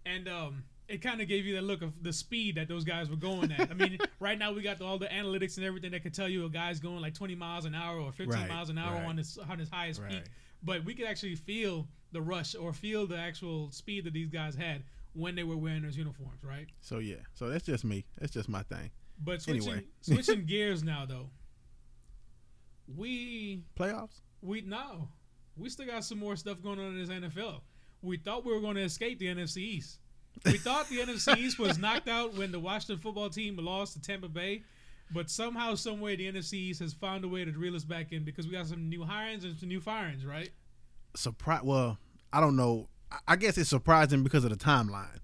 and 0.04 0.28
um, 0.28 0.64
it 0.88 1.02
kind 1.02 1.20
of 1.20 1.28
gave 1.28 1.46
you 1.46 1.54
that 1.54 1.62
look 1.64 1.82
of 1.82 2.02
the 2.02 2.12
speed 2.12 2.56
that 2.56 2.68
those 2.68 2.84
guys 2.84 3.08
were 3.08 3.16
going 3.16 3.52
at. 3.52 3.70
I 3.70 3.74
mean, 3.74 3.98
right 4.20 4.38
now 4.38 4.52
we 4.52 4.62
got 4.62 4.78
the, 4.78 4.84
all 4.84 4.98
the 4.98 5.06
analytics 5.06 5.56
and 5.56 5.66
everything 5.66 5.92
that 5.92 6.02
can 6.02 6.12
tell 6.12 6.28
you 6.28 6.44
a 6.44 6.50
guy's 6.50 6.80
going 6.80 7.00
like 7.00 7.14
20 7.14 7.34
miles 7.34 7.64
an 7.64 7.74
hour 7.74 7.98
or 7.98 8.12
15 8.12 8.28
right, 8.28 8.48
miles 8.48 8.70
an 8.70 8.78
hour 8.78 8.94
right. 8.94 9.06
on 9.06 9.16
his 9.16 9.38
on 9.48 9.58
his 9.58 9.68
highest 9.68 10.00
right. 10.00 10.10
peak. 10.10 10.24
But 10.62 10.84
we 10.84 10.94
could 10.94 11.06
actually 11.06 11.36
feel 11.36 11.86
the 12.16 12.22
rush 12.22 12.54
or 12.54 12.72
feel 12.72 13.06
the 13.06 13.18
actual 13.18 13.70
speed 13.70 14.04
that 14.04 14.14
these 14.14 14.30
guys 14.30 14.54
had 14.54 14.82
when 15.12 15.34
they 15.34 15.44
were 15.44 15.56
wearing 15.56 15.82
those 15.82 15.98
uniforms, 15.98 16.42
right? 16.42 16.66
So 16.80 16.98
yeah, 16.98 17.16
so 17.34 17.50
that's 17.50 17.66
just 17.66 17.84
me. 17.84 18.06
That's 18.18 18.32
just 18.32 18.48
my 18.48 18.62
thing. 18.62 18.90
But 19.22 19.42
switching 19.42 19.68
anyway. 19.68 19.84
switching 20.00 20.46
gears 20.46 20.82
now 20.82 21.04
though, 21.06 21.28
we 22.96 23.64
playoffs. 23.78 24.22
We 24.40 24.62
no, 24.62 25.08
we 25.58 25.68
still 25.68 25.86
got 25.86 26.04
some 26.04 26.18
more 26.18 26.36
stuff 26.36 26.62
going 26.62 26.78
on 26.78 26.86
in 26.86 26.98
this 26.98 27.10
NFL. 27.10 27.60
We 28.00 28.16
thought 28.16 28.46
we 28.46 28.54
were 28.54 28.60
going 28.60 28.76
to 28.76 28.82
escape 28.82 29.18
the 29.18 29.26
NFC 29.26 29.58
East. 29.58 29.98
We 30.44 30.56
thought 30.56 30.88
the 30.88 30.98
NFC 30.98 31.36
East 31.38 31.58
was 31.58 31.76
knocked 31.76 32.08
out 32.08 32.34
when 32.34 32.50
the 32.50 32.60
Washington 32.60 32.98
football 32.98 33.28
team 33.28 33.56
lost 33.56 33.94
to 33.94 34.00
Tampa 34.00 34.28
Bay, 34.28 34.62
but 35.10 35.30
somehow, 35.30 35.74
some 35.74 36.00
way, 36.00 36.16
the 36.16 36.30
NFC 36.30 36.54
East 36.54 36.80
has 36.80 36.92
found 36.92 37.24
a 37.24 37.28
way 37.28 37.44
to 37.44 37.52
reel 37.52 37.76
us 37.76 37.84
back 37.84 38.12
in 38.12 38.24
because 38.24 38.46
we 38.46 38.52
got 38.52 38.66
some 38.66 38.88
new 38.88 39.00
hirings 39.00 39.44
and 39.44 39.56
some 39.58 39.68
new 39.68 39.80
firings, 39.80 40.24
right? 40.24 40.50
Surprise. 41.14 41.62
Well, 41.62 41.98
I 42.36 42.40
don't 42.40 42.56
know. 42.56 42.88
I 43.26 43.36
guess 43.36 43.56
it's 43.56 43.70
surprising 43.70 44.22
because 44.22 44.44
of 44.44 44.50
the 44.50 44.56
timeline 44.56 45.20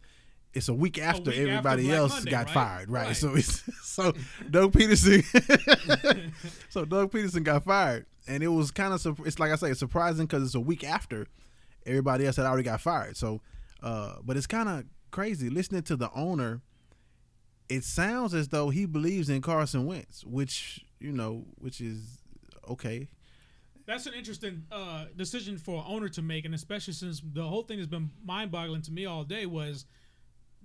it's 0.54 0.68
a 0.68 0.74
week 0.74 0.98
after 0.98 1.30
a 1.30 1.34
week 1.34 1.48
everybody 1.48 1.84
after 1.90 1.96
else 1.96 2.12
Monday, 2.14 2.30
got 2.30 2.46
right? 2.46 2.54
fired, 2.54 2.90
right? 2.90 3.06
right? 3.06 3.16
So 3.16 3.34
it's 3.34 3.62
so 3.82 4.12
Doug 4.50 4.72
Pederson, 4.72 5.22
so 6.68 6.84
Doug 6.84 7.10
Pederson 7.10 7.42
got 7.42 7.64
fired, 7.64 8.06
and 8.26 8.42
it 8.42 8.48
was 8.48 8.70
kind 8.70 8.92
of 8.92 9.20
it's 9.24 9.38
like 9.38 9.50
I 9.50 9.56
say, 9.56 9.70
it's 9.70 9.80
surprising 9.80 10.26
because 10.26 10.42
it's 10.42 10.54
a 10.54 10.60
week 10.60 10.84
after 10.84 11.26
everybody 11.86 12.26
else 12.26 12.36
had 12.36 12.46
already 12.46 12.64
got 12.64 12.80
fired. 12.80 13.16
So, 13.16 13.40
uh, 13.82 14.16
but 14.22 14.36
it's 14.36 14.46
kind 14.46 14.68
of 14.68 14.84
crazy 15.10 15.48
listening 15.48 15.82
to 15.82 15.96
the 15.96 16.10
owner. 16.14 16.60
It 17.68 17.84
sounds 17.84 18.34
as 18.34 18.48
though 18.48 18.68
he 18.68 18.84
believes 18.84 19.30
in 19.30 19.40
Carson 19.40 19.86
Wentz, 19.86 20.24
which 20.24 20.84
you 21.00 21.12
know, 21.12 21.46
which 21.56 21.80
is 21.80 22.18
okay. 22.68 23.08
That's 23.86 24.06
an 24.06 24.14
interesting 24.14 24.64
uh, 24.70 25.06
decision 25.16 25.58
for 25.58 25.78
an 25.78 25.84
owner 25.86 26.08
to 26.10 26.22
make, 26.22 26.44
and 26.44 26.54
especially 26.54 26.94
since 26.94 27.20
the 27.20 27.42
whole 27.42 27.62
thing 27.62 27.78
has 27.78 27.86
been 27.86 28.10
mind-boggling 28.24 28.82
to 28.82 28.92
me 28.92 29.06
all 29.06 29.24
day 29.24 29.46
was 29.46 29.86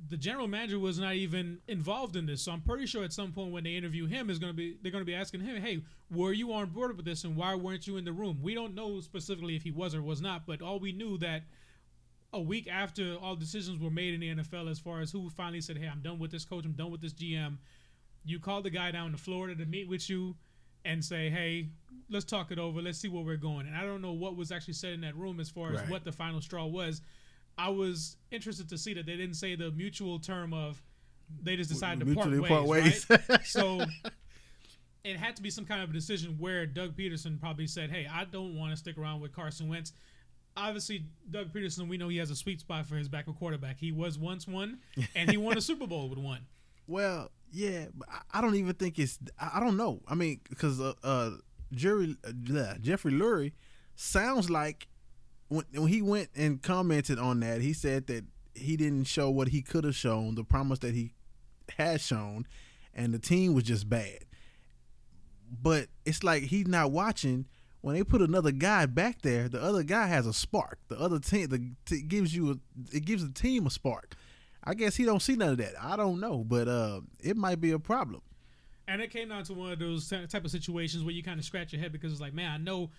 the 0.09 0.17
general 0.17 0.47
manager 0.47 0.77
was 0.77 0.99
not 0.99 1.15
even 1.15 1.59
involved 1.67 2.15
in 2.15 2.25
this. 2.25 2.43
So 2.43 2.51
I'm 2.51 2.61
pretty 2.61 2.85
sure 2.85 3.03
at 3.03 3.13
some 3.13 3.31
point 3.31 3.51
when 3.51 3.63
they 3.63 3.75
interview 3.75 4.05
him 4.05 4.29
is 4.29 4.37
going 4.39 4.51
to 4.51 4.55
be 4.55 4.77
they're 4.81 4.91
going 4.91 5.01
to 5.01 5.05
be 5.05 5.15
asking 5.15 5.41
him, 5.41 5.61
"Hey, 5.61 5.81
were 6.11 6.33
you 6.33 6.53
on 6.53 6.69
board 6.69 6.95
with 6.95 7.05
this 7.05 7.23
and 7.23 7.35
why 7.35 7.55
weren't 7.55 7.87
you 7.87 7.97
in 7.97 8.05
the 8.05 8.11
room?" 8.11 8.39
We 8.41 8.53
don't 8.53 8.75
know 8.75 9.01
specifically 9.01 9.55
if 9.55 9.63
he 9.63 9.71
was 9.71 9.95
or 9.95 10.01
was 10.01 10.21
not, 10.21 10.45
but 10.45 10.61
all 10.61 10.79
we 10.79 10.91
knew 10.91 11.17
that 11.19 11.43
a 12.33 12.41
week 12.41 12.67
after 12.67 13.15
all 13.15 13.35
decisions 13.35 13.79
were 13.79 13.89
made 13.89 14.13
in 14.13 14.19
the 14.19 14.43
NFL 14.43 14.69
as 14.69 14.79
far 14.79 15.01
as 15.01 15.11
who 15.11 15.29
finally 15.29 15.61
said, 15.61 15.77
"Hey, 15.77 15.87
I'm 15.87 16.01
done 16.01 16.19
with 16.19 16.31
this 16.31 16.45
coach, 16.45 16.65
I'm 16.65 16.73
done 16.73 16.91
with 16.91 17.01
this 17.01 17.13
GM." 17.13 17.57
You 18.23 18.39
called 18.39 18.65
the 18.65 18.69
guy 18.69 18.91
down 18.91 19.11
to 19.11 19.17
Florida 19.17 19.55
to 19.55 19.65
meet 19.65 19.87
with 19.87 20.09
you 20.09 20.35
and 20.87 21.05
say, 21.05 21.29
"Hey, 21.29 21.69
let's 22.09 22.25
talk 22.25 22.51
it 22.51 22.57
over. 22.57 22.81
Let's 22.81 22.97
see 22.97 23.09
where 23.09 23.23
we're 23.23 23.37
going." 23.37 23.67
And 23.67 23.75
I 23.75 23.83
don't 23.83 24.01
know 24.01 24.13
what 24.13 24.35
was 24.35 24.51
actually 24.51 24.73
said 24.73 24.93
in 24.93 25.01
that 25.01 25.15
room 25.15 25.39
as 25.39 25.49
far 25.49 25.73
as 25.73 25.81
right. 25.81 25.89
what 25.89 26.03
the 26.03 26.11
final 26.11 26.41
straw 26.41 26.65
was 26.65 27.01
I 27.57 27.69
was 27.69 28.17
interested 28.31 28.69
to 28.69 28.77
see 28.77 28.93
that 28.93 29.05
they 29.05 29.17
didn't 29.17 29.35
say 29.35 29.55
the 29.55 29.71
mutual 29.71 30.19
term 30.19 30.53
of 30.53 30.81
they 31.41 31.55
just 31.55 31.69
decided 31.69 32.05
to 32.05 32.13
part 32.13 32.29
ways. 32.29 32.47
Part 32.47 32.65
ways. 32.65 33.05
Right? 33.09 33.39
so 33.45 33.81
it 35.03 35.17
had 35.17 35.35
to 35.37 35.41
be 35.41 35.49
some 35.49 35.65
kind 35.65 35.81
of 35.81 35.89
a 35.89 35.93
decision 35.93 36.35
where 36.37 36.65
Doug 36.65 36.95
Pederson 36.95 37.39
probably 37.39 37.67
said, 37.67 37.89
"Hey, 37.89 38.07
I 38.11 38.25
don't 38.25 38.55
want 38.55 38.71
to 38.71 38.77
stick 38.77 38.97
around 38.97 39.21
with 39.21 39.33
Carson 39.33 39.67
Wentz." 39.67 39.93
Obviously, 40.55 41.05
Doug 41.29 41.53
Pederson, 41.53 41.87
we 41.87 41.97
know 41.97 42.09
he 42.09 42.17
has 42.17 42.31
a 42.31 42.35
sweet 42.35 42.59
spot 42.59 42.87
for 42.87 42.95
his 42.95 43.07
backup 43.07 43.37
quarterback. 43.37 43.77
He 43.77 43.91
was 43.91 44.17
once 44.17 44.47
one, 44.47 44.79
and 45.15 45.29
he 45.29 45.37
won 45.37 45.57
a 45.57 45.61
Super 45.61 45.85
Bowl 45.85 46.09
with 46.09 46.17
one. 46.17 46.41
Well, 46.87 47.31
yeah, 47.51 47.85
but 47.93 48.07
I 48.31 48.41
don't 48.41 48.55
even 48.55 48.73
think 48.73 48.99
it's. 48.99 49.19
I 49.39 49.59
don't 49.59 49.77
know. 49.77 50.01
I 50.07 50.15
mean, 50.15 50.41
because 50.49 50.79
uh, 50.79 50.93
uh, 51.03 51.31
Jerry 51.71 52.15
uh, 52.25 52.73
Jeffrey 52.81 53.11
Lurie 53.11 53.53
sounds 53.95 54.49
like 54.49 54.87
when, 55.47 55.65
when 55.73 55.87
he 55.87 56.01
went 56.01 56.29
and 56.35 56.61
commented 56.61 57.19
on 57.19 57.39
that, 57.41 57.61
he 57.61 57.73
said 57.73 58.07
that 58.07 58.25
he 58.53 58.75
didn't 58.75 59.05
show 59.05 59.29
what 59.29 59.49
he 59.49 59.61
could 59.61 59.83
have 59.83 59.95
shown, 59.95 60.35
the 60.35 60.43
promise 60.43 60.79
that 60.79 60.93
he 60.93 61.13
has 61.77 62.01
shown, 62.01 62.45
and 62.93 63.13
the 63.13 63.19
team 63.19 63.53
was 63.53 63.63
just 63.63 63.89
bad. 63.89 64.25
But 65.49 65.87
it's 66.05 66.23
like 66.23 66.43
he's 66.43 66.67
not 66.67 66.91
watching. 66.91 67.45
When 67.81 67.95
they 67.95 68.03
put 68.03 68.21
another 68.21 68.51
guy 68.51 68.85
back 68.87 69.21
there, 69.21 69.47
the 69.47 69.61
other 69.61 69.83
guy 69.83 70.07
has 70.07 70.25
a 70.25 70.33
spark. 70.33 70.79
The 70.89 70.99
other 70.99 71.19
team, 71.19 71.47
the 71.47 72.01
gives 72.01 72.35
you, 72.35 72.51
a, 72.51 72.95
it 72.95 73.05
gives 73.05 73.25
the 73.25 73.31
team 73.31 73.65
a 73.65 73.69
spark. 73.69 74.15
I 74.67 74.73
guess 74.73 74.97
he 74.97 75.05
don't 75.05 75.21
see 75.21 75.37
none 75.37 75.51
of 75.51 75.57
that. 75.59 75.75
I 75.81 75.95
don't 75.95 76.19
know, 76.19 76.43
but 76.45 76.67
uh, 76.67 76.99
it 77.23 77.37
might 77.37 77.61
be 77.61 77.71
a 77.71 77.79
problem. 77.79 78.21
And 78.85 79.01
it 79.01 79.11
came 79.11 79.29
down 79.29 79.43
to 79.45 79.53
one 79.53 79.71
of 79.71 79.79
those 79.79 80.09
type 80.09 80.43
of 80.43 80.51
situations 80.51 81.05
where 81.05 81.13
you 81.13 81.23
kind 81.23 81.39
of 81.39 81.45
scratch 81.45 81.71
your 81.71 81.81
head 81.81 81.93
because 81.93 82.11
it's 82.11 82.19
like, 82.19 82.33
man, 82.33 82.51
I 82.51 82.57
know 82.57 82.89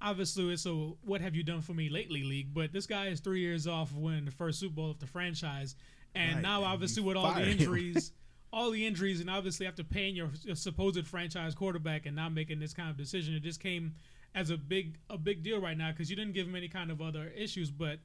obviously 0.00 0.52
it's 0.52 0.66
a 0.66 0.70
what 0.70 1.22
have 1.22 1.34
you 1.34 1.42
done 1.42 1.62
for 1.62 1.72
me 1.72 1.88
lately 1.88 2.22
league, 2.22 2.52
but 2.52 2.70
this 2.70 2.86
guy 2.86 3.06
is 3.06 3.20
three 3.20 3.40
years 3.40 3.66
off 3.66 3.90
of 3.90 3.96
winning 3.96 4.26
the 4.26 4.30
first 4.30 4.60
Super 4.60 4.74
Bowl 4.74 4.90
of 4.90 4.98
the 4.98 5.06
franchise, 5.06 5.74
and 6.14 6.34
Right, 6.34 6.42
now 6.42 6.58
and 6.58 6.66
obviously 6.66 7.02
with 7.02 7.16
all 7.16 7.32
the 7.32 7.48
injuries, 7.48 8.12
all 8.52 8.70
the 8.70 8.86
injuries, 8.86 9.20
and 9.20 9.30
obviously 9.30 9.66
after 9.66 9.84
paying 9.84 10.16
your, 10.16 10.28
your 10.42 10.56
supposed 10.56 11.06
franchise 11.06 11.54
quarterback 11.54 12.04
and 12.04 12.14
not 12.14 12.32
making 12.32 12.58
this 12.58 12.74
kind 12.74 12.90
of 12.90 12.98
decision, 12.98 13.34
it 13.34 13.42
just 13.42 13.60
came 13.60 13.94
as 14.34 14.50
a 14.50 14.56
big 14.58 14.98
a 15.08 15.16
big 15.16 15.42
deal 15.42 15.62
right 15.62 15.78
now 15.78 15.90
because 15.92 16.10
you 16.10 16.16
didn't 16.16 16.34
give 16.34 16.46
him 16.46 16.56
any 16.56 16.68
kind 16.68 16.90
of 16.90 17.00
other 17.00 17.32
issues, 17.34 17.70
but. 17.70 18.00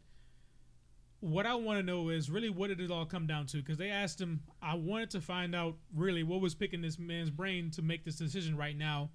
What 1.22 1.46
I 1.46 1.56
want 1.56 1.80
to 1.80 1.84
know 1.84 2.10
is 2.10 2.30
really 2.30 2.50
what 2.50 2.68
did 2.68 2.82
it 2.82 2.92
all 2.92 3.06
come 3.06 3.26
down 3.28 3.46
to? 3.48 3.58
Because 3.58 3.78
they 3.78 3.90
asked 3.90 4.20
him, 4.20 4.42
I 4.62 4.74
wanted 4.76 5.12
to 5.12 5.22
find 5.22 5.56
out 5.56 5.76
really 5.96 6.24
what 6.24 6.42
was 6.42 6.54
picking 6.56 6.82
this 6.82 6.98
man's 7.00 7.30
brain 7.30 7.70
to 7.72 7.82
make 7.82 8.04
this 8.04 8.16
decision 8.16 8.58
right 8.58 8.76
now 8.78 9.10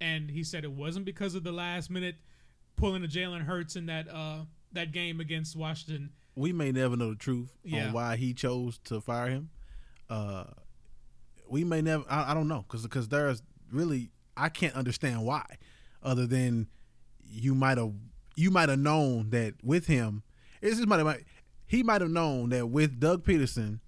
and 0.00 0.30
he 0.30 0.44
said 0.44 0.62
it 0.62 0.70
wasn't 0.70 1.04
because 1.04 1.34
of 1.34 1.42
the 1.42 1.50
last 1.50 1.90
minute 1.90 2.14
pulling 2.76 3.02
a 3.04 3.08
Jalen 3.08 3.42
Hurts 3.44 3.74
in 3.74 3.86
that 3.86 4.06
uh 4.08 4.44
that 4.72 4.92
game 4.92 5.18
against 5.18 5.56
Washington. 5.56 6.10
we 6.36 6.52
may 6.52 6.70
never 6.70 6.96
know 6.96 7.10
the 7.10 7.16
truth 7.16 7.50
Yeah. 7.64 7.88
on 7.88 7.92
why 7.92 8.16
he 8.16 8.32
chose 8.34 8.78
to 8.84 9.00
fire 9.00 9.28
him. 9.28 9.50
Uh, 10.08 10.44
we 11.48 11.64
may 11.64 11.80
never. 11.82 12.04
I, 12.08 12.30
I 12.30 12.34
don't 12.34 12.46
know 12.48 12.62
because 12.68 12.82
because 12.84 13.08
there's 13.08 13.42
really 13.72 14.10
I 14.36 14.48
can't 14.50 14.74
understand 14.76 15.24
why, 15.24 15.44
other 16.02 16.26
than 16.26 16.68
you 17.28 17.54
might 17.56 17.78
have 17.78 17.92
you 18.36 18.50
might 18.52 18.68
have 18.68 18.78
known 18.78 19.30
that 19.30 19.54
with 19.64 19.86
him, 19.88 20.22
it's 20.62 20.76
just 20.76 20.86
might 20.88 20.98
have 20.98 21.18
he 21.68 21.82
might 21.82 22.00
have 22.00 22.10
known 22.10 22.48
that 22.48 22.66
with 22.68 22.98
Doug 22.98 23.24
Pederson, 23.24 23.78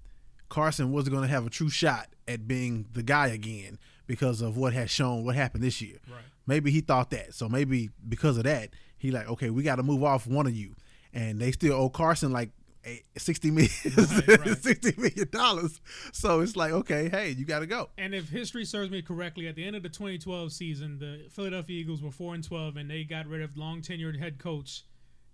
Carson 0.48 0.92
wasn't 0.92 1.14
going 1.14 1.26
to 1.26 1.32
have 1.34 1.46
a 1.46 1.50
true 1.50 1.70
shot 1.70 2.08
at 2.28 2.46
being 2.46 2.86
the 2.92 3.02
guy 3.02 3.28
again 3.28 3.78
because 4.06 4.40
of 4.42 4.56
what 4.56 4.72
has 4.72 4.90
shown 4.90 5.24
what 5.24 5.34
happened 5.34 5.64
this 5.64 5.80
year. 5.80 5.98
Right. 6.08 6.22
Maybe 6.46 6.70
he 6.70 6.80
thought 6.80 7.10
that. 7.10 7.34
So 7.34 7.48
maybe 7.48 7.90
because 8.08 8.36
of 8.36 8.44
that, 8.44 8.70
he 8.98 9.10
like, 9.10 9.28
okay, 9.30 9.50
we 9.50 9.62
got 9.62 9.76
to 9.76 9.82
move 9.82 10.02
off 10.04 10.26
one 10.26 10.46
of 10.46 10.54
you, 10.54 10.74
and 11.14 11.40
they 11.40 11.52
still 11.52 11.72
owe 11.74 11.88
Carson 11.88 12.32
like 12.32 12.50
eh, 12.84 12.96
sixty 13.16 13.50
million, 13.50 13.70
Right, 13.96 14.28
right. 14.46 14.58
sixty 14.62 14.92
million 15.00 15.28
dollars. 15.30 15.80
So 16.12 16.40
it's 16.40 16.56
like, 16.56 16.72
okay, 16.72 17.08
hey, 17.08 17.30
you 17.30 17.44
got 17.44 17.60
to 17.60 17.66
go. 17.66 17.90
And 17.96 18.14
if 18.14 18.28
history 18.28 18.64
serves 18.64 18.90
me 18.90 19.00
correctly, 19.00 19.46
at 19.48 19.54
the 19.54 19.64
end 19.64 19.76
of 19.76 19.82
the 19.82 19.88
2012 19.88 20.52
season, 20.52 20.98
the 20.98 21.26
Philadelphia 21.30 21.80
Eagles 21.80 22.02
were 22.02 22.10
4 22.10 22.34
and 22.34 22.44
12 22.44 22.76
and 22.76 22.90
they 22.90 23.04
got 23.04 23.26
rid 23.26 23.40
of 23.42 23.56
long 23.56 23.80
tenured 23.80 24.18
head 24.18 24.38
coach 24.38 24.82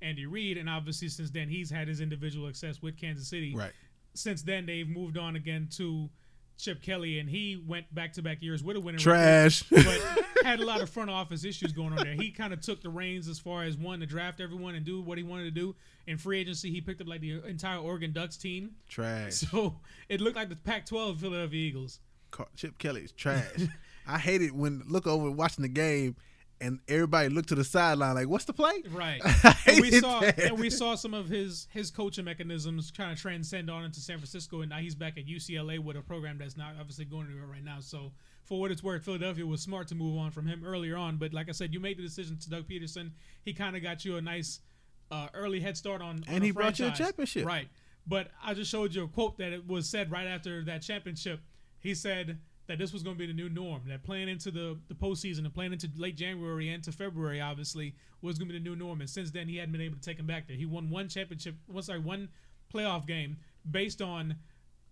Andy 0.03 0.27
Reid 0.27 0.59
and 0.59 0.69
obviously 0.69 1.09
since 1.09 1.31
then 1.31 1.49
he's 1.49 1.71
had 1.71 1.89
his 1.89 2.01
individual 2.01 2.47
success 2.49 2.83
with 2.83 2.97
Kansas 2.97 3.29
City. 3.29 3.55
Right. 3.55 3.73
Since 4.15 4.43
then 4.43 4.67
they've 4.67 4.89
moved 4.89 5.19
on 5.19 5.37
again 5.37 5.69
to 5.77 6.09
Chip 6.59 6.83
Kelly 6.83 7.19
and 7.19 7.29
he 7.29 7.63
went 7.67 7.93
back 7.95 8.13
to 8.15 8.23
back 8.23 8.43
years 8.43 8.63
with 8.65 8.77
a 8.77 8.81
winning 8.81 9.05
record. 9.05 9.53
Trash. 9.53 9.63
but 9.71 10.01
had 10.45 10.61
a 10.61 10.65
lot 10.65 10.81
of 10.81 10.89
front 10.89 11.11
office 11.11 11.45
issues 11.45 11.73
going 11.73 11.93
on 11.93 11.97
there. 11.97 12.15
He 12.15 12.31
kind 12.31 12.53
of 12.53 12.61
took 12.61 12.83
the 12.83 12.89
reins 12.89 13.29
as 13.29 13.39
far 13.39 13.65
as 13.65 13.77
one 13.77 14.01
to 14.01 14.07
draft 14.07 14.41
everyone 14.41 14.75
and 14.75 14.85
do 14.85 15.01
what 15.03 15.19
he 15.19 15.25
wanted 15.25 15.45
to 15.45 15.51
do. 15.51 15.75
In 16.07 16.19
free 16.19 16.41
agency, 16.41 16.71
he 16.71 16.81
picked 16.81 17.01
up 17.01 17.09
like 17.09 17.21
the 17.21 17.43
entire 17.47 17.79
Oregon 17.79 18.13
Ducks 18.13 18.37
team. 18.37 18.73
trash. 18.89 19.33
So 19.47 19.81
it 20.09 20.21
looked 20.21 20.37
like 20.37 20.49
the 20.49 20.57
Pac-12 20.57 21.19
Philadelphia 21.19 21.69
Eagles. 21.69 22.01
Chip 22.57 22.79
Kelly 22.79 23.03
is 23.03 23.13
trash. 23.13 23.45
I 24.07 24.19
hate 24.19 24.43
it 24.43 24.53
when 24.53 24.83
look 24.87 25.07
over 25.07 25.31
watching 25.31 25.63
the 25.63 25.69
game 25.69 26.17
and 26.61 26.81
everybody 26.89 27.29
looked 27.29 27.49
to 27.51 27.55
the 27.55 27.65
sideline 27.65 28.15
like, 28.15 28.29
what's 28.29 28.45
the 28.45 28.53
play? 28.53 28.83
Right. 28.91 29.21
And 29.67 29.81
we 29.81 29.91
saw 29.91 30.21
that. 30.21 30.39
and 30.39 30.59
we 30.59 30.71
saw 30.71 30.95
some 30.95 31.13
of 31.13 31.29
his 31.29 31.67
his 31.73 31.91
coaching 31.91 32.25
mechanisms 32.25 32.91
trying 32.91 33.15
to 33.17 33.21
transcend 33.21 33.69
on 33.69 33.85
into 33.85 34.01
San 34.01 34.19
Francisco, 34.19 34.61
and 34.61 34.71
now 34.71 34.79
he's 34.79 34.95
back 34.95 35.19
at 35.19 35.27
UCLA 35.27 35.79
with 35.79 35.97
a 35.97 36.03
program 36.03 36.39
that's 36.39 36.57
not 36.57 36.75
obviously 36.79 37.05
going 37.05 37.27
anywhere 37.27 37.47
right 37.47 37.65
now. 37.65 37.79
So 37.81 38.13
for 38.45 38.61
what 38.61 38.71
it's 38.71 38.83
worth, 38.83 39.05
Philadelphia 39.05 39.45
was 39.45 39.61
smart 39.61 39.89
to 39.89 39.95
move 39.95 40.17
on 40.17 40.31
from 40.31 40.47
him 40.47 40.63
earlier 40.65 40.97
on. 40.97 41.17
But 41.17 41.33
like 41.35 41.49
I 41.49 41.53
said, 41.53 41.75
you 41.75 41.81
made 41.81 41.99
the 41.99 42.03
decision 42.03 42.39
to 42.39 42.51
Doug 42.51 42.69
Pederson. 42.69 43.11
He 43.43 43.53
kind 43.53 43.77
of 43.77 43.83
got 43.83 44.05
you 44.05 44.17
a 44.17 44.23
nice 44.23 44.61
uh, 45.11 45.29
early 45.35 45.61
head 45.61 45.77
start 45.77 46.01
on, 46.01 46.23
And 46.29 46.45
he 46.45 46.53
brought 46.53 46.79
you 46.79 46.87
a 46.87 46.93
championship. 46.93 47.45
Right. 47.45 47.69
But 48.07 48.29
I 48.45 48.55
just 48.55 48.71
showed 48.71 48.95
you 48.95 49.05
a 49.05 49.09
quote 49.09 49.39
that 49.39 49.53
it 49.53 49.67
was 49.67 49.89
said 49.89 50.13
right 50.13 50.27
after 50.29 50.65
that 50.65 50.83
championship. 50.83 51.41
He 51.81 51.95
said 51.95 52.39
that 52.67 52.79
this 52.79 52.93
was 52.93 53.03
going 53.03 53.17
to 53.17 53.19
be 53.19 53.27
the 53.27 53.33
new 53.33 53.49
norm. 53.49 53.83
That 53.87 54.03
playing 54.03 54.29
into 54.29 54.51
the 54.51 54.79
the 54.89 54.95
postseason 54.95 55.41
and 55.41 55.55
playing 55.55 55.73
into 55.73 55.89
late 55.97 56.17
January 56.17 56.71
and 56.71 56.83
to 56.85 56.93
February, 56.93 57.41
obviously, 57.41 57.95
was 58.23 58.39
going 58.39 58.49
to 58.49 58.55
be 58.55 58.59
the 58.59 58.65
new 58.65 58.77
norm. 58.77 59.01
And 59.01 59.09
since 59.09 59.31
then, 59.31 59.49
he 59.49 59.57
hadn't 59.57 59.73
been 59.73 59.81
able 59.81 59.97
to 59.97 60.03
take 60.03 60.19
him 60.19 60.27
back 60.27 60.49
there. 60.49 60.57
He 60.57 60.67
won 60.67 60.91
one 60.91 61.09
championship, 61.09 61.55
one 61.67 61.83
sorry, 61.83 62.01
one 62.01 62.29
playoff 62.73 63.07
game 63.07 63.37
based 63.71 64.03
on 64.03 64.37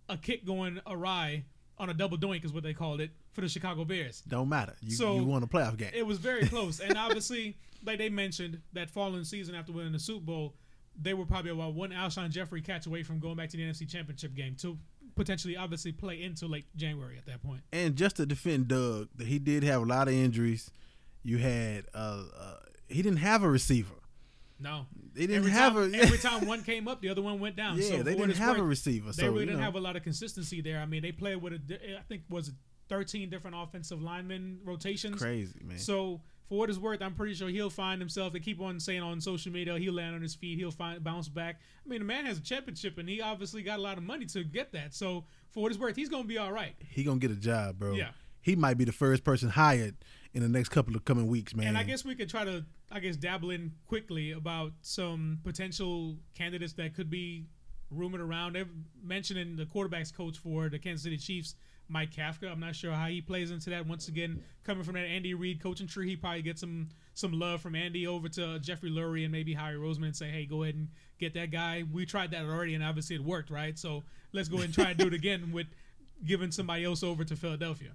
a 0.09 0.17
kick 0.17 0.45
going 0.45 0.79
awry 0.87 1.45
on 1.77 1.89
a 1.89 1.93
double 1.93 2.17
doink, 2.17 2.45
is 2.45 2.53
what 2.53 2.63
they 2.63 2.73
called 2.73 3.01
it 3.01 3.11
for 3.33 3.41
the 3.41 3.49
Chicago 3.49 3.83
Bears. 3.83 4.21
Don't 4.27 4.47
matter. 4.47 4.73
You, 4.81 4.91
So, 4.91 5.15
you 5.15 5.25
won 5.25 5.43
a 5.43 5.47
playoff 5.47 5.77
game. 5.77 5.91
It 5.93 6.05
was 6.05 6.17
very 6.17 6.47
close, 6.47 6.79
and 6.79 6.97
obviously, 6.97 7.57
like 7.83 7.97
they 7.97 8.09
mentioned, 8.09 8.61
that 8.73 8.89
following 8.89 9.25
season 9.25 9.55
after 9.55 9.73
winning 9.73 9.91
the 9.91 9.99
Super 9.99 10.25
Bowl, 10.25 10.55
they 11.01 11.13
were 11.13 11.25
probably 11.25 11.51
about 11.51 11.73
one 11.73 11.91
Alshon 11.91 12.29
Jeffery 12.29 12.61
catch 12.61 12.85
away 12.85 13.03
from 13.03 13.19
going 13.19 13.35
back 13.35 13.49
to 13.49 13.57
the 13.57 13.63
NFC 13.63 13.89
Championship 13.89 14.33
game 14.33 14.55
to 14.61 14.77
potentially, 15.15 15.57
obviously, 15.57 15.91
play 15.91 16.21
into 16.21 16.47
late 16.47 16.65
January 16.75 17.17
at 17.17 17.25
that 17.25 17.41
point. 17.43 17.61
and 17.71 17.95
just 17.95 18.17
to 18.17 18.25
defend 18.25 18.67
Doug, 18.67 19.09
that 19.15 19.27
he 19.27 19.39
did 19.39 19.63
have 19.63 19.81
a 19.81 19.85
lot 19.85 20.07
of 20.07 20.13
injuries. 20.13 20.71
You 21.23 21.37
had 21.39 21.85
uh, 21.93 22.23
uh 22.37 22.55
he 22.87 23.01
didn't 23.01 23.17
have 23.19 23.43
a 23.43 23.49
receiver. 23.49 23.95
No, 24.57 24.85
They 25.13 25.21
didn't 25.21 25.37
every 25.37 25.51
have 25.51 25.73
time, 25.73 25.93
a 25.93 25.97
every 26.03 26.17
time 26.17 26.45
one 26.45 26.63
came 26.63 26.87
up, 26.87 27.01
the 27.01 27.09
other 27.09 27.21
one 27.21 27.39
went 27.39 27.55
down. 27.57 27.77
yeah. 27.77 27.89
so 27.89 28.03
they 28.03 28.15
didn't 28.15 28.37
have 28.37 28.57
a 28.57 28.63
receiver. 28.63 29.11
They 29.11 29.23
so 29.23 29.31
really 29.31 29.45
didn't 29.45 29.59
know, 29.59 29.65
have 29.65 29.75
a 29.75 29.81
lot 29.81 29.95
of 29.97 30.03
consistency 30.03 30.61
there. 30.61 30.79
I 30.79 30.85
mean, 30.85 31.01
they 31.01 31.11
played 31.11 31.41
with 31.41 31.53
a, 31.53 31.97
I 31.97 32.01
think 32.07 32.23
was 32.29 32.51
13 32.87 33.29
different 33.29 33.57
offensive 33.59 34.01
lineman 34.01 34.59
rotations. 34.63 35.21
crazy 35.21 35.59
man. 35.63 35.77
So 35.77 36.21
for 36.47 36.57
what 36.59 36.69
it's 36.69 36.77
worth, 36.77 37.01
I'm 37.01 37.13
pretty 37.13 37.33
sure 37.33 37.49
he'll 37.49 37.69
find 37.69 37.99
himself. 37.99 38.33
They 38.33 38.39
keep 38.39 38.61
on 38.61 38.79
saying 38.79 39.01
on 39.01 39.19
social 39.19 39.51
media 39.51 39.77
he'll 39.77 39.93
land 39.93 40.15
on 40.15 40.21
his 40.21 40.35
feet, 40.35 40.57
he'll 40.57 40.71
find 40.71 41.03
bounce 41.03 41.27
back. 41.27 41.59
I 41.85 41.89
mean, 41.89 41.99
the 41.99 42.05
man 42.05 42.25
has 42.25 42.37
a 42.37 42.41
championship, 42.41 42.97
and 42.97 43.09
he 43.09 43.21
obviously 43.21 43.63
got 43.63 43.79
a 43.79 43.81
lot 43.81 43.97
of 43.97 44.03
money 44.03 44.25
to 44.27 44.43
get 44.43 44.71
that. 44.73 44.93
So 44.93 45.25
for 45.49 45.63
what 45.63 45.71
it's 45.71 45.79
worth, 45.79 45.95
he's 45.95 46.09
gonna 46.09 46.23
be 46.25 46.37
all 46.37 46.51
right. 46.51 46.75
he 46.89 47.03
gonna 47.03 47.19
get 47.19 47.31
a 47.31 47.35
job, 47.35 47.79
bro. 47.79 47.93
Yeah. 47.93 48.09
He 48.41 48.55
might 48.55 48.77
be 48.77 48.83
the 48.83 48.91
first 48.91 49.23
person 49.23 49.49
hired 49.49 49.95
in 50.35 50.43
the 50.43 50.49
next 50.49 50.69
couple 50.69 50.95
of 50.95 51.03
coming 51.03 51.25
weeks, 51.25 51.55
man. 51.55 51.67
And 51.67 51.77
I 51.77 51.83
guess 51.83 52.05
we 52.05 52.13
could 52.13 52.29
try 52.29 52.45
to, 52.45 52.63
I 52.91 52.99
guess, 52.99 53.15
dabble 53.15 53.49
in 53.49 53.71
quickly 53.87 54.33
about 54.33 54.73
some 54.81 55.39
potential 55.43 56.17
candidates 56.35 56.73
that 56.73 56.93
could 56.93 57.09
be 57.09 57.45
rumored 57.89 58.21
around. 58.21 58.53
They're 58.53 58.67
mentioning 59.01 59.55
the 59.55 59.65
quarterbacks 59.65 60.13
coach 60.13 60.37
for 60.37 60.69
the 60.69 60.77
Kansas 60.77 61.03
City 61.03 61.17
Chiefs, 61.17 61.55
Mike 61.87 62.11
Kafka. 62.11 62.51
I'm 62.51 62.59
not 62.59 62.75
sure 62.75 62.91
how 62.91 63.07
he 63.07 63.21
plays 63.21 63.51
into 63.51 63.69
that. 63.69 63.85
Once 63.85 64.07
again, 64.07 64.41
coming 64.63 64.83
from 64.83 64.95
that 64.95 65.05
Andy 65.05 65.33
Reid 65.33 65.61
coaching 65.61 65.87
tree, 65.87 66.09
he 66.09 66.15
probably 66.15 66.41
gets 66.41 66.61
some 66.61 66.89
some 67.13 67.31
love 67.39 67.61
from 67.61 67.75
Andy 67.75 68.07
over 68.07 68.27
to 68.29 68.45
uh, 68.55 68.59
Jeffrey 68.59 68.91
Lurie 68.91 69.23
and 69.23 69.31
maybe 69.31 69.53
Harry 69.53 69.77
Roseman 69.77 70.07
and 70.07 70.15
say, 70.15 70.27
hey, 70.27 70.45
go 70.45 70.63
ahead 70.63 70.75
and 70.75 70.89
get 71.17 71.33
that 71.35 71.49
guy. 71.51 71.83
We 71.93 72.05
tried 72.05 72.31
that 72.31 72.43
already, 72.43 72.75
and 72.75 72.83
obviously 72.83 73.15
it 73.15 73.23
worked, 73.23 73.49
right? 73.49 73.77
So 73.79 74.03
let's 74.33 74.49
go 74.49 74.57
ahead 74.57 74.65
and 74.65 74.73
try 74.73 74.89
and 74.89 74.97
do 74.97 75.07
it 75.07 75.13
again 75.13 75.51
with 75.53 75.67
giving 76.25 76.51
somebody 76.51 76.83
else 76.83 77.03
over 77.03 77.23
to 77.23 77.35
Philadelphia. 77.35 77.91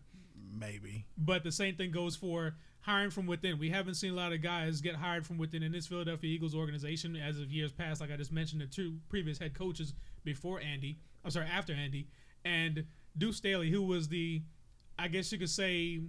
maybe. 0.58 1.04
But 1.18 1.44
the 1.44 1.52
same 1.52 1.76
thing 1.76 1.90
goes 1.90 2.16
for 2.16 2.54
hiring 2.80 3.10
from 3.10 3.26
within. 3.26 3.58
We 3.58 3.70
haven't 3.70 3.94
seen 3.94 4.12
a 4.12 4.16
lot 4.16 4.32
of 4.32 4.42
guys 4.42 4.80
get 4.80 4.94
hired 4.94 5.26
from 5.26 5.38
within 5.38 5.62
in 5.62 5.72
this 5.72 5.86
Philadelphia 5.86 6.30
Eagles 6.30 6.54
organization 6.54 7.16
as 7.16 7.38
of 7.38 7.52
years 7.52 7.72
past. 7.72 8.00
Like 8.00 8.10
I 8.10 8.16
just 8.16 8.32
mentioned, 8.32 8.60
the 8.62 8.66
two 8.66 8.96
previous 9.08 9.38
head 9.38 9.54
coaches 9.54 9.92
before 10.24 10.60
Andy, 10.60 10.98
I'm 11.24 11.30
sorry, 11.30 11.46
after 11.46 11.72
Andy, 11.72 12.08
and 12.44 12.84
Deuce 13.18 13.36
Staley, 13.36 13.70
who 13.70 13.82
was 13.82 14.08
the, 14.08 14.42
I 14.98 15.08
guess 15.08 15.30
you 15.32 15.38
could 15.38 15.50
say, 15.50 16.00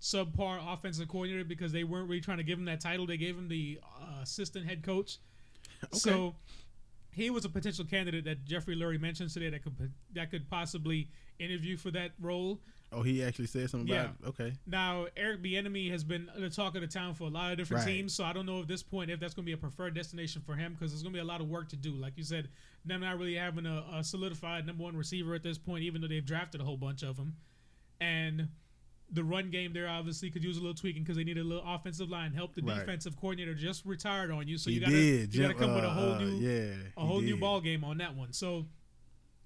subpar 0.00 0.60
offensive 0.72 1.08
coordinator 1.08 1.44
because 1.44 1.72
they 1.72 1.84
weren't 1.84 2.08
really 2.08 2.20
trying 2.20 2.38
to 2.38 2.44
give 2.44 2.58
him 2.58 2.64
that 2.66 2.80
title. 2.80 3.06
They 3.06 3.16
gave 3.16 3.36
him 3.36 3.48
the 3.48 3.80
uh, 3.82 4.22
assistant 4.22 4.66
head 4.66 4.82
coach. 4.82 5.18
Okay. 5.84 5.98
So 5.98 6.34
he 7.12 7.30
was 7.30 7.44
a 7.44 7.48
potential 7.48 7.84
candidate 7.84 8.24
that 8.24 8.44
Jeffrey 8.44 8.76
Lurie 8.76 9.00
mentioned 9.00 9.30
today 9.30 9.50
that 9.50 9.62
could 9.62 9.92
that 10.14 10.30
could 10.30 10.48
possibly 10.48 11.08
interview 11.38 11.76
for 11.76 11.90
that 11.90 12.12
role. 12.20 12.60
Oh, 12.92 13.02
he 13.02 13.22
actually 13.22 13.46
said 13.46 13.70
something 13.70 13.88
about 13.94 14.14
Yeah. 14.20 14.26
it. 14.26 14.28
Okay. 14.30 14.52
Now, 14.66 15.06
Eric 15.16 15.42
Bieniemy 15.42 15.90
has 15.92 16.02
been 16.02 16.28
the 16.36 16.50
talk 16.50 16.74
of 16.74 16.80
the 16.80 16.88
town 16.88 17.14
for 17.14 17.24
a 17.24 17.30
lot 17.30 17.52
of 17.52 17.58
different 17.58 17.84
Right. 17.86 17.92
teams, 17.92 18.12
so 18.12 18.24
I 18.24 18.32
don't 18.32 18.46
know 18.46 18.62
at 18.62 18.66
this 18.68 18.82
point 18.82 19.10
if 19.12 19.20
that's 19.20 19.32
going 19.32 19.44
to 19.44 19.46
be 19.46 19.52
a 19.52 19.56
preferred 19.56 19.94
destination 19.94 20.42
for 20.42 20.56
him 20.56 20.72
because 20.74 20.90
there's 20.90 21.02
going 21.04 21.12
to 21.12 21.16
be 21.18 21.20
a 21.20 21.24
lot 21.24 21.40
of 21.40 21.48
work 21.48 21.68
to 21.68 21.76
do. 21.76 21.92
Like 21.92 22.14
you 22.16 22.24
said, 22.24 22.48
them 22.84 23.00
not 23.02 23.16
really 23.16 23.34
having 23.36 23.64
a, 23.64 23.84
a 23.92 24.02
solidified 24.02 24.66
number 24.66 24.82
one 24.82 24.96
receiver 24.96 25.34
at 25.34 25.42
this 25.44 25.56
point, 25.56 25.84
even 25.84 26.00
though 26.00 26.08
they've 26.08 26.24
drafted 26.24 26.60
a 26.60 26.64
whole 26.64 26.76
bunch 26.76 27.02
of 27.04 27.16
them. 27.16 27.36
And 28.00 28.48
The 29.12 29.24
run 29.24 29.50
game 29.50 29.72
there 29.72 29.88
obviously 29.88 30.30
could 30.30 30.44
use 30.44 30.56
a 30.56 30.60
little 30.60 30.74
tweaking 30.74 31.02
because 31.02 31.16
they 31.16 31.24
need 31.24 31.36
a 31.36 31.42
little 31.42 31.64
offensive 31.66 32.08
line 32.08 32.32
help. 32.32 32.54
The 32.54 32.62
Right. 32.62 32.78
defensive 32.78 33.16
coordinator 33.16 33.54
just 33.56 33.84
retired 33.84 34.30
on 34.30 34.46
you, 34.46 34.56
so 34.56 34.70
he 34.70 34.74
you 34.76 34.80
gotta 34.82 34.92
did. 34.92 35.34
you 35.34 35.42
gotta 35.42 35.54
Jim- 35.54 35.58
come 35.62 35.74
with 35.74 35.82
a 35.82 35.88
uh, 35.88 35.94
whole 35.94 36.12
uh, 36.12 36.18
new 36.20 36.36
yeah, 36.38 36.74
a 36.96 37.04
whole 37.04 37.20
new 37.20 37.36
ball 37.36 37.60
game 37.60 37.82
on 37.82 37.98
that 37.98 38.14
one. 38.14 38.32
So 38.32 38.68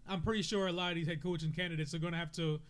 I'm 0.06 0.20
pretty 0.20 0.42
sure 0.42 0.66
a 0.66 0.72
lot 0.72 0.90
of 0.92 0.96
these 0.96 1.06
head 1.06 1.22
coaching 1.22 1.50
candidates 1.52 1.94
are 1.94 1.98
going 1.98 2.12
to 2.12 2.18
have 2.18 2.30
to 2.32 2.60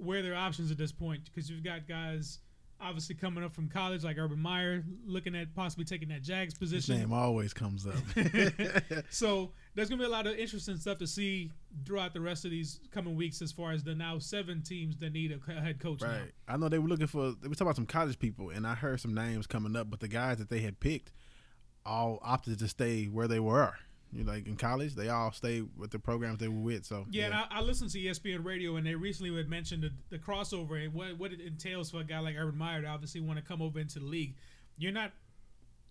wear 0.00 0.22
their 0.22 0.34
options 0.34 0.70
at 0.70 0.78
this 0.78 0.92
point 0.92 1.22
because 1.24 1.50
you've 1.50 1.64
got 1.64 1.86
guys 1.86 2.38
obviously 2.82 3.14
coming 3.14 3.44
up 3.44 3.52
from 3.54 3.68
college 3.68 4.02
like 4.04 4.16
Urban 4.16 4.38
Meyer 4.40 4.82
looking 5.04 5.34
at 5.36 5.54
possibly 5.54 5.84
taking 5.84 6.08
that 6.08 6.22
Jags 6.22 6.54
His 6.54 6.58
position. 6.58 6.98
name 6.98 7.12
always 7.12 7.52
comes 7.52 7.86
up. 7.86 7.94
So 9.10 9.52
there's 9.74 9.88
going 9.88 9.98
to 9.98 10.04
be 10.04 10.08
a 10.08 10.12
lot 10.12 10.26
of 10.26 10.36
interesting 10.36 10.76
stuff 10.78 10.98
to 10.98 11.06
see 11.06 11.50
throughout 11.84 12.14
the 12.14 12.20
rest 12.20 12.44
of 12.44 12.50
these 12.50 12.80
coming 12.90 13.16
weeks 13.16 13.42
as 13.42 13.52
far 13.52 13.72
as 13.72 13.84
the 13.84 13.94
now 13.94 14.18
seven 14.18 14.62
teams 14.62 14.96
that 14.98 15.12
need 15.12 15.38
a 15.46 15.52
head 15.52 15.78
coach 15.78 16.00
now. 16.00 16.08
Right. 16.08 16.32
I 16.48 16.56
know 16.56 16.68
they 16.68 16.78
were 16.78 16.88
looking 16.88 17.06
for. 17.06 17.32
They 17.32 17.48
were 17.48 17.54
talking 17.54 17.66
about 17.66 17.76
some 17.76 17.86
college 17.86 18.18
people, 18.18 18.50
and 18.50 18.66
I 18.66 18.74
heard 18.74 19.00
some 19.00 19.14
names 19.14 19.46
coming 19.46 19.76
up. 19.76 19.90
But 19.90 20.00
the 20.00 20.08
guys 20.08 20.38
that 20.38 20.48
they 20.48 20.60
had 20.60 20.80
picked 20.80 21.12
all 21.84 22.18
opted 22.22 22.58
to 22.58 22.68
stay 22.68 23.04
where 23.06 23.28
they 23.28 23.40
were. 23.40 23.74
You 24.12 24.24
like 24.24 24.46
in 24.46 24.56
college, 24.56 24.94
they 24.94 25.08
all 25.08 25.30
stayed 25.32 25.68
with 25.76 25.90
the 25.90 25.98
programs 25.98 26.38
they 26.38 26.48
were 26.48 26.60
with. 26.60 26.84
So 26.84 27.06
Yeah, 27.10 27.26
and 27.26 27.34
I, 27.34 27.46
I 27.50 27.60
listened 27.60 27.90
to 27.90 27.98
ESPN 27.98 28.44
radio, 28.44 28.76
and 28.76 28.86
they 28.86 28.94
recently 28.94 29.34
had 29.36 29.48
mentioned 29.48 29.84
the, 29.84 29.90
the 30.10 30.18
crossover 30.18 30.82
and 30.84 30.92
what, 30.92 31.18
what 31.18 31.32
it 31.32 31.40
entails 31.40 31.90
for 31.90 32.00
a 32.00 32.04
guy 32.04 32.18
like 32.18 32.34
Urban 32.36 32.58
Meyer 32.58 32.82
to 32.82 32.88
obviously 32.88 33.20
want 33.20 33.38
to 33.38 33.44
come 33.44 33.62
over 33.62 33.78
into 33.78 34.00
the 34.00 34.04
league. 34.06 34.34
You're 34.78 34.92
not 34.92 35.12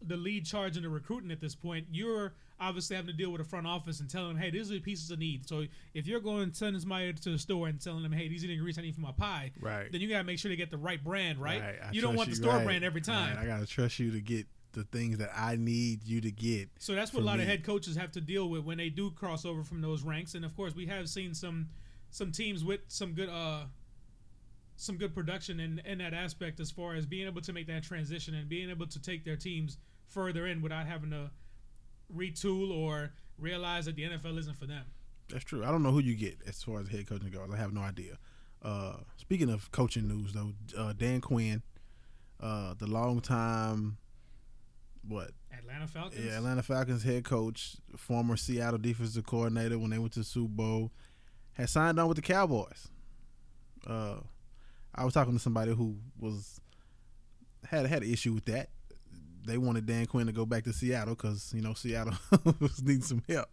the 0.01 0.17
lead 0.17 0.45
charge 0.45 0.77
in 0.77 0.83
the 0.83 0.89
recruiting 0.89 1.31
at 1.31 1.41
this 1.41 1.55
point. 1.55 1.87
You're 1.91 2.33
obviously 2.59 2.95
having 2.95 3.11
to 3.11 3.17
deal 3.17 3.31
with 3.31 3.41
the 3.41 3.47
front 3.47 3.67
office 3.67 3.99
and 3.99 4.09
telling 4.09 4.29
them, 4.29 4.37
hey, 4.37 4.49
these 4.49 4.69
are 4.69 4.75
the 4.75 4.79
pieces 4.79 5.11
of 5.11 5.19
need. 5.19 5.47
So 5.47 5.65
if 5.93 6.07
you're 6.07 6.19
going 6.19 6.51
to 6.51 6.55
send 6.55 6.79
somebody 6.79 7.13
to 7.13 7.29
the 7.31 7.39
store 7.39 7.67
and 7.67 7.79
telling 7.79 8.03
them, 8.03 8.11
hey, 8.11 8.27
these 8.27 8.43
are 8.43 8.47
the 8.47 8.53
ingredients 8.53 8.79
I 8.79 8.81
need 8.81 8.95
for 8.95 9.01
my 9.01 9.11
pie, 9.11 9.51
right. 9.61 9.91
then 9.91 10.01
you 10.01 10.09
got 10.09 10.19
to 10.19 10.23
make 10.23 10.39
sure 10.39 10.49
they 10.49 10.57
get 10.57 10.71
the 10.71 10.77
right 10.77 11.01
brand, 11.01 11.39
right? 11.39 11.61
I 11.61 11.91
you 11.91 12.01
don't 12.01 12.15
want 12.15 12.29
the 12.29 12.35
store 12.35 12.55
right. 12.55 12.65
brand 12.65 12.83
every 12.83 13.01
time. 13.01 13.37
Right. 13.37 13.45
I 13.45 13.47
gotta 13.47 13.65
trust 13.65 13.99
you 13.99 14.11
to 14.11 14.19
get 14.19 14.47
the 14.73 14.83
things 14.83 15.17
that 15.17 15.31
I 15.35 15.55
need 15.55 16.03
you 16.03 16.21
to 16.21 16.31
get. 16.31 16.69
So 16.79 16.93
that's 16.93 17.13
what 17.13 17.23
a 17.23 17.25
lot 17.25 17.37
me. 17.37 17.43
of 17.43 17.49
head 17.49 17.63
coaches 17.63 17.95
have 17.95 18.11
to 18.13 18.21
deal 18.21 18.49
with 18.49 18.63
when 18.63 18.77
they 18.77 18.89
do 18.89 19.11
cross 19.11 19.45
over 19.45 19.63
from 19.63 19.81
those 19.81 20.03
ranks. 20.03 20.35
And 20.35 20.45
of 20.45 20.55
course, 20.55 20.75
we 20.75 20.85
have 20.87 21.09
seen 21.09 21.33
some 21.33 21.69
some 22.11 22.31
teams 22.31 22.63
with 22.63 22.81
some 22.87 23.13
good 23.13 23.29
uh 23.29 23.61
some 24.75 24.97
good 24.97 25.13
production 25.13 25.59
in 25.59 25.81
in 25.85 25.97
that 25.99 26.13
aspect 26.13 26.59
as 26.59 26.71
far 26.71 26.95
as 26.95 27.05
being 27.05 27.27
able 27.27 27.41
to 27.41 27.53
make 27.53 27.67
that 27.67 27.83
transition 27.83 28.35
and 28.35 28.47
being 28.47 28.69
able 28.69 28.87
to 28.87 29.01
take 29.01 29.25
their 29.25 29.35
teams 29.35 29.77
further 30.07 30.47
in 30.47 30.61
without 30.61 30.85
having 30.85 31.11
to 31.11 31.29
retool 32.15 32.71
or 32.71 33.11
realize 33.37 33.85
that 33.85 33.95
the 33.95 34.03
NFL 34.03 34.37
isn't 34.37 34.57
for 34.57 34.65
them. 34.65 34.85
That's 35.29 35.43
true. 35.43 35.63
I 35.63 35.71
don't 35.71 35.83
know 35.83 35.91
who 35.91 35.99
you 35.99 36.15
get 36.15 36.39
as 36.47 36.63
far 36.63 36.79
as 36.79 36.87
head 36.87 37.07
coaching 37.07 37.29
goes. 37.29 37.49
I 37.53 37.57
have 37.57 37.73
no 37.73 37.81
idea. 37.81 38.17
Uh, 38.61 38.95
speaking 39.17 39.49
of 39.49 39.71
coaching 39.71 40.07
news, 40.07 40.33
though, 40.33 40.53
uh, 40.77 40.93
Dan 40.93 41.21
Quinn, 41.21 41.61
uh, 42.41 42.73
the 42.77 42.87
long 42.87 43.21
time, 43.21 43.97
what? 45.09 45.31
Atlanta 45.51 45.87
Falcons. 45.87 46.23
Yeah, 46.23 46.37
Atlanta 46.37 46.63
Falcons 46.63 47.03
head 47.03 47.23
coach, 47.23 47.75
former 47.97 48.37
Seattle 48.37 48.77
defensive 48.77 49.25
coordinator 49.25 49.77
when 49.77 49.89
they 49.89 49.97
went 49.97 50.13
to 50.13 50.19
the 50.19 50.25
Super 50.25 50.49
Bowl, 50.49 50.91
had 51.53 51.69
signed 51.69 51.99
on 51.99 52.07
with 52.07 52.15
the 52.15 52.21
Cowboys. 52.21 52.87
Uh, 53.85 54.17
I 54.93 55.05
was 55.05 55.13
talking 55.13 55.33
to 55.33 55.39
somebody 55.39 55.73
who 55.73 55.97
was 56.19 56.59
had 57.65 57.85
had 57.85 58.03
an 58.03 58.11
issue 58.11 58.33
with 58.33 58.45
that. 58.45 58.69
They 59.45 59.57
wanted 59.57 59.85
Dan 59.85 60.05
Quinn 60.05 60.27
to 60.27 60.33
go 60.33 60.45
back 60.45 60.63
to 60.65 60.73
Seattle 60.73 61.15
because 61.15 61.51
you 61.55 61.61
know 61.61 61.73
Seattle 61.73 62.13
was 62.59 62.81
needing 62.83 63.01
some 63.01 63.23
help. 63.27 63.47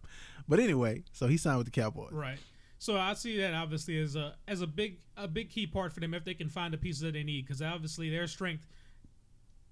But 0.47 0.59
anyway, 0.59 1.03
so 1.11 1.27
he 1.27 1.37
signed 1.37 1.57
with 1.57 1.67
the 1.67 1.71
Cowboys. 1.71 2.11
Right. 2.11 2.37
So 2.79 2.97
I 2.97 3.13
see 3.13 3.37
that 3.37 3.53
obviously 3.53 3.99
as 3.99 4.15
a 4.15 4.35
as 4.47 4.61
a 4.61 4.67
big 4.67 4.99
a 5.15 5.27
big 5.27 5.49
key 5.49 5.65
part 5.65 5.91
for 5.93 5.99
them 5.99 6.13
if 6.13 6.23
they 6.23 6.33
can 6.33 6.49
find 6.49 6.73
the 6.73 6.77
pieces 6.77 7.01
that 7.01 7.13
they 7.13 7.23
need 7.23 7.45
because 7.45 7.61
obviously 7.61 8.09
their 8.09 8.27
strength 8.27 8.67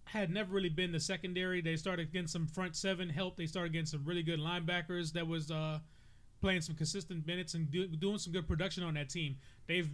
had 0.05 0.29
never 0.31 0.53
really 0.53 0.69
been 0.69 0.91
the 0.91 0.99
secondary. 0.99 1.61
They 1.61 1.75
started 1.75 2.11
getting 2.11 2.27
some 2.27 2.47
front 2.47 2.75
seven 2.75 3.09
help. 3.09 3.37
They 3.37 3.47
started 3.47 3.73
getting 3.73 3.85
some 3.87 4.03
really 4.05 4.23
good 4.23 4.39
linebackers 4.39 5.13
that 5.13 5.27
was 5.27 5.51
uh, 5.51 5.79
playing 6.41 6.61
some 6.61 6.75
consistent 6.75 7.25
minutes 7.25 7.53
and 7.53 7.69
do, 7.71 7.87
doing 7.87 8.17
some 8.19 8.31
good 8.33 8.47
production 8.47 8.83
on 8.83 8.93
that 8.95 9.09
team. 9.09 9.37
They've 9.67 9.89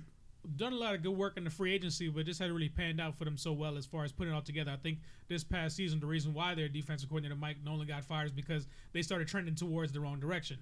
done 0.55 0.73
a 0.73 0.75
lot 0.75 0.95
of 0.95 1.03
good 1.03 1.15
work 1.15 1.37
in 1.37 1.43
the 1.43 1.49
free 1.51 1.71
agency, 1.71 2.09
but 2.09 2.25
just 2.25 2.39
hadn't 2.39 2.55
really 2.55 2.67
panned 2.67 2.99
out 2.99 3.15
for 3.15 3.25
them 3.25 3.37
so 3.37 3.53
well 3.53 3.77
as 3.77 3.85
far 3.85 4.03
as 4.03 4.11
putting 4.11 4.33
it 4.33 4.35
all 4.35 4.41
together. 4.41 4.71
I 4.71 4.75
think 4.75 4.97
this 5.27 5.43
past 5.43 5.75
season, 5.75 5.99
the 5.99 6.07
reason 6.07 6.33
why 6.33 6.55
their 6.55 6.67
defensive 6.67 7.09
coordinator 7.09 7.35
Mike 7.39 7.57
Nolan 7.63 7.87
got 7.87 8.03
fired 8.03 8.25
is 8.25 8.31
because 8.31 8.67
they 8.91 9.03
started 9.03 9.27
trending 9.27 9.53
towards 9.53 9.91
the 9.93 9.99
wrong 9.99 10.19
direction. 10.19 10.57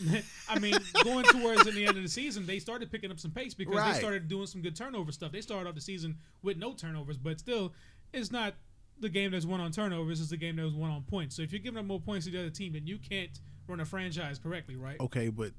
I 0.48 0.58
mean, 0.60 0.74
going 1.02 1.24
towards 1.24 1.66
in 1.66 1.74
the 1.74 1.84
end 1.86 1.96
of 1.96 2.02
the 2.04 2.08
season, 2.08 2.46
they 2.46 2.60
started 2.60 2.92
picking 2.92 3.10
up 3.10 3.18
some 3.18 3.32
pace 3.32 3.54
because 3.54 3.74
Right. 3.74 3.92
they 3.94 3.98
started 3.98 4.28
doing 4.28 4.46
some 4.46 4.62
good 4.62 4.76
turnover 4.76 5.10
stuff. 5.12 5.32
They 5.32 5.40
started 5.40 5.68
off 5.68 5.74
the 5.74 5.80
season 5.80 6.16
with 6.42 6.56
no 6.56 6.72
turnovers, 6.72 7.18
but 7.18 7.40
still, 7.40 7.72
it's 8.12 8.30
not 8.30 8.54
the 9.00 9.08
game 9.08 9.30
that's 9.32 9.44
won 9.46 9.60
on 9.60 9.70
turnovers. 9.72 10.20
is 10.20 10.30
the 10.30 10.36
game 10.36 10.56
that 10.56 10.64
was 10.64 10.74
won 10.74 10.90
on 10.90 11.02
points. 11.02 11.36
So 11.36 11.42
if 11.42 11.52
you're 11.52 11.60
giving 11.60 11.78
up 11.78 11.84
more 11.86 12.00
points 12.00 12.26
to 12.26 12.32
the 12.32 12.38
other 12.40 12.50
team, 12.50 12.72
then 12.74 12.86
you 12.86 12.98
can't 12.98 13.38
run 13.66 13.80
a 13.80 13.84
franchise 13.84 14.38
correctly, 14.38 14.76
right? 14.76 14.98
Okay, 15.00 15.28
but 15.28 15.52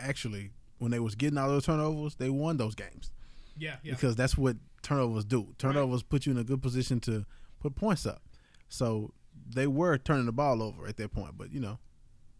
actually, 0.00 0.50
when 0.78 0.90
they 0.90 1.00
was 1.00 1.14
getting 1.14 1.38
all 1.38 1.48
those 1.48 1.64
turnovers, 1.66 2.14
they 2.16 2.30
won 2.30 2.56
those 2.56 2.74
games 2.74 3.10
Yeah, 3.56 3.76
yeah. 3.82 3.92
because 3.92 4.14
that's 4.16 4.36
what 4.36 4.56
turnovers 4.82 5.24
do. 5.24 5.54
Turnovers 5.58 6.02
put 6.02 6.26
you 6.26 6.32
in 6.32 6.38
a 6.38 6.44
good 6.44 6.62
position 6.62 7.00
to 7.00 7.24
put 7.60 7.74
points 7.74 8.06
up. 8.06 8.22
So 8.68 9.12
they 9.48 9.66
were 9.66 9.98
turning 9.98 10.26
the 10.26 10.32
ball 10.32 10.62
over 10.62 10.86
at 10.86 10.96
that 10.98 11.12
point, 11.12 11.36
but 11.36 11.52
you 11.52 11.60
know, 11.60 11.78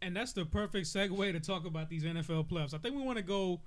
And 0.03 0.14
that's 0.14 0.32
the 0.32 0.45
perfect 0.45 0.86
segue 0.86 1.32
to 1.32 1.41
talk 1.41 1.66
about 1.66 1.89
these 1.89 2.05
NFL 2.05 2.49
playoffs. 2.49 2.74
I 2.74 2.78
think 2.78 2.95
we 2.95 3.03
want 3.03 3.16
to 3.18 3.24
go. 3.24 3.61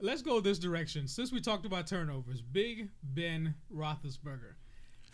Let's 0.00 0.22
go 0.22 0.40
this 0.40 0.58
direction. 0.60 1.08
Since 1.08 1.32
we 1.32 1.40
talked 1.40 1.64
about 1.66 1.86
turnovers, 1.88 2.40
Big 2.42 2.88
Ben 3.02 3.54
Roethlisberger, 3.74 4.54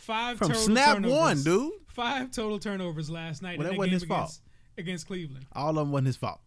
five 0.05 0.39
from 0.39 0.49
total 0.49 0.63
snap 0.63 0.95
turnovers. 0.97 1.19
one, 1.19 1.43
dude, 1.43 1.73
Five 1.89 2.31
total 2.31 2.59
turnovers 2.59 3.09
last 3.11 3.43
night. 3.43 3.59
Well, 3.59 3.69
that 3.69 3.77
wasn't 3.79 3.91
game 3.93 4.01
his 4.01 4.05
fault. 4.09 4.21
against, 4.23 4.41
against 4.79 5.07
Cleveland. 5.07 5.47
all 5.53 5.71
of 5.71 5.77
them 5.77 5.93
wasn't 5.93 6.09
his 6.09 6.17
fault. 6.17 6.41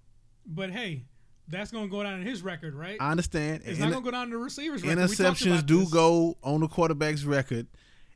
But 0.45 0.71
hey, 0.71 1.03
that's 1.47 1.71
going 1.71 1.85
to 1.85 1.91
go 1.91 2.03
down 2.03 2.19
in 2.21 2.27
his 2.27 2.41
record, 2.41 2.73
right? 2.75 2.97
I 2.99 3.11
understand. 3.11 3.63
it's 3.65 3.79
not 3.79 3.91
going 3.91 4.03
to 4.03 4.05
go 4.05 4.11
down 4.11 4.25
in 4.25 4.29
the 4.31 4.37
receivers' 4.37 4.83
record. 4.83 4.97
Interceptions 4.99 5.65
do 5.65 5.79
this. 5.81 5.91
go 5.93 6.37
on 6.43 6.59
the 6.61 6.67
quarterback's 6.67 7.23
record, 7.23 7.67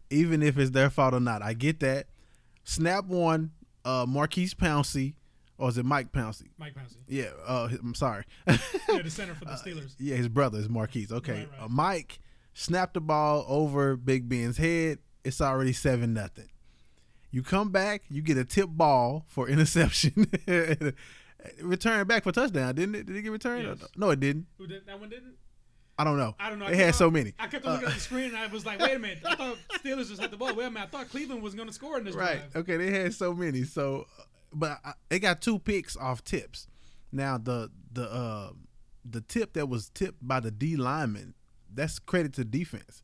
even 0.10 0.44
if 0.44 0.58
it's 0.58 0.72
their 0.72 0.90
fault 0.90 1.14
or 1.14 1.20
not. 1.22 1.42
I 1.42 1.54
get 1.54 1.80
that. 1.82 2.08
Snap 2.64 3.06
one, 3.06 3.52
uh, 3.86 4.06
Maurkice 4.08 4.54
Pouncey, 4.54 5.14
or 5.58 5.70
is 5.70 5.78
it 5.78 5.86
Mike 5.86 6.12
Pouncey? 6.12 6.50
Mike 6.58 6.74
Pouncey, 6.76 6.98
Yeah, 7.08 7.30
uh, 7.48 7.70
I'm 7.82 7.96
sorry. 7.96 8.26
yeah, 8.48 8.58
the 9.02 9.10
center 9.10 9.34
for 9.36 9.46
the 9.46 9.52
Steelers. 9.66 9.96
yeah, 10.00 10.16
his 10.18 10.28
brother 10.28 10.60
is 10.60 10.68
Maurkice. 10.70 11.12
Okay, 11.12 11.32
Right, 11.34 11.50
right. 11.52 11.62
Uh, 11.66 11.70
Mike 11.70 12.20
snapped 12.54 12.94
the 12.96 13.02
ball 13.02 13.46
over 13.48 13.96
Big 13.96 14.28
Ben's 14.30 14.58
head. 14.58 15.00
It's 15.24 15.42
already 15.42 15.74
seven 15.74 16.14
nothing. 16.14 16.50
You 17.32 17.44
come 17.44 17.70
back, 17.70 18.04
you 18.10 18.22
get 18.22 18.38
a 18.38 18.44
tip 18.46 18.70
ball 18.70 19.24
for 19.28 19.48
interception. 19.50 20.28
Return 21.62 22.06
back 22.06 22.24
for 22.24 22.32
touchdown, 22.32 22.76
didn't 22.76 22.96
it? 22.96 23.06
Did 23.08 23.16
it 23.16 23.22
get 23.24 23.32
returned? 23.32 23.66
Yes. 23.80 23.90
No, 23.96 24.12
it 24.12 24.20
didn't. 24.20 24.46
Who 24.58 24.68
did 24.68 24.86
that 24.86 25.00
one? 25.00 25.10
Didn't? 25.10 25.34
I 25.98 26.04
don't 26.04 26.18
know. 26.18 26.36
I 26.40 26.50
don't 26.50 26.60
know. 26.60 26.68
It 26.68 26.76
had 26.76 26.88
on- 26.88 26.94
so 26.94 27.10
many. 27.12 27.34
I 27.40 27.48
kept 27.48 27.66
Uh, 27.66 27.70
on 27.70 27.74
looking 27.76 27.90
at 27.90 27.94
the 27.96 28.00
screen 28.00 28.26
and 28.26 28.38
I 28.38 28.48
was 28.48 28.66
like, 28.66 28.80
wait 28.80 28.96
a 28.96 29.00
minute. 29.00 29.20
I 29.26 29.36
thought 29.36 29.58
Steelers 29.84 30.10
just 30.10 30.22
had 30.22 30.32
the 30.32 30.38
ball. 30.38 30.54
Wait 30.54 30.66
a 30.66 30.70
minute. 30.72 30.90
I 30.94 30.98
thought 30.98 31.10
Cleveland 31.10 31.42
was 31.42 31.56
going 31.56 31.68
to 31.68 31.74
score 31.74 31.98
in 31.98 32.04
this 32.06 32.16
Right. 32.16 32.40
drive. 32.52 32.56
Okay. 32.64 32.78
They 32.78 32.92
had 32.92 33.14
so 33.14 33.34
many. 33.34 33.64
So, 33.64 34.06
uh, 34.20 34.24
but 34.54 34.80
I, 34.84 34.94
they 35.10 35.20
got 35.20 35.42
two 35.42 35.58
picks 35.60 35.96
off 35.98 36.24
tips. 36.24 36.68
Now 37.12 37.38
the 37.38 37.70
the 37.92 38.10
uh 38.12 38.52
the 39.04 39.22
tip 39.22 39.54
that 39.54 39.68
was 39.68 39.90
tipped 39.90 40.26
by 40.26 40.40
the 40.40 40.52
D 40.52 40.76
lineman, 40.76 41.34
that's 41.74 42.00
credit 42.00 42.34
to 42.34 42.46
defense. 42.46 43.02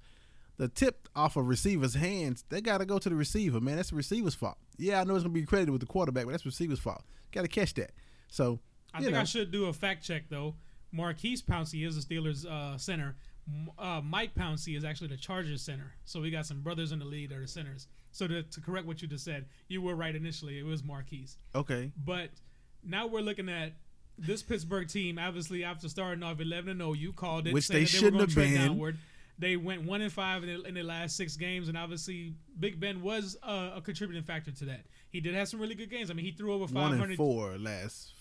The 0.57 0.67
tip 0.67 1.07
off 1.15 1.35
a 1.35 1.41
receiver's 1.43 1.93
hands, 1.93 2.43
they 2.49 2.61
got 2.61 2.79
to 2.79 2.85
go 2.85 2.97
to 2.97 3.09
the 3.09 3.15
receiver, 3.15 3.59
man. 3.59 3.75
That's 3.75 3.91
the 3.91 3.95
receiver's 3.95 4.33
fault. 4.33 4.57
Yeah, 4.77 5.01
I 5.01 5.03
know 5.03 5.15
it's 5.15 5.23
gonna 5.23 5.33
be 5.33 5.43
credited 5.43 5.71
with 5.71 5.81
the 5.81 5.87
quarterback, 5.87 6.25
but 6.25 6.31
that's 6.31 6.43
the 6.43 6.49
receiver's 6.49 6.79
fault. 6.79 7.03
Got 7.31 7.43
to 7.43 7.47
catch 7.47 7.73
that. 7.75 7.91
So, 8.29 8.59
I 8.93 9.01
think 9.01 9.13
know, 9.13 9.21
I 9.21 9.23
should 9.23 9.51
do 9.51 9.65
a 9.65 9.73
fact 9.73 10.03
check 10.03 10.23
though. 10.29 10.55
Maurkice 10.91 11.41
Pouncey 11.41 11.85
is 11.85 12.03
the 12.03 12.15
Steelers 12.15 12.45
uh, 12.45 12.77
center. 12.77 13.15
Uh, 13.77 14.01
Mike 14.03 14.33
Pouncey 14.35 14.75
is 14.75 14.83
actually 14.83 15.07
the 15.07 15.17
Chargers 15.17 15.61
center. 15.61 15.93
So 16.05 16.21
we 16.21 16.31
got 16.31 16.45
some 16.45 16.61
brothers 16.61 16.91
in 16.91 16.99
the 16.99 17.05
league 17.05 17.29
that 17.29 17.37
are 17.37 17.41
the 17.41 17.47
centers. 17.47 17.87
So 18.11 18.27
to, 18.27 18.43
to 18.43 18.61
correct 18.61 18.87
what 18.87 19.01
you 19.01 19.07
just 19.07 19.23
said, 19.23 19.45
you 19.67 19.81
were 19.81 19.95
right 19.95 20.15
initially. 20.15 20.59
It 20.59 20.65
was 20.65 20.83
Maurkice. 20.83 21.37
okay. 21.55 21.91
But 22.03 22.29
now 22.83 23.07
we're 23.07 23.21
looking 23.21 23.47
at 23.47 23.73
this 24.17 24.41
Pittsburgh 24.41 24.87
team. 24.87 25.19
Obviously, 25.19 25.63
after 25.63 25.87
starting 25.87 26.23
off 26.23 26.41
11 26.41 26.71
and 26.71 26.79
0, 26.79 26.93
you 26.93 27.13
called 27.13 27.47
it. 27.47 27.53
Which 27.53 27.67
they 27.67 27.85
shouldn't 27.85 28.13
gonna 28.13 28.25
have 28.25 28.35
been. 28.35 28.55
Downward. 28.55 28.97
They 29.39 29.55
went 29.55 29.83
one 29.83 30.01
and 30.01 30.11
five 30.11 30.43
in 30.43 30.49
the, 30.49 30.67
in 30.67 30.73
the 30.73 30.81
last 30.83 31.15
six 31.15 31.35
games, 31.37 31.69
and 31.69 31.77
obviously 31.77 32.33
Big 32.59 32.79
Ben 32.79 33.01
was 33.01 33.37
uh, 33.43 33.71
a 33.75 33.81
contributing 33.81 34.23
factor 34.23 34.51
to 34.51 34.65
that. 34.65 34.85
He 35.11 35.19
did 35.21 35.35
have 35.35 35.47
some 35.47 35.59
really 35.59 35.75
good 35.75 35.89
games. 35.91 36.09
I 36.09 36.13
mean, 36.15 36.25
he 36.25 36.31
threw 36.31 36.53
over 36.53 36.65
One 36.65 36.73
500 36.91 37.09
and 37.09 37.17
four 37.17 37.57
last 37.57 38.13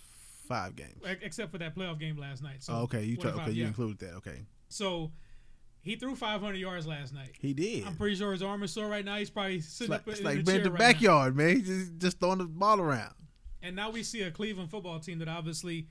five 0.46 0.76
games. 0.76 1.02
except 1.22 1.50
for 1.52 1.58
that 1.58 1.74
playoff 1.74 1.98
game 1.98 2.16
last 2.18 2.42
night. 2.42 2.62
So 2.62 2.72
Oh, 2.74 2.76
okay, 2.82 3.02
you 3.02 3.16
okay 3.18 3.30
five, 3.32 3.48
you 3.54 3.62
yeah. 3.62 3.68
included 3.68 3.98
that. 4.00 4.14
Okay, 4.16 4.42
So 4.68 5.10
he 5.80 5.96
threw 5.96 6.14
500 6.14 6.54
yards 6.56 6.86
last 6.86 7.14
night. 7.14 7.30
he 7.40 7.54
did. 7.54 7.84
I'm 7.86 7.96
pretty 7.96 8.16
sure 8.16 8.32
his 8.32 8.42
arm 8.42 8.62
is 8.62 8.72
sore 8.72 8.88
right 8.88 9.04
now. 9.04 9.16
He's 9.16 9.30
probably 9.30 9.56
It's 9.56 9.68
sitting 9.68 9.92
like, 9.92 10.00
up 10.02 10.08
it's 10.08 10.18
in, 10.20 10.24
like 10.26 10.34
the 10.34 10.40
in 10.40 10.46
chair 10.46 10.64
the 10.64 10.70
right 10.72 10.80
now. 10.80 10.86
backyard, 10.86 11.36
man. 11.36 11.56
He's 11.56 11.66
just, 11.66 11.98
just 11.98 12.20
throwing 12.20 12.38
the 12.38 12.44
ball 12.44 12.80
around. 12.80 13.14
And 13.62 13.74
now 13.74 13.90
we 13.90 14.02
see 14.02 14.22
a 14.22 14.30
Cleveland 14.30 14.70
football 14.70 15.00
team 15.00 15.18
that 15.20 15.28
obviously 15.28 15.88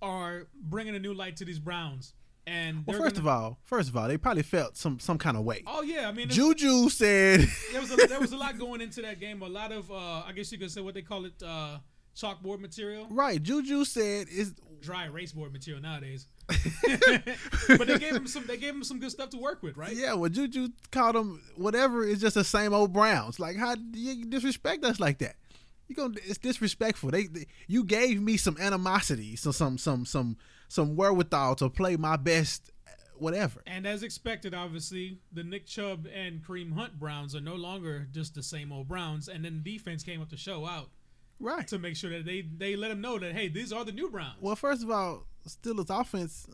are 0.00 0.46
bringing 0.62 0.94
a 0.94 0.98
new 0.98 1.12
light 1.14 1.36
to 1.38 1.44
these 1.44 1.58
Browns. 1.58 2.14
And 2.46 2.84
Well, 2.86 2.98
first 2.98 3.16
gonna- 3.16 3.28
of 3.30 3.42
all, 3.42 3.58
first 3.64 3.88
of 3.88 3.96
all, 3.96 4.06
they 4.06 4.18
probably 4.18 4.42
felt 4.42 4.76
some 4.76 4.98
some 5.00 5.16
kind 5.18 5.36
of 5.36 5.44
way. 5.44 5.62
oh 5.66 5.82
yeah, 5.82 6.08
I 6.08 6.12
mean, 6.12 6.28
Juju 6.28 6.90
said, 6.90 7.40
there 7.72 7.80
was 7.80 7.90
a, 7.90 7.96
there 8.06 8.20
was 8.20 8.32
a 8.32 8.36
lot 8.36 8.58
going 8.58 8.80
into 8.82 9.00
that 9.02 9.18
game. 9.20 9.40
A 9.42 9.48
lot 9.48 9.72
of, 9.72 9.90
uh, 9.90 9.94
I 10.26 10.32
guess 10.34 10.52
you 10.52 10.58
could 10.58 10.70
say 10.70 10.80
what 10.82 10.92
they 10.94 11.02
call 11.02 11.24
it, 11.24 11.42
uh, 11.42 11.78
chalkboard 12.14 12.60
material, 12.60 13.06
right. 13.10 13.42
Juju 13.42 13.84
said 13.86 14.28
is 14.28 14.52
dry 14.82 15.06
erase 15.06 15.32
board 15.32 15.52
material 15.52 15.82
nowadays. 15.82 16.26
but 16.48 17.86
they 17.86 17.98
gave 17.98 18.14
him 18.14 18.26
some. 18.26 18.46
They 18.46 18.58
gave 18.58 18.74
him 18.74 18.84
some 18.84 18.98
good 19.00 19.10
stuff 19.10 19.30
to 19.30 19.38
work 19.38 19.62
with, 19.62 19.76
right? 19.76 19.94
yeah. 19.96 20.12
Well, 20.14 20.30
Juju 20.30 20.68
called 20.90 21.14
them 21.16 21.40
whatever. 21.56 22.06
It's 22.06 22.20
just 22.20 22.34
the 22.34 22.44
same 22.44 22.74
old 22.74 22.92
Browns. 22.92 23.40
Like 23.40 23.56
how 23.56 23.74
do 23.74 23.98
you 23.98 24.24
disrespect 24.26 24.84
us 24.84 25.00
like 25.00 25.18
that? 25.18 25.36
You 25.88 25.96
gonna? 25.96 26.14
it's 26.24 26.38
disrespectful. 26.38 27.10
They, 27.10 27.26
they 27.26 27.46
you 27.66 27.84
gave 27.84 28.20
me 28.20 28.36
some 28.36 28.56
animosity, 28.60 29.36
so 29.36 29.50
some 29.52 29.78
some 29.78 30.04
some 30.04 30.36
some 30.74 30.96
wherewithal 30.96 31.54
to 31.56 31.70
play 31.70 31.96
my 31.96 32.16
best, 32.16 32.72
whatever. 33.16 33.62
And 33.66 33.86
as 33.86 34.02
expected, 34.02 34.54
obviously, 34.54 35.18
the 35.32 35.44
Nick 35.44 35.66
Chubb 35.66 36.06
and 36.12 36.42
Kareem 36.44 36.72
Hunt 36.74 36.98
Browns 36.98 37.34
are 37.36 37.40
no 37.40 37.54
longer 37.54 38.08
just 38.12 38.34
the 38.34 38.42
same 38.42 38.72
old 38.72 38.88
Browns. 38.88 39.28
And 39.28 39.44
then 39.44 39.62
the 39.62 39.72
defense 39.72 40.02
came 40.02 40.20
up 40.20 40.30
to 40.30 40.36
show 40.36 40.66
out 40.66 40.90
Right. 41.40 41.66
to 41.68 41.78
make 41.78 41.94
sure 41.96 42.10
that 42.10 42.24
they 42.24 42.42
they 42.42 42.74
let 42.76 42.88
them 42.88 43.00
know 43.00 43.18
that 43.18 43.32
hey, 43.34 43.48
these 43.48 43.72
are 43.72 43.84
the 43.84 43.92
new 43.92 44.08
Browns. 44.10 44.36
Well, 44.40 44.56
first 44.56 44.82
of 44.82 44.90
all, 44.90 45.26
Steelers 45.46 45.90
offense, 45.90 46.46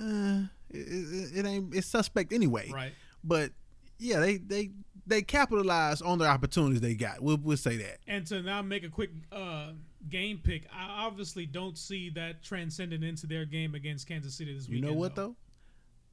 uh, 0.00 0.42
it, 0.70 0.78
it, 0.78 1.38
it 1.38 1.46
ain't 1.46 1.74
it's 1.74 1.86
suspect 1.86 2.32
anyway. 2.32 2.70
right. 2.72 2.92
But 3.24 3.52
yeah, 3.98 4.20
they 4.20 4.36
they 4.38 4.70
they 5.06 5.22
capitalized 5.22 6.02
on 6.02 6.18
the 6.18 6.26
opportunities 6.26 6.80
they 6.80 6.94
got. 6.94 7.20
We'll 7.22 7.38
we'll 7.42 7.56
say 7.56 7.76
that. 7.78 7.98
And 8.06 8.26
to 8.28 8.42
now 8.42 8.62
make 8.62 8.84
a 8.84 8.88
quick 8.88 9.10
uh, 9.30 9.72
game 10.08 10.40
pick, 10.42 10.66
I 10.72 11.04
obviously 11.06 11.46
don't 11.46 11.76
see 11.78 12.10
that 12.10 12.42
transcending 12.42 13.02
into 13.02 13.26
their 13.26 13.44
game 13.44 13.74
against 13.74 14.06
Kansas 14.08 14.34
City 14.34 14.54
this 14.54 14.68
You 14.68 14.74
weekend. 14.76 14.88
You 14.88 14.94
know 14.94 15.00
what 15.00 15.14
though? 15.14 15.36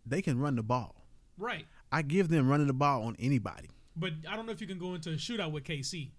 They 0.05 0.21
can 0.21 0.39
run 0.39 0.55
the 0.55 0.63
ball. 0.63 0.95
Right. 1.37 1.65
I 1.91 2.01
give 2.01 2.29
them 2.29 2.47
running 2.49 2.67
the 2.67 2.73
ball 2.73 3.03
on 3.03 3.15
anybody. 3.19 3.69
But 3.95 4.13
I 4.29 4.35
don't 4.35 4.45
know 4.45 4.51
if 4.51 4.61
you 4.61 4.67
can 4.67 4.77
go 4.79 4.93
into 4.95 5.09
a 5.11 5.13
shootout 5.15 5.51
with 5.51 5.63
KC. 5.63 6.09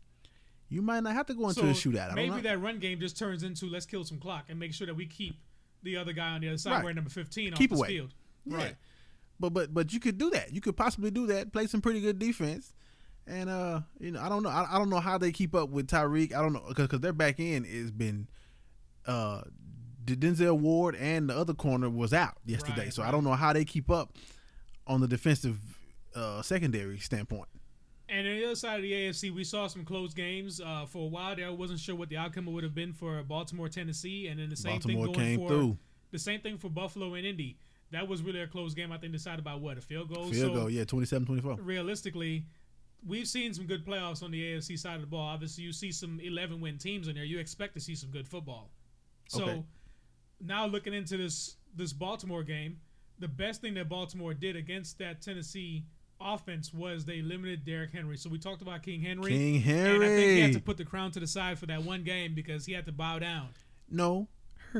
You 0.68 0.82
might 0.82 1.00
not 1.02 1.14
have 1.14 1.26
to 1.26 1.34
go 1.34 1.48
into 1.48 1.60
so 1.60 1.66
a 1.66 1.70
shootout. 1.70 2.12
I 2.12 2.14
maybe 2.14 2.28
don't 2.28 2.36
know. 2.38 2.50
that 2.50 2.58
run 2.60 2.78
game 2.78 3.00
just 3.00 3.18
turns 3.18 3.42
into 3.42 3.66
let's 3.66 3.86
kill 3.86 4.04
some 4.04 4.18
clock 4.18 4.44
and 4.48 4.58
make 4.58 4.72
sure 4.72 4.86
that 4.86 4.94
we 4.94 5.06
keep 5.06 5.36
the 5.82 5.96
other 5.96 6.12
guy 6.12 6.30
on 6.30 6.40
the 6.40 6.48
other 6.48 6.58
side, 6.58 6.72
Right. 6.74 6.82
wearing 6.84 6.96
number 6.96 7.10
15, 7.10 7.52
Keep 7.54 7.72
off 7.72 7.76
the 7.76 7.80
away. 7.80 7.88
field. 7.88 8.14
Yeah. 8.46 8.56
Right. 8.56 8.76
But 9.38 9.50
but 9.54 9.72
but 9.74 9.92
you 9.92 10.00
could 10.00 10.18
do 10.18 10.30
that. 10.30 10.52
You 10.52 10.60
could 10.60 10.76
possibly 10.76 11.10
do 11.10 11.26
that. 11.28 11.52
Play 11.52 11.66
some 11.66 11.80
pretty 11.80 12.00
good 12.00 12.18
defense. 12.18 12.72
And 13.30 13.48
uh, 13.48 13.80
you 14.00 14.10
know, 14.10 14.20
I 14.20 14.28
don't 14.28 14.42
know. 14.42 14.48
I, 14.48 14.74
I 14.74 14.78
don't 14.78 14.90
know 14.90 14.98
how 14.98 15.16
they 15.16 15.30
keep 15.30 15.54
up 15.54 15.70
with 15.70 15.86
Tyreek. 15.86 16.34
I 16.34 16.42
don't 16.42 16.52
know 16.52 16.64
because 16.74 17.00
their 17.00 17.12
back 17.12 17.38
end 17.38 17.64
has 17.66 17.92
been 17.92 18.28
uh, 19.06 19.42
Denzel 20.04 20.58
Ward 20.58 20.96
and 20.96 21.30
the 21.30 21.36
other 21.36 21.54
corner 21.54 21.88
was 21.88 22.12
out 22.12 22.38
yesterday. 22.44 22.84
Right, 22.84 22.92
so 22.92 23.02
I 23.02 23.10
don't 23.10 23.22
know 23.22 23.34
how 23.34 23.52
they 23.52 23.64
keep 23.64 23.88
up 23.90 24.16
on 24.86 25.00
the 25.00 25.06
defensive 25.06 25.58
uh, 26.14 26.42
secondary 26.42 26.98
standpoint. 26.98 27.46
And 28.08 28.26
on 28.26 28.34
the 28.34 28.44
other 28.44 28.56
side 28.56 28.76
of 28.76 28.82
the 28.82 28.92
AFC, 28.92 29.32
we 29.32 29.44
saw 29.44 29.68
some 29.68 29.84
close 29.84 30.12
games. 30.12 30.60
Uh, 30.60 30.84
for 30.86 31.04
a 31.04 31.08
while 31.08 31.36
there, 31.36 31.46
I 31.46 31.50
wasn't 31.50 31.78
sure 31.78 31.94
what 31.94 32.08
the 32.08 32.16
outcome 32.16 32.46
would 32.46 32.64
have 32.64 32.74
been 32.74 32.92
for 32.92 33.22
Baltimore, 33.22 33.68
Tennessee, 33.68 34.26
and 34.26 34.40
then 34.40 34.50
the 34.50 34.56
same 34.56 34.72
Baltimore 34.72 35.06
thing 35.06 35.14
going 35.14 35.26
came 35.26 35.38
for 35.38 35.48
through. 35.48 35.78
the 36.10 36.18
same 36.18 36.40
thing 36.40 36.58
for 36.58 36.68
Buffalo 36.68 37.14
and 37.14 37.24
Indy. 37.24 37.56
That 37.92 38.08
was 38.08 38.22
really 38.22 38.40
a 38.40 38.48
close 38.48 38.74
game. 38.74 38.90
I 38.90 38.98
think 38.98 39.12
decided 39.12 39.44
by 39.44 39.54
what 39.54 39.78
a 39.78 39.80
field 39.80 40.12
goal. 40.12 40.24
Field 40.24 40.54
so 40.54 40.60
goal, 40.60 40.70
yeah, 40.70 40.84
27-24. 40.84 41.58
realistically, 41.62 42.44
we've 43.06 43.28
seen 43.28 43.54
some 43.54 43.66
good 43.66 43.84
playoffs 43.86 44.22
on 44.22 44.30
the 44.30 44.40
AFC 44.42 44.78
side 44.78 44.96
of 44.96 45.00
the 45.00 45.06
ball. 45.06 45.26
Obviously, 45.28 45.64
you 45.64 45.72
see 45.72 45.90
some 45.92 46.20
11 46.20 46.60
win 46.60 46.78
teams 46.78 47.08
in 47.08 47.14
there. 47.14 47.24
You 47.24 47.38
expect 47.38 47.74
to 47.74 47.80
see 47.80 47.94
some 47.94 48.10
good 48.10 48.28
football. 48.28 48.70
So 49.28 49.44
Okay. 49.44 49.62
now 50.40 50.66
looking 50.66 50.94
into 50.94 51.16
this 51.16 51.56
this 51.76 51.92
Baltimore 51.92 52.42
game, 52.42 52.80
the 53.20 53.28
best 53.28 53.60
thing 53.60 53.74
that 53.74 53.88
Baltimore 53.88 54.34
did 54.34 54.56
against 54.56 54.98
that 54.98 55.22
Tennessee 55.22 55.84
offense 56.20 56.74
was 56.74 57.04
they 57.04 57.22
limited 57.22 57.64
Derrick 57.64 57.92
Henry. 57.92 58.16
So 58.16 58.28
we 58.28 58.38
talked 58.38 58.60
about 58.60 58.82
King 58.82 59.00
Henry. 59.00 59.30
King 59.30 59.62
And 59.62 60.02
I 60.02 60.08
think 60.08 60.30
he 60.32 60.40
had 60.40 60.52
to 60.54 60.60
put 60.60 60.76
the 60.76 60.84
crown 60.84 61.12
to 61.12 61.20
the 61.20 61.26
side 61.26 61.58
for 61.58 61.66
that 61.66 61.82
one 61.84 62.02
game 62.02 62.34
because 62.34 62.66
he 62.66 62.72
had 62.72 62.86
to 62.86 62.92
bow 62.92 63.18
down. 63.20 63.48
No, 63.88 64.28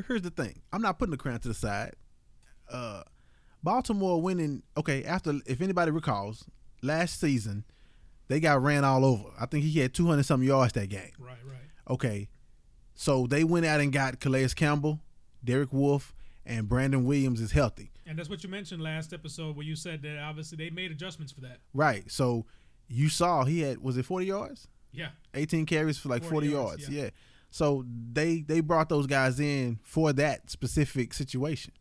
here's 0.07 0.21
the 0.21 0.29
thing. 0.29 0.61
I'm 0.73 0.81
not 0.81 0.99
putting 0.99 1.11
the 1.11 1.17
crown 1.17 1.39
to 1.39 1.47
the 1.47 1.53
side. 1.53 1.93
Uh, 2.69 3.03
Baltimore 3.63 4.21
winning. 4.21 4.63
Okay, 4.77 5.03
after 5.03 5.33
if 5.45 5.61
anybody 5.61 5.91
recalls, 5.91 6.45
last 6.81 7.19
season 7.19 7.63
they 8.31 8.39
got 8.39 8.61
ran 8.63 8.83
all 8.83 9.03
over. 9.05 9.29
I 9.39 9.45
think 9.45 9.65
he 9.65 9.79
had 9.79 9.93
200 9.93 10.23
some 10.23 10.41
yards 10.43 10.73
that 10.73 10.89
game. 10.89 11.11
Right, 11.19 11.37
right. 11.45 11.57
Okay, 11.89 12.29
so 12.95 13.27
they 13.27 13.43
went 13.43 13.65
out 13.65 13.79
and 13.81 13.91
got 13.91 14.19
Calais 14.19 14.47
Campbell, 14.55 14.99
Derek 15.43 15.73
Wolfe, 15.73 16.13
and 16.45 16.69
Brandon 16.69 17.03
Williams 17.05 17.41
is 17.41 17.51
healthy. 17.51 17.91
And 18.05 18.17
that's 18.17 18.29
what 18.29 18.43
you 18.43 18.49
mentioned 18.49 18.81
last 18.81 19.13
episode 19.13 19.55
where 19.55 19.65
you 19.65 19.75
said 19.75 20.01
that 20.03 20.17
obviously 20.19 20.57
they 20.57 20.69
made 20.69 20.91
adjustments 20.91 21.31
for 21.31 21.41
that. 21.41 21.59
Right. 21.73 22.09
So 22.11 22.45
you 22.87 23.09
saw 23.09 23.43
he 23.45 23.61
had 23.61 23.79
was 23.79 23.97
it 23.97 24.05
40 24.05 24.25
yards? 24.25 24.67
Yeah. 24.91 25.09
18 25.33 25.65
carries 25.65 25.97
for 25.97 26.09
like 26.09 26.21
40, 26.23 26.33
40 26.33 26.47
yards. 26.47 26.81
yards, 26.83 26.89
Yeah. 26.95 27.03
yeah. 27.03 27.09
So 27.49 27.85
they 28.13 28.41
they 28.41 28.61
brought 28.61 28.87
those 28.89 29.07
guys 29.07 29.39
in 29.39 29.79
for 29.83 30.13
that 30.13 30.49
specific 30.49 31.13
situation. 31.13 31.73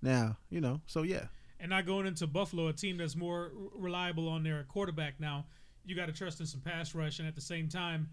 Now, 0.00 0.38
you 0.50 0.60
know, 0.60 0.80
so 0.86 1.02
yeah. 1.02 1.26
And 1.58 1.70
not 1.70 1.86
going 1.86 2.06
into 2.06 2.26
Buffalo, 2.26 2.68
a 2.68 2.72
team 2.72 2.96
that's 2.98 3.16
more 3.16 3.50
reliable 3.74 4.28
on 4.28 4.42
their 4.44 4.62
quarterback 4.64 5.18
now. 5.18 5.46
You 5.86 5.94
got 5.96 6.06
to 6.06 6.12
trust 6.12 6.40
in 6.40 6.46
some 6.46 6.60
pass 6.60 6.94
rush, 6.94 7.18
and 7.20 7.26
at 7.28 7.34
the 7.34 7.40
same 7.40 7.68
time, 7.68 8.08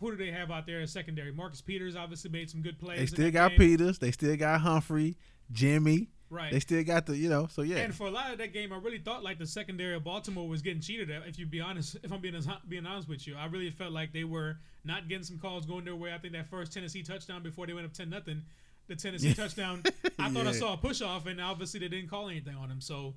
who 0.00 0.10
do 0.10 0.16
they 0.16 0.30
have 0.30 0.50
out 0.50 0.66
there 0.66 0.80
as 0.80 0.92
secondary? 0.92 1.32
Marcus 1.32 1.60
Peters 1.60 1.94
obviously 1.96 2.30
made 2.30 2.50
some 2.50 2.62
good 2.62 2.78
plays. 2.78 2.98
They 2.98 3.06
still 3.06 3.30
got 3.30 3.50
game. 3.50 3.58
Peters, 3.58 3.98
they 3.98 4.10
still 4.10 4.36
got 4.36 4.60
Humphrey, 4.60 5.16
Jimmy. 5.52 6.10
right? 6.30 6.50
They 6.50 6.58
still 6.60 6.82
got 6.82 7.06
the, 7.06 7.16
you 7.16 7.28
know, 7.28 7.46
so 7.46 7.62
yeah. 7.62 7.76
And 7.76 7.94
for 7.94 8.08
a 8.08 8.10
lot 8.10 8.32
of 8.32 8.38
that 8.38 8.52
game, 8.52 8.72
I 8.72 8.76
really 8.78 8.98
thought 8.98 9.22
like 9.22 9.38
the 9.38 9.46
secondary 9.46 9.94
of 9.94 10.02
Baltimore 10.02 10.48
was 10.48 10.62
getting 10.62 10.80
cheated 10.82 11.10
at. 11.12 11.26
If 11.28 11.38
you 11.38 11.46
be 11.46 11.60
honest, 11.60 11.96
if 12.02 12.12
I'm 12.12 12.20
being 12.20 12.34
being 12.68 12.86
honest 12.86 13.08
with 13.08 13.24
you, 13.26 13.36
I 13.36 13.46
really 13.46 13.70
felt 13.70 13.92
like 13.92 14.12
they 14.12 14.24
were 14.24 14.56
not 14.84 15.08
getting 15.08 15.24
some 15.24 15.38
calls 15.38 15.64
going 15.64 15.84
their 15.84 15.94
way. 15.96 16.12
I 16.12 16.18
think 16.18 16.32
that 16.32 16.50
first 16.50 16.72
Tennessee 16.72 17.02
touchdown 17.04 17.42
before 17.44 17.66
they 17.68 17.72
went 17.72 17.86
up 17.86 17.92
ten 17.92 18.10
nothing, 18.10 18.42
the 18.88 18.96
Tennessee 18.96 19.28
Yeah. 19.28 19.34
touchdown, 19.34 19.84
I 20.18 20.28
thought 20.30 20.48
I 20.48 20.52
saw 20.52 20.74
a 20.74 20.76
push 20.76 21.02
off, 21.02 21.26
and 21.26 21.40
obviously 21.40 21.78
they 21.78 21.88
didn't 21.88 22.10
call 22.10 22.28
anything 22.28 22.56
on 22.56 22.68
him. 22.68 22.80
So, 22.80 23.14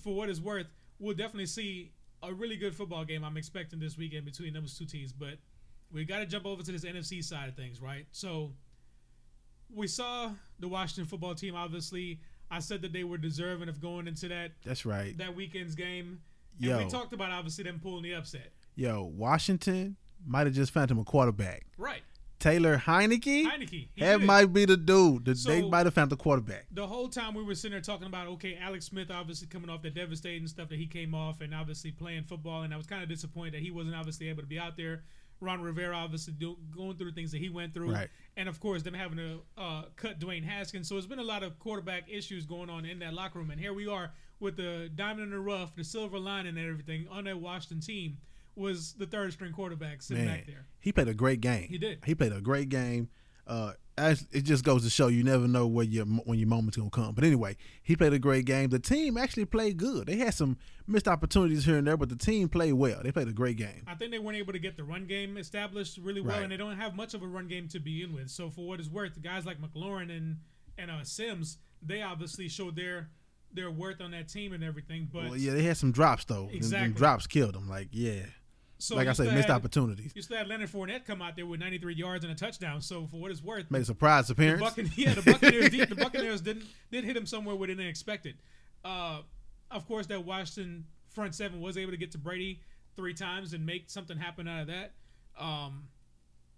for 0.00 0.14
what 0.14 0.28
it's 0.28 0.40
worth, 0.40 0.66
we'll 1.00 1.16
definitely 1.16 1.46
see 1.46 1.92
a 2.28 2.32
really 2.32 2.56
good 2.56 2.74
football 2.74 3.04
game. 3.04 3.24
I'm 3.24 3.36
expecting 3.36 3.78
this 3.78 3.96
weekend 3.96 4.24
between 4.24 4.52
those 4.52 4.76
two 4.76 4.84
teams, 4.86 5.12
but 5.12 5.38
we 5.92 6.04
got 6.04 6.18
to 6.18 6.26
jump 6.26 6.46
over 6.46 6.62
to 6.62 6.72
this 6.72 6.84
NFC 6.84 7.22
side 7.22 7.48
of 7.48 7.56
things, 7.56 7.80
right? 7.80 8.06
So 8.12 8.52
we 9.72 9.86
saw 9.86 10.30
the 10.58 10.68
Washington 10.68 11.06
football 11.06 11.34
team. 11.34 11.54
Obviously, 11.54 12.20
I 12.50 12.60
said 12.60 12.82
that 12.82 12.92
they 12.92 13.04
were 13.04 13.18
deserving 13.18 13.68
of 13.68 13.80
going 13.80 14.06
into 14.08 14.28
that 14.28 14.52
That's 14.64 14.84
right. 14.84 15.16
that 15.18 15.34
weekend's 15.34 15.74
game. 15.74 16.20
And 16.60 16.70
Yo. 16.70 16.78
we 16.78 16.88
talked 16.88 17.12
about 17.12 17.30
obviously 17.32 17.64
them 17.64 17.80
pulling 17.82 18.02
the 18.02 18.14
upset. 18.14 18.52
Yo, 18.76 19.10
Washington 19.16 19.96
might 20.26 20.46
have 20.46 20.54
just 20.54 20.72
found 20.72 20.90
him 20.90 20.98
a 20.98 21.04
quarterback. 21.04 21.66
Right. 21.76 22.02
Taylor 22.44 22.76
Heinicke, 22.76 23.44
Heinicke. 23.46 23.88
He 23.94 24.00
that 24.00 24.18
did 24.18 24.26
might 24.26 24.52
be 24.52 24.66
the 24.66 24.76
dude. 24.76 25.24
The, 25.24 25.32
they 25.46 25.62
might 25.62 25.86
have 25.86 25.94
found 25.94 26.10
the 26.10 26.16
quarterback. 26.16 26.66
the 26.70 26.86
whole 26.86 27.08
time 27.08 27.32
we 27.34 27.42
were 27.42 27.54
sitting 27.54 27.72
there 27.72 27.80
talking 27.80 28.06
about 28.06 28.26
okay, 28.28 28.58
Alex 28.60 28.84
Smith 28.84 29.10
obviously 29.10 29.46
coming 29.48 29.70
off 29.70 29.80
the 29.80 29.88
devastating 29.90 30.46
stuff 30.46 30.68
that 30.68 30.78
he 30.78 30.86
came 30.86 31.14
off 31.14 31.40
and 31.40 31.54
obviously 31.54 31.90
playing 31.90 32.24
football, 32.24 32.62
and 32.62 32.74
I 32.74 32.76
was 32.76 32.86
kind 32.86 33.02
of 33.02 33.08
disappointed 33.08 33.54
that 33.54 33.62
he 33.62 33.70
wasn't 33.70 33.96
obviously 33.96 34.28
able 34.28 34.42
to 34.42 34.46
be 34.48 34.58
out 34.58 34.76
there. 34.76 35.04
Ron 35.40 35.62
Rivera 35.62 35.96
obviously 35.96 36.32
do, 36.34 36.56
going 36.74 36.96
through 36.96 37.10
the 37.10 37.14
things 37.14 37.32
that 37.32 37.38
he 37.38 37.48
went 37.48 37.74
through, 37.74 37.92
Right. 37.92 38.08
and 38.36 38.48
of 38.48 38.60
course 38.60 38.82
them 38.82 38.94
having 38.94 39.16
to 39.18 39.40
uh, 39.58 39.82
cut 39.96 40.20
Dwayne 40.20 40.44
Haskins. 40.44 40.88
So 40.88 40.96
it's 40.96 41.06
been 41.06 41.18
a 41.18 41.24
lot 41.24 41.42
of 41.42 41.58
quarterback 41.58 42.04
issues 42.08 42.46
going 42.46 42.70
on 42.70 42.84
in 42.84 42.98
that 43.00 43.14
locker 43.14 43.38
room, 43.38 43.50
and 43.50 43.60
here 43.60 43.72
we 43.74 43.86
are 43.88 44.12
with 44.38 44.56
the 44.56 44.90
diamond 44.94 45.24
in 45.24 45.30
the 45.30 45.40
rough, 45.40 45.74
the 45.74 45.82
silver 45.84 46.18
lining, 46.18 46.56
and 46.58 46.68
everything 46.70 47.08
on 47.10 47.24
that 47.24 47.40
Washington 47.40 47.80
team 47.80 48.18
was 48.56 48.94
the 48.94 49.06
third 49.06 49.32
string 49.32 49.52
quarterback 49.52 50.02
sitting 50.02 50.24
Man, 50.26 50.36
back 50.36 50.46
there. 50.46 50.66
he 50.80 50.92
played 50.92 51.08
a 51.08 51.14
great 51.14 51.40
game. 51.40 51.68
He 51.68 51.78
did. 51.78 51.98
He 52.04 52.14
played 52.14 52.32
a 52.32 52.40
great 52.40 52.68
game. 52.68 53.08
Uh, 53.46 53.72
as 53.98 54.26
it 54.32 54.40
just 54.42 54.64
goes 54.64 54.82
to 54.82 54.90
show 54.90 55.06
you 55.08 55.22
never 55.22 55.46
know 55.46 55.66
where 55.66 55.84
your 55.84 56.04
when 56.06 56.38
your 56.38 56.48
moment's 56.48 56.76
gonna 56.78 56.88
come. 56.90 57.14
But 57.14 57.24
anyway, 57.24 57.56
he 57.82 57.94
played 57.94 58.12
a 58.12 58.18
great 58.18 58.44
game. 58.46 58.70
The 58.70 58.78
team 58.78 59.16
actually 59.18 59.44
played 59.44 59.76
good. 59.76 60.06
They 60.08 60.16
had 60.16 60.34
some 60.34 60.56
missed 60.86 61.06
opportunities 61.06 61.64
here 61.64 61.76
and 61.76 61.86
there, 61.86 61.96
but 61.96 62.08
the 62.08 62.16
team 62.16 62.48
played 62.48 62.72
well. 62.72 63.00
They 63.04 63.12
played 63.12 63.28
a 63.28 63.32
great 63.32 63.56
game. 63.56 63.84
I 63.86 63.94
think 63.94 64.10
they 64.12 64.18
weren't 64.18 64.38
able 64.38 64.52
to 64.54 64.58
get 64.58 64.76
the 64.76 64.82
run 64.84 65.06
game 65.06 65.36
established 65.36 65.98
really 65.98 66.20
well, 66.22 66.36
Right. 66.36 66.42
and 66.44 66.50
they 66.52 66.56
don't 66.56 66.76
have 66.76 66.96
much 66.96 67.14
of 67.14 67.22
a 67.22 67.26
run 67.26 67.46
game 67.46 67.68
to 67.68 67.78
begin 67.78 68.14
with. 68.14 68.30
So 68.30 68.50
for 68.50 68.66
what 68.66 68.80
it's 68.80 68.88
worth, 68.88 69.20
guys 69.22 69.44
like 69.46 69.58
McLaurin 69.60 70.10
and 70.10 70.38
and 70.78 70.90
uh, 70.90 71.04
Sims, 71.04 71.58
they 71.82 72.02
obviously 72.02 72.48
showed 72.48 72.74
their 72.76 73.10
their 73.52 73.70
worth 73.70 74.00
on 74.00 74.10
that 74.12 74.28
team 74.28 74.52
and 74.54 74.64
everything. 74.64 75.08
But 75.12 75.24
well, 75.24 75.36
yeah, 75.36 75.52
they 75.52 75.62
had 75.62 75.76
some 75.76 75.92
drops 75.92 76.24
though. 76.24 76.46
Them- 76.46 76.48
them 76.48 76.56
Exactly. 76.56 76.94
drops 76.94 77.26
killed 77.28 77.54
them. 77.54 77.68
Like 77.68 77.88
yeah, 77.92 78.22
so 78.84 78.96
like 78.96 79.08
I 79.08 79.12
said, 79.12 79.32
missed 79.34 79.48
had- 79.48 79.56
opportunities. 79.56 80.12
You 80.14 80.22
still 80.22 80.36
had 80.36 80.48
Leonard 80.48 80.70
Fournette 80.70 81.04
come 81.04 81.22
out 81.22 81.36
there 81.36 81.46
with 81.46 81.60
93 81.60 81.94
yards 81.94 82.24
and 82.24 82.32
a 82.32 82.36
touchdown. 82.36 82.80
So 82.80 83.06
for 83.06 83.16
what 83.18 83.30
it's 83.30 83.42
worth, 83.42 83.70
Made 83.70 83.82
a 83.82 83.84
surprise 83.84 84.26
the, 84.28 84.32
appearance. 84.34 84.76
Yeah, 84.96 85.14
the 85.14 85.22
Buccaneers, 85.22 85.70
did, 85.70 85.88
the 85.88 85.94
Buccaneers 86.04 86.40
didn't 86.40 86.64
did 86.90 87.04
hit 87.04 87.16
him 87.16 87.26
somewhere 87.26 87.54
where 87.56 87.66
they 87.68 87.74
didn't 87.74 87.88
expect 87.88 88.26
it. 88.26 88.36
Uh, 88.84 89.20
of 89.70 89.86
course, 89.86 90.06
that 90.08 90.24
Washington 90.24 90.84
front 91.08 91.34
seven 91.34 91.60
was 91.60 91.76
able 91.78 91.92
to 91.92 91.96
get 91.96 92.12
to 92.12 92.18
Brady 92.18 92.60
three 92.96 93.14
times 93.14 93.54
and 93.54 93.64
make 93.64 93.90
something 93.90 94.16
happen 94.16 94.46
out 94.46 94.62
of 94.62 94.66
that. 94.68 94.92
Um, 95.38 95.84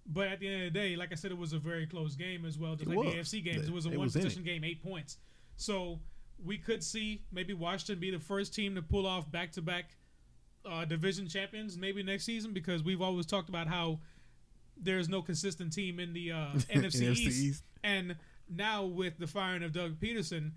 but 0.06 0.28
at 0.28 0.40
the 0.40 0.48
end 0.48 0.66
of 0.66 0.72
the 0.72 0.78
day, 0.78 0.96
like 0.96 1.12
I 1.12 1.14
said, 1.14 1.30
it 1.30 1.38
was 1.38 1.52
a 1.52 1.58
very 1.58 1.86
close 1.86 2.14
game 2.14 2.44
as 2.44 2.58
well, 2.58 2.74
just 2.76 2.90
It 2.90 2.96
like 2.96 3.12
the. 3.12 3.18
AFC 3.18 3.44
games. 3.44 3.66
It 3.68 3.72
was 3.72 3.86
a 3.86 3.90
It 3.90 3.96
one 3.96 4.06
was 4.06 4.12
position 4.12 4.42
game, 4.44 4.64
eight 4.64 4.82
points. 4.82 5.18
So 5.56 6.00
we 6.44 6.58
could 6.58 6.82
see 6.84 7.22
maybe 7.32 7.54
Washington 7.54 7.98
be 7.98 8.10
the 8.10 8.18
first 8.20 8.54
team 8.54 8.74
to 8.74 8.82
pull 8.82 9.06
off 9.06 9.30
back 9.30 9.52
to 9.52 9.62
back 9.62 9.96
division 10.86 11.28
champions 11.28 11.76
maybe 11.76 12.02
next 12.02 12.24
season 12.24 12.52
because 12.52 12.82
we've 12.82 13.02
always 13.02 13.26
talked 13.26 13.48
about 13.48 13.66
how 13.66 13.98
there's 14.76 15.08
no 15.08 15.22
consistent 15.22 15.72
team 15.72 15.98
in 15.98 16.12
the 16.12 16.32
uh, 16.32 16.36
NFC, 16.54 17.02
NFC 17.02 17.02
East. 17.12 17.44
East. 17.44 17.64
And 17.82 18.16
now 18.48 18.84
with 18.84 19.18
the 19.18 19.26
firing 19.26 19.62
of 19.62 19.72
Doug 19.72 19.98
Pederson, 19.98 20.52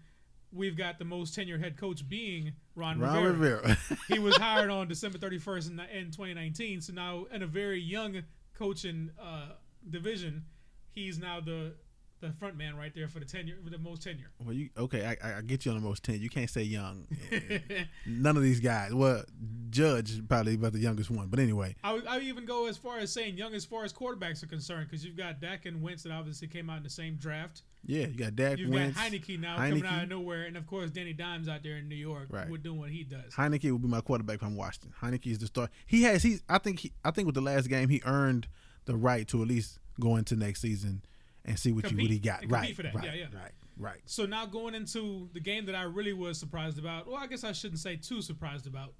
we've 0.51 0.77
got 0.77 0.99
the 0.99 1.05
most 1.05 1.37
tenured 1.37 1.61
head 1.61 1.77
coach 1.77 2.07
being 2.07 2.53
Ron, 2.75 2.99
Ron 2.99 3.23
Rivera. 3.23 3.57
Rivera. 3.57 3.77
he 4.07 4.19
was 4.19 4.35
hired 4.37 4.69
on 4.69 4.87
December 4.87 5.17
31st 5.17 5.71
in, 5.71 5.79
in 5.79 6.05
2019. 6.11 6.81
So 6.81 6.93
now 6.93 7.25
in 7.31 7.43
a 7.43 7.47
very 7.47 7.79
young 7.79 8.23
coaching 8.57 9.11
uh, 9.21 9.53
division, 9.89 10.43
he's 10.91 11.19
now 11.19 11.39
the 11.39 11.73
the 12.21 12.31
front 12.33 12.57
man 12.57 12.75
right 12.75 12.93
there 12.93 13.07
for 13.07 13.19
the 13.19 13.25
tenure, 13.25 13.55
for 13.63 13.69
the 13.69 13.77
most 13.77 14.01
tenure. 14.03 14.29
well, 14.43 14.53
you 14.53 14.69
okay? 14.77 15.15
I, 15.21 15.37
I 15.37 15.41
get 15.41 15.65
you 15.65 15.71
on 15.71 15.81
the 15.81 15.87
most 15.87 16.03
ten. 16.03 16.19
You 16.19 16.29
can't 16.29 16.49
say 16.49 16.63
young. 16.63 17.07
None 18.05 18.35
of 18.37 18.43
these 18.43 18.59
guys. 18.59 18.93
Well, 18.93 19.23
Judge 19.69 20.27
probably 20.27 20.55
about 20.55 20.73
the 20.73 20.79
youngest 20.79 21.09
one, 21.11 21.27
but 21.27 21.39
anyway. 21.39 21.75
I 21.83 21.93
would, 21.93 22.07
I 22.07 22.15
would 22.15 22.23
even 22.25 22.45
go 22.45 22.67
as 22.67 22.77
far 22.77 22.97
as 22.99 23.11
saying 23.11 23.37
young 23.37 23.53
as 23.53 23.65
far 23.65 23.83
as 23.83 23.93
quarterbacks 23.93 24.43
are 24.43 24.47
concerned 24.47 24.87
because 24.89 25.05
you've 25.05 25.15
got 25.17 25.39
Dak 25.39 25.65
and 25.65 25.81
Wentz 25.81 26.03
that 26.03 26.11
obviously 26.11 26.47
came 26.47 26.69
out 26.69 26.77
in 26.77 26.83
the 26.83 26.89
same 26.89 27.15
draft. 27.15 27.61
Yeah, 27.85 28.07
you 28.07 28.17
got 28.17 28.35
Dak 28.35 28.57
You've 28.57 28.71
Wentz. 28.71 28.97
got 28.97 29.11
Heinicke 29.11 29.39
now 29.39 29.55
coming 29.57 29.85
out 29.85 30.03
of 30.03 30.09
nowhere, 30.09 30.43
and 30.43 30.57
of 30.57 30.67
course 30.67 30.89
Danny 30.91 31.13
Dimes 31.13 31.47
out 31.47 31.63
there 31.63 31.77
in 31.77 31.87
New 31.87 31.95
York 31.95 32.27
Right. 32.29 32.49
with 32.49 32.61
doing 32.63 32.79
what 32.79 32.89
he 32.89 33.03
does. 33.03 33.33
Heinicke 33.33 33.71
will 33.71 33.79
be 33.79 33.87
my 33.87 34.01
quarterback 34.01 34.39
from 34.39 34.55
Washington. 34.55 34.93
Heinicke 35.01 35.27
is 35.27 35.39
the 35.39 35.47
star. 35.47 35.69
He 35.85 36.03
has. 36.03 36.21
He's. 36.23 36.43
I 36.49 36.57
think. 36.57 36.79
He, 36.79 36.91
I 37.05 37.11
think 37.11 37.25
with 37.27 37.35
the 37.35 37.41
last 37.41 37.69
game, 37.69 37.87
he 37.89 38.01
earned 38.05 38.47
the 38.85 38.97
right 38.97 39.27
to 39.29 39.41
at 39.41 39.47
least 39.47 39.79
go 39.99 40.15
into 40.15 40.35
next 40.35 40.61
season 40.61 41.01
and 41.49 41.59
see 41.59 41.71
what 41.71 41.91
you 41.91 41.97
what 41.97 42.07
he 42.07 42.19
got. 42.19 42.43
Right. 42.47 42.75
that. 42.77 42.93
Right. 42.95 43.05
Yeah, 43.05 43.13
yeah. 43.13 43.25
Right. 43.33 43.51
Right. 43.77 44.01
So 44.05 44.25
now 44.25 44.45
going 44.45 44.75
into 44.75 45.29
the 45.33 45.39
game 45.39 45.65
that 45.65 45.75
I 45.75 45.83
really 45.83 46.13
was 46.13 46.37
surprised 46.39 46.77
about. 46.77 47.07
Well, 47.07 47.17
I 47.17 47.27
guess 47.27 47.43
I 47.43 47.51
shouldn't 47.53 47.79
say 47.79 47.95
too 47.95 48.21
surprised 48.21 48.67
about. 48.67 48.93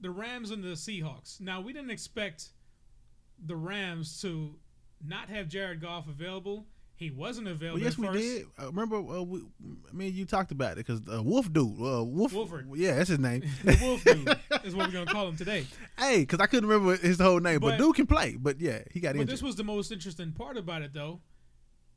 The 0.00 0.10
Rams 0.10 0.50
and 0.50 0.62
the 0.62 0.70
Seahawks. 0.70 1.40
Now 1.40 1.60
we 1.60 1.72
didn't 1.72 1.90
expect 1.90 2.50
the 3.44 3.56
Rams 3.56 4.20
to 4.22 4.56
not 5.04 5.28
have 5.28 5.48
Jared 5.48 5.80
Goff 5.80 6.08
available. 6.08 6.66
He 7.02 7.10
wasn't 7.10 7.48
available. 7.48 7.80
Well, 7.80 7.84
yes, 7.84 7.98
we 7.98 8.06
first. 8.06 8.18
did. 8.20 8.46
Uh, 8.60 8.66
remember, 8.66 8.96
uh, 8.96 9.22
we, 9.22 9.40
I 9.40 9.92
mean, 9.92 10.14
you 10.14 10.24
talked 10.24 10.52
about 10.52 10.72
it 10.72 10.86
because 10.86 11.00
uh, 11.12 11.22
Wolf 11.22 11.52
dude, 11.52 11.66
uh, 11.80 12.04
Wolf, 12.04 12.32
Wolford. 12.32 12.68
yeah, 12.74 12.94
that's 12.94 13.08
his 13.10 13.18
name. 13.18 13.42
The 13.64 13.78
Wolf 13.82 14.04
dude 14.04 14.28
is 14.64 14.74
what 14.76 14.86
we're 14.86 14.92
gonna 14.92 15.06
call 15.06 15.28
him 15.28 15.36
today. 15.36 15.66
hey, 15.98 16.20
because 16.20 16.38
I 16.40 16.46
couldn't 16.46 16.68
remember 16.68 16.96
his 16.96 17.18
whole 17.20 17.40
name, 17.40 17.60
but, 17.60 17.70
But- 17.70 17.78
dude 17.78 17.96
can 17.96 18.06
play. 18.06 18.36
But 18.40 18.60
yeah, 18.60 18.82
he 18.92 19.00
got 19.00 19.14
But 19.14 19.22
injured. 19.22 19.28
this 19.34 19.42
was 19.42 19.56
the 19.56 19.64
most 19.64 19.90
interesting 19.92 20.32
part 20.32 20.56
about 20.56 20.82
it, 20.82 20.92
though. 20.94 21.20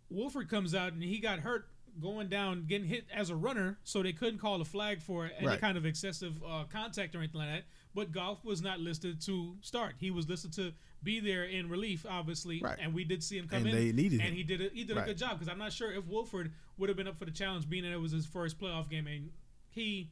Wolford 0.09 0.49
comes 0.49 0.75
out 0.75 0.93
and 0.93 1.03
he 1.03 1.19
got 1.19 1.39
hurt 1.39 1.67
going 2.01 2.27
down, 2.27 2.65
getting 2.67 2.87
hit 2.87 3.05
as 3.13 3.29
a 3.29 3.35
runner, 3.35 3.77
so 3.83 4.03
they 4.03 4.11
couldn't 4.13 4.39
call 4.39 4.59
a 4.61 4.65
flag 4.65 5.01
for 5.01 5.31
any 5.37 5.47
Right. 5.47 5.59
kind 5.61 5.77
of 5.77 5.85
excessive 5.85 6.41
uh, 6.45 6.65
contact 6.65 7.15
or 7.15 7.19
anything 7.19 7.39
like 7.39 7.49
that. 7.49 7.63
But 7.93 8.11
Goff 8.11 8.43
was 8.43 8.61
not 8.61 8.79
listed 8.81 9.21
to 9.21 9.55
start. 9.61 9.95
He 9.97 10.11
was 10.11 10.27
listed 10.27 10.51
to 10.53 10.73
be 11.05 11.21
there 11.21 11.45
in 11.45 11.69
relief, 11.69 12.05
obviously, 12.09 12.59
Right. 12.61 12.77
and 12.81 12.93
we 12.93 13.05
did 13.05 13.23
see 13.23 13.37
him 13.37 13.47
come 13.47 13.59
And 13.59 13.67
in. 13.67 13.75
they 13.75 13.91
needed 13.93 14.19
and 14.19 14.29
him. 14.29 14.35
he 14.35 14.43
did 14.43 14.59
a, 14.61 14.69
he 14.73 14.83
did 14.83 14.97
a 14.97 14.99
Right. 14.99 15.05
good 15.07 15.17
job 15.17 15.33
because 15.39 15.47
I'm 15.47 15.57
not 15.59 15.71
sure 15.71 15.91
if 15.93 16.05
Wolford 16.05 16.51
would 16.77 16.89
have 16.89 16.97
been 16.97 17.07
up 17.07 17.17
for 17.17 17.23
the 17.25 17.31
challenge, 17.31 17.69
being 17.69 17.83
that 17.83 17.93
it 17.93 18.01
was 18.01 18.11
his 18.11 18.25
first 18.25 18.59
playoff 18.59 18.89
game, 18.89 19.07
and 19.07 19.31
he 19.69 20.09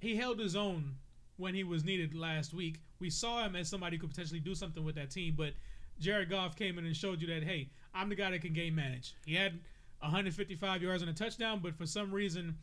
he 0.00 0.16
held 0.16 0.38
his 0.38 0.54
own 0.56 0.96
when 1.36 1.54
he 1.54 1.64
was 1.64 1.84
needed 1.84 2.14
last 2.14 2.54
week. 2.54 2.80
We 3.00 3.10
saw 3.10 3.44
him 3.44 3.56
as 3.56 3.68
somebody 3.68 3.96
who 3.96 4.02
could 4.02 4.10
potentially 4.10 4.40
do 4.40 4.54
something 4.54 4.84
with 4.84 4.94
that 4.94 5.10
team, 5.10 5.34
but 5.36 5.54
Jared 5.98 6.30
Goff 6.30 6.56
came 6.56 6.78
in 6.78 6.84
and 6.86 6.96
showed 6.96 7.20
you 7.20 7.26
that 7.28 7.42
hey, 7.42 7.70
I'm 7.92 8.08
the 8.08 8.14
guy 8.14 8.30
that 8.30 8.40
can 8.42 8.52
game 8.52 8.74
manage. 8.76 9.14
He 9.26 9.34
had 9.34 9.60
155 10.00 10.82
yards 10.82 11.02
and 11.02 11.10
a 11.10 11.14
touchdown, 11.14 11.60
but 11.60 11.74
for 11.74 11.86
some 11.86 12.12
reason 12.12 12.58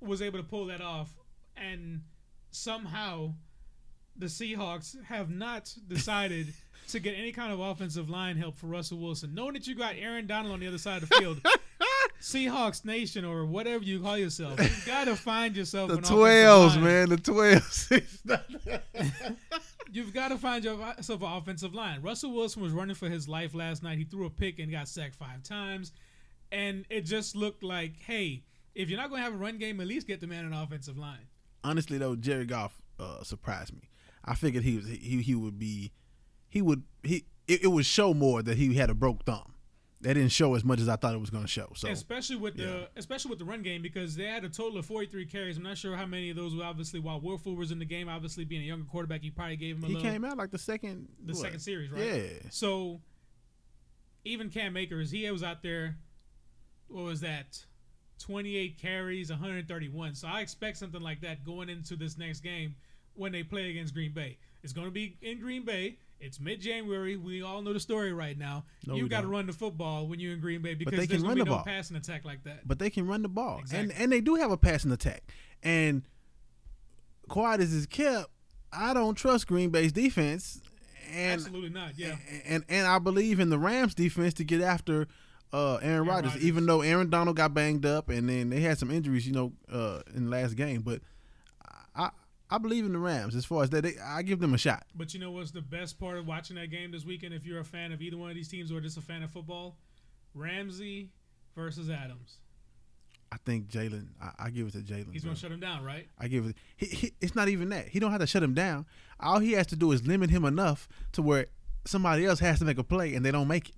was 0.00 0.22
able 0.22 0.38
to 0.38 0.44
pull 0.44 0.66
that 0.66 0.80
off, 0.80 1.14
and 1.56 2.02
somehow 2.50 3.34
the 4.18 4.26
Seahawks 4.26 5.02
have 5.04 5.30
not 5.30 5.72
decided 5.88 6.54
to 6.88 7.00
get 7.00 7.14
any 7.16 7.32
kind 7.32 7.52
of 7.52 7.60
offensive 7.60 8.08
line 8.08 8.36
help 8.36 8.56
for 8.56 8.66
Russell 8.66 8.98
Wilson. 8.98 9.34
Knowing 9.34 9.54
that 9.54 9.66
you 9.66 9.74
got 9.74 9.94
Aaron 9.96 10.26
Donald 10.26 10.52
on 10.52 10.60
the 10.60 10.68
other 10.68 10.78
side 10.78 11.02
of 11.02 11.08
the 11.08 11.16
field, 11.16 11.40
Seahawks 12.20 12.84
Nation 12.84 13.24
or 13.24 13.44
whatever 13.44 13.84
you 13.84 14.00
call 14.00 14.18
yourself, 14.18 14.60
you 14.60 14.70
got 14.86 15.04
to 15.04 15.16
find 15.16 15.56
yourself 15.56 15.88
the 15.88 15.94
an 15.94 16.04
offensive 16.04 16.16
twelves, 16.16 16.76
man, 16.78 17.08
the 17.08 17.16
twelves. 17.16 17.92
You've 19.92 20.12
got 20.12 20.28
to 20.28 20.36
find 20.36 20.64
yourself 20.64 21.22
an 21.22 21.32
offensive 21.32 21.74
line. 21.74 22.02
Russell 22.02 22.32
Wilson 22.32 22.62
was 22.62 22.72
running 22.72 22.96
for 22.96 23.08
his 23.08 23.28
life 23.28 23.54
last 23.54 23.82
night. 23.82 23.98
He 23.98 24.04
threw 24.04 24.26
a 24.26 24.30
pick 24.30 24.58
and 24.58 24.70
got 24.70 24.88
sacked 24.88 25.14
five 25.16 25.42
times, 25.42 25.92
and 26.52 26.84
it 26.90 27.02
just 27.02 27.36
looked 27.36 27.62
like, 27.62 27.96
hey, 27.98 28.42
if 28.74 28.90
you're 28.90 28.98
not 28.98 29.08
going 29.08 29.20
to 29.20 29.24
have 29.24 29.34
a 29.34 29.38
run 29.38 29.58
game, 29.58 29.80
at 29.80 29.86
least 29.86 30.06
get 30.06 30.20
the 30.20 30.26
man 30.26 30.44
an 30.44 30.52
offensive 30.52 30.98
line. 30.98 31.26
Honestly, 31.64 31.98
though, 31.98 32.14
Jerry 32.14 32.44
Goff 32.44 32.80
uh, 33.00 33.22
surprised 33.22 33.74
me. 33.74 33.88
I 34.26 34.34
figured 34.34 34.64
he 34.64 34.76
was 34.76 34.86
he 34.86 35.22
he 35.22 35.34
would 35.34 35.58
be 35.58 35.92
he 36.48 36.62
would 36.62 36.82
he 37.02 37.24
it, 37.46 37.64
it 37.64 37.68
would 37.68 37.86
show 37.86 38.12
more 38.12 38.42
that 38.42 38.56
he 38.58 38.74
had 38.74 38.90
a 38.90 38.94
broke 38.94 39.24
thumb. 39.24 39.52
That 40.02 40.14
didn't 40.14 40.32
show 40.32 40.54
as 40.54 40.62
much 40.62 40.80
as 40.80 40.88
I 40.88 40.96
thought 40.96 41.14
it 41.14 41.20
was 41.20 41.30
going 41.30 41.44
to 41.44 41.48
show. 41.48 41.72
So 41.74 41.88
especially 41.88 42.36
with 42.36 42.56
the 42.56 42.88
especially 42.96 43.30
with 43.30 43.38
the 43.38 43.46
run 43.46 43.62
game 43.62 43.80
because 43.80 44.14
they 44.14 44.24
had 44.26 44.44
a 44.44 44.48
total 44.48 44.78
of 44.78 44.86
43 44.86 45.24
carries. 45.26 45.56
I'm 45.56 45.62
not 45.62 45.78
sure 45.78 45.96
how 45.96 46.04
many 46.06 46.30
of 46.30 46.36
those 46.36 46.54
were 46.54 46.64
obviously 46.64 47.00
while 47.00 47.18
Wolford 47.18 47.56
was 47.56 47.70
in 47.72 47.78
the 47.78 47.86
game. 47.86 48.08
Obviously, 48.08 48.44
being 48.44 48.62
a 48.62 48.66
younger 48.66 48.84
quarterback, 48.84 49.22
he 49.22 49.30
probably 49.30 49.56
gave 49.56 49.78
him 49.78 49.84
a 49.84 49.86
he 49.86 49.94
little 49.94 50.10
came 50.10 50.24
out 50.24 50.36
like 50.36 50.50
the 50.50 50.58
second 50.58 51.08
the 51.24 51.32
what? 51.32 51.42
second 51.42 51.60
series, 51.60 51.90
right? 51.90 52.04
Yeah. 52.04 52.48
So 52.50 53.00
even 54.24 54.50
Cam 54.50 54.76
Akers, 54.76 55.10
he 55.10 55.28
was 55.30 55.42
out 55.42 55.62
there. 55.62 55.96
What 56.88 57.04
was 57.04 57.20
that? 57.22 57.64
28 58.18 58.78
carries, 58.78 59.30
131. 59.30 60.14
So 60.14 60.28
I 60.28 60.40
expect 60.40 60.76
something 60.76 61.00
like 61.00 61.20
that 61.22 61.44
going 61.44 61.68
into 61.68 61.96
this 61.96 62.18
next 62.18 62.40
game 62.40 62.76
when 63.16 63.32
they 63.32 63.42
play 63.42 63.70
against 63.70 63.94
Green 63.94 64.12
Bay. 64.12 64.38
It's 64.62 64.72
going 64.72 64.86
to 64.86 64.90
be 64.92 65.16
in 65.22 65.38
Green 65.40 65.64
Bay. 65.64 65.98
It's 66.18 66.40
mid-January. 66.40 67.16
We 67.16 67.42
all 67.42 67.60
know 67.62 67.72
the 67.74 67.80
story 67.80 68.12
right 68.12 68.38
now. 68.38 68.64
No, 68.86 68.94
you 68.96 69.06
got 69.08 69.20
to 69.20 69.26
run 69.26 69.46
the 69.46 69.52
football 69.52 70.06
when 70.08 70.18
you're 70.18 70.32
in 70.32 70.40
Green 70.40 70.62
Bay 70.62 70.74
because 70.74 70.92
they 70.98 71.06
there's 71.06 71.20
can 71.20 71.22
going 71.22 71.22
to 71.22 71.28
run 71.28 71.34
be 71.36 71.40
the 71.44 71.50
no 71.50 71.56
ball. 71.56 71.64
passing 71.64 71.96
attack 71.96 72.24
like 72.24 72.42
that. 72.44 72.66
but 72.66 72.78
they 72.78 72.88
can 72.90 73.06
run 73.06 73.20
the 73.22 73.28
ball, 73.28 73.58
Exactly. 73.60 73.90
and 73.92 74.00
and 74.02 74.12
they 74.12 74.20
do 74.22 74.34
have 74.36 74.50
a 74.50 74.56
passing 74.56 74.90
attack. 74.92 75.22
And 75.62 76.02
quiet 77.28 77.60
as 77.60 77.74
it's 77.76 77.86
kept, 77.86 78.28
I 78.72 78.94
don't 78.94 79.14
trust 79.14 79.46
Green 79.46 79.70
Bay's 79.70 79.92
defense, 79.92 80.60
and 81.12 81.32
Absolutely 81.40 81.70
not. 81.70 81.98
Yeah. 81.98 82.16
and 82.46 82.64
and 82.68 82.86
I 82.86 82.98
believe 82.98 83.38
in 83.40 83.50
the 83.50 83.58
Rams 83.58 83.94
defense 83.94 84.34
to 84.34 84.44
get 84.44 84.60
after 84.62 85.06
uh, 85.52 85.76
Aaron, 85.76 86.06
Rodgers, 86.08 86.32
Rodgers. 86.32 86.44
even 86.46 86.66
though 86.66 86.80
Aaron 86.80 87.10
Donald 87.10 87.36
got 87.36 87.54
banged 87.54 87.86
up, 87.86 88.08
and 88.08 88.28
then 88.28 88.50
they 88.50 88.60
had 88.60 88.78
some 88.78 88.90
injuries, 88.90 89.26
you 89.26 89.32
know, 89.34 89.52
uh, 89.70 90.00
in 90.14 90.24
the 90.24 90.30
last 90.30 90.54
game. 90.56 90.80
But 90.82 91.02
I 92.50 92.58
believe 92.58 92.84
in 92.84 92.92
the 92.92 92.98
Rams 92.98 93.34
as 93.34 93.44
far 93.44 93.62
as 93.62 93.70
that. 93.70 93.82
They, 93.82 93.94
I 94.04 94.22
give 94.22 94.38
them 94.38 94.54
a 94.54 94.58
shot. 94.58 94.84
But 94.94 95.14
you 95.14 95.20
know 95.20 95.32
what's 95.32 95.50
the 95.50 95.60
best 95.60 95.98
part 95.98 96.16
of 96.16 96.26
watching 96.26 96.56
that 96.56 96.70
game 96.70 96.92
this 96.92 97.04
weekend? 97.04 97.34
If 97.34 97.44
you're 97.44 97.60
a 97.60 97.64
fan 97.64 97.92
of 97.92 98.00
either 98.00 98.16
one 98.16 98.30
of 98.30 98.36
these 98.36 98.48
teams 98.48 98.70
or 98.70 98.80
just 98.80 98.96
a 98.96 99.00
fan 99.00 99.22
of 99.22 99.30
football, 99.30 99.78
Ramsey 100.34 101.10
versus 101.56 101.90
Adams. 101.90 102.36
I 103.32 103.38
think 103.44 103.68
Jalen. 103.68 104.08
I, 104.22 104.46
I 104.46 104.50
give 104.50 104.68
it 104.68 104.72
to 104.72 104.78
Jalen. 104.78 105.12
He's 105.12 105.22
bro. 105.22 105.30
going 105.30 105.34
to 105.34 105.40
shut 105.40 105.50
him 105.50 105.60
down, 105.60 105.84
right? 105.84 106.06
I 106.18 106.28
give 106.28 106.46
it. 106.46 106.56
He, 106.76 106.86
he, 106.86 107.12
it's 107.20 107.34
not 107.34 107.48
even 107.48 107.68
that. 107.70 107.88
He 107.88 107.98
don't 107.98 108.12
have 108.12 108.20
to 108.20 108.26
shut 108.26 108.42
him 108.42 108.54
down. 108.54 108.86
All 109.18 109.40
he 109.40 109.52
has 109.52 109.66
to 109.68 109.76
do 109.76 109.90
is 109.92 110.06
limit 110.06 110.30
him 110.30 110.44
enough 110.44 110.88
to 111.12 111.22
where 111.22 111.46
somebody 111.84 112.24
else 112.24 112.38
has 112.40 112.60
to 112.60 112.64
make 112.64 112.78
a 112.78 112.84
play 112.84 113.14
and 113.14 113.24
they 113.24 113.32
don't 113.32 113.48
make 113.48 113.70
it. 113.70 113.74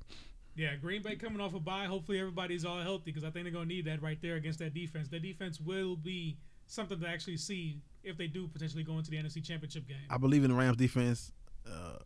Yeah, 0.54 0.74
Green 0.74 1.02
Bay 1.02 1.14
coming 1.14 1.40
off 1.40 1.54
a 1.54 1.60
bye. 1.60 1.84
Hopefully 1.84 2.18
everybody's 2.18 2.64
all 2.64 2.80
healthy 2.80 3.04
because 3.06 3.22
I 3.22 3.30
think 3.30 3.44
they're 3.44 3.52
going 3.52 3.68
to 3.68 3.74
need 3.74 3.84
that 3.84 4.02
right 4.02 4.20
there 4.20 4.34
against 4.34 4.58
that 4.58 4.74
defense. 4.74 5.08
That 5.08 5.22
defense 5.22 5.60
will 5.60 5.94
be 5.94 6.36
something 6.66 6.98
to 7.00 7.08
actually 7.08 7.36
see 7.36 7.80
if 8.08 8.16
they 8.16 8.26
do 8.26 8.48
potentially 8.48 8.82
go 8.82 8.98
into 8.98 9.10
the 9.10 9.16
NFC 9.16 9.44
Championship 9.44 9.86
game. 9.86 9.96
I 10.10 10.18
believe 10.18 10.44
in 10.44 10.50
the 10.50 10.56
Rams 10.56 10.76
defense. 10.76 11.32
Uh, 11.66 11.98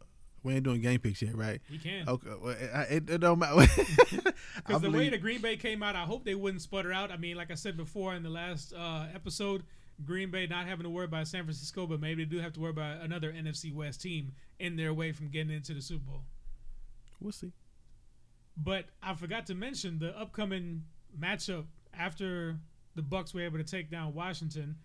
we 0.42 0.54
ain't 0.54 0.64
doing 0.64 0.80
game 0.80 0.98
picks 0.98 1.22
yet, 1.22 1.36
right? 1.36 1.60
We 1.70 1.78
can. 1.78 2.08
Okay, 2.08 2.30
well, 2.40 2.56
it, 2.90 3.08
it 3.08 3.18
don't 3.20 3.38
matter. 3.38 3.66
Because 4.56 4.82
the 4.82 4.90
way 4.90 5.08
the 5.08 5.18
Green 5.18 5.40
Bay 5.40 5.56
came 5.56 5.82
out, 5.82 5.96
I 5.96 6.02
hope 6.02 6.24
they 6.24 6.34
wouldn't 6.34 6.62
sputter 6.62 6.92
out. 6.92 7.10
I 7.10 7.16
mean, 7.16 7.36
like 7.36 7.50
I 7.50 7.54
said 7.54 7.76
before 7.76 8.14
in 8.14 8.22
the 8.22 8.28
last 8.30 8.72
uh, 8.74 9.06
episode, 9.14 9.62
Green 10.04 10.30
Bay 10.30 10.46
not 10.46 10.66
having 10.66 10.84
to 10.84 10.90
worry 10.90 11.04
about 11.04 11.26
San 11.28 11.44
Francisco, 11.44 11.86
but 11.86 12.00
maybe 12.00 12.24
they 12.24 12.28
do 12.30 12.38
have 12.40 12.52
to 12.54 12.60
worry 12.60 12.70
about 12.70 13.00
another 13.02 13.32
NFC 13.32 13.74
West 13.74 14.02
team 14.02 14.32
in 14.58 14.76
their 14.76 14.92
way 14.92 15.12
from 15.12 15.28
getting 15.28 15.52
into 15.52 15.74
the 15.74 15.80
Super 15.82 16.04
Bowl. 16.04 16.22
we'll 17.20 17.32
see. 17.32 17.52
But 18.56 18.86
I 19.02 19.14
forgot 19.14 19.46
to 19.46 19.54
mention 19.54 19.98
the 19.98 20.16
upcoming 20.18 20.84
matchup 21.18 21.64
after 21.94 22.58
the 22.94 23.02
Bucks 23.02 23.32
were 23.32 23.42
able 23.42 23.58
to 23.58 23.64
take 23.64 23.90
down 23.90 24.14
Washington. 24.14 24.76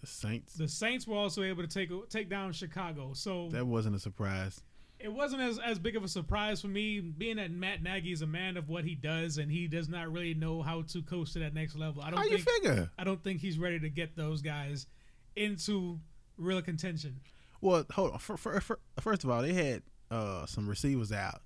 The 0.00 0.06
Saints. 0.06 0.54
The 0.54 0.68
Saints 0.68 1.06
were 1.06 1.16
also 1.16 1.42
able 1.42 1.62
to 1.62 1.68
take 1.68 1.90
take 2.08 2.28
down 2.28 2.52
Chicago. 2.52 3.12
So 3.14 3.48
That 3.50 3.66
wasn't 3.66 3.96
a 3.96 3.98
surprise. 3.98 4.62
it 4.98 5.12
wasn't 5.12 5.42
as, 5.42 5.58
as 5.58 5.78
big 5.78 5.96
of 5.96 6.04
a 6.04 6.08
surprise 6.08 6.60
for 6.60 6.68
me, 6.68 7.00
being 7.00 7.36
that 7.36 7.50
Matt 7.50 7.82
Nagy 7.82 8.12
is 8.12 8.22
a 8.22 8.26
man 8.26 8.56
of 8.56 8.68
what 8.68 8.84
he 8.84 8.94
does, 8.94 9.38
and 9.38 9.50
he 9.50 9.66
does 9.68 9.88
not 9.88 10.10
really 10.10 10.34
know 10.34 10.62
how 10.62 10.82
to 10.82 11.02
coach 11.02 11.32
to 11.34 11.38
that 11.40 11.54
next 11.54 11.76
level. 11.76 12.02
I 12.02 12.10
don't 12.10 12.18
How 12.18 12.24
you 12.24 12.38
think 12.38 12.64
figure? 12.64 12.90
I 12.98 13.04
don't 13.04 13.22
think 13.22 13.40
he's 13.40 13.58
ready 13.58 13.78
to 13.80 13.88
get 13.90 14.16
those 14.16 14.40
guys 14.42 14.86
into 15.34 15.98
real 16.38 16.62
contention. 16.62 17.20
Well, 17.60 17.84
hold 17.90 18.12
on. 18.12 18.18
For, 18.18 18.36
for, 18.36 18.60
for, 18.60 18.78
first 19.00 19.24
of 19.24 19.30
all, 19.30 19.42
they 19.42 19.52
had 19.52 19.82
uh, 20.10 20.46
some 20.46 20.68
receivers 20.68 21.12
out. 21.12 21.42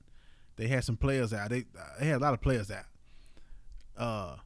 They 0.56 0.68
had 0.68 0.84
some 0.84 0.96
players 0.96 1.32
out. 1.32 1.50
They, 1.50 1.64
they 1.98 2.06
had 2.06 2.16
a 2.16 2.18
lot 2.18 2.34
of 2.34 2.40
players 2.40 2.70
out. 2.70 2.84
Uh, 3.96 4.36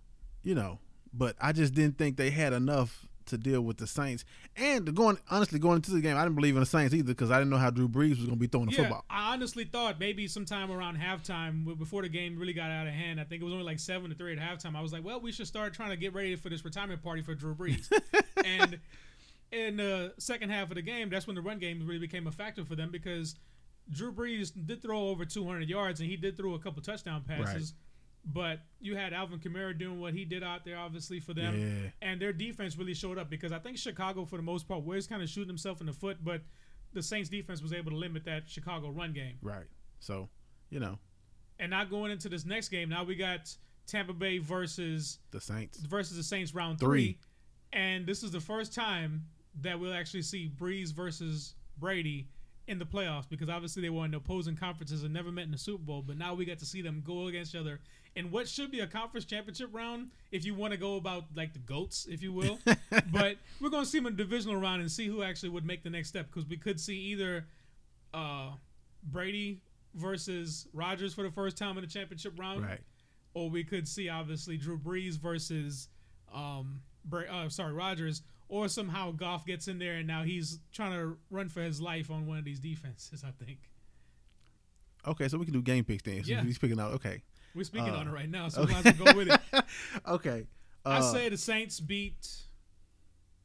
you 0.43 0.55
know, 0.55 0.79
but 1.13 1.37
I 1.41 1.53
just 1.53 1.75
didn't 1.75 1.99
think 1.99 2.17
they 2.17 2.31
had 2.31 2.53
enough 2.53 3.07
to 3.27 3.39
deal 3.39 3.61
with 3.63 3.79
the 3.79 3.87
Saints. 3.87 4.25
And 4.57 4.95
going 4.95 5.19
honestly, 5.31 5.59
going 5.59 5.77
into 5.77 5.91
the 5.91 6.01
game, 6.01 6.17
I 6.17 6.23
didn't 6.23 6.37
believe 6.37 6.55
in 6.55 6.61
the 6.61 6.67
Saints 6.67 6.95
either 6.95 7.09
because 7.09 7.31
I 7.31 7.39
didn't 7.39 7.51
know 7.51 7.57
how 7.59 7.71
Drew 7.71 7.89
Brees 7.89 8.11
was 8.11 8.27
going 8.27 8.31
to 8.31 8.37
be 8.37 8.47
throwing 8.47 8.67
the 8.67 8.73
Yeah, 8.73 8.83
football. 8.83 9.05
I 9.11 9.33
honestly 9.33 9.65
thought 9.65 9.99
maybe 9.99 10.27
sometime 10.29 10.71
around 10.71 10.99
halftime, 10.99 11.79
before 11.79 12.03
the 12.03 12.09
game 12.09 12.39
really 12.39 12.53
got 12.53 12.71
out 12.71 12.87
of 12.87 12.93
hand, 12.93 13.21
I 13.21 13.25
think 13.25 13.43
it 13.43 13.45
was 13.45 13.53
only 13.53 13.65
like 13.65 13.79
seven 13.79 14.11
to 14.11 14.17
three 14.17 14.37
at 14.37 14.39
halftime. 14.39 14.77
I 14.77 14.81
was 14.81 14.93
like, 14.93 15.05
well, 15.05 15.21
we 15.21 15.33
should 15.33 15.47
start 15.47 15.75
trying 15.75 15.91
to 15.91 15.97
get 15.97 16.15
ready 16.15 16.37
for 16.37 16.49
this 16.49 16.65
retirement 16.65 17.03
party 17.03 17.23
for 17.23 17.35
Drew 17.35 17.55
Brees. 17.55 17.91
and 18.45 18.79
in 19.53 19.77
the 19.77 20.13
second 20.19 20.51
half 20.51 20.71
of 20.71 20.77
the 20.77 20.83
game, 20.83 21.11
that's 21.11 21.27
when 21.27 21.37
the 21.37 21.43
run 21.43 21.59
game 21.59 21.87
really 21.87 21.99
became 22.01 22.27
a 22.27 22.33
factor 22.33 22.65
for 22.65 22.75
them 22.75 22.91
because 22.91 23.37
Drew 23.91 24.13
Brees 24.13 24.53
did 24.67 24.83
throw 24.83 25.09
over 25.09 25.25
200 25.25 25.69
yards 25.69 26.01
and 26.01 26.09
he 26.09 26.17
did 26.17 26.37
throw 26.37 26.55
a 26.55 26.59
couple 26.59 26.83
touchdown 26.83 27.23
passes. 27.27 27.75
But 28.27 28.61
you 28.81 28.97
had 28.97 29.13
Alvin 29.13 29.39
Kamara 29.39 29.77
doing 29.79 30.01
what 30.01 30.15
he 30.15 30.25
did 30.25 30.43
out 30.43 30.65
there, 30.65 30.79
obviously 30.79 31.21
for 31.21 31.35
them 31.35 31.59
Yeah. 31.61 31.91
and 32.01 32.21
their 32.21 32.33
defense 32.33 32.77
really 32.79 32.95
showed 32.95 33.19
up 33.19 33.29
because 33.29 33.53
I 33.53 33.59
think 33.59 33.77
Chicago, 33.77 34.25
for 34.25 34.37
the 34.37 34.43
most 34.43 34.67
part, 34.67 34.83
was 34.83 35.07
kind 35.07 35.23
of 35.23 35.29
shooting 35.29 35.49
himself 35.49 35.81
in 35.81 35.87
the 35.87 35.93
foot, 35.93 36.17
but 36.25 36.41
the 36.95 37.03
Saints 37.03 37.29
defense 37.29 37.61
was 37.61 37.73
able 37.75 37.91
to 37.91 37.97
limit 37.99 38.25
that 38.25 38.49
Chicago 38.49 38.89
run 38.89 39.13
game. 39.13 39.37
Right. 39.43 39.67
So, 40.01 40.29
you 40.71 40.81
know, 40.81 40.99
And 41.59 41.71
now 41.71 41.85
going 41.85 42.11
into 42.13 42.29
this 42.29 42.45
next 42.47 42.69
game, 42.71 42.89
now 42.89 43.05
we 43.05 43.15
got 43.15 43.55
Tampa 43.87 44.13
Bay 44.15 44.39
versus 44.39 45.19
the 45.31 45.41
Saints. 45.41 45.79
versus 45.81 46.17
the 46.17 46.23
Saints 46.23 46.55
round 46.55 46.81
Three. 46.81 47.13
three, 47.13 47.19
and 47.73 48.07
this 48.07 48.23
is 48.23 48.31
the 48.31 48.41
first 48.41 48.75
time 48.75 49.27
that 49.61 49.79
we'll 49.79 49.93
actually 49.95 50.23
see 50.23 50.51
Brees 50.57 50.93
versus 50.93 51.55
Brady 51.79 52.29
in 52.67 52.79
the 52.79 52.85
playoffs 52.87 53.29
because 53.29 53.49
obviously 53.49 53.83
they 53.83 53.91
were 53.91 54.05
in 54.05 54.15
opposing 54.15 54.57
conferences 54.57 55.03
and 55.03 55.13
never 55.13 55.31
met 55.31 55.45
in 55.45 55.51
the 55.51 55.59
Super 55.59 55.83
Bowl, 55.83 56.03
but 56.07 56.17
now 56.17 56.33
we 56.35 56.45
get 56.45 56.59
to 56.61 56.65
see 56.67 56.81
them 56.83 57.03
go 57.07 57.27
against 57.27 57.55
each 57.55 57.61
other 57.61 57.81
in 58.17 58.31
what 58.31 58.49
should 58.49 58.71
be 58.71 58.81
a 58.81 58.87
conference 58.87 59.25
championship 59.27 59.69
round 59.73 60.09
if 60.33 60.45
you 60.47 60.55
want 60.55 60.73
to 60.73 60.79
go 60.79 60.97
about 60.97 61.25
like 61.37 61.53
the 61.53 61.59
goats, 61.59 62.07
if 62.09 62.23
you 62.23 62.33
will. 62.33 62.59
but 63.13 63.37
we're 63.61 63.69
going 63.71 63.85
to 63.85 63.89
see 63.91 63.99
them 63.99 64.07
in 64.07 64.15
a 64.15 64.17
divisional 64.17 64.57
round 64.57 64.81
and 64.81 64.91
see 64.91 65.07
who 65.07 65.23
actually 65.23 65.49
would 65.51 65.67
make 65.67 65.83
the 65.83 65.91
next 65.91 66.09
step 66.09 66.27
because 66.33 66.49
we 66.49 66.57
could 66.57 66.81
see 66.81 66.97
either 66.97 67.45
uh, 68.15 68.51
Brady 69.03 69.61
versus 69.95 70.67
Rodgers 70.73 71.13
for 71.15 71.23
the 71.23 71.31
first 71.31 71.57
time 71.59 71.77
in 71.77 71.83
the 71.83 71.91
championship 71.91 72.39
round 72.39 72.63
Right. 72.65 72.81
or 73.35 73.51
we 73.51 73.63
could 73.63 73.87
see 73.87 74.09
obviously 74.09 74.57
Drew 74.57 74.79
Brees 74.79 75.19
versus 75.19 75.89
um 76.35 76.81
Bra- 77.05 77.31
uh, 77.31 77.49
sorry 77.49 77.73
Rodgers 77.75 78.23
or 78.49 78.69
somehow 78.69 79.11
Goff 79.11 79.47
gets 79.47 79.69
in 79.69 79.79
there 79.79 79.95
and 79.97 80.07
now 80.07 80.23
he's 80.23 80.59
trying 80.73 80.93
to 80.93 81.17
run 81.31 81.49
for 81.49 81.63
his 81.63 81.81
life 81.81 82.11
on 82.11 82.27
one 82.27 82.39
of 82.39 82.45
these 82.45 82.61
defenses 82.61 83.25
I 83.27 83.31
think 83.45 83.59
Okay, 85.07 85.29
so 85.29 85.37
we 85.39 85.45
can 85.45 85.53
do 85.53 85.61
game 85.61 85.85
picks 85.85 86.03
then. 86.03 86.23
Yeah. 86.25 86.43
He's 86.43 86.59
picking 86.59 86.81
out. 86.81 86.93
Okay. 86.95 87.23
we're 87.55 87.65
speaking 87.65 87.91
Uh, 87.91 87.99
on 87.99 88.09
it 88.09 88.11
right 88.13 88.29
now 88.29 88.49
so 88.49 88.65
we 88.65 88.73
might 88.73 88.87
as 88.87 88.99
well 88.99 89.13
go 89.13 89.19
with 89.19 89.29
it 89.31 89.41
okay. 90.09 90.47
I 90.85 90.99
Uh, 90.99 91.03
say 91.03 91.29
the 91.29 91.39
Saints 91.39 91.81
beat 91.81 92.29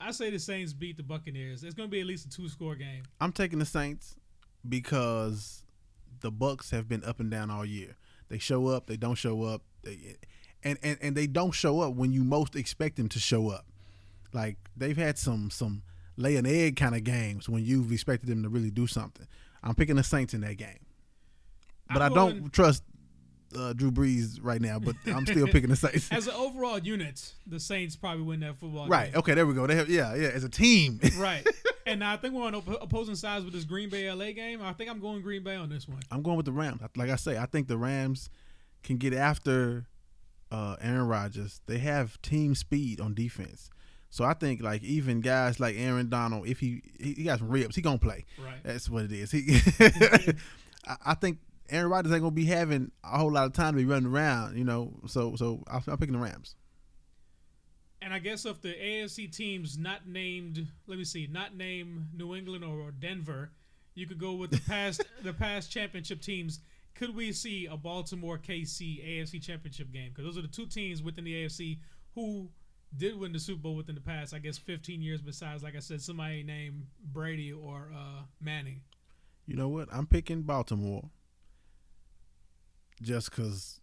I 0.01 0.11
say 0.11 0.29
the 0.29 0.39
Saints 0.39 0.73
beat 0.73 0.97
the 0.97 1.03
Buccaneers 1.03 1.63
it's 1.63 1.75
going 1.75 1.89
to 1.89 1.91
be 1.91 1.99
at 2.01 2.05
least 2.07 2.25
a 2.25 2.29
two 2.29 2.47
score 2.49 2.75
game 2.75 3.03
I'm 3.19 3.31
taking 3.31 3.59
the 3.59 3.65
Saints 3.65 4.15
because 4.67 5.63
the 6.21 6.31
Bucks 6.31 6.71
have 6.71 6.87
been 6.89 7.03
up 7.05 7.19
and 7.21 7.31
down 7.31 7.49
all 7.49 7.65
year. 7.65 7.95
They 8.27 8.37
show 8.39 8.67
up, 8.67 8.87
they 8.87 8.97
don't 8.97 9.15
show 9.15 9.43
up, 9.43 9.61
they, 9.83 10.17
and, 10.63 10.77
and 10.83 10.97
and 11.01 11.15
they 11.15 11.27
don't 11.27 11.51
show 11.51 11.79
up 11.79 11.95
when 11.95 12.11
you 12.11 12.23
most 12.23 12.55
expect 12.55 12.97
them 12.97 13.07
to 13.09 13.19
show 13.19 13.49
up. 13.49 13.65
Like 14.33 14.57
they've 14.77 14.97
had 14.97 15.17
some 15.17 15.49
some 15.49 15.83
lay 16.17 16.35
an 16.35 16.45
egg 16.45 16.75
kind 16.75 16.95
of 16.95 17.03
games 17.03 17.47
when 17.47 17.63
you've 17.63 17.91
expected 17.91 18.29
them 18.29 18.43
to 18.43 18.49
really 18.49 18.71
do 18.71 18.87
something. 18.87 19.27
I'm 19.63 19.75
picking 19.75 19.95
the 19.95 20.03
Saints 20.03 20.33
in 20.33 20.41
that 20.41 20.55
game, 20.55 20.85
but 21.91 22.01
I'm 22.01 22.11
I 22.11 22.15
don't 22.15 22.39
going- 22.39 22.49
trust 22.51 22.83
uh, 23.57 23.73
Drew 23.73 23.91
Brees 23.91 24.39
right 24.41 24.61
now. 24.61 24.79
But 24.79 24.95
I'm 25.07 25.25
still 25.25 25.47
picking 25.51 25.69
the 25.69 25.75
Saints. 25.75 26.11
as 26.11 26.27
an 26.27 26.33
overall 26.35 26.79
unit 26.79 27.33
the 27.47 27.59
Saints 27.59 27.95
probably 27.95 28.23
win 28.23 28.39
that 28.41 28.57
football 28.57 28.83
game. 28.83 28.91
right? 28.91 29.11
game. 29.11 29.19
Okay, 29.19 29.33
there 29.33 29.47
we 29.47 29.53
go. 29.53 29.65
They 29.67 29.75
have, 29.75 29.89
yeah, 29.89 30.13
yeah. 30.15 30.27
As 30.29 30.43
a 30.43 30.49
team, 30.49 30.99
right 31.17 31.45
and 31.85 32.03
I 32.03 32.17
think 32.17 32.35
we're 32.35 32.45
on 32.45 32.53
op- 32.55 32.81
opposing 32.83 33.15
sides 33.15 33.43
with 33.43 33.53
this 33.53 33.63
Green 33.63 33.89
Bay 33.89 34.11
LA 34.11 34.31
game 34.33 34.61
I 34.61 34.73
think 34.73 34.89
I'm 34.91 34.99
going 34.99 35.21
Green 35.23 35.43
Bay 35.43 35.55
on 35.55 35.69
this 35.69 35.87
one 35.87 36.01
I'm 36.11 36.21
going 36.21 36.37
with 36.37 36.45
the 36.45 36.51
Rams. 36.51 36.81
Like 36.95 37.09
I 37.09 37.15
say, 37.15 37.37
I 37.37 37.47
think 37.47 37.67
the 37.67 37.77
Rams 37.77 38.29
can 38.83 38.97
get 38.97 39.13
after 39.13 39.87
uh, 40.51 40.75
Aaron 40.81 41.07
Rodgers. 41.07 41.61
They 41.65 41.79
have 41.79 42.21
team 42.21 42.53
speed 42.55 43.01
on 43.01 43.13
defense. 43.13 43.69
So 44.09 44.23
I 44.23 44.33
think 44.33 44.61
like 44.61 44.83
even 44.83 45.21
guys 45.21 45.59
like 45.59 45.75
Aaron 45.77 46.09
Donald, 46.09 46.47
if 46.47 46.59
he 46.59 46.81
he, 46.99 47.13
he 47.13 47.23
got 47.23 47.39
some 47.39 47.49
ribs, 47.49 47.75
he 47.75 47.81
gonna 47.81 47.99
play. 47.99 48.25
right 48.43 48.63
That's 48.63 48.89
what 48.89 49.05
it 49.05 49.11
is. 49.11 49.31
He, 49.31 49.59
I, 50.87 50.95
I 51.05 51.13
think 51.13 51.37
Aaron 51.69 51.91
Rodgers 51.91 52.11
ain't 52.11 52.21
gonna 52.21 52.31
be 52.31 52.45
having 52.45 52.91
a 53.03 53.17
whole 53.17 53.31
lot 53.31 53.45
of 53.45 53.53
time 53.53 53.73
to 53.73 53.77
be 53.77 53.85
running 53.85 54.11
around. 54.11 54.57
You 54.57 54.63
know, 54.63 54.93
so 55.07 55.35
so 55.35 55.63
I'm, 55.71 55.83
I'm 55.87 55.97
picking 55.97 56.13
the 56.13 56.19
Rams. 56.19 56.55
And 58.01 58.13
I 58.13 58.19
guess 58.19 58.45
if 58.45 58.61
the 58.61 58.73
AFC 58.73 59.35
teams 59.35 59.77
not 59.77 60.07
named, 60.07 60.65
let 60.87 60.97
me 60.97 61.03
see, 61.03 61.27
not 61.29 61.55
named 61.55 62.07
New 62.15 62.33
England 62.33 62.63
or 62.63 62.91
Denver, 62.91 63.51
you 63.93 64.07
could 64.07 64.19
go 64.19 64.33
with 64.33 64.51
the 64.51 64.61
past 64.61 65.03
the 65.23 65.33
past 65.33 65.71
championship 65.71 66.21
teams. 66.21 66.59
Could 66.95 67.15
we 67.15 67.31
see 67.31 67.65
a 67.65 67.77
Baltimore 67.77 68.37
KC 68.37 69.05
AFC 69.05 69.41
championship 69.41 69.91
game? 69.93 70.09
Because 70.09 70.25
those 70.25 70.37
are 70.37 70.41
the 70.41 70.53
two 70.53 70.65
teams 70.65 71.03
within 71.03 71.23
the 71.23 71.45
AFC 71.45 71.77
who 72.15 72.49
did 72.95 73.17
win 73.19 73.31
the 73.31 73.39
Super 73.39 73.61
Bowl 73.61 73.75
within 73.75 73.95
the 73.95 74.01
past, 74.01 74.33
I 74.33 74.39
guess, 74.39 74.57
15 74.57 75.01
years. 75.01 75.21
Besides, 75.21 75.63
like 75.63 75.75
I 75.75 75.79
said, 75.79 76.01
somebody 76.01 76.43
named 76.43 76.85
Brady 77.11 77.51
or 77.53 77.91
uh, 77.95 78.23
Manning. 78.41 78.81
You 79.45 79.55
know 79.55 79.69
what? 79.69 79.87
I'm 79.91 80.05
picking 80.07 80.41
Baltimore 80.43 81.09
just 83.01 83.29
because 83.31 83.79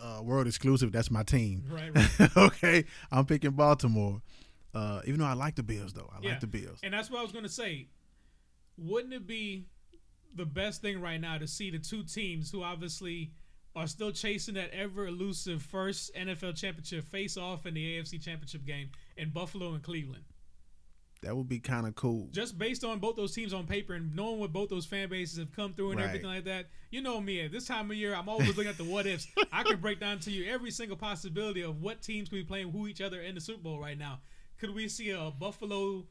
uh, 0.00 0.20
world 0.22 0.46
exclusive. 0.46 0.92
That's 0.92 1.10
my 1.10 1.22
team. 1.22 1.64
Right, 1.68 1.90
right. 2.20 2.36
okay, 2.36 2.84
I'm 3.10 3.24
picking 3.26 3.52
Baltimore. 3.52 4.20
Uh, 4.74 5.00
even 5.06 5.20
though 5.20 5.26
I 5.26 5.32
like 5.32 5.54
the 5.54 5.62
Bills, 5.62 5.94
though 5.94 6.10
I 6.14 6.20
Yeah. 6.22 6.30
like 6.30 6.40
the 6.40 6.46
Bills. 6.46 6.80
And 6.82 6.92
that's 6.92 7.10
what 7.10 7.20
I 7.20 7.22
was 7.22 7.32
going 7.32 7.44
to 7.44 7.50
say. 7.50 7.88
Wouldn't 8.76 9.14
it 9.14 9.26
be 9.26 9.66
the 10.34 10.44
best 10.44 10.82
thing 10.82 11.00
right 11.00 11.18
now 11.20 11.38
to 11.38 11.46
see 11.46 11.70
the 11.70 11.78
two 11.78 12.02
teams 12.02 12.50
who 12.50 12.62
obviously 12.62 13.32
are 13.76 13.86
still 13.86 14.10
chasing 14.10 14.54
that 14.54 14.70
ever 14.72 15.06
elusive 15.06 15.62
first 15.62 16.10
NFL 16.16 16.56
championship 16.56 17.04
face 17.04 17.36
off 17.36 17.66
in 17.66 17.74
the 17.74 17.98
AFC 17.98 18.20
championship 18.22 18.64
game 18.64 18.88
in 19.16 19.30
Buffalo 19.30 19.74
and 19.74 19.82
Cleveland? 19.82 20.24
That 21.22 21.36
would 21.36 21.48
be 21.48 21.58
kind 21.58 21.86
of 21.86 21.94
cool. 21.94 22.28
Just 22.30 22.58
based 22.58 22.84
on 22.84 22.98
both 22.98 23.16
those 23.16 23.32
teams 23.34 23.52
on 23.54 23.66
paper 23.66 23.94
and 23.94 24.14
knowing 24.14 24.38
what 24.38 24.52
both 24.52 24.68
those 24.68 24.84
fan 24.86 25.08
bases 25.08 25.38
have 25.38 25.50
come 25.50 25.72
through 25.72 25.92
and 25.92 26.00
Right. 26.00 26.08
everything 26.08 26.28
like 26.28 26.44
that, 26.44 26.66
you 26.90 27.00
know 27.02 27.20
me. 27.20 27.40
At 27.40 27.52
this 27.52 27.66
time 27.66 27.90
of 27.90 27.96
year, 27.96 28.14
I'm 28.14 28.28
always 28.28 28.48
looking 28.48 28.66
at 28.66 28.76
the 28.76 28.84
what 28.84 29.06
ifs. 29.06 29.26
I 29.52 29.62
can 29.62 29.80
break 29.80 29.98
down 29.98 30.18
to 30.20 30.30
you 30.30 30.50
every 30.50 30.70
single 30.70 30.96
possibility 30.96 31.62
of 31.62 31.80
what 31.82 32.02
teams 32.02 32.28
could 32.28 32.36
be 32.36 32.44
playing 32.44 32.70
who 32.70 32.86
each 32.86 33.00
other 33.00 33.20
in 33.22 33.34
the 33.34 33.40
Super 33.40 33.62
Bowl 33.62 33.78
right 33.80 33.98
now. 33.98 34.20
Could 34.58 34.74
we 34.74 34.88
see 34.88 35.10
a 35.10 35.30
Buffalo, 35.30 36.04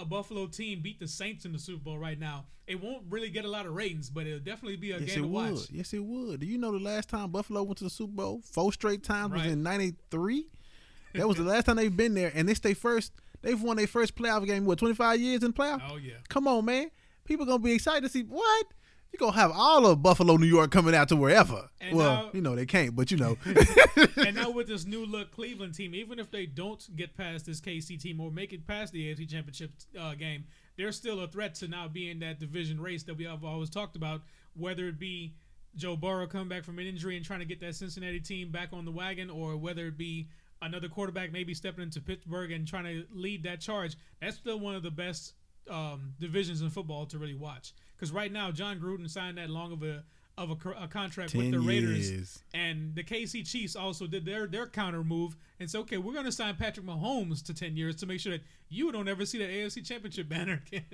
a 0.00 0.04
Buffalo 0.04 0.46
team 0.46 0.80
beat 0.82 0.98
the 1.00 1.08
Saints 1.08 1.44
in 1.44 1.52
the 1.52 1.58
Super 1.58 1.84
Bowl 1.84 1.98
right 1.98 2.18
now? 2.18 2.46
It 2.66 2.80
won't 2.82 3.02
really 3.10 3.30
get 3.30 3.44
a 3.44 3.48
lot 3.48 3.66
of 3.66 3.74
ratings, 3.74 4.08
but 4.10 4.26
it'll 4.26 4.38
definitely 4.38 4.76
be 4.76 4.92
a 4.92 4.98
Yes, 4.98 5.08
game 5.10 5.18
it 5.18 5.22
to 5.22 5.28
would. 5.28 5.52
watch. 5.54 5.70
Yes, 5.70 5.92
it 5.92 6.04
would. 6.04 6.40
Do 6.40 6.46
you 6.46 6.56
know 6.58 6.70
the 6.72 6.78
last 6.78 7.08
time 7.08 7.30
Buffalo 7.30 7.62
went 7.62 7.78
to 7.78 7.84
the 7.84 7.90
Super 7.90 8.12
Bowl 8.12 8.40
four 8.44 8.72
straight 8.72 9.02
times 9.02 9.32
Right. 9.32 9.44
was 9.44 9.52
in 9.52 9.62
'93? 9.62 10.46
That 11.14 11.26
was 11.26 11.38
the 11.38 11.42
last 11.42 11.64
time 11.64 11.74
they've 11.76 11.96
been 11.96 12.14
there, 12.14 12.30
and 12.34 12.48
this 12.48 12.60
they 12.60 12.72
first. 12.74 13.12
They've 13.42 13.60
won 13.60 13.76
their 13.78 13.86
first 13.88 14.14
playoff 14.14 14.46
game. 14.46 14.64
What 14.64 14.78
25 14.78 15.18
years 15.20 15.42
in 15.42 15.52
playoff? 15.52 15.82
Oh 15.90 15.96
yeah. 15.96 16.14
Come 16.28 16.46
on, 16.46 16.64
man. 16.66 16.90
People 17.24 17.46
gonna 17.46 17.58
be 17.58 17.72
excited 17.72 18.02
to 18.02 18.08
see 18.08 18.22
what 18.22 18.66
you 19.12 19.18
gonna 19.18 19.32
have 19.32 19.50
all 19.52 19.86
of 19.86 20.02
Buffalo, 20.02 20.36
New 20.36 20.46
York 20.46 20.70
coming 20.70 20.94
out 20.94 21.08
to 21.08 21.16
wherever. 21.16 21.68
And 21.80 21.96
well, 21.96 22.24
now- 22.24 22.30
you 22.32 22.40
know 22.40 22.54
they 22.54 22.66
can't, 22.66 22.94
but 22.94 23.10
you 23.10 23.16
know. 23.16 23.36
and 24.16 24.36
now 24.36 24.50
with 24.50 24.68
this 24.68 24.84
new 24.84 25.04
look 25.04 25.32
Cleveland 25.32 25.74
team, 25.74 25.94
even 25.94 26.18
if 26.18 26.30
they 26.30 26.46
don't 26.46 26.84
get 26.96 27.16
past 27.16 27.46
this 27.46 27.60
KC 27.60 28.00
team 28.00 28.20
or 28.20 28.30
make 28.30 28.52
it 28.52 28.66
past 28.66 28.92
the 28.92 29.12
AFC 29.12 29.28
Championship 29.28 29.72
uh, 29.98 30.14
game, 30.14 30.44
they're 30.76 30.92
still 30.92 31.20
a 31.20 31.28
threat 31.28 31.54
to 31.56 31.68
now 31.68 31.88
be 31.88 32.10
in 32.10 32.20
that 32.20 32.38
division 32.38 32.80
race 32.80 33.02
that 33.04 33.16
we 33.16 33.24
have 33.24 33.44
always 33.44 33.70
talked 33.70 33.96
about. 33.96 34.22
Whether 34.54 34.88
it 34.88 34.98
be 34.98 35.34
Joe 35.76 35.96
Burrow 35.96 36.26
coming 36.26 36.48
back 36.48 36.64
from 36.64 36.78
an 36.78 36.86
injury 36.86 37.16
and 37.16 37.24
trying 37.24 37.40
to 37.40 37.44
get 37.44 37.60
that 37.60 37.74
Cincinnati 37.74 38.20
team 38.20 38.50
back 38.50 38.70
on 38.72 38.84
the 38.84 38.90
wagon, 38.90 39.30
or 39.30 39.56
whether 39.56 39.86
it 39.86 39.96
be 39.98 40.28
another 40.62 40.88
quarterback 40.88 41.32
maybe 41.32 41.54
stepping 41.54 41.82
into 41.82 42.00
Pittsburgh 42.00 42.52
and 42.52 42.66
trying 42.66 42.84
to 42.84 43.04
lead 43.12 43.42
that 43.44 43.60
charge, 43.60 43.96
that's 44.20 44.36
still 44.36 44.58
one 44.58 44.74
of 44.74 44.82
the 44.82 44.90
best 44.90 45.34
um, 45.70 46.14
divisions 46.18 46.62
in 46.62 46.70
football 46.70 47.06
to 47.06 47.18
really 47.18 47.34
watch. 47.34 47.72
Because 48.00 48.12
right 48.12 48.32
now, 48.32 48.50
Jon 48.50 48.80
Gruden 48.80 49.10
signed 49.10 49.36
that 49.36 49.50
long 49.50 49.72
of 49.72 49.82
a 49.82 50.04
of 50.38 50.50
a, 50.50 50.70
a 50.84 50.88
contract 50.88 51.34
with 51.34 51.50
the 51.50 51.60
Raiders. 51.60 52.10
years. 52.10 52.42
And 52.54 52.94
the 52.94 53.04
KC 53.04 53.46
Chiefs 53.46 53.76
also 53.76 54.06
did 54.06 54.24
their 54.24 54.46
their 54.46 54.66
counter 54.66 55.04
move 55.04 55.36
and 55.58 55.70
said, 55.70 55.82
okay, 55.82 55.98
we're 55.98 56.14
going 56.14 56.24
to 56.24 56.32
sign 56.32 56.56
Patrick 56.56 56.86
Mahomes 56.86 57.44
to 57.44 57.52
10 57.52 57.76
years 57.76 57.96
to 57.96 58.06
make 58.06 58.20
sure 58.20 58.32
that 58.32 58.42
you 58.70 58.90
don't 58.90 59.06
ever 59.06 59.26
see 59.26 59.36
that 59.38 59.50
AFC 59.50 59.86
Championship 59.86 60.30
banner 60.30 60.62
again. 60.72 60.84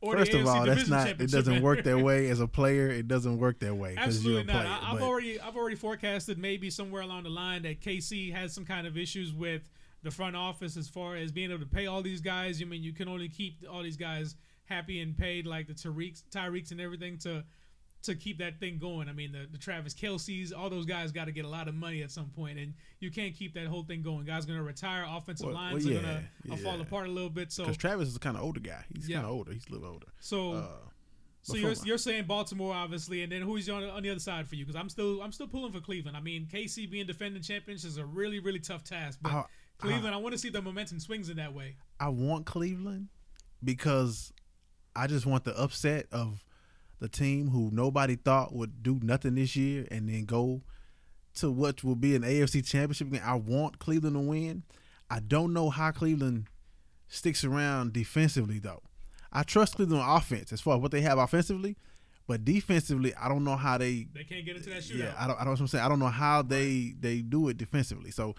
or 0.00 0.16
First 0.16 0.32
of 0.32 0.46
all, 0.46 0.64
that's 0.64 0.88
not. 0.88 1.08
It 1.08 1.30
doesn't 1.30 1.62
work 1.62 1.84
that 1.84 1.98
way 1.98 2.30
as 2.30 2.40
a 2.40 2.48
player. 2.48 2.88
It 2.88 3.08
doesn't 3.08 3.36
work 3.38 3.58
that 3.58 3.74
way 3.74 3.94
because 3.94 4.24
you're 4.24 4.38
a 4.38 4.40
Absolutely 4.40 4.52
player. 4.54 4.64
not. 4.64 4.82
I, 4.84 4.92
I've 4.94 5.02
already 5.02 5.38
I've 5.38 5.56
already 5.56 5.76
forecasted 5.76 6.38
maybe 6.38 6.70
somewhere 6.70 7.02
along 7.02 7.24
the 7.24 7.30
line 7.30 7.62
that 7.62 7.82
KC 7.82 8.32
has 8.32 8.54
some 8.54 8.64
kind 8.64 8.86
of 8.86 8.96
issues 8.96 9.34
with 9.34 9.68
the 10.02 10.10
front 10.10 10.34
office 10.34 10.78
as 10.78 10.88
far 10.88 11.14
as 11.14 11.30
being 11.30 11.50
able 11.50 11.60
to 11.60 11.66
pay 11.66 11.86
all 11.86 12.00
these 12.00 12.22
guys. 12.22 12.58
You 12.58 12.66
mean 12.66 12.82
you 12.82 12.92
can 12.94 13.06
only 13.06 13.28
keep 13.28 13.64
all 13.70 13.82
these 13.82 13.98
guys 13.98 14.34
happy 14.66 15.00
and 15.00 15.16
paid 15.16 15.46
like 15.46 15.66
the 15.66 15.74
Tyreeks, 15.74 16.22
Tyreeks 16.30 16.70
and 16.70 16.80
everything 16.80 17.18
to 17.18 17.44
to 18.04 18.16
keep 18.16 18.38
that 18.38 18.58
thing 18.58 18.78
going. 18.78 19.08
I 19.08 19.12
mean, 19.12 19.30
the, 19.30 19.46
the 19.52 19.58
Travis 19.58 19.94
Kelce's, 19.94 20.52
all 20.52 20.68
those 20.68 20.86
guys 20.86 21.12
got 21.12 21.26
to 21.26 21.30
get 21.32 21.44
a 21.44 21.48
lot 21.48 21.68
of 21.68 21.74
money 21.76 22.02
at 22.02 22.10
some 22.10 22.30
point, 22.30 22.58
and 22.58 22.74
you 22.98 23.12
can't 23.12 23.32
keep 23.32 23.54
that 23.54 23.68
whole 23.68 23.84
thing 23.84 24.02
going. 24.02 24.24
Guys 24.26 24.44
going 24.44 24.58
to 24.58 24.64
retire, 24.64 25.06
offensive 25.08 25.46
Well- 25.46 25.54
lines 25.54 25.84
well, 25.86 25.98
are 25.98 26.02
going 26.02 26.26
yeah, 26.46 26.56
to 26.56 26.62
fall 26.64 26.76
yeah. 26.78 26.82
apart 26.82 27.06
a 27.06 27.12
little 27.12 27.30
bit. 27.30 27.52
So, 27.52 27.62
Because 27.62 27.76
Travis 27.76 28.08
is 28.08 28.16
a 28.16 28.18
kind 28.18 28.36
of 28.36 28.42
older 28.42 28.58
guy. 28.58 28.84
He's 28.92 29.08
Yeah. 29.08 29.18
kind 29.18 29.26
of 29.26 29.32
older. 29.34 29.52
He's 29.52 29.68
a 29.68 29.70
little 29.72 29.86
older. 29.86 30.08
so, 30.18 30.52
Uh, 30.54 30.68
so 31.42 31.54
you're 31.54 31.74
you're 31.84 31.96
saying 31.98 32.24
Baltimore, 32.24 32.74
obviously, 32.74 33.22
and 33.22 33.30
then 33.30 33.42
who's 33.42 33.68
on, 33.68 33.84
on 33.84 34.02
the 34.02 34.10
other 34.10 34.18
side 34.18 34.48
for 34.48 34.56
you? 34.56 34.64
Because 34.66 34.74
I'm 34.80 34.88
still 34.88 35.22
I'm 35.22 35.30
still 35.30 35.46
pulling 35.46 35.70
for 35.70 35.80
Cleveland. 35.80 36.16
I 36.16 36.20
mean, 36.20 36.46
KC 36.52 36.90
being 36.90 37.06
defending 37.06 37.40
champions 37.42 37.84
is 37.84 37.98
a 37.98 38.04
really 38.04 38.40
really 38.40 38.58
tough 38.58 38.82
task, 38.82 39.20
but 39.22 39.30
I- 39.30 39.44
Cleveland, 39.78 40.12
I 40.12 40.18
want 40.18 40.32
to 40.32 40.38
see 40.38 40.48
the 40.50 40.60
momentum 40.62 40.98
swings 40.98 41.28
in 41.28 41.36
that 41.36 41.54
way. 41.54 41.76
I 42.00 42.08
want 42.08 42.46
Cleveland 42.46 43.10
because 43.62 44.32
I 44.94 45.06
just 45.06 45.26
want 45.26 45.44
the 45.44 45.58
upset 45.58 46.06
of 46.12 46.44
the 46.98 47.08
team 47.08 47.48
who 47.48 47.70
nobody 47.72 48.16
thought 48.16 48.54
would 48.54 48.82
do 48.82 49.00
nothing 49.02 49.34
this 49.34 49.56
year 49.56 49.86
and 49.90 50.08
then 50.08 50.24
go 50.24 50.62
to 51.34 51.50
what 51.50 51.82
will 51.82 51.96
be 51.96 52.14
an 52.14 52.22
AFC 52.22 52.64
championship 52.66 53.10
game. 53.10 53.22
I 53.24 53.34
want 53.34 53.78
Cleveland 53.78 54.16
to 54.16 54.20
win. 54.20 54.62
I 55.10 55.20
don't 55.20 55.52
know 55.52 55.70
how 55.70 55.90
Cleveland 55.90 56.46
sticks 57.08 57.44
around 57.44 57.92
defensively 57.92 58.58
though. 58.58 58.82
I 59.32 59.42
trust 59.42 59.76
Cleveland 59.76 60.04
offense 60.06 60.52
as 60.52 60.60
far 60.60 60.76
as 60.76 60.82
what 60.82 60.90
they 60.92 61.00
have 61.00 61.18
offensively, 61.18 61.76
but 62.28 62.44
defensively, 62.44 63.14
I 63.14 63.28
don't 63.28 63.44
know 63.44 63.56
how 63.56 63.78
they 63.78 64.06
They 64.14 64.24
can't 64.24 64.44
get 64.44 64.56
into 64.56 64.70
that 64.70 64.82
shootout. 64.82 64.98
yeah, 64.98 65.14
I 65.18 65.26
don't. 65.26 65.40
I 65.40 65.44
don't. 65.44 65.58
I'm 65.58 65.66
saying. 65.66 65.84
I 65.84 65.88
don't 65.88 65.98
know 65.98 66.06
how 66.08 66.42
they 66.42 66.94
they 67.00 67.20
do 67.22 67.48
it 67.48 67.56
defensively. 67.56 68.10
So, 68.10 68.34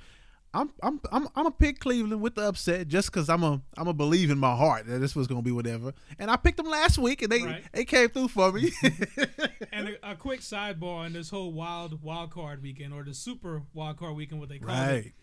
I'm 0.54 0.72
I'm 0.84 1.00
I'm 1.12 1.24
I'm 1.28 1.32
gonna 1.36 1.52
pick 1.52 1.80
Cleveland 1.80 2.22
with 2.22 2.36
the 2.36 2.44
upset 2.48 2.88
just 2.88 3.12
because 3.12 3.28
I'm 3.30 3.44
a 3.44 3.62
I'm 3.78 3.88
a 3.88 3.94
believe 3.94 4.30
in 4.30 4.38
my 4.38 4.56
heart 4.56 4.86
that 4.88 5.00
this 5.00 5.16
was 5.16 5.26
gonna 5.28 5.42
be 5.42 5.52
whatever. 5.52 5.94
And 6.20 6.30
I 6.30 6.36
picked 6.36 6.58
them 6.58 6.68
last 6.68 6.98
week 7.00 7.22
and 7.24 7.32
they 7.32 7.42
Right. 7.44 7.64
they 7.74 7.86
came 7.86 8.10
through 8.10 8.28
for 8.30 8.52
me. 8.52 8.72
And 9.72 9.90
a, 10.04 10.12
a 10.12 10.16
quick 10.16 10.42
sidebar 10.42 10.98
on 11.06 11.14
this 11.14 11.32
whole 11.32 11.52
wild 11.52 12.04
wild 12.04 12.30
card 12.32 12.62
weekend 12.62 12.94
or 12.94 13.04
the 13.04 13.14
super 13.16 13.64
wild 13.74 13.98
card 13.98 14.16
weekend, 14.16 14.40
what 14.40 14.50
they 14.50 14.60
call 14.60 14.76
it. 14.76 15.14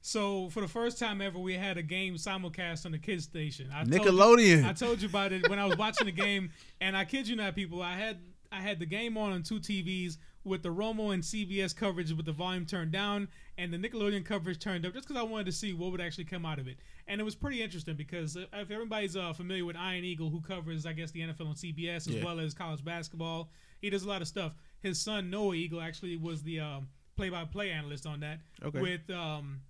So 0.00 0.48
for 0.50 0.60
the 0.62 0.68
first 0.68 0.98
time 0.98 1.20
ever, 1.20 1.38
we 1.38 1.54
had 1.54 1.76
a 1.76 1.82
game 1.82 2.14
simulcast 2.14 2.86
on 2.86 2.92
the 2.92 2.98
kids 2.98 3.24
station. 3.24 3.68
I 3.74 3.84
told 3.84 3.92
you- 3.92 4.00
Nickelodeon. 4.00 4.64
I 4.64 4.72
told 4.72 5.02
you 5.02 5.08
about 5.08 5.32
it 5.32 5.48
when 5.50 5.58
I 5.58 5.66
was 5.66 5.76
watching 5.76 6.06
the 6.06 6.12
game, 6.12 6.50
and 6.80 6.96
I 6.96 7.04
kid 7.04 7.28
you 7.28 7.36
not, 7.36 7.54
people. 7.54 7.82
I 7.82 7.96
had 7.96 8.18
I 8.50 8.60
had 8.62 8.78
the 8.78 8.86
game 8.86 9.18
on 9.18 9.32
on 9.32 9.42
two 9.42 9.60
TVs 9.60 10.16
with 10.44 10.62
the 10.62 10.70
Romo 10.70 11.12
and 11.12 11.22
CBS 11.22 11.76
coverage 11.76 12.10
with 12.12 12.24
the 12.24 12.32
volume 12.32 12.64
turned 12.64 12.92
down 12.92 13.28
and 13.58 13.70
the 13.72 13.76
Nickelodeon 13.76 14.24
coverage 14.24 14.58
turned 14.58 14.86
up, 14.86 14.94
just 14.94 15.06
because 15.06 15.20
I 15.20 15.24
wanted 15.24 15.44
to 15.46 15.52
see 15.52 15.74
what 15.74 15.90
would 15.92 16.00
actually 16.00 16.24
come 16.24 16.46
out 16.46 16.58
of 16.58 16.66
it. 16.68 16.78
And 17.08 17.20
it 17.20 17.24
was 17.24 17.34
pretty 17.34 17.60
interesting 17.62 17.96
because 17.96 18.36
if 18.36 18.70
everybody's 18.70 19.16
uh, 19.16 19.32
familiar 19.34 19.64
with 19.66 19.76
Ian 19.76 20.04
Eagle, 20.04 20.30
who 20.30 20.40
covers 20.40 20.86
I 20.86 20.92
guess 20.94 21.10
the 21.10 21.20
NFL 21.20 21.48
on 21.48 21.54
CBS 21.54 21.96
as 21.96 22.08
Yeah. 22.08 22.24
well 22.24 22.40
as 22.40 22.54
college 22.54 22.82
basketball, 22.84 23.50
he 23.82 23.90
does 23.90 24.04
a 24.04 24.08
lot 24.08 24.22
of 24.22 24.28
stuff. 24.28 24.52
His 24.80 25.00
son 25.00 25.28
Noah 25.28 25.54
Eagle 25.54 25.80
actually 25.80 26.16
was 26.16 26.42
the 26.42 26.60
um, 26.60 26.88
play-by-play 27.16 27.70
analyst 27.70 28.06
on 28.06 28.20
that 28.20 28.38
Okay. 28.62 28.80
with 28.80 29.10
um, 29.10 29.60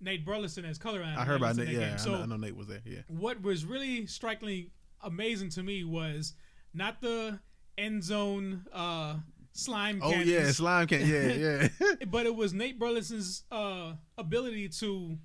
Nate 0.00 0.24
Burleson 0.24 0.64
as 0.64 0.78
color 0.78 1.00
analyst. 1.02 1.20
I 1.20 1.24
heard 1.24 1.36
about 1.40 1.56
Nate. 1.56 1.68
Yeah, 1.68 1.96
game. 1.96 1.96
I, 1.98 2.08
know, 2.18 2.22
I 2.22 2.26
know 2.26 2.36
Nate 2.36 2.56
was 2.56 2.68
there. 2.68 2.80
Yeah. 2.86 3.00
what 3.08 3.42
was 3.42 3.64
really 3.64 4.06
strikingly 4.06 4.70
amazing 5.02 5.50
to 5.50 5.62
me 5.64 5.82
was 5.84 6.34
not 6.72 7.00
the 7.00 7.40
end 7.76 8.04
zone 8.04 8.64
uh, 8.72 9.16
slime 9.58 10.00
Oh 10.02 10.10
cannons, 10.10 10.28
yeah, 10.30 10.50
slime 10.52 10.86
can. 10.86 11.06
Yeah, 11.06 11.68
yeah. 11.80 12.04
but 12.06 12.26
it 12.26 12.34
was 12.34 12.52
Nate 12.52 12.78
Burleson's 12.78 13.44
uh, 13.50 13.92
ability 14.16 14.68
to 14.80 15.18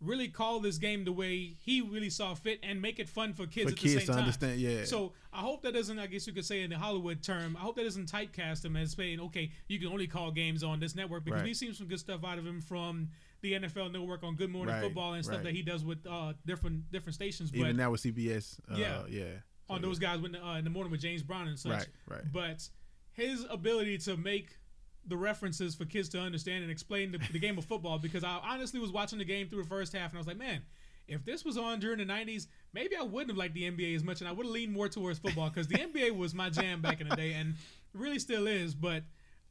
really 0.00 0.28
call 0.28 0.60
this 0.60 0.76
game 0.76 1.04
the 1.04 1.12
way 1.12 1.54
he 1.64 1.80
really 1.80 2.10
saw 2.10 2.34
fit 2.34 2.58
and 2.62 2.82
make 2.82 2.98
it 2.98 3.08
fun 3.08 3.32
for 3.32 3.46
kids 3.46 3.64
For 3.64 3.68
at 3.70 3.76
the 3.76 3.88
kids 3.88 3.92
same 3.94 4.00
to 4.00 4.06
time. 4.12 4.18
understand. 4.18 4.60
Yeah. 4.60 4.84
So 4.84 5.14
I 5.32 5.38
hope 5.38 5.62
that 5.62 5.72
doesn't, 5.72 5.98
I 5.98 6.06
guess 6.08 6.26
you 6.26 6.34
could 6.34 6.44
say 6.44 6.60
in 6.62 6.68
the 6.68 6.76
Hollywood 6.76 7.22
term, 7.22 7.56
I 7.56 7.60
hope 7.60 7.76
that 7.76 7.84
doesn't 7.84 8.10
typecast 8.12 8.62
him 8.64 8.76
as 8.76 8.92
saying, 8.92 9.18
okay, 9.20 9.50
you 9.66 9.78
can 9.78 9.88
only 9.88 10.06
call 10.06 10.30
games 10.30 10.62
on 10.62 10.78
this 10.78 10.94
network 10.94 11.24
because 11.24 11.38
Right. 11.40 11.46
we've 11.46 11.56
seen 11.56 11.72
some 11.72 11.86
good 11.86 12.00
stuff 12.00 12.22
out 12.22 12.36
of 12.38 12.46
him 12.46 12.60
from 12.60 13.08
the 13.40 13.52
NFL 13.54 13.92
Network 13.92 14.22
on 14.24 14.36
Good 14.36 14.50
Morning 14.50 14.74
Right, 14.74 14.82
Football 14.82 15.14
and 15.14 15.24
stuff 15.24 15.36
right. 15.36 15.44
that 15.44 15.54
he 15.54 15.62
does 15.62 15.84
with 15.84 16.06
uh, 16.06 16.34
different 16.44 16.90
different 16.92 17.14
stations. 17.14 17.50
But 17.50 17.60
Even 17.60 17.76
now 17.76 17.90
with 17.90 18.02
CBS. 18.02 18.58
Uh, 18.70 18.76
Yeah. 18.76 19.02
yeah. 19.08 19.24
on 19.70 19.80
So, 19.80 19.86
those 19.86 19.98
guys 19.98 20.20
with, 20.20 20.34
uh, 20.34 20.48
in 20.58 20.64
the 20.64 20.70
morning 20.70 20.90
with 20.90 21.00
James 21.00 21.22
Brown 21.22 21.48
and 21.48 21.58
such. 21.58 21.72
Right. 21.72 21.86
Right. 22.08 22.32
But 22.32 22.68
his 23.14 23.46
ability 23.50 23.98
to 23.98 24.16
make 24.16 24.58
the 25.06 25.16
references 25.16 25.74
for 25.74 25.84
kids 25.84 26.08
to 26.10 26.20
understand 26.20 26.62
and 26.62 26.70
explain 26.70 27.12
the, 27.12 27.18
the 27.32 27.38
game 27.38 27.58
of 27.58 27.64
football, 27.64 27.98
because 27.98 28.24
I 28.24 28.38
honestly 28.42 28.80
was 28.80 28.90
watching 28.90 29.18
the 29.18 29.24
game 29.24 29.48
through 29.48 29.62
the 29.62 29.68
first 29.68 29.92
half 29.92 30.10
and 30.10 30.18
I 30.18 30.20
was 30.20 30.26
like, 30.26 30.38
man, 30.38 30.62
if 31.06 31.24
this 31.24 31.44
was 31.44 31.58
on 31.58 31.80
during 31.80 31.98
the 31.98 32.06
90s, 32.06 32.46
maybe 32.72 32.96
I 32.96 33.02
wouldn't 33.02 33.30
have 33.30 33.36
liked 33.36 33.54
the 33.54 33.70
NBA 33.70 33.94
as 33.94 34.02
much 34.02 34.20
and 34.20 34.28
I 34.28 34.32
would 34.32 34.46
have 34.46 34.52
leaned 34.52 34.72
more 34.72 34.88
towards 34.88 35.18
football 35.18 35.50
because 35.50 35.68
the 35.68 35.76
NBA 35.76 36.16
was 36.16 36.34
my 36.34 36.48
jam 36.48 36.80
back 36.80 37.00
in 37.02 37.08
the 37.08 37.16
day 37.16 37.34
and 37.34 37.54
really 37.92 38.18
still 38.18 38.46
is. 38.46 38.74
But 38.74 39.02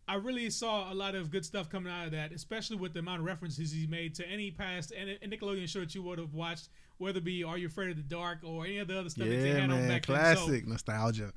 I 0.07 0.15
really 0.15 0.49
saw 0.49 0.91
a 0.91 0.95
lot 0.95 1.13
of 1.13 1.29
good 1.29 1.45
stuff 1.45 1.69
coming 1.69 1.93
out 1.93 2.07
of 2.07 2.11
that, 2.13 2.31
especially 2.33 2.77
with 2.77 2.93
the 2.93 2.99
amount 2.99 3.19
of 3.19 3.25
references 3.25 3.71
he 3.71 3.85
made 3.85 4.15
to 4.15 4.27
any 4.27 4.49
past 4.49 4.91
and 4.91 5.09
Nickelodeon 5.31 5.69
show 5.69 5.81
that 5.81 5.93
you 5.93 6.01
would 6.01 6.17
have 6.17 6.33
watched, 6.33 6.69
whether 6.97 7.19
it 7.19 7.23
be 7.23 7.43
Are 7.43 7.57
You 7.59 7.67
Afraid 7.67 7.91
of 7.91 7.97
the 7.97 8.01
Dark 8.03 8.39
or 8.43 8.65
any 8.65 8.79
of 8.79 8.87
the 8.87 8.99
other 8.99 9.09
stuff 9.09 9.27
that 9.27 9.35
they 9.35 9.49
Yeah, 9.49 9.59
had 9.59 9.69
on 9.69 9.79
man. 9.81 9.87
back 9.87 10.05
then. 10.07 10.35
So, 10.35 10.45
Classic 10.45 10.67
nostalgia. 10.67 11.31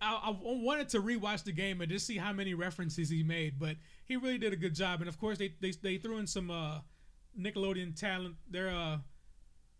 I, 0.00 0.14
I 0.14 0.36
wanted 0.40 0.88
to 0.90 1.00
rewatch 1.00 1.44
the 1.44 1.52
game 1.52 1.80
and 1.80 1.90
just 1.90 2.06
see 2.06 2.16
how 2.16 2.32
many 2.32 2.54
references 2.54 3.08
he 3.08 3.22
made, 3.22 3.58
but 3.58 3.76
he 4.04 4.16
really 4.16 4.38
did 4.38 4.52
a 4.52 4.56
good 4.56 4.74
job. 4.74 5.00
And 5.00 5.08
of 5.08 5.18
course, 5.18 5.38
they 5.38 5.54
they, 5.60 5.72
they 5.82 5.98
threw 5.98 6.18
in 6.18 6.26
some 6.26 6.50
uh, 6.50 6.78
Nickelodeon 7.38 7.98
talent. 7.98 8.36
Their 8.50 8.70
uh, 8.70 8.98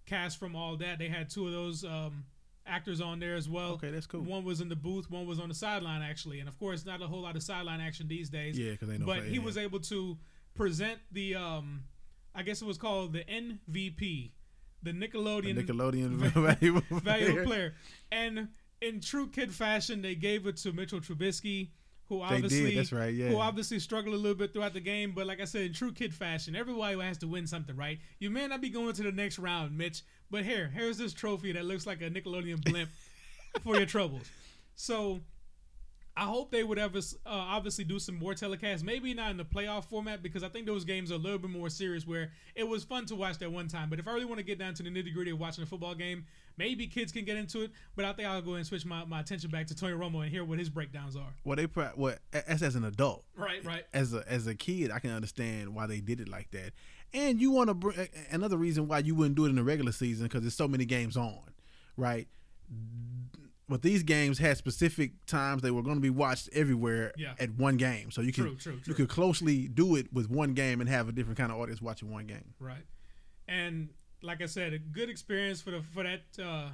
cast 0.07 0.38
from 0.38 0.57
all 0.57 0.76
that. 0.76 0.98
They 0.98 1.09
had 1.09 1.28
two 1.28 1.46
of 1.46 1.52
those 1.52 1.84
um, 1.84 2.24
actors 2.66 3.00
on 3.00 3.20
there 3.20 3.34
as 3.34 3.48
well. 3.48 3.72
Okay, 3.72 3.90
that's 3.90 4.07
cool. 4.07 4.22
One 4.22 4.44
was 4.44 4.61
in 4.61 4.68
the 4.68 4.76
booth, 4.76 5.11
one 5.11 5.26
was 5.26 5.38
on 5.38 5.48
the 5.48 5.54
sideline 5.54 6.02
actually, 6.02 6.40
and 6.40 6.48
of 6.48 6.59
course, 6.59 6.86
not 6.86 7.02
a 7.02 7.07
whole 7.07 7.22
lot 7.22 7.36
of 7.36 7.42
sideline 7.42 7.80
action 7.80 8.09
these 8.09 8.30
days. 8.30 8.59
Yeah, 8.59 8.72
because 8.72 8.88
they 8.88 8.98
know. 8.98 9.07
but 9.07 9.24
he 9.24 9.38
was 9.38 9.57
able 9.57 9.80
to 9.80 10.16
present 10.54 10.98
the, 11.12 11.34
um, 11.34 11.82
I 12.34 12.42
guess 12.42 12.62
it 12.62 12.64
was 12.64 12.78
called 12.78 13.12
the 13.12 13.24
MVP, 13.24 14.30
the 14.82 14.92
Nickelodeon 14.92 15.62
Nickelodeon 15.62 16.16
valuable 16.61 17.00
valuable 17.00 17.44
player. 17.44 17.74
And 18.11 18.48
in 18.80 19.00
true 19.00 19.28
kid 19.28 19.52
fashion, 19.52 20.02
they 20.02 20.14
gave 20.14 20.46
it 20.46 20.56
to 20.58 20.72
Mitchell 20.72 21.00
Trubisky, 21.00 21.70
who 22.08 22.22
obviously 22.22 22.70
did. 22.70 22.78
That's 22.78 22.92
right. 22.92 23.12
Yeah. 23.12 23.28
who 23.28 23.38
obviously 23.38 23.78
struggled 23.80 24.14
a 24.14 24.18
little 24.18 24.36
bit 24.36 24.52
throughout 24.52 24.74
the 24.74 24.80
game. 24.80 25.12
But 25.14 25.26
like 25.26 25.40
I 25.40 25.44
said, 25.44 25.62
in 25.62 25.72
true 25.72 25.92
kid 25.92 26.14
fashion, 26.14 26.54
everybody 26.54 26.98
has 27.00 27.18
to 27.18 27.28
win 27.28 27.46
something, 27.46 27.76
right? 27.76 27.98
You 28.18 28.30
may 28.30 28.46
not 28.46 28.60
be 28.60 28.68
going 28.70 28.92
to 28.94 29.02
the 29.02 29.12
next 29.12 29.38
round, 29.38 29.76
Mitch, 29.76 30.02
but 30.30 30.44
here, 30.44 30.70
here's 30.72 30.98
this 30.98 31.12
trophy 31.12 31.52
that 31.52 31.64
looks 31.64 31.86
like 31.86 32.02
a 32.02 32.10
Nickelodeon 32.10 32.62
blimp 32.64 32.90
for 33.62 33.76
your 33.76 33.86
troubles. 33.86 34.28
So 34.74 35.20
I 36.18 36.24
hope 36.24 36.50
they 36.50 36.64
would 36.64 36.78
ever 36.78 36.98
uh, 36.98 37.00
obviously 37.26 37.84
do 37.84 37.98
some 37.98 38.18
more 38.18 38.32
telecasts. 38.32 38.82
Maybe 38.82 39.12
not 39.12 39.30
in 39.30 39.36
the 39.36 39.44
playoff 39.44 39.84
format 39.84 40.22
because 40.22 40.42
I 40.42 40.48
think 40.48 40.64
those 40.64 40.82
games 40.84 41.12
are 41.12 41.16
a 41.16 41.18
little 41.18 41.38
bit 41.38 41.50
more 41.50 41.68
serious. 41.68 42.06
Where 42.06 42.30
it 42.54 42.66
was 42.66 42.84
fun 42.84 43.04
to 43.06 43.14
watch 43.14 43.38
that 43.38 43.52
one 43.52 43.68
time, 43.68 43.90
but 43.90 43.98
if 43.98 44.08
I 44.08 44.12
really 44.12 44.24
want 44.24 44.38
to 44.38 44.44
get 44.44 44.58
down 44.58 44.72
to 44.74 44.82
the 44.82 44.88
nitty 44.88 45.12
gritty 45.12 45.32
of 45.32 45.38
watching 45.38 45.62
a 45.62 45.66
football 45.66 45.94
game, 45.94 46.24
maybe 46.56 46.86
kids 46.86 47.12
can 47.12 47.26
get 47.26 47.36
into 47.36 47.62
it. 47.62 47.70
But 47.96 48.06
I 48.06 48.14
think 48.14 48.28
I'll 48.28 48.40
go 48.40 48.52
ahead 48.52 48.58
and 48.60 48.66
switch 48.66 48.86
my, 48.86 49.04
my 49.04 49.20
attention 49.20 49.50
back 49.50 49.66
to 49.66 49.74
Tony 49.74 49.92
Romo 49.92 50.22
and 50.22 50.30
hear 50.30 50.42
what 50.42 50.58
his 50.58 50.70
breakdowns 50.70 51.16
are. 51.16 51.34
Well, 51.44 51.56
they 51.56 51.64
what 51.64 52.20
as 52.32 52.62
as 52.62 52.76
an 52.76 52.84
adult, 52.84 53.24
Right, 53.36 53.62
right. 53.62 53.84
as 53.92 54.14
a 54.14 54.24
as 54.26 54.46
a 54.46 54.54
kid, 54.54 54.90
I 54.90 55.00
can 55.00 55.10
understand 55.10 55.74
why 55.74 55.86
they 55.86 56.00
did 56.00 56.20
it 56.20 56.28
like 56.28 56.50
that. 56.52 56.72
And 57.12 57.40
you 57.40 57.50
want 57.50 57.68
to 57.68 57.74
bring 57.74 58.08
another 58.30 58.56
reason 58.56 58.88
why 58.88 59.00
you 59.00 59.14
wouldn't 59.14 59.36
do 59.36 59.44
it 59.44 59.50
in 59.50 59.56
the 59.56 59.62
regular 59.64 59.92
season 59.92 60.24
because 60.26 60.40
there's 60.40 60.56
so 60.56 60.66
many 60.66 60.86
games 60.86 61.16
on, 61.16 61.40
right? 61.98 62.26
But 63.68 63.82
these 63.82 64.04
games 64.04 64.38
had 64.38 64.56
specific 64.56 65.26
times 65.26 65.60
they 65.62 65.72
were 65.72 65.82
going 65.82 65.96
to 65.96 66.00
be 66.00 66.10
watched 66.10 66.48
everywhere 66.52 67.12
Yeah. 67.16 67.34
at 67.40 67.50
one 67.56 67.76
game, 67.76 68.10
so 68.12 68.20
you 68.20 68.32
can 68.32 68.44
True, 68.44 68.56
true, 68.56 68.80
you 68.86 68.94
could 68.94 69.08
closely 69.08 69.66
do 69.66 69.96
it 69.96 70.12
with 70.12 70.30
one 70.30 70.54
game 70.54 70.80
and 70.80 70.88
have 70.88 71.08
a 71.08 71.12
different 71.12 71.36
kind 71.36 71.50
of 71.50 71.58
audience 71.58 71.82
watching 71.82 72.10
one 72.10 72.26
game. 72.26 72.54
Right. 72.60 72.84
And 73.48 73.90
like 74.22 74.40
I 74.40 74.46
said, 74.46 74.72
a 74.72 74.78
good 74.78 75.10
experience 75.10 75.60
for 75.60 75.72
the 75.72 75.82
for 75.82 76.04
that 76.04 76.22
uh, 76.42 76.70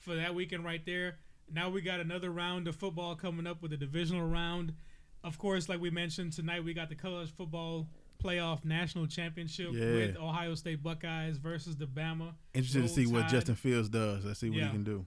for 0.00 0.14
that 0.16 0.34
weekend 0.34 0.64
right 0.64 0.84
there. 0.84 1.16
Now 1.50 1.70
we 1.70 1.80
got 1.80 2.00
another 2.00 2.30
round 2.30 2.68
of 2.68 2.76
football 2.76 3.14
coming 3.14 3.46
up 3.46 3.62
with 3.62 3.72
a 3.72 3.76
divisional 3.76 4.26
round. 4.26 4.74
Of 5.22 5.38
course, 5.38 5.68
like 5.70 5.80
we 5.80 5.90
mentioned 5.90 6.32
tonight, 6.34 6.62
we 6.64 6.74
got 6.74 6.90
the 6.90 6.94
college 6.94 7.30
football 7.34 7.88
playoff 8.22 8.64
national 8.64 9.06
championship 9.06 9.70
Yeah. 9.72 9.80
with 9.92 10.16
Ohio 10.16 10.54
State 10.54 10.82
Buckeyes 10.82 11.36
versus 11.38 11.76
the 11.76 11.86
Bama. 11.86 12.34
Interested 12.54 12.82
to 12.82 12.88
see 12.88 13.06
what 13.06 13.28
Justin 13.28 13.54
Fields 13.54 13.88
does. 13.88 14.24
Let's 14.24 14.40
see 14.40 14.50
what 14.50 14.58
Yeah. 14.58 14.66
he 14.66 14.70
can 14.72 14.84
do. 14.84 15.06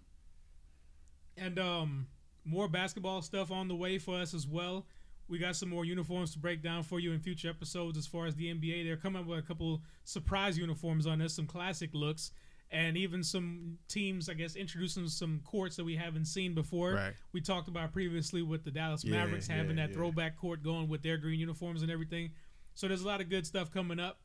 And 1.38 1.59
um, 1.59 2.07
more 2.45 2.67
basketball 2.67 3.21
stuff 3.21 3.51
on 3.51 3.67
the 3.67 3.75
way 3.75 3.97
for 3.97 4.15
us 4.15 4.33
as 4.33 4.47
well. 4.47 4.85
We 5.29 5.38
got 5.38 5.55
some 5.55 5.69
more 5.69 5.83
uniforms 5.83 6.31
to 6.33 6.39
break 6.39 6.63
down 6.63 6.83
for 6.83 6.99
you 6.99 7.11
in 7.11 7.19
future 7.19 7.49
episodes. 7.49 7.97
As 7.97 8.07
far 8.07 8.27
as 8.27 8.35
the 8.35 8.53
NBA, 8.53 8.85
they're 8.85 8.95
coming 8.95 9.21
up 9.21 9.27
with 9.27 9.39
a 9.39 9.41
couple 9.41 9.81
surprise 10.05 10.57
uniforms 10.57 11.05
on 11.05 11.19
this, 11.19 11.33
some 11.33 11.45
classic 11.45 11.89
looks, 11.93 12.31
and 12.71 12.95
even 12.95 13.23
some 13.23 13.77
teams, 13.89 14.29
I 14.29 14.35
guess, 14.35 14.55
introducing 14.55 15.07
some 15.07 15.41
courts 15.43 15.75
that 15.75 15.83
we 15.83 15.97
haven't 15.97 16.25
seen 16.25 16.53
before. 16.53 16.93
Right. 16.93 17.13
We 17.33 17.41
talked 17.41 17.67
about 17.67 17.91
previously 17.91 18.41
with 18.41 18.63
the 18.63 18.71
Dallas 18.71 19.03
Yeah, 19.03 19.17
Mavericks 19.17 19.47
having 19.47 19.77
yeah, 19.77 19.83
that 19.83 19.89
yeah. 19.89 19.95
throwback 19.97 20.38
court 20.38 20.63
going 20.63 20.88
with 20.88 21.01
their 21.01 21.17
green 21.17 21.41
uniforms 21.41 21.81
and 21.81 21.91
everything. 21.91 22.31
So 22.73 22.88
there's 22.88 23.01
a 23.01 23.07
lot 23.07 23.19
of 23.19 23.29
good 23.29 23.45
stuff 23.45 23.69
coming 23.73 23.99
up. 23.99 24.19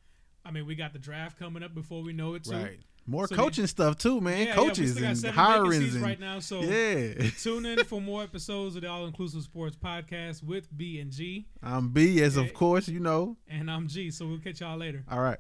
I 0.45 0.51
mean, 0.53 0.67
we 0.67 0.75
got 0.77 0.93
the 0.93 0.99
draft 0.99 1.39
coming 1.39 1.63
up 1.63 1.75
before 1.75 2.03
we 2.03 2.13
know 2.13 2.35
it 2.35 2.45
too. 2.45 2.53
Right. 2.53 2.79
More 3.07 3.27
So 3.27 3.35
coaching 3.35 3.67
stuff 3.67 3.99
too, 3.99 4.21
man. 4.21 4.39
Yeah, 4.39 4.45
yeah, 4.45 4.55
Coaches 4.55 4.95
got 4.95 5.11
and 5.11 5.17
hirings 5.19 5.69
vacancies 5.71 5.95
and 5.97 6.05
right 6.05 6.21
now. 6.21 6.39
So 6.39 6.61
yeah. 6.63 7.31
tune 7.43 7.67
in 7.67 7.85
for 7.85 8.01
more 8.01 8.23
episodes 8.23 8.77
of 8.77 8.83
the 8.83 8.89
All 8.89 9.07
Inclusive 9.07 9.43
Sports 9.43 9.77
Podcast 9.77 10.43
with 10.43 10.69
B 10.77 11.01
and 11.01 11.11
G, 11.11 11.47
I'm 11.63 11.89
B, 11.89 12.23
as 12.23 12.37
of 12.37 12.55
course 12.55 12.89
you 12.89 13.01
know. 13.01 13.37
and 13.49 13.71
I'm 13.71 13.89
G. 13.89 14.11
So 14.11 14.27
we'll 14.27 14.39
catch 14.39 14.61
y'all 14.61 14.79
later. 14.79 15.05
All 15.11 15.21
right. 15.21 15.39